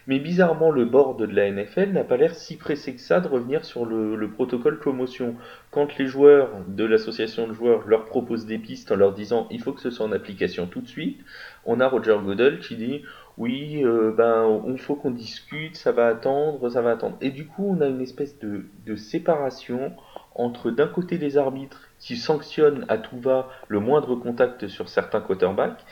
Mais 0.06 0.20
bizarrement, 0.20 0.70
le 0.70 0.86
board 0.86 1.20
de 1.20 1.26
la 1.26 1.52
NFL 1.52 1.92
n'a 1.94 2.04
pas 2.04 2.16
l'air 2.16 2.36
si 2.36 2.58
pressé 2.58 2.94
que 2.94 3.02
ça 3.02 3.20
de 3.20 3.28
revenir 3.28 3.66
sur 3.66 3.86
le, 3.86 4.16
le 4.16 4.30
protocole 4.30 4.80
promotion. 4.80 5.36
Quand 5.72 5.98
les 5.98 6.06
joueurs 6.06 6.52
de 6.68 6.86
l'association 6.86 7.48
de 7.48 7.54
joueurs 7.54 7.88
leur 7.88 8.06
proposent 8.06 8.46
des 8.46 8.60
pistes 8.60 8.92
en 8.92 8.96
leur 8.96 9.14
disant 9.14 9.48
il 9.52 9.62
faut 9.62 9.74
que 9.74 9.82
ce 9.82 9.90
soit 9.90 10.06
en 10.06 10.14
application 10.14 10.68
tout 10.68 10.80
de 10.80 10.88
suite, 10.88 11.20
on 11.66 11.82
a 11.82 11.88
Roger 11.90 12.18
Goodell 12.24 12.60
qui 12.60 12.78
dit 12.78 13.02
oui, 13.38 13.84
euh, 13.84 14.12
ben 14.12 14.64
il 14.68 14.80
faut 14.80 14.96
qu'on 14.96 15.12
discute, 15.12 15.76
ça 15.76 15.92
va 15.92 16.08
attendre, 16.08 16.70
ça 16.70 16.82
va 16.82 16.92
attendre. 16.92 17.18
Et 17.22 17.30
du 17.30 17.46
coup, 17.46 17.66
on 17.70 17.82
a 17.82 17.88
une 17.88 18.02
espèce 18.02 18.40
de, 18.40 18.66
de 18.86 18.96
séparation 18.96 19.94
entre 20.36 20.72
d'un 20.72 20.88
côté 20.88 21.18
les 21.18 21.38
arbitres 21.38 21.90
qui 22.00 22.18
sanctionnent 22.18 22.86
à 22.90 22.98
tout 22.98 23.20
va 23.20 23.50
le 23.68 23.80
moindre 23.80 24.16
contact 24.16 24.68
sur 24.68 24.90
certains 24.90 25.22
quarterbacks 25.22 25.84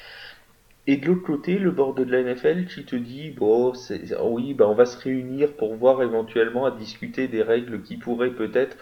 et 0.87 0.97
de 0.97 1.07
l'autre 1.07 1.23
côté, 1.23 1.57
le 1.57 1.71
board 1.71 1.97
de 1.97 2.11
la 2.11 2.21
NFL 2.21 2.65
qui 2.67 2.85
te 2.85 2.95
dit, 2.95 3.31
bon, 3.31 3.73
c'est, 3.73 4.15
oui, 4.21 4.53
bah, 4.53 4.67
on 4.67 4.75
va 4.75 4.85
se 4.85 4.97
réunir 4.97 5.53
pour 5.53 5.73
voir 5.75 6.03
éventuellement 6.03 6.65
à 6.65 6.71
discuter 6.71 7.27
des 7.27 7.41
règles 7.41 7.81
qui 7.81 7.97
pourraient 7.97 8.35
peut-être, 8.35 8.77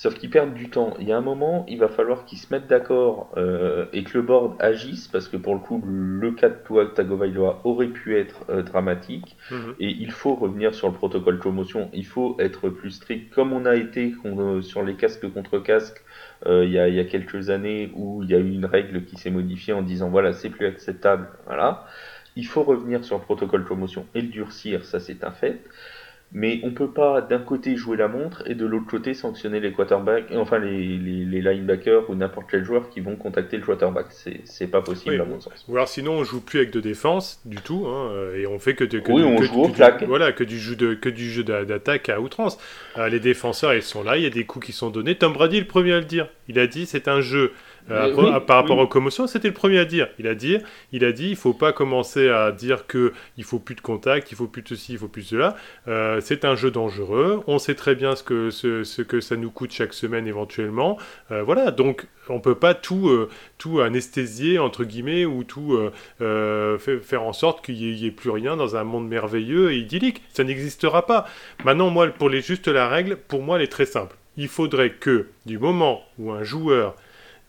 sauf 0.00 0.14
qu'ils 0.18 0.30
perdent 0.30 0.54
du 0.54 0.70
temps. 0.70 0.94
Il 0.98 1.06
y 1.06 1.12
a 1.12 1.16
un 1.18 1.20
moment, 1.20 1.66
il 1.68 1.78
va 1.78 1.88
falloir 1.88 2.24
qu'ils 2.24 2.38
se 2.38 2.46
mettent 2.52 2.66
d'accord 2.66 3.32
euh, 3.36 3.86
et 3.92 4.02
que 4.04 4.16
le 4.16 4.22
board 4.22 4.56
agisse, 4.60 5.08
parce 5.08 5.28
que 5.28 5.36
pour 5.36 5.54
le 5.54 5.60
coup, 5.60 5.82
le 5.86 6.32
cas 6.32 6.48
de 6.48 6.56
Tua 6.66 6.86
Tagovailoa 6.86 7.60
aurait 7.64 7.88
pu 7.88 8.16
être 8.18 8.44
euh, 8.48 8.62
dramatique, 8.62 9.36
hum, 9.50 9.74
et 9.78 9.88
il 9.90 10.10
faut 10.10 10.34
revenir 10.34 10.74
sur 10.74 10.88
le 10.88 10.94
protocole 10.94 11.38
promotion, 11.38 11.90
il 11.92 12.06
faut 12.06 12.36
être 12.40 12.70
plus 12.70 12.92
strict, 12.92 13.32
comme 13.34 13.52
on 13.52 13.66
a 13.66 13.76
été 13.76 14.12
con- 14.12 14.62
sur 14.62 14.82
les 14.82 14.96
casques 14.96 15.30
contre 15.32 15.58
casques 15.58 16.02
euh, 16.46 16.64
il, 16.64 16.72
y 16.72 16.78
a, 16.78 16.88
il 16.88 16.94
y 16.94 17.00
a 17.00 17.04
quelques 17.04 17.50
années 17.50 17.90
où 17.94 18.22
il 18.22 18.30
y 18.30 18.34
a 18.34 18.38
eu 18.38 18.50
une 18.50 18.64
règle 18.64 19.04
qui 19.04 19.16
s'est 19.16 19.30
modifiée 19.30 19.72
en 19.74 19.82
disant 19.82 20.08
voilà 20.08 20.32
c'est 20.32 20.50
plus 20.50 20.66
acceptable, 20.66 21.28
voilà. 21.46 21.86
Il 22.36 22.46
faut 22.46 22.62
revenir 22.62 23.04
sur 23.04 23.16
le 23.18 23.22
protocole 23.24 23.64
promotion 23.64 24.06
et 24.14 24.22
le 24.22 24.28
durcir, 24.28 24.84
ça 24.84 25.00
c'est 25.00 25.24
un 25.24 25.32
fait. 25.32 25.64
Mais 26.32 26.60
on 26.62 26.70
peut 26.70 26.90
pas 26.90 27.20
d'un 27.22 27.40
côté 27.40 27.74
jouer 27.76 27.96
la 27.96 28.06
montre 28.06 28.44
et 28.46 28.54
de 28.54 28.64
l'autre 28.64 28.86
côté 28.88 29.14
sanctionner 29.14 29.58
les 29.58 29.72
quarterbacks, 29.72 30.26
enfin 30.36 30.58
les, 30.60 30.96
les, 30.96 31.24
les 31.24 31.40
linebackers 31.40 32.08
ou 32.08 32.14
n'importe 32.14 32.46
quel 32.48 32.64
joueur 32.64 32.88
qui 32.88 33.00
vont 33.00 33.16
contacter 33.16 33.56
le 33.56 33.64
quarterback. 33.64 34.06
C'est 34.44 34.66
pas 34.68 34.80
possible 34.80 35.14
Oui, 35.16 35.20
à 35.20 35.24
mon 35.24 35.40
sens. 35.40 35.64
Ou 35.68 35.74
alors 35.74 35.88
sinon 35.88 36.12
on 36.12 36.24
joue 36.24 36.40
plus 36.40 36.60
avec 36.60 36.70
de 36.70 36.78
défense 36.80 37.40
du 37.44 37.56
tout, 37.56 37.86
hein, 37.88 38.10
et 38.36 38.46
on 38.46 38.60
fait 38.60 38.74
que, 38.74 38.84
de, 38.84 39.00
que, 39.00 39.10
Oui, 39.10 39.22
du- 39.22 39.26
on 39.26 39.36
que- 39.38 39.44
joue 39.44 39.60
au 39.62 39.64
que 39.64 39.70
du- 39.70 39.74
flag. 39.76 40.04
voilà, 40.06 40.30
que 40.32 40.44
du 40.44 40.58
jeu 40.60 40.76
de, 40.76 40.94
que 40.94 41.08
du 41.08 41.28
jeu 41.28 41.42
d'a- 41.42 41.64
d'attaque 41.64 42.08
à 42.08 42.20
outrance. 42.20 42.58
Euh, 42.96 43.08
les 43.08 43.18
défenseurs 43.18 43.74
ils 43.74 43.82
sont 43.82 44.04
là, 44.04 44.16
il 44.16 44.22
y 44.22 44.26
a 44.26 44.30
des 44.30 44.44
coups 44.44 44.66
qui 44.66 44.72
sont 44.72 44.90
donnés. 44.90 45.16
Tom 45.16 45.32
Brady 45.32 45.56
est 45.56 45.60
le 45.62 45.66
premier 45.66 45.94
à 45.94 45.98
le 45.98 46.04
dire. 46.04 46.28
Il 46.46 46.60
a 46.60 46.68
dit 46.68 46.86
c'est 46.86 47.08
un 47.08 47.20
jeu. 47.20 47.52
Euh, 47.90 48.10
après, 48.10 48.22
oui, 48.22 48.40
par 48.46 48.56
rapport 48.56 48.76
oui. 48.78 48.82
aux 48.84 48.88
commotions, 48.88 49.26
c'était 49.26 49.48
le 49.48 49.54
premier 49.54 49.78
à 49.78 49.84
dire. 49.84 50.08
Il 50.18 50.26
a 50.26 50.34
dit, 50.34 50.58
il 50.92 51.04
a 51.04 51.12
dit, 51.12 51.30
il 51.30 51.36
faut 51.36 51.54
pas 51.54 51.72
commencer 51.72 52.28
à 52.28 52.52
dire 52.52 52.86
que 52.86 53.12
il 53.36 53.44
faut 53.44 53.58
plus 53.58 53.74
de 53.74 53.80
contact, 53.80 54.30
il 54.32 54.36
faut 54.36 54.46
plus 54.46 54.62
de 54.62 54.68
ceci, 54.68 54.92
il 54.92 54.98
faut 54.98 55.08
plus 55.08 55.22
de 55.22 55.28
cela. 55.28 55.56
Euh, 55.88 56.20
c'est 56.20 56.44
un 56.44 56.54
jeu 56.56 56.70
dangereux. 56.70 57.42
On 57.46 57.58
sait 57.58 57.74
très 57.74 57.94
bien 57.94 58.16
ce 58.16 58.22
que 58.22 58.50
ce, 58.50 58.84
ce 58.84 59.02
que 59.02 59.20
ça 59.20 59.36
nous 59.36 59.50
coûte 59.50 59.72
chaque 59.72 59.92
semaine 59.94 60.26
éventuellement. 60.26 60.98
Euh, 61.30 61.42
voilà, 61.42 61.70
donc 61.70 62.06
on 62.28 62.38
peut 62.40 62.54
pas 62.54 62.74
tout 62.74 63.10
tout 63.58 63.80
anesthésier 63.80 64.58
entre 64.58 64.84
guillemets 64.84 65.24
ou 65.24 65.42
tout 65.42 65.76
fa- 66.20 66.98
faire 67.02 67.22
en 67.22 67.32
sorte 67.32 67.64
qu'il 67.64 67.76
y, 67.76 67.88
ait- 67.88 67.92
il 67.92 67.98
y 67.98 68.06
ait 68.06 68.10
plus 68.12 68.30
rien 68.30 68.56
dans 68.56 68.76
un 68.76 68.84
monde 68.84 69.08
merveilleux 69.08 69.72
et 69.72 69.78
idyllique. 69.78 70.22
Ça 70.32 70.44
n'existera 70.44 71.06
pas. 71.06 71.26
Maintenant, 71.64 71.90
moi, 71.90 72.08
pour 72.08 72.28
les 72.28 72.40
juste 72.40 72.68
la 72.68 72.88
règle, 72.88 73.16
pour 73.16 73.42
moi, 73.42 73.56
elle 73.56 73.62
est 73.62 73.68
très 73.68 73.86
simple. 73.86 74.16
Il 74.36 74.48
faudrait 74.48 74.90
que 74.90 75.26
du 75.46 75.58
moment 75.58 76.02
où 76.18 76.30
un 76.30 76.44
joueur 76.44 76.94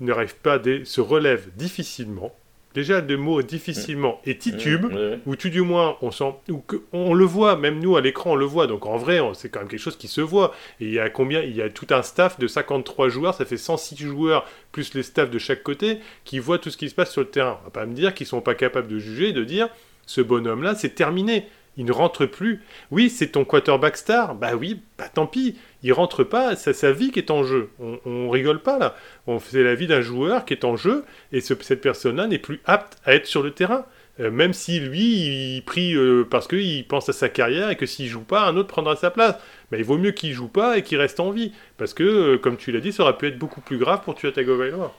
n'arrive 0.05 0.35
pas, 0.35 0.59
des, 0.59 0.85
se 0.85 1.01
relève 1.01 1.49
difficilement, 1.55 2.33
déjà 2.73 3.01
le 3.01 3.17
mot 3.17 3.41
difficilement, 3.41 4.21
et 4.25 4.37
titube, 4.37 4.87
ou 5.25 5.35
tout 5.35 5.49
du 5.49 5.61
moins, 5.61 5.97
on, 6.01 6.11
sent, 6.11 6.33
ou 6.49 6.63
on 6.93 7.13
le 7.13 7.25
voit, 7.25 7.55
même 7.55 7.79
nous 7.79 7.95
à 7.95 8.01
l'écran, 8.01 8.31
on 8.31 8.35
le 8.35 8.45
voit, 8.45 8.67
donc 8.67 8.85
en 8.85 8.97
vrai, 8.97 9.19
c'est 9.33 9.49
quand 9.49 9.59
même 9.59 9.67
quelque 9.67 9.79
chose 9.79 9.97
qui 9.97 10.07
se 10.07 10.21
voit. 10.21 10.53
Et 10.79 10.85
il 10.85 10.93
y 10.93 10.99
a 10.99 11.09
combien 11.09 11.41
Il 11.41 11.55
y 11.55 11.61
a 11.61 11.69
tout 11.69 11.87
un 11.91 12.01
staff 12.01 12.39
de 12.39 12.47
53 12.47 13.09
joueurs, 13.09 13.33
ça 13.33 13.45
fait 13.45 13.57
106 13.57 13.97
joueurs, 13.97 14.45
plus 14.71 14.93
les 14.93 15.03
staffs 15.03 15.29
de 15.29 15.39
chaque 15.39 15.63
côté, 15.63 15.99
qui 16.23 16.39
voient 16.39 16.59
tout 16.59 16.69
ce 16.69 16.77
qui 16.77 16.89
se 16.89 16.95
passe 16.95 17.11
sur 17.11 17.21
le 17.21 17.27
terrain. 17.27 17.59
On 17.61 17.65
va 17.65 17.71
pas 17.71 17.85
me 17.85 17.93
dire 17.93 18.13
qu'ils 18.13 18.27
sont 18.27 18.41
pas 18.41 18.55
capables 18.55 18.87
de 18.87 18.99
juger 18.99 19.29
et 19.29 19.33
de 19.33 19.43
dire, 19.43 19.69
ce 20.05 20.21
bonhomme-là, 20.21 20.75
c'est 20.75 20.95
terminé. 20.95 21.47
Il 21.77 21.85
ne 21.85 21.91
rentre 21.91 22.25
plus. 22.25 22.61
Oui, 22.91 23.09
c'est 23.09 23.29
ton 23.29 23.45
quarterback 23.45 23.97
star. 23.97 24.35
Bah 24.35 24.55
oui, 24.55 24.81
bah 24.97 25.07
tant 25.13 25.25
pis 25.25 25.55
il 25.83 25.93
rentre 25.93 26.23
pas, 26.23 26.55
c'est 26.55 26.73
sa 26.73 26.91
vie 26.91 27.11
qui 27.11 27.19
est 27.19 27.31
en 27.31 27.43
jeu. 27.43 27.69
On, 28.05 28.29
rigole 28.29 28.61
pas 28.61 28.77
là. 28.77 28.95
On 29.27 29.39
fait 29.39 29.63
la 29.63 29.73
vie 29.73 29.87
d'un 29.87 30.01
joueur 30.01 30.45
qui 30.45 30.53
est 30.53 30.65
en 30.65 30.75
jeu 30.75 31.03
et 31.31 31.41
cette 31.41 31.81
personne-là 31.81 32.27
n'est 32.27 32.39
plus 32.39 32.59
apte 32.65 32.97
à 33.05 33.15
être 33.15 33.25
sur 33.25 33.41
le 33.41 33.51
terrain. 33.51 33.85
Euh, 34.19 34.29
même 34.29 34.53
si 34.53 34.79
lui, 34.79 35.55
il 35.55 35.63
prie 35.65 35.95
euh, 35.95 36.27
parce 36.29 36.47
qu'il 36.47 36.85
pense 36.85 37.09
à 37.09 37.13
sa 37.13 37.29
carrière 37.29 37.69
et 37.69 37.77
que 37.77 37.85
s'il 37.85 38.07
joue 38.07 38.21
pas, 38.21 38.45
un 38.47 38.57
autre 38.57 38.67
prendra 38.67 38.95
sa 38.95 39.09
place. 39.09 39.35
Mais 39.71 39.79
il 39.79 39.85
vaut 39.85 39.97
mieux 39.97 40.11
qu'il 40.11 40.33
joue 40.33 40.49
pas 40.49 40.77
et 40.77 40.83
qu'il 40.83 40.99
reste 40.99 41.19
en 41.19 41.31
vie. 41.31 41.53
Parce 41.77 41.93
que, 41.93 42.03
euh, 42.03 42.37
comme 42.37 42.57
tu 42.57 42.71
l'as 42.71 42.81
dit, 42.81 42.91
ça 42.91 43.03
aurait 43.03 43.17
pu 43.17 43.27
être 43.27 43.39
beaucoup 43.39 43.61
plus 43.61 43.77
grave 43.77 44.01
pour 44.03 44.15
Tua 44.15 44.31
Tagovailoa. 44.31 44.93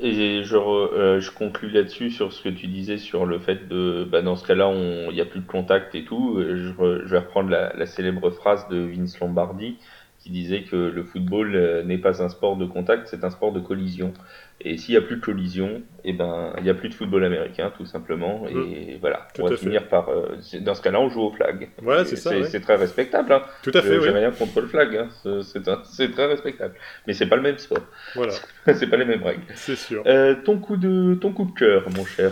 Et 0.00 0.42
je, 0.42 0.56
euh, 0.56 1.20
je 1.20 1.30
conclus 1.30 1.70
là-dessus 1.70 2.10
sur 2.10 2.32
ce 2.32 2.42
que 2.42 2.48
tu 2.48 2.66
disais 2.66 2.98
sur 2.98 3.24
le 3.26 3.38
fait 3.38 3.68
de, 3.68 4.04
bah, 4.10 4.22
dans 4.22 4.36
ce 4.36 4.46
cas-là, 4.46 4.72
il 4.74 5.14
n'y 5.14 5.20
a 5.20 5.26
plus 5.26 5.40
de 5.40 5.46
contact 5.46 5.94
et 5.94 6.04
tout. 6.04 6.36
Je, 6.38 6.72
je 7.04 7.10
vais 7.10 7.18
reprendre 7.18 7.50
la, 7.50 7.72
la, 7.74 7.86
célèbre 7.86 8.30
phrase 8.30 8.68
de 8.68 8.78
Vince 8.78 9.18
Lombardi 9.20 9.76
qui 10.22 10.30
disait 10.30 10.62
que 10.62 10.76
le 10.76 11.02
football 11.02 11.56
euh, 11.56 11.82
n'est 11.82 11.98
pas 11.98 12.22
un 12.22 12.28
sport 12.28 12.56
de 12.56 12.64
contact, 12.64 13.08
c'est 13.08 13.24
un 13.24 13.30
sport 13.30 13.52
de 13.52 13.60
collision. 13.60 14.12
Et 14.64 14.76
s'il 14.78 14.94
n'y 14.94 14.98
a 14.98 15.02
plus 15.02 15.16
de 15.16 15.20
collision, 15.20 15.82
eh 16.04 16.12
ben, 16.12 16.52
il 16.58 16.64
n'y 16.64 16.70
a 16.70 16.74
plus 16.74 16.88
de 16.88 16.94
football 16.94 17.24
américain, 17.24 17.72
tout 17.76 17.84
simplement. 17.84 18.46
Et 18.48 18.54
mmh. 18.54 18.98
voilà, 19.00 19.26
on 19.38 19.48
va 19.48 19.56
finir 19.56 19.88
par. 19.88 20.08
Euh, 20.08 20.36
dans 20.60 20.74
ce 20.74 20.82
cas-là, 20.82 21.00
on 21.00 21.08
joue 21.08 21.22
au 21.22 21.32
flag. 21.32 21.68
Ouais, 21.82 22.04
c'est 22.04 22.16
ça. 22.16 22.30
C'est 22.44 22.60
très 22.60 22.76
respectable. 22.76 23.32
Hein. 23.32 23.42
Tout 23.62 23.72
à 23.74 23.82
fait. 23.82 24.00
J'ai 24.00 24.10
rien 24.10 24.30
contre 24.30 24.60
le 24.60 24.68
flag. 24.68 24.96
Hein. 24.96 25.08
C'est 25.42 26.12
très 26.12 26.26
respectable. 26.26 26.74
Mais 27.06 27.12
c'est 27.12 27.26
pas 27.26 27.36
le 27.36 27.42
même 27.42 27.58
sport. 27.58 27.82
Voilà. 28.14 28.32
c'est 28.66 28.88
pas 28.88 28.96
les 28.96 29.04
mêmes 29.04 29.22
règles. 29.22 29.42
C'est 29.54 29.76
sûr. 29.76 30.02
Euh, 30.06 30.36
ton 30.44 30.58
coup 30.58 30.76
de 30.76 31.14
ton 31.20 31.32
coup 31.32 31.44
de 31.44 31.58
cœur, 31.58 31.84
mon 31.96 32.04
cher 32.04 32.30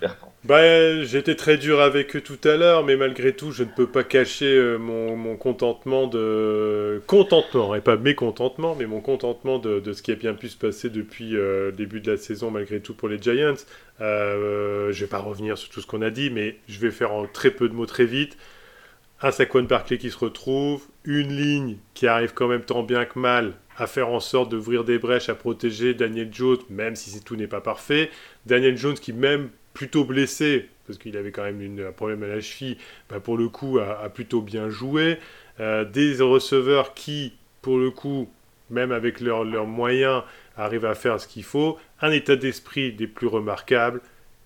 Bertrand. 0.00 0.31
Bah, 0.44 1.04
j'étais 1.04 1.36
très 1.36 1.56
dur 1.56 1.80
avec 1.80 2.16
eux 2.16 2.20
tout 2.20 2.40
à 2.42 2.56
l'heure, 2.56 2.84
mais 2.84 2.96
malgré 2.96 3.32
tout, 3.32 3.52
je 3.52 3.62
ne 3.62 3.68
peux 3.68 3.86
pas 3.86 4.02
cacher 4.02 4.56
euh, 4.56 4.76
mon, 4.76 5.36
contentement 5.36 6.08
de. 6.08 7.00
Contentement, 7.06 7.76
et 7.76 7.80
pas 7.80 7.96
mécontentement, 7.96 8.74
mais 8.74 8.86
mon 8.86 9.00
contentement 9.00 9.60
de, 9.60 9.92
ce 9.92 10.02
qui 10.02 10.10
a 10.10 10.16
bien 10.16 10.34
pu 10.34 10.48
se 10.48 10.56
passer 10.56 10.90
depuis 10.90 11.36
euh, 11.36 11.66
le 11.66 11.72
début 11.72 12.00
de 12.00 12.10
la 12.10 12.16
saison, 12.16 12.50
malgré 12.50 12.80
tout, 12.80 12.92
pour 12.92 13.08
les 13.08 13.22
Giants. 13.22 13.54
Euh, 14.00 14.90
je 14.90 15.04
vais 15.04 15.08
pas 15.08 15.20
revenir 15.20 15.56
sur 15.56 15.68
tout 15.70 15.80
ce 15.80 15.86
qu'on 15.86 16.02
a 16.02 16.10
dit, 16.10 16.28
mais 16.30 16.58
je 16.68 16.80
vais 16.80 16.90
faire 16.90 17.12
en 17.12 17.28
très 17.28 17.52
peu 17.52 17.68
de 17.68 17.74
mots 17.74 17.86
très 17.86 18.04
vite. 18.04 18.36
Un 19.20 19.30
Saquon 19.30 19.62
Barclay 19.62 19.98
qui 19.98 20.10
se 20.10 20.18
retrouve, 20.18 20.82
une 21.04 21.36
ligne 21.36 21.76
qui 21.94 22.08
arrive 22.08 22.34
quand 22.34 22.48
même 22.48 22.62
tant 22.62 22.82
bien 22.82 23.04
que 23.04 23.16
mal 23.16 23.52
à 23.76 23.86
faire 23.86 24.08
en 24.08 24.18
sorte 24.18 24.50
d'ouvrir 24.50 24.82
des 24.82 24.98
brèches, 24.98 25.28
à 25.28 25.36
protéger 25.36 25.94
Daniel 25.94 26.30
Jones, 26.32 26.58
même 26.68 26.96
si 26.96 27.22
tout 27.22 27.36
n'est 27.36 27.46
pas 27.46 27.60
parfait. 27.60 28.10
Daniel 28.44 28.76
Jones 28.76 28.94
qui, 28.94 29.12
même 29.12 29.50
plutôt 29.74 30.04
blessé, 30.04 30.68
parce 30.86 30.98
qu'il 30.98 31.16
avait 31.16 31.30
quand 31.30 31.44
même 31.44 31.78
un 31.86 31.92
problème 31.92 32.22
à 32.22 32.28
la 32.28 32.40
cheville, 32.40 32.76
bah, 33.08 33.20
pour 33.20 33.36
le 33.36 33.48
coup 33.48 33.78
a, 33.78 34.08
plutôt 34.08 34.40
bien 34.40 34.68
joué. 34.68 35.18
Euh, 35.60 35.84
des 35.84 36.16
receveurs 36.20 36.94
qui, 36.94 37.34
pour 37.60 37.78
le 37.78 37.90
coup, 37.90 38.30
même 38.70 38.92
avec 38.92 39.20
leurs 39.20 39.66
moyens, 39.66 40.22
arrivent 40.56 40.86
à 40.86 40.94
faire 40.94 41.20
ce 41.20 41.28
qu'il 41.28 41.44
faut. 41.44 41.78
Un 42.00 42.10
état 42.10 42.36
d'esprit 42.36 42.92
des 42.92 43.06
plus 43.06 43.26
remarquables 43.26 44.00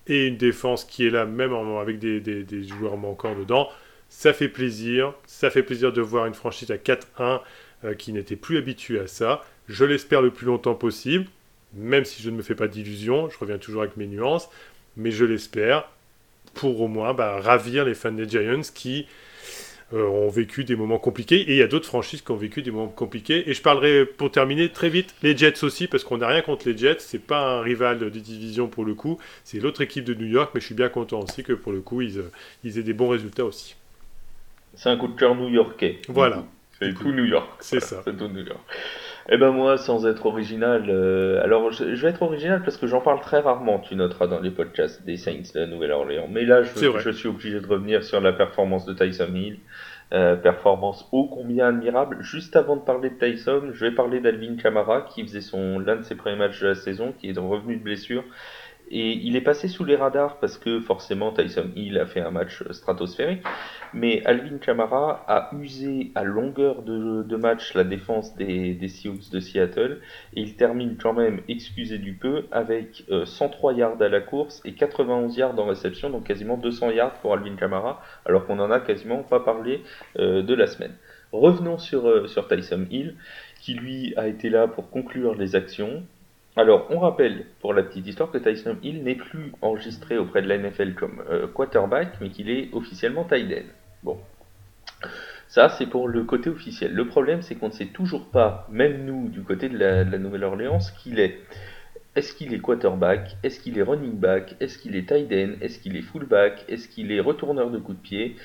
et 0.07 0.27
une 0.27 0.37
défense 0.37 0.85
qui 0.85 1.05
est 1.05 1.09
là, 1.09 1.25
même 1.25 1.53
avec 1.53 1.99
des, 1.99 2.19
des, 2.19 2.63
joueurs 2.63 2.97
manquants 2.97 3.35
dedans. 3.35 3.69
Ça 4.09 4.33
fait 4.33 4.47
plaisir. 4.47 5.13
Ça 5.25 5.49
fait 5.49 5.63
plaisir 5.63 5.91
de 5.91 6.01
voir 6.01 6.25
une 6.25 6.33
franchise 6.33 6.71
à 6.71 6.77
4-1 6.77 7.41
euh, 7.83 7.93
qui 7.93 8.13
n'était 8.13 8.35
plus 8.35 8.57
habituée 8.57 8.99
à 8.99 9.07
ça. 9.07 9.43
Je 9.67 9.83
l'espère 9.83 10.21
le 10.21 10.31
plus 10.31 10.45
longtemps 10.45 10.75
possible, 10.75 11.25
même 11.73 12.05
si 12.05 12.23
je 12.23 12.29
ne 12.29 12.37
me 12.37 12.41
fais 12.41 12.55
pas 12.55 12.67
d'illusions. 12.67 13.29
Je 13.29 13.37
reviens 13.37 13.57
toujours 13.57 13.81
avec 13.81 13.97
mes 13.97 14.07
nuances 14.07 14.49
mais 14.97 15.11
je 15.11 15.25
l'espère, 15.25 15.89
pour 16.53 16.81
au 16.81 16.87
moins 16.87 17.13
bah, 17.13 17.39
ravir 17.39 17.85
les 17.85 17.93
fans 17.93 18.11
des 18.11 18.27
Giants 18.27 18.61
qui 18.73 19.07
euh, 19.93 20.05
ont 20.05 20.27
vécu 20.27 20.65
des 20.65 20.75
moments 20.75 20.97
compliqués. 20.97 21.39
Et 21.41 21.51
il 21.51 21.57
y 21.57 21.61
a 21.61 21.67
d'autres 21.67 21.85
franchises 21.85 22.21
qui 22.21 22.31
ont 22.31 22.35
vécu 22.35 22.61
des 22.61 22.71
moments 22.71 22.87
compliqués. 22.87 23.49
Et 23.49 23.53
je 23.53 23.61
parlerai 23.61 24.05
pour 24.05 24.31
terminer 24.31 24.69
très 24.69 24.89
vite 24.89 25.15
les 25.23 25.37
Jets 25.37 25.63
aussi, 25.63 25.87
parce 25.87 26.03
qu'on 26.03 26.17
n'a 26.17 26.27
rien 26.27 26.41
contre 26.41 26.67
les 26.67 26.77
Jets. 26.77 26.97
C'est 26.99 27.25
pas 27.25 27.59
un 27.59 27.61
rival 27.61 27.99
de 27.99 28.09
division 28.09 28.67
pour 28.67 28.83
le 28.83 28.95
coup. 28.95 29.17
C'est 29.45 29.59
l'autre 29.59 29.81
équipe 29.81 30.03
de 30.03 30.13
New 30.13 30.25
York, 30.25 30.51
mais 30.53 30.59
je 30.59 30.65
suis 30.65 30.75
bien 30.75 30.89
content 30.89 31.21
aussi 31.21 31.43
que 31.43 31.53
pour 31.53 31.71
le 31.71 31.79
coup 31.79 32.01
ils, 32.01 32.19
euh, 32.19 32.31
ils 32.63 32.77
aient 32.77 32.83
des 32.83 32.93
bons 32.93 33.09
résultats 33.09 33.45
aussi. 33.45 33.75
C'est 34.75 34.89
un 34.89 34.97
coup 34.97 35.07
de 35.07 35.17
cœur 35.17 35.35
new-yorkais. 35.35 36.01
Voilà. 36.07 36.43
C'est 36.79 36.93
tout 36.93 37.11
New 37.11 37.25
York. 37.25 37.49
C'est 37.59 37.79
ça. 37.79 38.01
C'est 38.03 38.15
tout 38.15 38.27
New 38.27 38.45
York. 38.45 38.59
Eh 39.29 39.37
ben 39.37 39.51
moi, 39.51 39.77
sans 39.77 40.07
être 40.07 40.25
original, 40.25 40.85
euh, 40.89 41.43
alors 41.43 41.71
je, 41.71 41.83
vais 41.83 42.07
être 42.07 42.21
original 42.21 42.61
parce 42.63 42.77
que 42.77 42.87
j'en 42.87 43.01
parle 43.01 43.19
très 43.19 43.39
rarement, 43.39 43.79
tu 43.79 43.95
noteras 43.95 44.27
dans 44.27 44.39
les 44.39 44.51
podcasts 44.51 45.03
des 45.05 45.17
Saints 45.17 45.51
de 45.53 45.59
la 45.59 45.67
Nouvelle-Orléans. 45.67 46.27
Mais 46.29 46.45
là, 46.45 46.63
je, 46.63 46.97
je, 46.97 47.09
suis 47.09 47.27
obligé 47.27 47.59
de 47.59 47.67
revenir 47.67 48.03
sur 48.03 48.21
la 48.21 48.31
performance 48.31 48.85
de 48.85 48.93
Tyson 48.93 49.35
Hill. 49.35 49.59
Euh, 50.13 50.37
performance 50.37 51.05
ô 51.11 51.25
combien 51.27 51.67
admirable. 51.67 52.19
Juste 52.21 52.55
avant 52.55 52.77
de 52.77 52.81
parler 52.81 53.09
de 53.09 53.15
Tyson, 53.15 53.71
je 53.73 53.85
vais 53.85 53.91
parler 53.91 54.21
d'Alvin 54.21 54.55
Kamara 54.55 55.01
qui 55.01 55.21
faisait 55.23 55.41
son 55.41 55.79
l'un 55.79 55.97
de 55.97 56.03
ses 56.03 56.15
premiers 56.15 56.37
matchs 56.37 56.61
de 56.61 56.67
la 56.67 56.75
saison, 56.75 57.11
qui 57.11 57.27
est 57.27 57.37
revenu 57.37 57.75
de 57.75 57.83
blessure 57.83 58.23
et 58.89 59.13
il 59.13 59.35
est 59.35 59.41
passé 59.41 59.67
sous 59.67 59.83
les 59.83 59.95
radars 59.95 60.37
parce 60.37 60.57
que 60.57 60.79
forcément 60.79 61.31
Tyson 61.33 61.69
Hill 61.75 61.97
a 61.97 62.05
fait 62.05 62.21
un 62.21 62.31
match 62.31 62.63
stratosphérique. 62.71 63.43
Mais 63.93 64.21
Alvin 64.25 64.57
Kamara 64.57 65.23
a 65.27 65.49
usé 65.55 66.11
à 66.15 66.23
longueur 66.23 66.83
de, 66.83 67.35
match 67.35 67.73
la 67.73 67.83
défense 67.83 68.35
des, 68.35 68.87
Sioux 68.87 69.19
de 69.31 69.39
Seattle. 69.39 69.99
Et 70.35 70.41
il 70.41 70.55
termine 70.55 70.97
quand 71.01 71.13
même, 71.13 71.41
excusez 71.49 71.97
du 71.97 72.13
peu, 72.13 72.45
avec 72.51 73.03
103 73.25 73.73
euh, 73.73 73.75
yards 73.75 74.01
à 74.01 74.09
la 74.09 74.21
course 74.21 74.61
et 74.65 74.73
91 74.73 75.35
yards 75.37 75.59
en 75.59 75.65
réception. 75.65 76.09
Donc 76.09 76.25
quasiment 76.25 76.57
200 76.57 76.91
yards 76.91 77.13
pour 77.15 77.33
Alvin 77.33 77.55
Kamara. 77.55 78.01
Alors 78.25 78.45
qu'on 78.45 78.59
en 78.59 78.71
a 78.71 78.79
quasiment 78.79 79.23
pas 79.23 79.41
parlé 79.41 79.81
euh, 80.17 80.41
de 80.41 80.53
la 80.53 80.67
semaine. 80.67 80.93
Revenons 81.33 81.77
euh, 81.93 82.27
sur 82.27 82.47
Tyson 82.47 82.85
Hill 82.89 83.15
qui 83.59 83.73
lui 83.73 84.13
a 84.15 84.27
été 84.27 84.49
là 84.49 84.67
pour 84.67 84.89
conclure 84.89 85.35
les 85.35 85.55
actions, 85.55 86.03
alors, 86.57 86.87
on 86.89 86.97
rappelle 86.97 87.45
pour 87.61 87.75
la 87.75 87.83
petite 87.83 88.07
histoire 88.07 88.31
que 88.31 88.39
Tyson 88.39 88.77
Hill 88.81 89.03
n'est 89.03 89.15
plus 89.15 89.51
enregistré 89.61 90.17
auprès 90.17 90.41
de 90.41 90.47
la 90.47 90.57
NFL 90.57 90.95
comme 90.95 91.23
euh, 91.29 91.45
quarterback, 91.45 92.13
mais 92.19 92.29
qu'il 92.29 92.49
est 92.49 92.69
officiellement 92.73 93.25
tight 93.25 93.51
end. 93.51 93.69
Bon. 94.01 94.17
Ça, 95.47 95.69
c'est 95.69 95.85
pour 95.85 96.07
le 96.07 96.23
côté 96.23 96.49
officiel. 96.49 96.93
Le 96.93 97.05
problème, 97.05 97.43
c'est 97.43 97.53
qu'on 97.53 97.67
ne 97.67 97.73
sait 97.73 97.85
toujours 97.85 98.25
pas, 98.25 98.67
même 98.71 99.05
nous, 99.05 99.29
du 99.29 99.43
côté 99.43 99.69
de 99.69 99.77
la, 99.77 100.03
Nouvelle-Orléans, 100.03 100.79
qu'il 101.01 101.19
est. 101.19 101.39
Est-ce 102.15 102.33
qu'il 102.33 102.51
est 102.55 102.59
quarterback? 102.59 103.37
Est-ce 103.43 103.59
qu'il 103.59 103.77
est 103.77 103.83
running 103.83 104.17
back? 104.17 104.55
Est-ce 104.59 104.79
qu'il 104.79 104.95
est 104.95 105.07
tight 105.07 105.31
end? 105.31 105.61
Est-ce 105.61 105.77
qu'il 105.77 105.95
est 105.95 106.01
fullback? 106.01 106.65
Est-ce 106.67 106.87
qu'il 106.87 107.11
est 107.11 107.19
retourneur 107.19 107.69
de 107.69 107.77
coups 107.77 107.99
de 107.99 108.01
pied? 108.01 108.35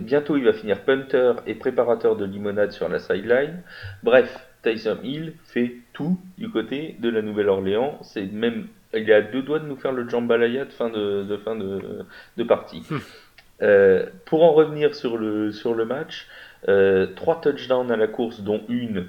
Bientôt, 0.00 0.38
il 0.38 0.44
va 0.44 0.54
finir 0.54 0.82
punter 0.84 1.34
et 1.46 1.54
préparateur 1.54 2.16
de 2.16 2.24
limonade 2.24 2.72
sur 2.72 2.88
la 2.88 2.98
sideline. 2.98 3.62
Bref, 4.02 4.49
Tyson 4.62 4.98
Hill 5.02 5.34
fait 5.44 5.76
tout 5.92 6.18
du 6.38 6.50
côté 6.50 6.96
de 6.98 7.08
la 7.08 7.22
Nouvelle-Orléans. 7.22 7.98
C'est 8.02 8.26
même, 8.26 8.66
il 8.94 9.08
est 9.08 9.14
à 9.14 9.22
deux 9.22 9.42
doigts 9.42 9.58
de 9.58 9.66
nous 9.66 9.76
faire 9.76 9.92
le 9.92 10.08
jambalaya 10.08 10.64
de 10.64 10.72
fin 10.72 10.90
de, 10.90 11.36
fin 11.44 11.56
de, 11.56 12.44
partie. 12.44 12.82
Hmm. 12.90 12.98
Euh, 13.62 14.06
pour 14.24 14.42
en 14.42 14.52
revenir 14.52 14.94
sur 14.94 15.18
le, 15.18 15.52
sur 15.52 15.74
le 15.74 15.84
match, 15.84 16.26
euh, 16.68 17.06
trois 17.14 17.40
touchdowns 17.40 17.90
à 17.90 17.96
la 17.96 18.06
course, 18.06 18.40
dont 18.40 18.62
une 18.68 19.06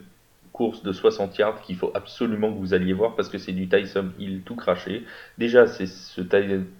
course 0.51 0.83
de 0.83 0.91
60 0.91 1.37
yards 1.37 1.61
qu'il 1.61 1.77
faut 1.77 1.91
absolument 1.93 2.51
que 2.51 2.57
vous 2.57 2.73
alliez 2.73 2.93
voir 2.93 3.15
parce 3.15 3.29
que 3.29 3.37
c'est 3.37 3.53
du 3.53 3.67
Tyson 3.69 4.09
Hill 4.19 4.41
tout 4.45 4.55
craché. 4.55 5.05
Déjà, 5.37 5.67
c'est 5.67 5.87
ce 5.87 6.21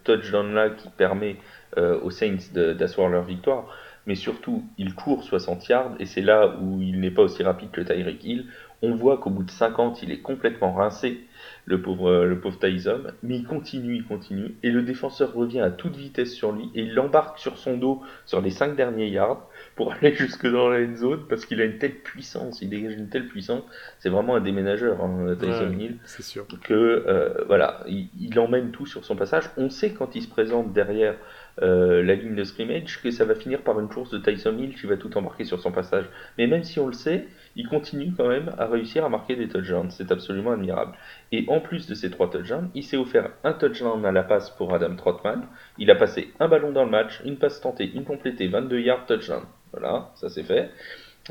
touchdown-là 0.04 0.72
qui 0.72 0.90
permet 0.90 1.38
euh, 1.78 2.00
aux 2.02 2.12
Saints 2.12 2.52
d'asseoir 2.54 3.10
leur 3.10 3.24
victoire 3.24 3.68
mais 4.08 4.16
surtout, 4.16 4.64
il 4.78 4.96
court 4.96 5.24
60 5.24 5.68
yards, 5.68 5.96
et 6.00 6.06
c'est 6.06 6.22
là 6.22 6.58
où 6.62 6.82
il 6.82 7.00
n'est 7.00 7.12
pas 7.12 7.24
aussi 7.24 7.44
rapide 7.44 7.72
que 7.72 7.82
Tyreek 7.82 8.24
Hill. 8.24 8.46
On 8.84 8.96
voit 8.96 9.20
qu'au 9.20 9.30
bout 9.30 9.44
de 9.44 9.52
50, 9.52 10.02
il 10.02 10.12
est 10.12 10.22
complètement 10.22 10.74
rincé, 10.74 11.28
le 11.66 11.84
pauvre, 11.84 12.10
euh, 12.10 12.26
le 12.26 12.40
pauvre 12.40 12.58
Tyson, 12.58 13.04
mais 13.22 13.36
il 13.36 13.44
continue, 13.44 13.98
il 13.98 14.04
continue, 14.06 14.56
et 14.64 14.72
le 14.72 14.82
défenseur 14.82 15.36
revient 15.36 15.60
à 15.60 15.70
toute 15.70 15.96
vitesse 15.96 16.34
sur 16.34 16.52
lui, 16.52 16.72
et 16.74 16.82
il 16.82 16.96
l'embarque 16.96 17.38
sur 17.38 17.60
son 17.60 17.78
dos 17.78 18.02
sur 18.26 18.42
les 18.42 18.50
5 18.50 18.76
derniers 18.76 19.10
yards 19.10 19.48
pour 19.76 19.94
aller 20.02 20.16
jusque 20.16 20.48
dans 20.52 20.68
la 20.68 20.80
end 20.80 20.96
zone, 20.96 21.26
parce 21.30 21.46
qu'il 21.46 21.62
a 21.62 21.66
une 21.66 21.78
telle 21.78 21.94
puissance, 21.94 22.64
il 22.64 22.70
dégage 22.70 22.94
une 22.94 23.10
telle 23.10 23.28
puissance, 23.28 23.62
c'est 24.00 24.10
vraiment 24.10 24.36
un 24.36 24.42
déménageur, 24.42 25.00
hein, 25.00 25.36
Tyson 25.40 25.80
Hill, 25.80 25.98
c'est 26.06 26.24
sûr. 26.24 26.48
que 26.64 26.74
euh, 26.74 27.44
voilà, 27.46 27.84
il, 27.88 28.10
il 28.20 28.40
emmène 28.40 28.72
tout 28.72 28.88
sur 28.88 29.06
son 29.06 29.16
passage. 29.16 29.44
On 29.58 29.70
sait 29.70 29.92
quand 29.94 30.16
il 30.16 30.24
se 30.24 30.28
présente 30.28 30.74
derrière 30.74 31.16
euh, 31.62 32.04
la 32.04 32.16
ligne 32.16 32.36
de 32.36 32.44
scrimmage 32.44 33.02
que 33.02 33.12
ça 33.12 33.26
va 33.26 33.36
finir 33.36 33.62
par 33.62 33.80
une 33.80 33.88
course 33.88 34.10
de 34.12 34.18
Tyson 34.18 34.58
Hill 34.58 34.76
qui 34.76 34.88
va 34.88 34.98
tout 34.98 35.16
embarquer 35.18 35.46
sur 35.46 35.60
son 35.60 35.72
passage. 35.72 36.06
Mais 36.38 36.48
même 36.48 36.64
si 36.64 36.80
on 36.80 36.88
le 36.88 36.94
sait, 36.94 37.28
il 37.56 37.68
continue 37.68 38.14
quand 38.16 38.28
même 38.28 38.52
à 38.58 38.66
réussir 38.68 39.06
à 39.06 39.10
marquer 39.10 39.36
des 39.36 39.48
touchdowns. 39.48 39.92
C'est 39.92 40.12
absolument 40.12 40.52
admirable. 40.52 40.94
Et 41.32 41.46
en 41.48 41.60
plus 41.60 41.88
de 41.88 41.94
ces 41.94 42.10
trois 42.10 42.30
touchdowns, 42.30 42.70
il 42.74 42.84
s'est 42.84 42.98
offert 42.98 43.32
un 43.44 43.54
touchdown 43.54 44.06
à 44.06 44.12
la 44.12 44.24
passe 44.24 44.50
pour 44.50 44.74
Adam 44.74 44.96
Trotman. 44.96 45.44
Il 45.78 45.92
a 45.92 45.96
passé 45.96 46.34
un 46.40 46.48
ballon 46.48 46.72
dans 46.72 46.86
le 46.86 46.92
match, 46.92 47.22
une 47.26 47.38
passe 47.38 47.62
tentée, 47.62 47.92
une 47.94 48.04
complétée, 48.04 48.48
22 48.48 48.80
yards 48.80 49.06
touchdown. 49.06 49.44
Voilà, 49.72 50.12
ça 50.16 50.30
c'est 50.30 50.44
fait. 50.44 50.70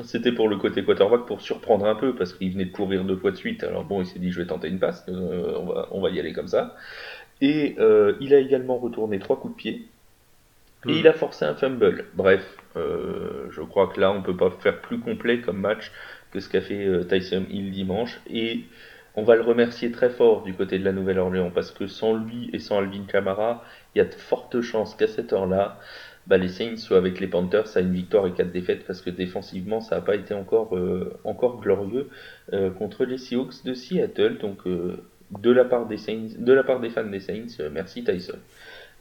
C'était 0.05 0.32
pour 0.32 0.48
le 0.48 0.57
côté 0.57 0.85
quarterback 0.85 1.27
pour 1.27 1.40
surprendre 1.40 1.85
un 1.85 1.97
peu 1.97 2.15
parce 2.15 2.32
qu'il 2.32 2.52
venait 2.52 2.66
de 2.66 2.70
courir 2.73 3.05
deux 3.05 3.16
fois 3.16 3.32
de 3.32 3.36
suite. 3.36 3.65
Alors 3.65 3.85
bon, 3.85 4.01
il 4.01 4.07
s'est 4.07 4.20
dit 4.20 4.31
je 4.31 4.40
vais 4.40 4.47
tenter 4.47 4.69
une 4.69 4.78
passe, 4.78 5.05
euh, 5.09 5.55
on, 5.59 5.66
va, 5.66 5.89
on 5.90 6.01
va 6.01 6.11
y 6.11 6.20
aller 6.20 6.32
comme 6.32 6.47
ça. 6.47 6.77
Et 7.40 7.77
euh, 7.78 8.15
il 8.20 8.35
a 8.35 8.39
également 8.39 8.78
retourné 8.78 9.19
trois 9.19 9.40
coups 9.40 9.55
de 9.55 9.59
pied. 9.59 9.89
Et 10.89 10.98
il 11.01 11.09
a 11.09 11.12
forcé 11.12 11.44
un 11.44 11.55
fumble. 11.55 12.07
Bref, 12.15 12.43
euh, 12.77 13.48
je 13.51 13.61
crois 13.61 13.89
que 13.89 14.01
là, 14.01 14.12
on 14.12 14.23
peut 14.23 14.36
pas 14.36 14.51
faire 14.51 14.81
plus 14.81 14.98
complet 14.98 15.40
comme 15.40 15.59
match 15.59 15.93
que 16.32 16.40
ce 16.40 16.48
qu'a 16.48 16.61
fait 16.61 16.86
euh, 16.86 17.05
Tyson 17.05 17.44
Hill 17.51 17.70
dimanche. 17.70 18.20
Et 18.31 18.61
on 19.15 19.23
va 19.23 19.36
le 19.36 19.43
remercier 19.43 19.90
très 19.90 20.09
fort 20.09 20.43
du 20.43 20.55
côté 20.55 20.78
de 20.78 20.85
la 20.85 20.93
Nouvelle-Orléans 20.93 21.51
parce 21.51 21.70
que 21.70 21.86
sans 21.86 22.15
lui 22.15 22.48
et 22.52 22.59
sans 22.59 22.78
Alvin 22.78 23.05
Kamara, 23.07 23.62
il 23.94 23.98
y 23.98 24.01
a 24.01 24.05
de 24.05 24.15
fortes 24.15 24.61
chances 24.62 24.94
qu'à 24.94 25.07
cette 25.07 25.32
heure-là, 25.32 25.78
bah, 26.27 26.39
les 26.39 26.48
Saints 26.48 26.77
soient 26.77 26.98
avec 26.98 27.20
les 27.20 27.27
Panthers 27.27 27.77
à 27.77 27.81
une 27.81 27.93
victoire 27.93 28.27
et 28.27 28.32
quatre 28.32 28.52
défaites 28.52 28.86
parce 28.86 29.02
que 29.02 29.11
défensivement, 29.11 29.81
ça 29.81 29.97
n'a 29.97 30.02
pas 30.02 30.15
été 30.15 30.32
encore, 30.32 30.77
euh, 30.77 31.12
encore 31.24 31.61
glorieux 31.61 32.09
contre 32.78 33.05
les 33.05 33.19
Seahawks 33.19 33.65
de 33.65 33.74
Seattle. 33.74 34.39
Donc, 34.39 34.66
de 34.66 35.51
la 35.51 35.65
part 35.65 35.86
des 35.86 35.98
Saints, 35.98 36.28
de 36.39 36.52
la 36.52 36.65
part 36.65 36.81
des 36.81 36.90
fans 36.90 37.05
des 37.05 37.20
Saints, 37.20 37.69
merci 37.70 38.02
Tyson. 38.02 38.39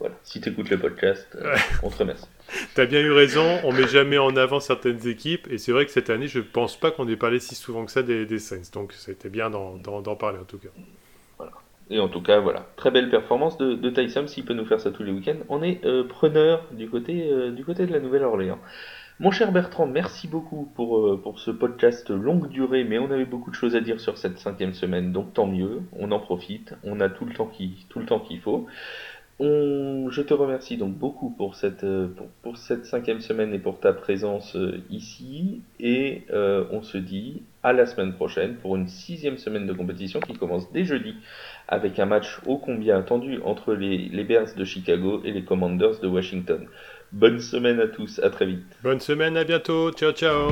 Voilà. 0.00 0.14
Si 0.22 0.40
tu 0.40 0.48
écoutes 0.48 0.70
le 0.70 0.78
podcast, 0.78 1.28
euh, 1.38 1.54
on 1.82 1.90
te 1.90 1.98
remercie. 1.98 2.26
T'as 2.74 2.86
bien 2.86 3.00
eu 3.00 3.12
raison, 3.12 3.58
on 3.64 3.72
met 3.72 3.86
jamais 3.86 4.16
en 4.16 4.34
avant 4.34 4.58
certaines 4.58 5.06
équipes, 5.06 5.46
et 5.50 5.58
c'est 5.58 5.72
vrai 5.72 5.84
que 5.84 5.92
cette 5.92 6.08
année, 6.08 6.26
je 6.26 6.40
pense 6.40 6.74
pas 6.76 6.90
qu'on 6.90 7.06
ait 7.06 7.16
parlé 7.16 7.38
si 7.38 7.54
souvent 7.54 7.84
que 7.84 7.92
ça 7.92 8.02
des, 8.02 8.38
Saints, 8.38 8.72
donc 8.72 8.94
c'était 8.94 9.28
bien 9.28 9.50
d'en 9.50 10.16
parler 10.16 10.38
en 10.38 10.44
tout 10.44 10.56
cas. 10.56 10.70
Voilà. 11.36 11.52
Et 11.90 12.00
en 12.00 12.08
tout 12.08 12.22
cas, 12.22 12.40
voilà, 12.40 12.66
très 12.76 12.90
belle 12.90 13.10
performance 13.10 13.58
de, 13.58 13.74
de 13.74 13.90
Tyson, 13.90 14.26
s'il 14.26 14.46
peut 14.46 14.54
nous 14.54 14.64
faire 14.64 14.80
ça 14.80 14.90
tous 14.90 15.02
les 15.02 15.12
week-ends. 15.12 15.36
On 15.50 15.62
est 15.62 15.84
euh, 15.84 16.04
preneur 16.04 16.64
du 16.72 16.88
côté, 16.88 17.30
euh, 17.30 17.50
du 17.50 17.64
côté 17.64 17.84
de 17.84 17.92
la 17.92 18.00
Nouvelle-Orléans. 18.00 18.58
Mon 19.18 19.30
cher 19.30 19.52
Bertrand, 19.52 19.86
merci 19.86 20.28
beaucoup 20.28 20.72
pour, 20.74 21.20
pour 21.20 21.40
ce 21.40 21.50
podcast 21.50 22.08
longue 22.08 22.48
durée, 22.48 22.84
mais 22.84 22.98
on 22.98 23.10
avait 23.10 23.26
beaucoup 23.26 23.50
de 23.50 23.54
choses 23.54 23.76
à 23.76 23.80
dire 23.82 24.00
sur 24.00 24.16
cette 24.16 24.38
cinquième 24.38 24.72
semaine, 24.72 25.12
donc 25.12 25.34
tant 25.34 25.46
mieux, 25.46 25.82
on 25.92 26.10
en 26.10 26.20
profite, 26.20 26.72
on 26.84 27.00
a 27.00 27.10
tout 27.10 27.26
le 27.26 27.34
temps 28.06 28.18
qu'il 28.20 28.40
faut 28.40 28.66
je 29.40 30.20
te 30.22 30.34
remercie 30.34 30.76
donc 30.76 30.94
beaucoup 30.94 31.30
pour 31.30 31.54
cette, 31.54 31.84
euh, 31.84 32.08
pour, 32.42 32.58
cette 32.58 32.84
cinquième 32.84 33.20
semaine 33.20 33.54
et 33.54 33.58
pour 33.58 33.80
ta 33.80 33.92
présence 33.92 34.56
euh, 34.56 34.82
ici. 34.90 35.62
Et 35.78 36.24
euh, 36.30 36.64
on 36.70 36.82
se 36.82 36.98
dit 36.98 37.42
à 37.62 37.72
la 37.72 37.86
semaine 37.86 38.12
prochaine 38.12 38.56
pour 38.56 38.76
une 38.76 38.88
sixième 38.88 39.38
semaine 39.38 39.66
de 39.66 39.72
compétition 39.72 40.20
qui 40.20 40.34
commence 40.34 40.70
dès 40.72 40.84
jeudi 40.84 41.14
avec 41.68 41.98
un 41.98 42.06
match 42.06 42.40
ô 42.46 42.58
combien 42.58 42.98
attendu 42.98 43.40
entre 43.44 43.74
les, 43.74 44.08
les 44.08 44.24
Bears 44.24 44.54
de 44.56 44.64
Chicago 44.64 45.22
et 45.24 45.32
les 45.32 45.44
Commanders 45.44 46.00
de 46.00 46.08
Washington. 46.08 46.66
Bonne 47.12 47.40
semaine 47.40 47.80
à 47.80 47.86
tous, 47.86 48.20
à 48.20 48.30
très 48.30 48.46
vite. 48.46 48.64
Bonne 48.82 49.00
semaine, 49.00 49.36
à 49.36 49.44
bientôt, 49.44 49.90
ciao 49.92 50.12
ciao 50.12 50.50